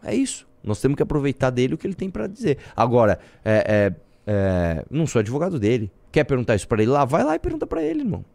É 0.04 0.16
isso. 0.16 0.48
Nós 0.64 0.80
temos 0.82 0.96
que 0.96 1.04
aproveitar 1.04 1.50
dele 1.50 1.74
o 1.74 1.78
que 1.78 1.88
ele 1.88 1.94
tem 1.94 2.10
pra 2.10 2.28
dizer. 2.28 2.58
Agora, 2.76 3.20
é, 3.44 3.64
é, 3.68 3.96
é, 4.28 4.86
não 4.90 5.08
sou 5.08 5.20
advogado 5.20 5.60
dele. 5.60 5.92
Quer 6.12 6.24
perguntar 6.24 6.56
isso 6.56 6.68
pra 6.68 6.82
ele 6.82 6.92
lá? 6.92 7.06
Vai 7.06 7.24
lá 7.24 7.36
e 7.36 7.40
pergunta 7.40 7.68
pra 7.68 7.82
ele, 7.82 8.02
irmão. 8.02 8.26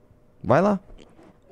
Vai 0.42 0.60
lá. 0.60 0.80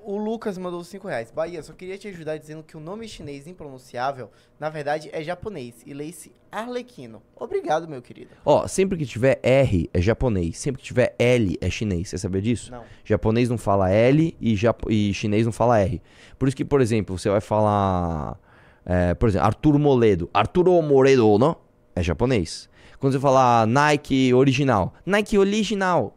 O 0.04 0.16
Lucas 0.16 0.58
mandou 0.58 0.82
5 0.82 1.06
reais. 1.06 1.30
Bahia, 1.30 1.62
só 1.62 1.72
queria 1.72 1.96
te 1.96 2.08
ajudar 2.08 2.36
dizendo 2.36 2.62
que 2.62 2.76
o 2.76 2.80
nome 2.80 3.06
chinês 3.08 3.46
impronunciável, 3.46 4.30
na 4.58 4.68
verdade, 4.68 5.08
é 5.12 5.22
japonês 5.22 5.82
e 5.86 5.94
lê-se 5.94 6.32
Arlequino. 6.50 7.22
Obrigado, 7.36 7.88
meu 7.88 8.02
querido. 8.02 8.30
Ó, 8.44 8.66
sempre 8.66 8.98
que 8.98 9.06
tiver 9.06 9.38
R 9.42 9.88
é 9.94 10.00
japonês. 10.00 10.58
Sempre 10.58 10.82
que 10.82 10.86
tiver 10.86 11.14
L 11.18 11.56
é 11.60 11.70
chinês. 11.70 12.08
Você 12.08 12.18
sabia 12.18 12.42
disso? 12.42 12.72
Não. 12.72 12.82
Japonês 13.04 13.48
não 13.48 13.56
fala 13.56 13.90
L 13.90 14.36
e, 14.40 14.54
e 14.88 15.14
chinês 15.14 15.44
não 15.46 15.52
fala 15.52 15.78
R. 15.78 16.02
Por 16.38 16.48
isso 16.48 16.56
que, 16.56 16.64
por 16.64 16.80
exemplo, 16.80 17.16
você 17.16 17.30
vai 17.30 17.40
falar. 17.40 18.38
é, 18.84 19.14
por 19.14 19.28
exemplo, 19.28 19.46
Arturo 19.46 19.78
Moledo. 19.78 20.28
Arturo 20.34 20.82
Moledo, 20.82 21.38
não? 21.38 21.56
É 21.94 22.02
japonês. 22.02 22.68
Quando 22.98 23.12
você 23.12 23.20
falar 23.20 23.66
Nike 23.66 24.32
original. 24.34 24.94
Nike 25.04 25.38
original. 25.38 26.16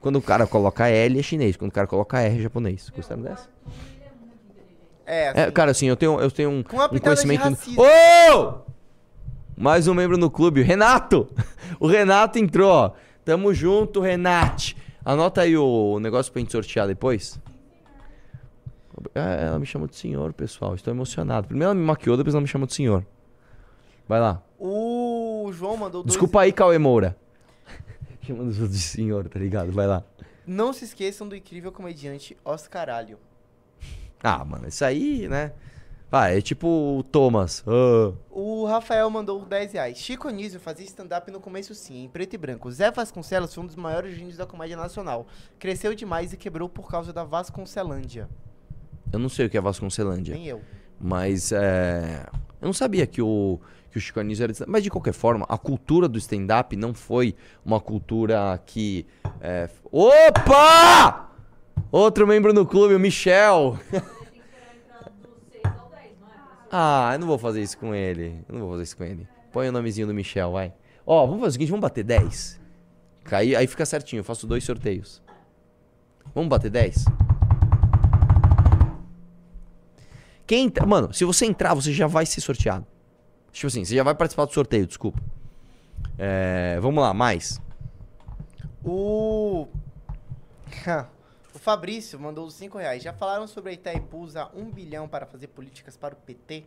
Quando 0.00 0.16
o 0.16 0.22
cara 0.22 0.46
coloca 0.46 0.88
L 0.88 1.18
é 1.18 1.22
chinês. 1.22 1.56
Quando 1.56 1.70
o 1.70 1.74
cara 1.74 1.86
coloca 1.86 2.18
R 2.20 2.38
é 2.38 2.42
japonês. 2.42 2.90
Gostaram 2.94 3.22
dessa? 3.22 3.48
É, 5.06 5.28
assim, 5.28 5.40
É, 5.40 5.50
cara, 5.50 5.70
assim, 5.72 5.86
eu 5.86 5.96
tenho, 5.96 6.20
eu 6.20 6.30
tenho 6.30 6.50
um, 6.50 6.62
Com 6.62 6.76
uma 6.76 6.86
um 6.86 6.88
pitada 6.88 7.16
de 7.16 7.22
conhecimento. 7.26 7.50
racismo. 7.54 7.82
Ô! 7.82 8.70
Mais 9.56 9.86
um 9.86 9.94
membro 9.94 10.16
no 10.16 10.30
clube, 10.30 10.62
Renato! 10.62 11.28
O 11.78 11.86
Renato 11.86 12.38
entrou, 12.38 12.68
ó. 12.70 12.90
Tamo 13.24 13.54
junto, 13.54 14.00
Renate. 14.00 14.76
Anota 15.04 15.42
aí 15.42 15.56
o 15.56 15.98
negócio 16.00 16.30
pra 16.32 16.40
gente 16.40 16.50
sortear 16.52 16.86
depois. 16.86 17.38
É, 19.14 19.46
ela 19.46 19.58
me 19.58 19.64
chamou 19.64 19.86
de 19.88 19.96
senhor, 19.96 20.32
pessoal. 20.32 20.74
Estou 20.74 20.92
emocionado. 20.92 21.46
Primeiro 21.46 21.66
ela 21.70 21.74
me 21.74 21.84
maquiou, 21.84 22.16
depois 22.16 22.34
ela 22.34 22.42
me 22.42 22.48
chamou 22.48 22.66
de 22.66 22.74
senhor. 22.74 23.06
Vai 24.06 24.20
lá. 24.20 24.42
O 24.58 25.50
João 25.52 25.76
mandou 25.76 26.02
dois... 26.02 26.12
Desculpa 26.12 26.40
aí, 26.42 26.52
Cauê 26.52 26.76
Moura. 26.76 27.16
Chamando 28.22 28.48
os 28.48 28.60
outros 28.60 28.78
de 28.78 28.84
senhor, 28.84 29.28
tá 29.28 29.38
ligado? 29.38 29.72
Vai 29.72 29.86
lá. 29.86 30.04
Não 30.46 30.72
se 30.72 30.84
esqueçam 30.84 31.28
do 31.28 31.36
incrível 31.36 31.72
comediante 31.72 32.36
Oscaralho. 32.44 33.18
Ah, 34.22 34.44
mano, 34.44 34.68
isso 34.68 34.84
aí, 34.84 35.28
né? 35.28 35.52
Vai, 36.10 36.38
é 36.38 36.40
tipo 36.40 36.66
o 36.98 37.02
Thomas. 37.04 37.62
Ah. 37.66 38.12
O 38.30 38.66
Rafael 38.66 39.08
mandou 39.08 39.44
10 39.44 39.72
reais. 39.74 39.98
Chico 39.98 40.26
Anísio 40.26 40.58
fazia 40.58 40.84
stand-up 40.84 41.30
no 41.30 41.38
começo 41.38 41.72
sim, 41.74 42.04
em 42.04 42.08
preto 42.08 42.34
e 42.34 42.36
branco. 42.36 42.70
Zé 42.70 42.90
Vasconcelos 42.90 43.54
foi 43.54 43.62
um 43.62 43.66
dos 43.66 43.76
maiores 43.76 44.16
gênios 44.16 44.36
da 44.36 44.44
comédia 44.44 44.76
nacional. 44.76 45.26
Cresceu 45.58 45.94
demais 45.94 46.32
e 46.32 46.36
quebrou 46.36 46.68
por 46.68 46.88
causa 46.88 47.12
da 47.12 47.22
Vasconcelândia. 47.22 48.28
Eu 49.12 49.20
não 49.20 49.28
sei 49.28 49.46
o 49.46 49.50
que 49.50 49.56
é 49.56 49.60
Vasconcelândia. 49.60 50.34
Nem 50.34 50.46
eu. 50.46 50.60
Mas 51.00 51.52
é. 51.52 52.26
Eu 52.60 52.66
não 52.66 52.72
sabia 52.72 53.06
que 53.06 53.22
o, 53.22 53.60
que 53.90 53.98
o 53.98 54.00
Chico 54.00 54.20
Anísio 54.20 54.44
era. 54.44 54.52
Mas 54.66 54.82
de 54.82 54.90
qualquer 54.90 55.12
forma, 55.12 55.44
a 55.48 55.58
cultura 55.58 56.08
do 56.08 56.18
stand-up 56.18 56.74
não 56.76 56.94
foi 56.94 57.34
uma 57.64 57.80
cultura 57.80 58.60
que. 58.64 59.06
é, 59.40 59.68
Opa! 59.90 61.30
Outro 61.90 62.26
membro 62.26 62.52
no 62.52 62.64
clube, 62.64 62.94
o 62.94 63.00
Michel. 63.00 63.78
ah, 66.70 67.10
eu 67.14 67.18
não 67.18 67.26
vou 67.26 67.38
fazer 67.38 67.62
isso 67.62 67.76
com 67.78 67.94
ele. 67.94 68.44
Eu 68.48 68.54
não 68.54 68.60
vou 68.60 68.70
fazer 68.72 68.82
isso 68.84 68.96
com 68.96 69.04
ele. 69.04 69.26
Põe 69.52 69.68
o 69.68 69.72
nomezinho 69.72 70.06
do 70.06 70.14
Michel, 70.14 70.52
vai. 70.52 70.72
Ó, 71.04 71.26
vamos 71.26 71.40
fazer 71.40 71.48
o 71.48 71.52
seguinte: 71.52 71.70
vamos 71.70 71.82
bater 71.82 72.04
10. 72.04 72.60
Aí, 73.32 73.54
aí 73.54 73.66
fica 73.66 73.84
certinho, 73.84 74.20
eu 74.20 74.24
faço 74.24 74.46
dois 74.46 74.64
sorteios. 74.64 75.22
Vamos 76.34 76.48
bater 76.48 76.70
10? 76.70 77.04
Quem 80.46 80.66
entra, 80.66 80.84
mano, 80.84 81.12
se 81.12 81.24
você 81.24 81.46
entrar, 81.46 81.74
você 81.74 81.92
já 81.92 82.06
vai 82.06 82.26
ser 82.26 82.40
sorteado. 82.40 82.86
Tipo 83.52 83.66
assim, 83.66 83.84
você 83.84 83.94
já 83.94 84.02
vai 84.02 84.14
participar 84.14 84.44
do 84.44 84.52
sorteio, 84.52 84.86
desculpa. 84.86 85.20
É, 86.18 86.78
vamos 86.80 87.02
lá, 87.02 87.12
mais. 87.12 87.60
O. 88.84 89.66
o 91.54 91.58
Fabrício 91.58 92.18
mandou 92.18 92.46
os 92.46 92.54
5 92.54 92.78
reais. 92.78 93.02
Já 93.02 93.12
falaram 93.12 93.46
sobre 93.46 93.70
a 93.70 93.72
Itaipu 93.74 94.18
usar 94.18 94.50
1 94.54 94.70
bilhão 94.70 95.08
para 95.08 95.26
fazer 95.26 95.48
políticas 95.48 95.96
para 95.96 96.14
o 96.14 96.16
PT? 96.16 96.64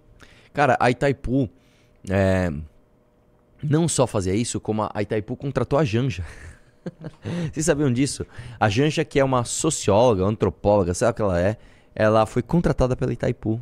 Cara, 0.54 0.78
a 0.80 0.92
Itaipu 0.92 1.50
é, 2.10 2.52
não 3.62 3.88
só 3.88 4.06
fazia 4.06 4.36
isso, 4.36 4.60
como 4.60 4.90
a 4.94 5.02
Itaipu 5.02 5.36
contratou 5.36 5.80
a 5.80 5.86
Janja. 5.86 6.26
Vocês 7.52 7.66
sabiam 7.66 7.92
disso? 7.92 8.26
A 8.60 8.70
Janja, 8.70 9.06
que 9.06 9.20
é 9.20 9.24
uma 9.24 9.46
socióloga, 9.46 10.24
antropóloga, 10.24 10.94
sabe 10.94 11.12
o 11.12 11.16
que 11.16 11.22
ela 11.22 11.40
é? 11.40 11.58
Ela 11.96 12.26
foi 12.26 12.42
contratada 12.42 12.96
pela 12.96 13.14
Itaipu. 13.14 13.62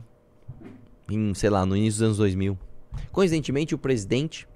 Em, 1.10 1.34
sei 1.34 1.50
lá, 1.50 1.66
no 1.66 1.76
início 1.76 2.00
dos 2.00 2.08
anos 2.08 2.18
2000. 2.18 2.58
Coincidentemente, 3.12 3.74
o 3.76 3.78
presidente 3.78 4.48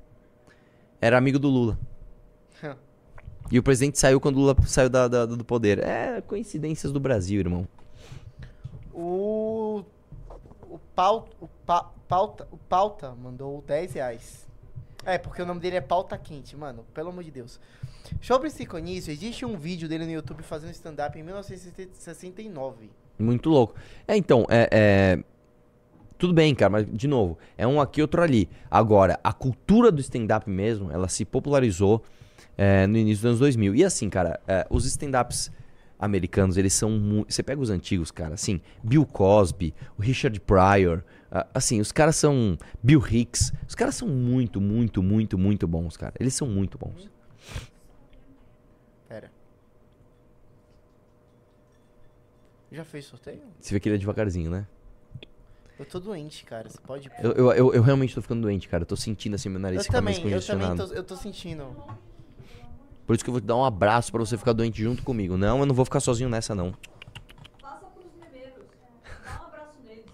era 1.01 1.17
amigo 1.17 1.37
do 1.39 1.47
Lula. 1.49 1.77
E 3.51 3.59
o 3.59 3.63
presidente 3.63 3.99
saiu 3.99 4.19
quando 4.19 4.37
o 4.37 4.39
Lula 4.39 4.55
saiu 4.65 4.89
da- 4.89 5.07
da- 5.07 5.25
do 5.27 5.45
poder. 5.45 5.77
É 5.83 6.19
coincidências 6.21 6.91
do 6.91 6.99
Brasil, 6.99 7.39
irmão. 7.39 7.67
O. 8.93 9.83
O, 10.69 10.79
Pau, 10.95 11.27
o, 11.39 11.47
pa, 11.65 11.91
pauta, 12.07 12.47
o 12.51 12.57
Pauta 12.57 13.11
mandou 13.13 13.63
10 13.67 13.93
reais. 13.93 14.45
É, 15.05 15.17
porque 15.19 15.41
o 15.41 15.45
nome 15.45 15.59
dele 15.59 15.75
é 15.75 15.81
Pauta 15.81 16.17
Quente, 16.17 16.55
mano. 16.55 16.83
Pelo 16.93 17.09
amor 17.09 17.23
de 17.23 17.29
Deus. 17.31 17.59
Sobre 18.21 18.47
esse 18.47 18.65
Conício, 18.65 19.11
existe 19.11 19.45
um 19.45 19.57
vídeo 19.57 19.87
dele 19.87 20.05
no 20.05 20.11
YouTube 20.11 20.41
fazendo 20.41 20.71
stand-up 20.71 21.17
em 21.17 21.21
1969. 21.23 22.89
Muito 23.19 23.49
louco. 23.49 23.75
É, 24.07 24.17
então, 24.17 24.45
é, 24.49 24.67
é, 24.71 25.23
Tudo 26.17 26.33
bem, 26.33 26.55
cara, 26.55 26.69
mas, 26.69 26.85
de 26.89 27.07
novo, 27.07 27.37
é 27.57 27.67
um 27.67 27.81
aqui, 27.81 28.01
outro 28.01 28.21
ali. 28.21 28.49
Agora, 28.71 29.19
a 29.23 29.33
cultura 29.33 29.91
do 29.91 29.99
stand-up 29.99 30.49
mesmo, 30.49 30.89
ela 30.91 31.09
se 31.09 31.25
popularizou 31.25 32.03
é, 32.57 32.87
no 32.87 32.97
início 32.97 33.23
dos 33.23 33.25
anos 33.25 33.39
2000. 33.39 33.75
E 33.75 33.83
assim, 33.83 34.09
cara, 34.09 34.39
é, 34.47 34.65
os 34.69 34.85
stand-ups 34.85 35.51
americanos, 35.99 36.55
eles 36.57 36.73
são 36.73 36.89
muito... 36.91 37.33
Você 37.33 37.43
pega 37.43 37.61
os 37.61 37.69
antigos, 37.69 38.11
cara, 38.11 38.35
assim, 38.35 38.61
Bill 38.81 39.05
Cosby, 39.05 39.73
o 39.97 40.01
Richard 40.01 40.39
Pryor, 40.39 41.03
ah, 41.29 41.47
assim, 41.53 41.81
os 41.81 41.91
caras 41.91 42.15
são... 42.15 42.57
Bill 42.81 43.03
Hicks, 43.05 43.51
os 43.67 43.75
caras 43.75 43.95
são 43.95 44.07
muito, 44.07 44.61
muito, 44.61 45.03
muito, 45.03 45.37
muito 45.37 45.67
bons, 45.67 45.97
cara. 45.97 46.13
Eles 46.17 46.33
são 46.33 46.47
muito 46.47 46.77
bons. 46.77 47.09
Pera. 49.09 49.29
Já 52.71 52.85
fez 52.85 53.05
sorteio? 53.05 53.41
Você 53.59 53.73
vê 53.73 53.79
que 53.81 53.89
ele 53.89 53.95
é 53.95 53.99
devagarzinho, 53.99 54.49
né? 54.49 54.65
Eu 55.77 55.85
tô 55.85 55.99
doente, 55.99 56.45
cara. 56.45 56.69
Você 56.69 56.77
pode. 56.79 57.11
Eu, 57.19 57.31
eu, 57.33 57.51
eu, 57.51 57.73
eu 57.73 57.83
realmente 57.83 58.15
tô 58.15 58.21
ficando 58.21 58.41
doente, 58.41 58.67
cara. 58.67 58.83
Eu 58.83 58.87
tô 58.87 58.95
sentindo 58.95 59.35
assim 59.35 59.49
meu 59.49 59.59
nariz 59.59 59.79
Eu 59.79 59.83
ficar 59.83 60.01
mais 60.01 60.17
também, 60.17 60.33
eu 60.33 60.41
também 60.41 60.67
congestionado. 60.67 60.93
tô, 60.93 60.99
eu 60.99 61.03
tô 61.03 61.15
sentindo. 61.17 61.75
Por 63.05 63.15
isso 63.15 63.23
que 63.23 63.29
eu 63.29 63.33
vou 63.33 63.41
te 63.41 63.45
dar 63.45 63.55
um 63.55 63.63
abraço 63.65 64.11
pra 64.11 64.19
você 64.19 64.37
ficar 64.37 64.53
doente 64.53 64.81
junto 64.81 65.03
comigo. 65.03 65.37
Não, 65.37 65.59
eu 65.59 65.65
não 65.65 65.75
vou 65.75 65.85
ficar 65.85 65.99
sozinho 65.99 66.29
nessa, 66.29 66.55
não. 66.55 66.73
Passa 67.61 67.85
pros 67.87 68.05
memeiros. 68.19 68.63
Dá 69.23 69.41
um 69.41 69.45
abraço 69.45 69.77
neles. 69.85 70.05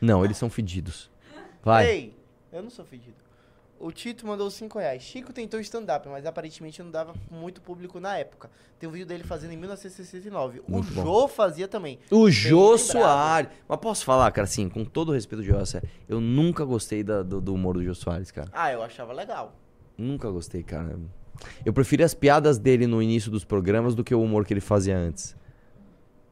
Não, 0.00 0.24
eles 0.24 0.36
são 0.36 0.50
fedidos. 0.50 1.10
Vai. 1.62 1.86
Ei, 1.86 2.16
eu 2.52 2.62
não 2.62 2.70
sou 2.70 2.84
fedido. 2.84 3.25
O 3.78 3.92
Tito 3.92 4.26
mandou 4.26 4.50
5 4.50 4.78
reais. 4.78 5.02
Chico 5.02 5.32
tentou 5.34 5.60
stand-up, 5.60 6.08
mas 6.08 6.24
aparentemente 6.24 6.82
não 6.82 6.90
dava 6.90 7.14
muito 7.30 7.60
público 7.60 8.00
na 8.00 8.16
época. 8.16 8.50
Tem 8.78 8.88
um 8.88 8.92
vídeo 8.92 9.06
dele 9.06 9.22
fazendo 9.22 9.52
em 9.52 9.56
1969. 9.58 10.62
Muito 10.66 10.90
o 10.90 10.94
bom. 10.94 11.02
Jô 11.02 11.28
fazia 11.28 11.68
também. 11.68 11.98
O 12.10 12.30
Jô. 12.30 12.78
Soares. 12.78 13.50
Mas 13.68 13.78
posso 13.78 14.04
falar, 14.04 14.30
cara, 14.32 14.44
assim, 14.46 14.68
com 14.70 14.82
todo 14.84 15.10
o 15.10 15.12
respeito 15.12 15.42
do 15.42 15.46
Jô, 15.46 15.56
eu 16.08 16.20
nunca 16.22 16.64
gostei 16.64 17.02
da- 17.04 17.22
do, 17.22 17.38
do 17.40 17.52
humor 17.52 17.74
do 17.74 17.84
Jô 17.84 17.94
Soares, 17.94 18.30
cara. 18.30 18.48
Ah, 18.52 18.72
eu 18.72 18.82
achava 18.82 19.12
legal. 19.12 19.54
Nunca 19.96 20.30
gostei, 20.30 20.62
cara. 20.62 20.98
Eu 21.64 21.72
preferi 21.72 22.02
as 22.02 22.14
piadas 22.14 22.58
dele 22.58 22.86
no 22.86 23.02
início 23.02 23.30
dos 23.30 23.44
programas 23.44 23.94
do 23.94 24.02
que 24.02 24.14
o 24.14 24.22
humor 24.22 24.46
que 24.46 24.54
ele 24.54 24.60
fazia 24.62 24.96
antes. 24.96 25.36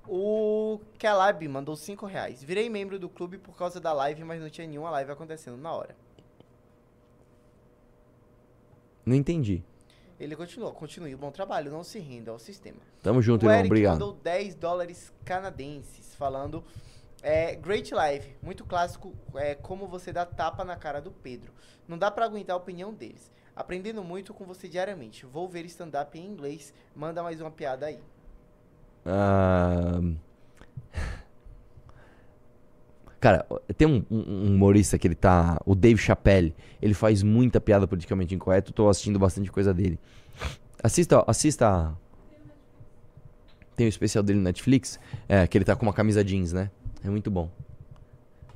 O 0.07 0.81
Kelab 0.99 1.47
mandou 1.49 1.77
5 1.77 2.07
reais. 2.07 2.43
Virei 2.43 2.69
membro 2.69 2.99
do 2.99 3.09
clube 3.09 3.39
por 3.39 3.57
causa 3.57 3.81
da 3.81 3.93
live, 3.93 4.23
mas 4.25 4.41
não 4.41 4.49
tinha 4.51 4.67
nenhuma 4.67 4.91
live 4.91 5.11
acontecendo 5.13 5.57
na 5.57 5.73
hora. 5.73 5.95
Não 9.05 9.15
entendi. 9.15 9.63
Ele 10.19 10.37
continuou, 10.37 10.73
continue 10.73 11.15
bom 11.17 11.31
trabalho, 11.31 11.71
não 11.71 11.83
se 11.83 11.99
rinda 11.99 12.31
ao 12.31 12.39
sistema. 12.39 12.79
Tamo 13.03 13.21
junto, 13.21 13.43
o 13.43 13.47
irmão. 13.47 13.59
Eric 13.59 13.73
Obrigado. 13.73 13.93
mandou 13.93 14.13
10 14.15 14.55
dólares 14.55 15.13
canadenses, 15.25 16.15
falando... 16.15 16.65
É, 17.27 17.57
great 17.57 17.93
live, 17.95 18.37
muito 18.43 18.67
clássico, 18.67 19.15
é, 19.35 19.55
como 19.55 19.87
você 19.87 20.13
dá 20.13 20.27
tapa 20.27 20.63
na 20.63 20.77
cara 20.77 21.01
do 21.01 21.11
Pedro. 21.11 21.55
Não 21.89 21.97
dá 21.97 22.11
pra 22.11 22.27
aguentar 22.27 22.53
a 22.53 22.59
opinião 22.59 22.93
deles. 22.93 23.33
Aprendendo 23.57 24.05
muito 24.05 24.35
com 24.35 24.45
você 24.45 24.69
diariamente. 24.69 25.25
Vou 25.25 25.49
ver 25.49 25.65
stand-up 25.65 26.19
em 26.19 26.27
inglês. 26.27 26.75
Manda 26.95 27.23
mais 27.23 27.41
uma 27.41 27.51
piada 27.51 27.87
aí. 27.87 27.99
Ah, 29.07 30.01
Cara, 33.25 33.47
tem 33.79 33.89
um, 33.89 34.05
um- 34.11 34.19
um 34.19 34.55
humorista 34.55 34.99
que 34.99 35.09
ele 35.09 35.15
tá. 35.15 35.59
O 35.65 35.75
Dave 35.75 35.97
Chappelle. 35.99 36.55
Ele 36.83 36.93
faz 36.93 37.23
muita 37.23 37.59
piada 37.59 37.89
politicamente 37.89 38.35
incorreta. 38.35 38.69
Eu 38.69 38.75
tô 38.75 38.87
assistindo 38.87 39.19
bastante 39.19 39.51
coisa 39.51 39.73
dele. 39.73 39.99
Assista, 40.83 41.25
assista. 41.27 41.97
Tem 43.75 43.87
o 43.87 43.89
especial 43.89 44.23
dele 44.23 44.41
no 44.41 44.45
Netflix. 44.45 45.01
É, 45.27 45.47
que 45.47 45.57
ele 45.57 45.65
tá 45.65 45.75
com 45.75 45.87
uma 45.87 45.93
camisa 45.95 46.23
jeans, 46.23 46.53
né? 46.53 46.71
É 47.03 47.09
muito 47.09 47.31
bom. 47.31 47.49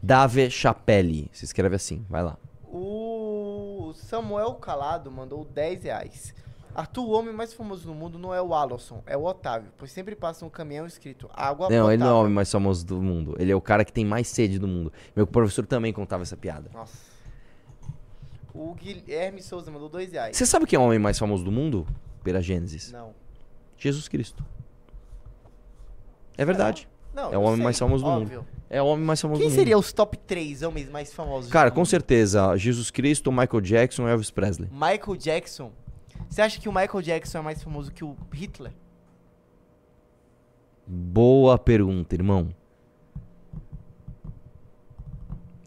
Dave 0.03 0.51
Chappelle. 0.51 1.31
Se 1.33 1.47
escreve 1.47 1.75
assim, 1.75 2.05
vai 2.07 2.23
lá. 2.23 2.37
O 2.71 3.95
Samuel 3.97 4.53
Calado 4.57 5.11
mandou 5.11 5.47
10 5.47 5.85
reais. 5.85 6.35
Arthur, 6.79 7.03
o 7.03 7.11
homem 7.11 7.35
mais 7.35 7.53
famoso 7.53 7.89
no 7.89 7.95
mundo 7.95 8.19
não 8.21 8.33
é 8.33 8.41
o 8.41 8.55
Alonson, 8.55 9.03
é 9.05 9.17
o 9.17 9.25
Otávio, 9.25 9.73
pois 9.77 9.91
sempre 9.91 10.15
passa 10.15 10.47
um 10.47 10.49
caminhão 10.49 10.87
escrito 10.87 11.29
água 11.35 11.69
Não, 11.69 11.75
ele 11.75 11.77
não 11.77 11.87
é 11.87 11.95
o 11.95 11.99
potável. 11.99 12.17
homem 12.21 12.33
mais 12.33 12.53
famoso 12.53 12.87
do 12.87 13.03
mundo. 13.03 13.35
Ele 13.39 13.51
é 13.51 13.57
o 13.57 13.61
cara 13.61 13.85
que 13.85 13.93
tem 13.93 14.05
mais 14.05 14.29
sede 14.29 14.61
do 14.61 14.69
mundo. 14.69 14.93
Meu 15.17 15.27
professor 15.27 15.67
também 15.67 15.93
contava 15.93 16.23
essa 16.23 16.37
piada. 16.37 16.71
Nossa. 16.73 16.97
O 18.55 18.75
Guilherme 18.75 19.43
Souza 19.43 19.71
mandou 19.73 19.89
2 19.89 20.13
reais. 20.13 20.37
Você 20.37 20.47
sabe 20.47 20.67
quem 20.67 20.77
é 20.77 20.81
o 20.81 20.85
homem 20.85 21.01
mais 21.01 21.19
famoso 21.19 21.43
do 21.45 21.51
mundo? 21.51 21.85
Pela 22.23 22.41
Gênesis. 22.41 22.93
Não. 22.93 23.13
Jesus 23.77 24.07
Cristo. 24.07 24.45
É 26.37 26.45
verdade. 26.45 26.89
Não, 27.13 27.33
É 27.33 27.39
o 27.39 27.43
homem 27.43 27.57
sei, 27.57 27.65
mais 27.65 27.79
famoso 27.79 28.05
do 28.05 28.11
óbvio. 28.11 28.39
mundo. 28.39 28.49
É 28.71 28.81
o 28.81 28.87
homem 28.87 29.05
mais 29.05 29.21
famoso 29.21 29.41
Quem 29.41 29.49
do 29.49 29.51
mundo. 29.51 29.59
seria 29.59 29.77
os 29.77 29.93
top 29.93 30.17
3 30.17 30.63
homens 30.63 30.89
mais 30.89 31.13
famosos 31.13 31.51
Cara, 31.51 31.71
do 31.71 31.75
com 31.75 31.85
certeza, 31.85 32.57
Jesus 32.57 32.91
Cristo, 32.93 33.33
Michael 33.33 33.61
Jackson 33.63 34.07
e 34.07 34.11
Elvis 34.13 34.31
Presley. 34.31 34.69
Michael 34.71 35.17
Jackson. 35.17 35.73
Você 36.29 36.43
acha 36.43 36.61
que 36.61 36.69
o 36.69 36.73
Michael 36.73 37.03
Jackson 37.03 37.39
é 37.39 37.41
mais 37.41 37.63
famoso 37.63 37.91
que 37.91 38.05
o 38.05 38.17
Hitler? 38.33 38.73
Boa 40.87 41.59
pergunta, 41.59 42.15
irmão. 42.15 42.55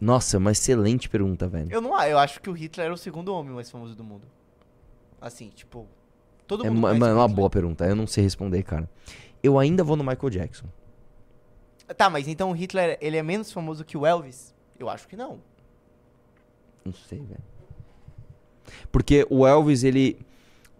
Nossa, 0.00 0.38
uma 0.38 0.50
excelente 0.50 1.08
pergunta, 1.08 1.46
velho. 1.46 1.70
Eu 1.70 1.80
não, 1.80 2.00
eu 2.02 2.18
acho 2.18 2.40
que 2.40 2.50
o 2.50 2.52
Hitler 2.52 2.86
era 2.86 2.94
o 2.94 2.98
segundo 2.98 3.32
homem 3.32 3.52
mais 3.54 3.70
famoso 3.70 3.94
do 3.94 4.02
mundo. 4.02 4.26
Assim, 5.20 5.48
tipo, 5.50 5.86
todo 6.46 6.66
É 6.66 6.70
mundo 6.70 6.80
mano, 6.80 7.04
o 7.04 7.18
uma 7.18 7.28
boa 7.28 7.48
pergunta. 7.48 7.84
Eu 7.86 7.94
não 7.94 8.06
sei 8.06 8.24
responder, 8.24 8.64
cara. 8.64 8.90
Eu 9.42 9.58
ainda 9.58 9.84
vou 9.84 9.96
no 9.96 10.02
Michael 10.02 10.30
Jackson. 10.30 10.66
Tá, 11.96 12.10
mas 12.10 12.26
então 12.26 12.50
o 12.50 12.52
Hitler, 12.52 12.98
ele 13.00 13.16
é 13.16 13.22
menos 13.22 13.52
famoso 13.52 13.84
que 13.84 13.96
o 13.96 14.04
Elvis? 14.04 14.52
Eu 14.78 14.88
acho 14.88 15.06
que 15.06 15.16
não. 15.16 15.40
Não 16.84 16.92
sei, 16.92 17.20
velho. 17.20 17.40
Porque 18.90 19.24
o 19.30 19.46
Elvis, 19.46 19.84
ele. 19.84 20.18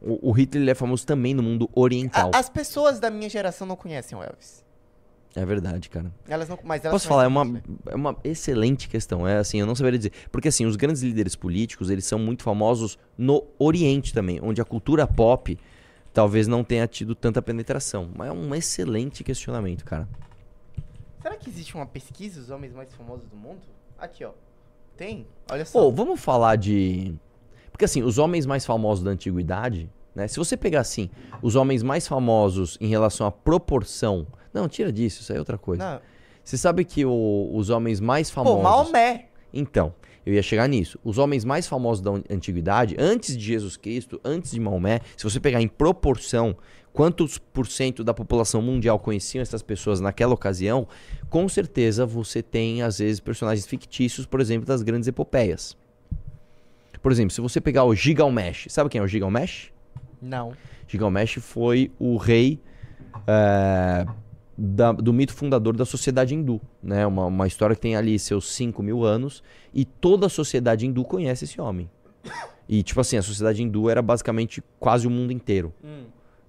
O, 0.02 0.30
o 0.30 0.32
Hitler 0.32 0.68
é 0.68 0.74
famoso 0.74 1.06
também 1.06 1.32
no 1.34 1.42
mundo 1.42 1.70
oriental. 1.74 2.30
A- 2.34 2.38
as 2.38 2.48
pessoas 2.48 2.98
da 2.98 3.10
minha 3.10 3.28
geração 3.30 3.66
não 3.66 3.76
conhecem 3.76 4.16
o 4.18 4.22
Elvis. 4.22 4.64
É 5.34 5.46
verdade, 5.46 5.88
cara. 5.88 6.12
Elas 6.28 6.46
não, 6.48 6.58
mas 6.62 6.84
elas 6.84 6.92
Posso 6.94 7.08
falar, 7.08 7.24
é 7.24 7.26
uma, 7.26 7.62
é 7.86 7.94
uma 7.94 8.16
excelente 8.22 8.86
questão. 8.88 9.26
É 9.26 9.38
assim, 9.38 9.58
eu 9.60 9.66
não 9.66 9.74
saberia 9.74 9.98
dizer. 9.98 10.12
Porque 10.30 10.48
assim, 10.48 10.66
os 10.66 10.76
grandes 10.76 11.02
líderes 11.02 11.34
políticos, 11.34 11.88
eles 11.88 12.04
são 12.04 12.18
muito 12.18 12.42
famosos 12.42 12.98
no 13.16 13.42
Oriente 13.58 14.12
também, 14.12 14.40
onde 14.42 14.60
a 14.60 14.64
cultura 14.64 15.06
pop 15.06 15.58
talvez 16.12 16.46
não 16.46 16.62
tenha 16.62 16.86
tido 16.86 17.14
tanta 17.14 17.40
penetração. 17.40 18.10
Mas 18.14 18.28
é 18.28 18.32
um 18.32 18.54
excelente 18.54 19.24
questionamento, 19.24 19.84
cara. 19.86 20.06
Será 21.22 21.36
que 21.36 21.48
existe 21.48 21.74
uma 21.74 21.86
pesquisa 21.86 22.40
dos 22.40 22.50
homens 22.50 22.74
mais 22.74 22.92
famosos 22.92 23.26
do 23.26 23.36
mundo? 23.36 23.60
Aqui, 23.98 24.24
ó. 24.24 24.32
Tem? 24.98 25.26
Olha 25.50 25.64
só. 25.64 25.80
Pô, 25.80 25.90
vamos 25.92 26.20
falar 26.20 26.56
de. 26.56 27.14
Porque 27.72 27.84
assim, 27.86 28.02
os 28.02 28.18
homens 28.18 28.46
mais 28.46 28.64
famosos 28.64 29.02
da 29.02 29.10
antiguidade, 29.10 29.90
né? 30.14 30.28
Se 30.28 30.36
você 30.38 30.56
pegar 30.56 30.80
assim, 30.80 31.10
os 31.42 31.56
homens 31.56 31.82
mais 31.82 32.06
famosos 32.06 32.76
em 32.80 32.86
relação 32.86 33.26
à 33.26 33.32
proporção. 33.32 34.26
Não, 34.52 34.68
tira 34.68 34.92
disso, 34.92 35.22
isso 35.22 35.32
aí 35.32 35.36
é 35.36 35.40
outra 35.40 35.56
coisa. 35.58 35.82
Não. 35.94 36.00
Você 36.44 36.58
sabe 36.58 36.84
que 36.84 37.04
o- 37.04 37.50
os 37.54 37.70
homens 37.70 37.98
mais 38.00 38.30
famosos. 38.30 38.58
Pô, 38.58 38.62
Maomé. 38.62 39.26
Então, 39.54 39.94
eu 40.26 40.34
ia 40.34 40.42
chegar 40.42 40.68
nisso. 40.68 40.98
Os 41.04 41.16
homens 41.18 41.44
mais 41.44 41.66
famosos 41.66 42.02
da 42.02 42.10
an- 42.10 42.22
antiguidade, 42.30 42.94
antes 42.98 43.36
de 43.36 43.44
Jesus 43.44 43.76
Cristo, 43.76 44.20
antes 44.24 44.50
de 44.50 44.60
Maomé, 44.60 45.00
se 45.16 45.24
você 45.24 45.38
pegar 45.40 45.60
em 45.62 45.68
proporção 45.68 46.56
quantos 46.92 47.38
por 47.38 47.66
cento 47.66 48.04
da 48.04 48.12
população 48.12 48.60
mundial 48.60 48.98
conheciam 48.98 49.40
essas 49.40 49.62
pessoas 49.62 49.98
naquela 50.00 50.34
ocasião, 50.34 50.86
com 51.30 51.48
certeza 51.48 52.04
você 52.04 52.42
tem, 52.42 52.82
às 52.82 52.98
vezes, 52.98 53.18
personagens 53.20 53.66
fictícios, 53.66 54.26
por 54.26 54.40
exemplo, 54.40 54.66
das 54.66 54.82
grandes 54.82 55.08
epopeias. 55.08 55.74
Por 57.02 57.10
exemplo, 57.12 57.30
se 57.32 57.40
você 57.40 57.60
pegar 57.60 57.84
o 57.84 57.94
Gilgamesh, 57.94 58.66
sabe 58.70 58.88
quem 58.88 59.00
é 59.00 59.02
o 59.02 59.08
Gilgamesh? 59.08 59.72
Não. 60.20 60.52
Gilgamesh 60.86 61.34
foi 61.40 61.90
o 61.98 62.16
rei 62.16 62.60
é, 63.26 64.06
da- 64.56 64.92
do 64.92 65.12
mito 65.12 65.32
fundador 65.34 65.76
da 65.76 65.84
sociedade 65.84 66.34
hindu. 66.34 66.60
Né? 66.82 67.06
Uma, 67.06 67.26
uma 67.26 67.46
história 67.46 67.74
que 67.74 67.82
tem 67.82 67.96
ali 67.96 68.18
seus 68.18 68.52
5 68.52 68.82
mil 68.82 69.04
anos 69.04 69.42
e 69.74 69.84
toda 69.84 70.26
a 70.26 70.28
sociedade 70.28 70.86
hindu 70.86 71.04
conhece 71.04 71.44
esse 71.44 71.60
homem. 71.60 71.90
E, 72.68 72.82
tipo 72.82 73.00
assim, 73.00 73.16
a 73.16 73.22
sociedade 73.22 73.62
hindu 73.62 73.90
era 73.90 74.00
basicamente 74.00 74.62
quase 74.78 75.06
o 75.06 75.10
mundo 75.10 75.32
inteiro. 75.32 75.74
Hum. 75.82 76.04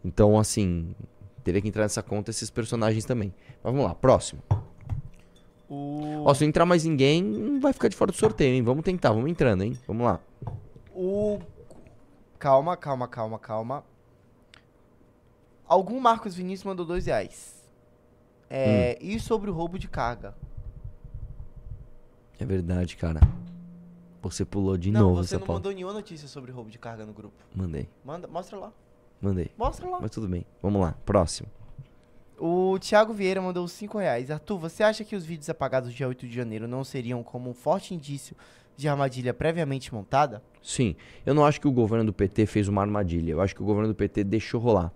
Então, 0.05 0.37
assim, 0.37 0.93
teria 1.43 1.61
que 1.61 1.67
entrar 1.67 1.83
nessa 1.83 2.03
conta 2.03 2.29
esses 2.29 2.49
personagens 2.51 3.05
também. 3.05 3.33
Mas 3.63 3.73
vamos 3.73 3.87
lá, 3.87 3.95
próximo. 3.95 4.41
O... 5.73 6.23
Ó, 6.25 6.33
se 6.33 6.41
não 6.43 6.49
entrar 6.49 6.65
mais 6.65 6.83
ninguém, 6.85 7.23
não 7.23 7.59
vai 7.59 7.73
ficar 7.73 7.87
de 7.87 7.95
fora 7.95 8.11
do 8.11 8.17
sorteio, 8.17 8.53
hein? 8.53 8.61
Vamos 8.63 8.83
tentar, 8.83 9.11
vamos 9.11 9.29
entrando, 9.29 9.63
hein? 9.63 9.77
Vamos 9.87 10.05
lá. 10.05 10.19
O. 10.93 11.39
Calma, 12.37 12.77
calma, 12.77 13.07
calma, 13.07 13.39
calma. 13.39 13.83
Algum 15.67 15.99
Marcos 15.99 16.35
Vinícius 16.35 16.65
mandou 16.65 16.85
dois 16.85 17.05
reais. 17.07 17.63
É, 18.49 18.99
Hum. 19.01 19.05
E 19.07 19.19
sobre 19.19 19.49
o 19.49 19.53
roubo 19.53 19.79
de 19.79 19.87
carga? 19.87 20.35
É 22.39 22.45
verdade, 22.45 22.95
cara. 22.95 23.21
Você 24.21 24.45
pulou 24.45 24.77
de 24.77 24.91
não, 24.91 25.01
novo 25.09 25.15
você 25.23 25.35
essa 25.35 25.39
não 25.39 25.47
pauta. 25.47 25.59
mandou 25.59 25.71
nenhuma 25.73 25.93
notícia 25.93 26.27
sobre 26.27 26.51
roubo 26.51 26.69
de 26.69 26.77
carga 26.77 27.05
no 27.05 27.13
grupo. 27.13 27.35
Mandei, 27.55 27.89
Manda, 28.05 28.27
mostra 28.27 28.57
lá. 28.57 28.71
mandei. 29.21 29.51
Mostra 29.57 29.89
lá. 29.89 29.99
Mas 30.01 30.11
tudo 30.11 30.27
bem. 30.27 30.45
Vamos 30.61 30.81
lá, 30.81 30.95
próximo. 31.05 31.49
O 32.45 32.77
Thiago 32.77 33.13
Vieira 33.13 33.41
mandou 33.41 33.65
5 33.65 33.97
reais. 33.97 34.29
Arthur, 34.29 34.57
você 34.57 34.83
acha 34.83 35.05
que 35.05 35.15
os 35.15 35.23
vídeos 35.23 35.49
apagados 35.49 35.93
dia 35.93 36.05
8 36.05 36.27
de 36.27 36.35
janeiro 36.35 36.67
não 36.67 36.83
seriam 36.83 37.23
como 37.23 37.49
um 37.49 37.53
forte 37.53 37.93
indício 37.93 38.35
de 38.75 38.85
armadilha 38.85 39.33
previamente 39.33 39.93
montada? 39.93 40.43
Sim, 40.61 40.93
eu 41.25 41.33
não 41.33 41.45
acho 41.45 41.61
que 41.61 41.69
o 41.69 41.71
governo 41.71 42.03
do 42.03 42.11
PT 42.11 42.45
fez 42.45 42.67
uma 42.67 42.81
armadilha. 42.81 43.31
Eu 43.31 43.39
acho 43.39 43.55
que 43.55 43.63
o 43.63 43.65
governo 43.65 43.87
do 43.87 43.95
PT 43.95 44.25
deixou 44.25 44.59
rolar. 44.59 44.91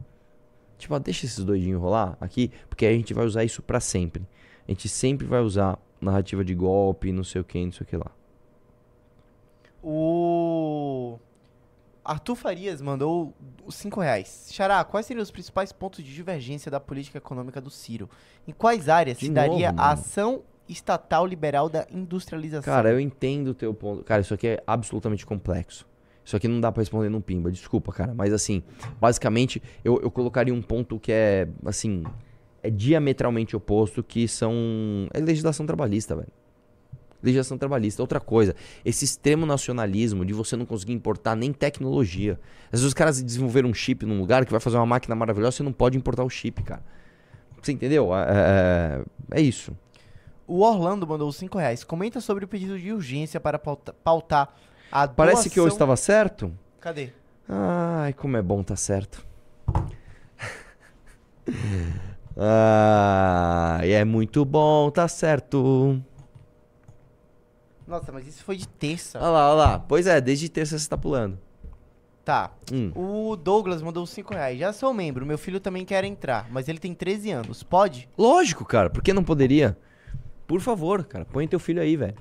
Tipo, 0.77 0.95
ah, 0.95 0.99
deixa 0.99 1.25
esses 1.25 1.41
doidinhos 1.45 1.81
rolar 1.81 2.17
aqui, 2.19 2.51
porque 2.67 2.85
a 2.85 2.91
gente 2.91 3.13
vai 3.13 3.25
usar 3.25 3.45
isso 3.45 3.61
pra 3.61 3.79
sempre. 3.79 4.27
A 4.67 4.71
gente 4.71 4.89
sempre 4.89 5.25
vai 5.25 5.39
usar 5.39 5.79
narrativa 6.01 6.43
de 6.43 6.53
golpe, 6.53 7.13
não 7.13 7.23
sei 7.23 7.39
o 7.39 7.45
que, 7.45 7.63
não 7.63 7.71
sei 7.71 7.85
o 7.85 7.87
que 7.87 7.95
lá. 7.95 8.11
O 9.81 10.26
Arthur 12.07 12.35
Farias 12.35 12.81
mandou 12.81 13.33
os 13.65 13.75
5 13.75 13.99
reais. 13.99 14.47
Xará, 14.51 14.83
quais 14.83 15.05
seriam 15.05 15.21
os 15.21 15.29
principais 15.31 15.71
pontos 15.71 16.03
de 16.03 16.13
divergência 16.13 16.71
da 16.71 16.79
política 16.79 17.17
econômica 17.17 17.59
do 17.59 17.69
Ciro? 17.69 18.09
Em 18.47 18.51
quais 18.51 18.87
áreas 18.87 19.17
De 19.17 19.25
se 19.25 19.31
novo, 19.31 19.47
daria 19.49 19.69
a 19.69 19.73
mano. 19.73 19.89
ação 19.91 20.41
estatal 20.69 21.25
liberal 21.25 21.69
da 21.69 21.85
industrialização? 21.91 22.73
Cara, 22.73 22.91
eu 22.91 22.99
entendo 22.99 23.49
o 23.49 23.53
teu 23.53 23.73
ponto. 23.73 24.03
Cara, 24.03 24.21
isso 24.21 24.33
aqui 24.33 24.47
é 24.47 24.63
absolutamente 24.65 25.25
complexo. 25.25 25.85
Isso 26.23 26.35
aqui 26.35 26.47
não 26.47 26.59
dá 26.59 26.71
pra 26.71 26.81
responder 26.81 27.09
num 27.09 27.21
pimba, 27.21 27.51
desculpa, 27.51 27.91
cara. 27.91 28.13
Mas 28.13 28.33
assim, 28.33 28.61
basicamente, 28.99 29.61
eu, 29.83 29.99
eu 30.01 30.11
colocaria 30.11 30.53
um 30.53 30.61
ponto 30.61 30.99
que 30.99 31.11
é, 31.11 31.47
assim, 31.65 32.03
é 32.61 32.69
diametralmente 32.69 33.55
oposto, 33.55 34.03
que 34.03 34.27
são. 34.27 34.53
É 35.13 35.19
legislação 35.19 35.65
trabalhista, 35.65 36.15
velho. 36.15 36.27
Legislação 37.27 37.57
trabalhista. 37.57 38.01
Outra 38.01 38.19
coisa, 38.19 38.55
esse 38.83 39.05
extremo 39.05 39.45
nacionalismo 39.45 40.25
de 40.25 40.33
você 40.33 40.55
não 40.55 40.65
conseguir 40.65 40.93
importar 40.93 41.35
nem 41.35 41.51
tecnologia. 41.53 42.39
Às 42.65 42.79
vezes 42.79 42.85
os 42.87 42.93
caras 42.93 43.21
desenvolveram 43.21 43.69
um 43.69 43.73
chip 43.73 44.05
num 44.05 44.19
lugar 44.19 44.45
que 44.45 44.51
vai 44.51 44.59
fazer 44.59 44.77
uma 44.77 44.85
máquina 44.85 45.15
maravilhosa, 45.15 45.57
você 45.57 45.63
não 45.63 45.73
pode 45.73 45.97
importar 45.97 46.23
o 46.23 46.29
chip, 46.29 46.63
cara. 46.63 46.81
Você 47.61 47.71
entendeu? 47.71 48.15
É, 48.15 48.25
é, 49.31 49.39
é 49.39 49.41
isso. 49.41 49.71
O 50.47 50.61
Orlando 50.61 51.05
mandou 51.05 51.29
5 51.31 51.57
reais. 51.57 51.83
Comenta 51.83 52.21
sobre 52.21 52.45
o 52.45 52.47
pedido 52.47 52.79
de 52.79 52.93
urgência 52.93 53.39
para 53.39 53.59
pauta- 53.59 53.93
pautar 54.03 54.55
a 54.89 55.05
Parece 55.07 55.49
que 55.49 55.59
eu 55.59 55.63
doação- 55.63 55.75
estava 55.75 55.97
certo? 55.97 56.53
Cadê? 56.79 57.09
Ai, 57.49 58.13
como 58.13 58.37
é 58.37 58.41
bom 58.41 58.63
tá 58.63 58.75
certo. 58.77 59.25
Ai, 62.37 63.91
é 63.91 64.05
muito 64.05 64.45
bom, 64.45 64.89
tá 64.89 65.07
certo. 65.07 66.01
Nossa, 67.87 68.11
mas 68.11 68.27
isso 68.27 68.43
foi 68.43 68.57
de 68.57 68.67
terça. 68.67 69.17
Olha 69.17 69.29
lá, 69.29 69.49
olha 69.49 69.55
lá. 69.55 69.79
Pois 69.79 70.05
é, 70.05 70.19
desde 70.19 70.49
terça 70.49 70.77
você 70.77 70.89
tá 70.89 70.97
pulando. 70.97 71.39
Tá. 72.25 72.51
Hum. 72.71 72.91
O 72.93 73.37
Douglas 73.37 73.81
mandou 73.81 74.05
5 74.05 74.33
reais. 74.33 74.59
Já 74.59 74.73
sou 74.73 74.93
membro, 74.93 75.25
meu 75.25 75.37
filho 75.37 75.61
também 75.61 75.85
quer 75.85 76.03
entrar, 76.03 76.47
mas 76.51 76.67
ele 76.67 76.79
tem 76.79 76.93
13 76.93 77.31
anos. 77.31 77.63
Pode? 77.63 78.09
Lógico, 78.17 78.65
cara, 78.65 78.89
por 78.89 79.01
que 79.01 79.13
não 79.13 79.23
poderia? 79.23 79.77
Por 80.45 80.59
favor, 80.59 81.05
cara, 81.05 81.23
põe 81.23 81.47
teu 81.47 81.59
filho 81.59 81.81
aí, 81.81 81.95
velho. 81.95 82.17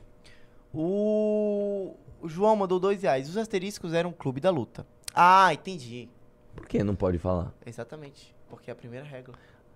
O... 0.72 1.97
o 2.22 2.28
João 2.28 2.55
mandou 2.55 2.78
2 2.78 3.02
reais. 3.02 3.28
Os 3.28 3.36
asteriscos 3.36 3.93
eram 3.93 4.10
um 4.10 4.12
clube 4.12 4.40
da 4.40 4.51
luta. 4.51 4.86
Ah, 5.12 5.52
entendi. 5.52 6.09
Por 6.55 6.68
que 6.68 6.84
não 6.84 6.94
pode 6.94 7.18
falar? 7.18 7.52
Exatamente. 7.66 8.32
Porque 8.48 8.70
é 8.70 8.72
a 8.72 8.76
primeira 8.76 9.05
regra. 9.05 9.34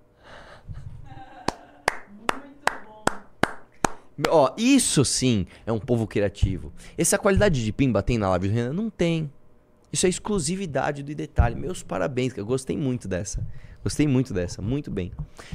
Ó, 4.28 4.52
isso 4.56 5.04
sim 5.04 5.46
é 5.66 5.72
um 5.72 5.78
povo 5.78 6.06
criativo. 6.06 6.72
Essa 6.98 7.16
qualidade 7.18 7.64
de 7.64 7.72
pimba 7.72 8.02
tem 8.02 8.18
na 8.18 8.28
live 8.30 8.48
do 8.48 8.54
Renan? 8.54 8.72
Não 8.72 8.90
tem. 8.90 9.30
Isso 9.92 10.06
é 10.06 10.08
exclusividade 10.08 11.02
do 11.02 11.14
detalhe. 11.14 11.54
Meus 11.54 11.82
parabéns, 11.82 12.32
que 12.32 12.40
eu 12.40 12.46
gostei 12.46 12.76
muito 12.76 13.08
dessa. 13.08 13.44
Gostei 13.82 14.06
muito 14.06 14.34
dessa, 14.34 14.60
muito 14.60 14.90
bem. 14.90 15.10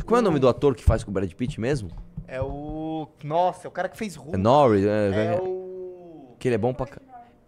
Qual 0.05 0.17
é 0.17 0.21
o 0.21 0.23
nome 0.23 0.39
do 0.39 0.47
ator 0.49 0.75
que 0.75 0.83
faz 0.83 1.03
com 1.03 1.11
o 1.11 1.13
Brad 1.13 1.31
Pitt 1.33 1.59
mesmo? 1.59 1.89
É 2.27 2.41
o. 2.41 3.07
Nossa, 3.23 3.67
é 3.67 3.69
o 3.69 3.71
cara 3.71 3.87
que 3.87 3.97
fez 3.97 4.15
Hulk. 4.15 4.33
É 4.33 4.37
Norris? 4.37 4.83
É, 4.83 5.11
É 5.11 5.25
é- 5.35 5.39
o. 5.41 6.35
Que 6.39 6.47
ele 6.47 6.55
é 6.55 6.57
bom 6.57 6.73
pra. 6.73 6.87
ca- 6.87 7.01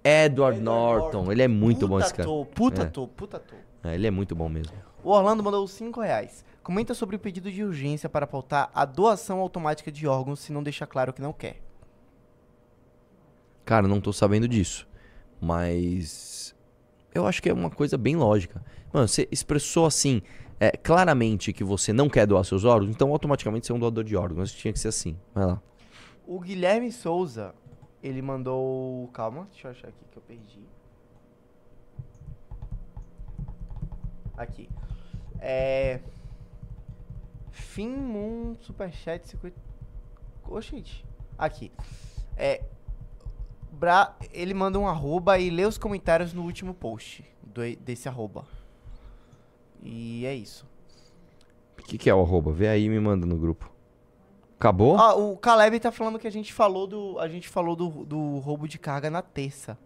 Edward, 0.03 0.61
Norton. 0.61 1.31
Ele 1.31 1.41
é 1.41 1.47
muito 1.47 1.79
puta 1.79 1.87
bom 1.87 1.99
esse 1.99 2.13
cara. 2.13 2.29
Ator, 2.29 2.45
puta 2.45 2.81
É. 2.81 2.85
ator, 2.85 3.07
puta 3.09 3.37
ator. 3.37 3.57
É, 3.83 3.95
ele 3.95 4.07
é 4.07 4.11
muito 4.11 4.35
bom 4.35 4.47
mesmo. 4.47 4.71
O 5.03 5.09
Orlando 5.11 5.43
mandou 5.43 5.67
5 5.67 5.99
reais. 5.99 6.45
Comenta 6.67 6.93
sobre 6.93 7.15
o 7.15 7.19
pedido 7.19 7.49
de 7.49 7.63
urgência 7.63 8.09
para 8.09 8.27
pautar 8.27 8.69
a 8.73 8.83
doação 8.83 9.39
automática 9.39 9.89
de 9.89 10.05
órgãos 10.05 10.41
se 10.41 10.51
não 10.51 10.61
deixar 10.61 10.85
claro 10.85 11.13
que 11.13 11.21
não 11.21 11.31
quer. 11.31 11.61
Cara, 13.63 13.87
não 13.87 14.01
tô 14.01 14.11
sabendo 14.11 14.49
disso. 14.49 14.85
Mas. 15.39 16.53
Eu 17.15 17.25
acho 17.25 17.41
que 17.41 17.47
é 17.47 17.53
uma 17.53 17.69
coisa 17.69 17.97
bem 17.97 18.17
lógica. 18.17 18.61
Mano, 18.91 19.07
você 19.07 19.29
expressou 19.31 19.85
assim, 19.85 20.21
é, 20.59 20.71
claramente 20.71 21.53
que 21.53 21.63
você 21.63 21.93
não 21.93 22.09
quer 22.09 22.27
doar 22.27 22.43
seus 22.43 22.65
órgãos, 22.65 22.91
então 22.91 23.13
automaticamente 23.13 23.65
você 23.65 23.71
é 23.71 23.75
um 23.75 23.79
doador 23.79 24.03
de 24.03 24.17
órgãos. 24.17 24.51
Tinha 24.51 24.73
que 24.73 24.79
ser 24.79 24.89
assim. 24.89 25.17
Vai 25.33 25.45
lá. 25.45 25.61
O 26.27 26.37
Guilherme 26.37 26.91
Souza, 26.91 27.55
ele 28.03 28.21
mandou. 28.21 29.07
Calma, 29.13 29.47
deixa 29.53 29.69
eu 29.69 29.71
achar 29.71 29.87
aqui 29.87 30.03
que 30.11 30.17
eu 30.17 30.21
perdi. 30.21 30.59
Aqui. 34.35 34.69
É. 35.39 36.01
Finmoon 37.57 38.55
Superchat 38.61 39.27
50. 39.27 39.55
Oxente. 40.49 41.05
Aqui. 41.37 41.71
É. 42.35 42.63
Bra... 43.71 44.15
Ele 44.31 44.53
manda 44.53 44.79
um 44.79 44.87
arroba 44.87 45.37
e 45.39 45.49
lê 45.49 45.65
os 45.65 45.77
comentários 45.77 46.33
no 46.33 46.43
último 46.43 46.73
post 46.73 47.23
do- 47.43 47.75
desse 47.77 48.07
arroba. 48.07 48.45
E 49.83 50.25
é 50.25 50.33
isso. 50.33 50.65
O 51.79 51.83
que, 51.83 51.97
que 51.97 52.09
é 52.09 52.13
o 52.15 52.21
arroba? 52.21 52.51
Vê 52.51 52.67
aí 52.67 52.85
e 52.85 52.89
me 52.89 52.99
manda 52.99 53.25
no 53.25 53.37
grupo. 53.37 53.71
Acabou? 54.59 54.97
Ah, 54.97 55.15
o 55.15 55.37
Caleb 55.37 55.79
tá 55.79 55.91
falando 55.91 56.17
que 56.17 56.25
a 56.27 56.31
gente 56.31 56.51
falou 56.51 56.87
do. 56.87 57.19
A 57.19 57.27
gente 57.27 57.47
falou 57.47 57.75
do, 57.75 58.03
do 58.05 58.39
roubo 58.39 58.67
de 58.67 58.79
carga 58.79 59.09
na 59.09 59.21
terça. 59.21 59.77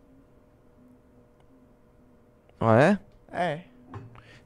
Ah, 2.60 2.80
é? 2.82 3.00
É. 3.32 3.62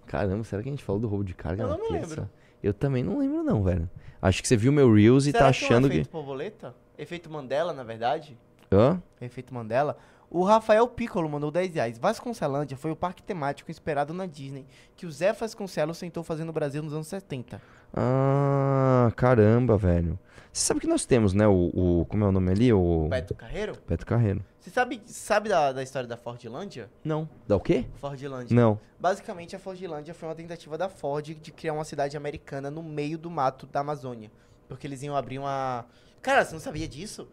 Caramba, 0.08 0.44
será 0.44 0.64
que 0.64 0.70
a 0.70 0.72
gente 0.72 0.84
falou 0.84 1.00
do 1.02 1.08
roubo 1.08 1.24
de 1.24 1.34
carga 1.36 1.64
Eu 1.64 1.70
na 1.70 1.78
não 1.78 1.84
me 1.92 2.00
terça? 2.00 2.16
lembro. 2.16 2.30
Eu 2.66 2.74
também 2.74 3.04
não 3.04 3.20
lembro 3.20 3.44
não, 3.44 3.64
velho. 3.64 3.88
Acho 4.20 4.42
que 4.42 4.48
você 4.48 4.58
viu 4.58 4.72
meu 4.72 4.92
Reels 4.92 5.28
e 5.28 5.32
Será 5.32 5.46
tá 5.46 5.54
que 5.54 5.64
é 5.64 5.68
um 5.68 5.70
achando 5.70 5.88
que... 5.88 5.98
efeito 5.98 6.12
borboleta? 6.12 6.74
Efeito 6.98 7.30
Mandela, 7.30 7.72
na 7.74 7.84
verdade? 7.84 8.36
Hã? 8.72 9.00
Efeito 9.22 9.54
Mandela. 9.54 9.96
O 10.30 10.44
Rafael 10.44 10.88
Piccolo 10.88 11.30
mandou 11.30 11.52
10 11.52 11.74
reais. 11.76 11.98
Vasconcelândia 11.98 12.76
foi 12.76 12.92
o 12.92 12.96
parque 12.96 13.24
temático 13.24 13.72
inspirado 13.72 14.14
na 14.14 14.26
Disney 14.26 14.66
que 14.96 15.06
o 15.06 15.12
Zé 15.12 15.32
Vasconcelos 15.32 16.00
tentou 16.00 16.24
fazer 16.24 16.44
no 16.44 16.52
Brasil 16.52 16.82
nos 16.84 16.94
anos 16.94 17.08
70. 17.08 17.62
Ah, 17.94 19.12
caramba, 19.16 19.78
velho. 19.78 20.20
Você 20.52 20.66
sabe 20.68 20.80
que 20.80 20.88
nós 20.88 21.06
temos, 21.06 21.34
né, 21.34 21.48
o... 21.48 21.72
o- 22.02 22.06
como 22.06 22.24
é 22.24 22.28
o 22.28 22.32
nome 22.32 22.52
ali? 22.52 22.72
O... 22.74 23.08
Beto 23.10 23.36
Carreiro? 23.36 23.78
Beto 23.88 24.06
Carreiro. 24.06 24.44
Você 24.60 24.70
sabe, 24.70 25.02
sabe 25.06 25.50
da, 25.50 25.72
da 25.72 25.84
história 25.84 26.08
da 26.08 26.18
Fordlândia? 26.18 26.90
Não. 27.04 27.30
Dá 27.48 27.56
o 27.56 27.60
quê? 27.60 27.86
Fordlândia. 27.96 28.56
Não. 28.56 28.80
Basicamente, 29.00 29.56
a 29.56 29.60
Fordlândia 29.60 30.14
foi 30.14 30.28
uma 30.30 30.36
tentativa 30.36 30.78
da 30.78 30.88
Ford 30.90 31.26
de 31.26 31.52
criar 31.52 31.74
uma 31.74 31.84
cidade 31.84 32.16
americana 32.18 32.72
no 32.72 32.82
meio 32.82 33.18
do 33.18 33.30
mato 33.30 33.66
da 33.68 33.82
Amazônia. 33.82 34.32
Porque 34.68 34.88
eles 34.88 35.04
iam 35.04 35.16
abrir 35.16 35.40
uma. 35.40 35.86
Cara, 36.22 36.44
você 36.44 36.54
não 36.54 36.60
sabia 36.60 36.88
disso? 36.88 37.28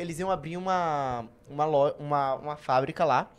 Eles 0.00 0.18
iam 0.18 0.30
abrir 0.30 0.56
uma, 0.56 1.26
uma, 1.48 1.64
lo- 1.64 1.94
uma, 1.98 2.34
uma 2.36 2.56
fábrica 2.56 3.04
lá. 3.04 3.30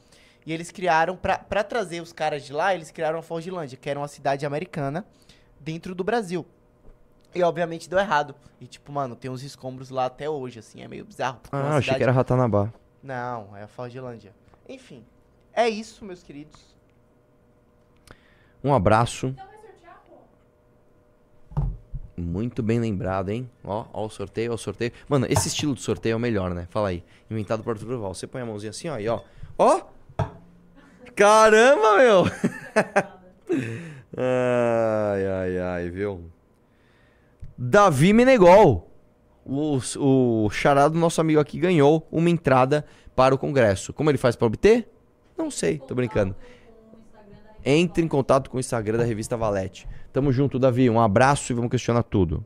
E 0.46 0.52
eles 0.52 0.72
criaram, 0.72 1.16
pra, 1.16 1.38
pra 1.38 1.64
trazer 1.64 2.02
os 2.02 2.12
caras 2.12 2.44
de 2.44 2.52
lá, 2.54 2.74
eles 2.74 2.90
criaram 2.92 3.20
a 3.20 3.22
Fordlândia, 3.22 3.78
que 3.78 3.90
era 3.90 4.00
uma 4.00 4.08
cidade 4.08 4.46
americana 4.46 5.06
dentro 5.60 5.94
do 5.94 6.04
Brasil. 6.04 6.46
E 7.34 7.42
obviamente 7.44 7.88
deu 7.90 7.98
errado. 8.00 8.36
E 8.60 8.66
tipo, 8.68 8.92
mano, 8.92 9.16
tem 9.16 9.30
uns 9.32 9.44
escombros 9.44 9.90
lá 9.90 10.06
até 10.06 10.30
hoje, 10.30 10.60
assim, 10.60 10.82
é 10.82 10.88
meio 10.88 11.06
bizarro. 11.06 11.40
uma 11.52 11.62
Ah, 11.62 11.68
achei 11.70 11.82
cidade- 11.84 11.98
que 11.98 12.04
era 12.04 12.12
Ratanabá. 12.12 12.72
Não, 13.04 13.56
é 13.56 13.64
a 13.64 13.68
Fordlândia. 13.68 14.34
Enfim, 14.68 15.04
é 15.54 15.68
isso, 15.70 16.04
meus 16.06 16.22
queridos. 16.24 16.60
Um 18.64 18.74
abraço. 18.74 19.28
Então 19.28 19.46
vai 19.46 19.58
sortear, 19.58 20.02
pô. 21.56 21.62
Muito 22.22 22.62
bem 22.62 22.80
lembrado, 22.80 23.30
hein? 23.30 23.50
Ó, 23.64 23.86
ó 23.92 24.06
o 24.06 24.10
sorteio, 24.10 24.52
ó 24.52 24.56
o 24.56 24.58
sorteio. 24.58 24.92
Mano, 25.10 25.26
esse 25.30 25.48
estilo 25.48 25.74
de 25.74 25.82
sorteio 25.82 26.14
é 26.14 26.16
o 26.16 26.20
melhor, 26.20 26.54
né? 26.54 26.68
Fala 26.70 26.90
aí. 26.90 27.04
Inventado 27.30 27.64
por 27.64 27.72
Arthur 27.72 27.88
Duval. 27.88 28.14
Você 28.14 28.28
põe 28.28 28.42
a 28.42 28.46
mãozinha 28.46 28.70
assim, 28.70 28.88
ó, 28.90 29.00
e 29.00 29.08
ó. 29.08 29.22
Ó! 29.58 29.82
Caramba, 31.16 31.98
meu! 31.98 32.24
ai, 34.18 35.28
ai, 35.28 35.60
ai, 35.60 35.90
viu? 35.90 36.30
Davi 37.58 38.14
Menegol. 38.14 38.90
O, 39.44 39.80
o 39.98 40.50
charado 40.52 40.94
do 40.94 41.00
nosso 41.00 41.20
amigo 41.20 41.40
aqui 41.40 41.60
ganhou 41.60 42.08
uma 42.12 42.30
entrada 42.30 42.86
para 43.16 43.34
o 43.34 43.38
congresso. 43.38 43.92
Como 43.92 44.10
ele 44.10 44.18
faz 44.18 44.36
para 44.36 44.48
obter? 44.48 44.88
Não 45.38 45.50
sei, 45.50 45.80
tô 45.80 45.96
brincando. 45.96 46.36
Entre 47.64 48.04
em 48.04 48.08
contato 48.08 48.50
com 48.50 48.58
o 48.58 48.60
Instagram 48.60 48.98
da 48.98 49.04
revista 49.04 49.38
Valete. 49.38 49.88
Tamo 50.12 50.32
junto, 50.32 50.60
Davi. 50.60 50.90
Um 50.90 51.00
abraço 51.00 51.52
e 51.52 51.56
vamos 51.56 51.72
questionar 51.72 52.04
tudo. 52.04 52.46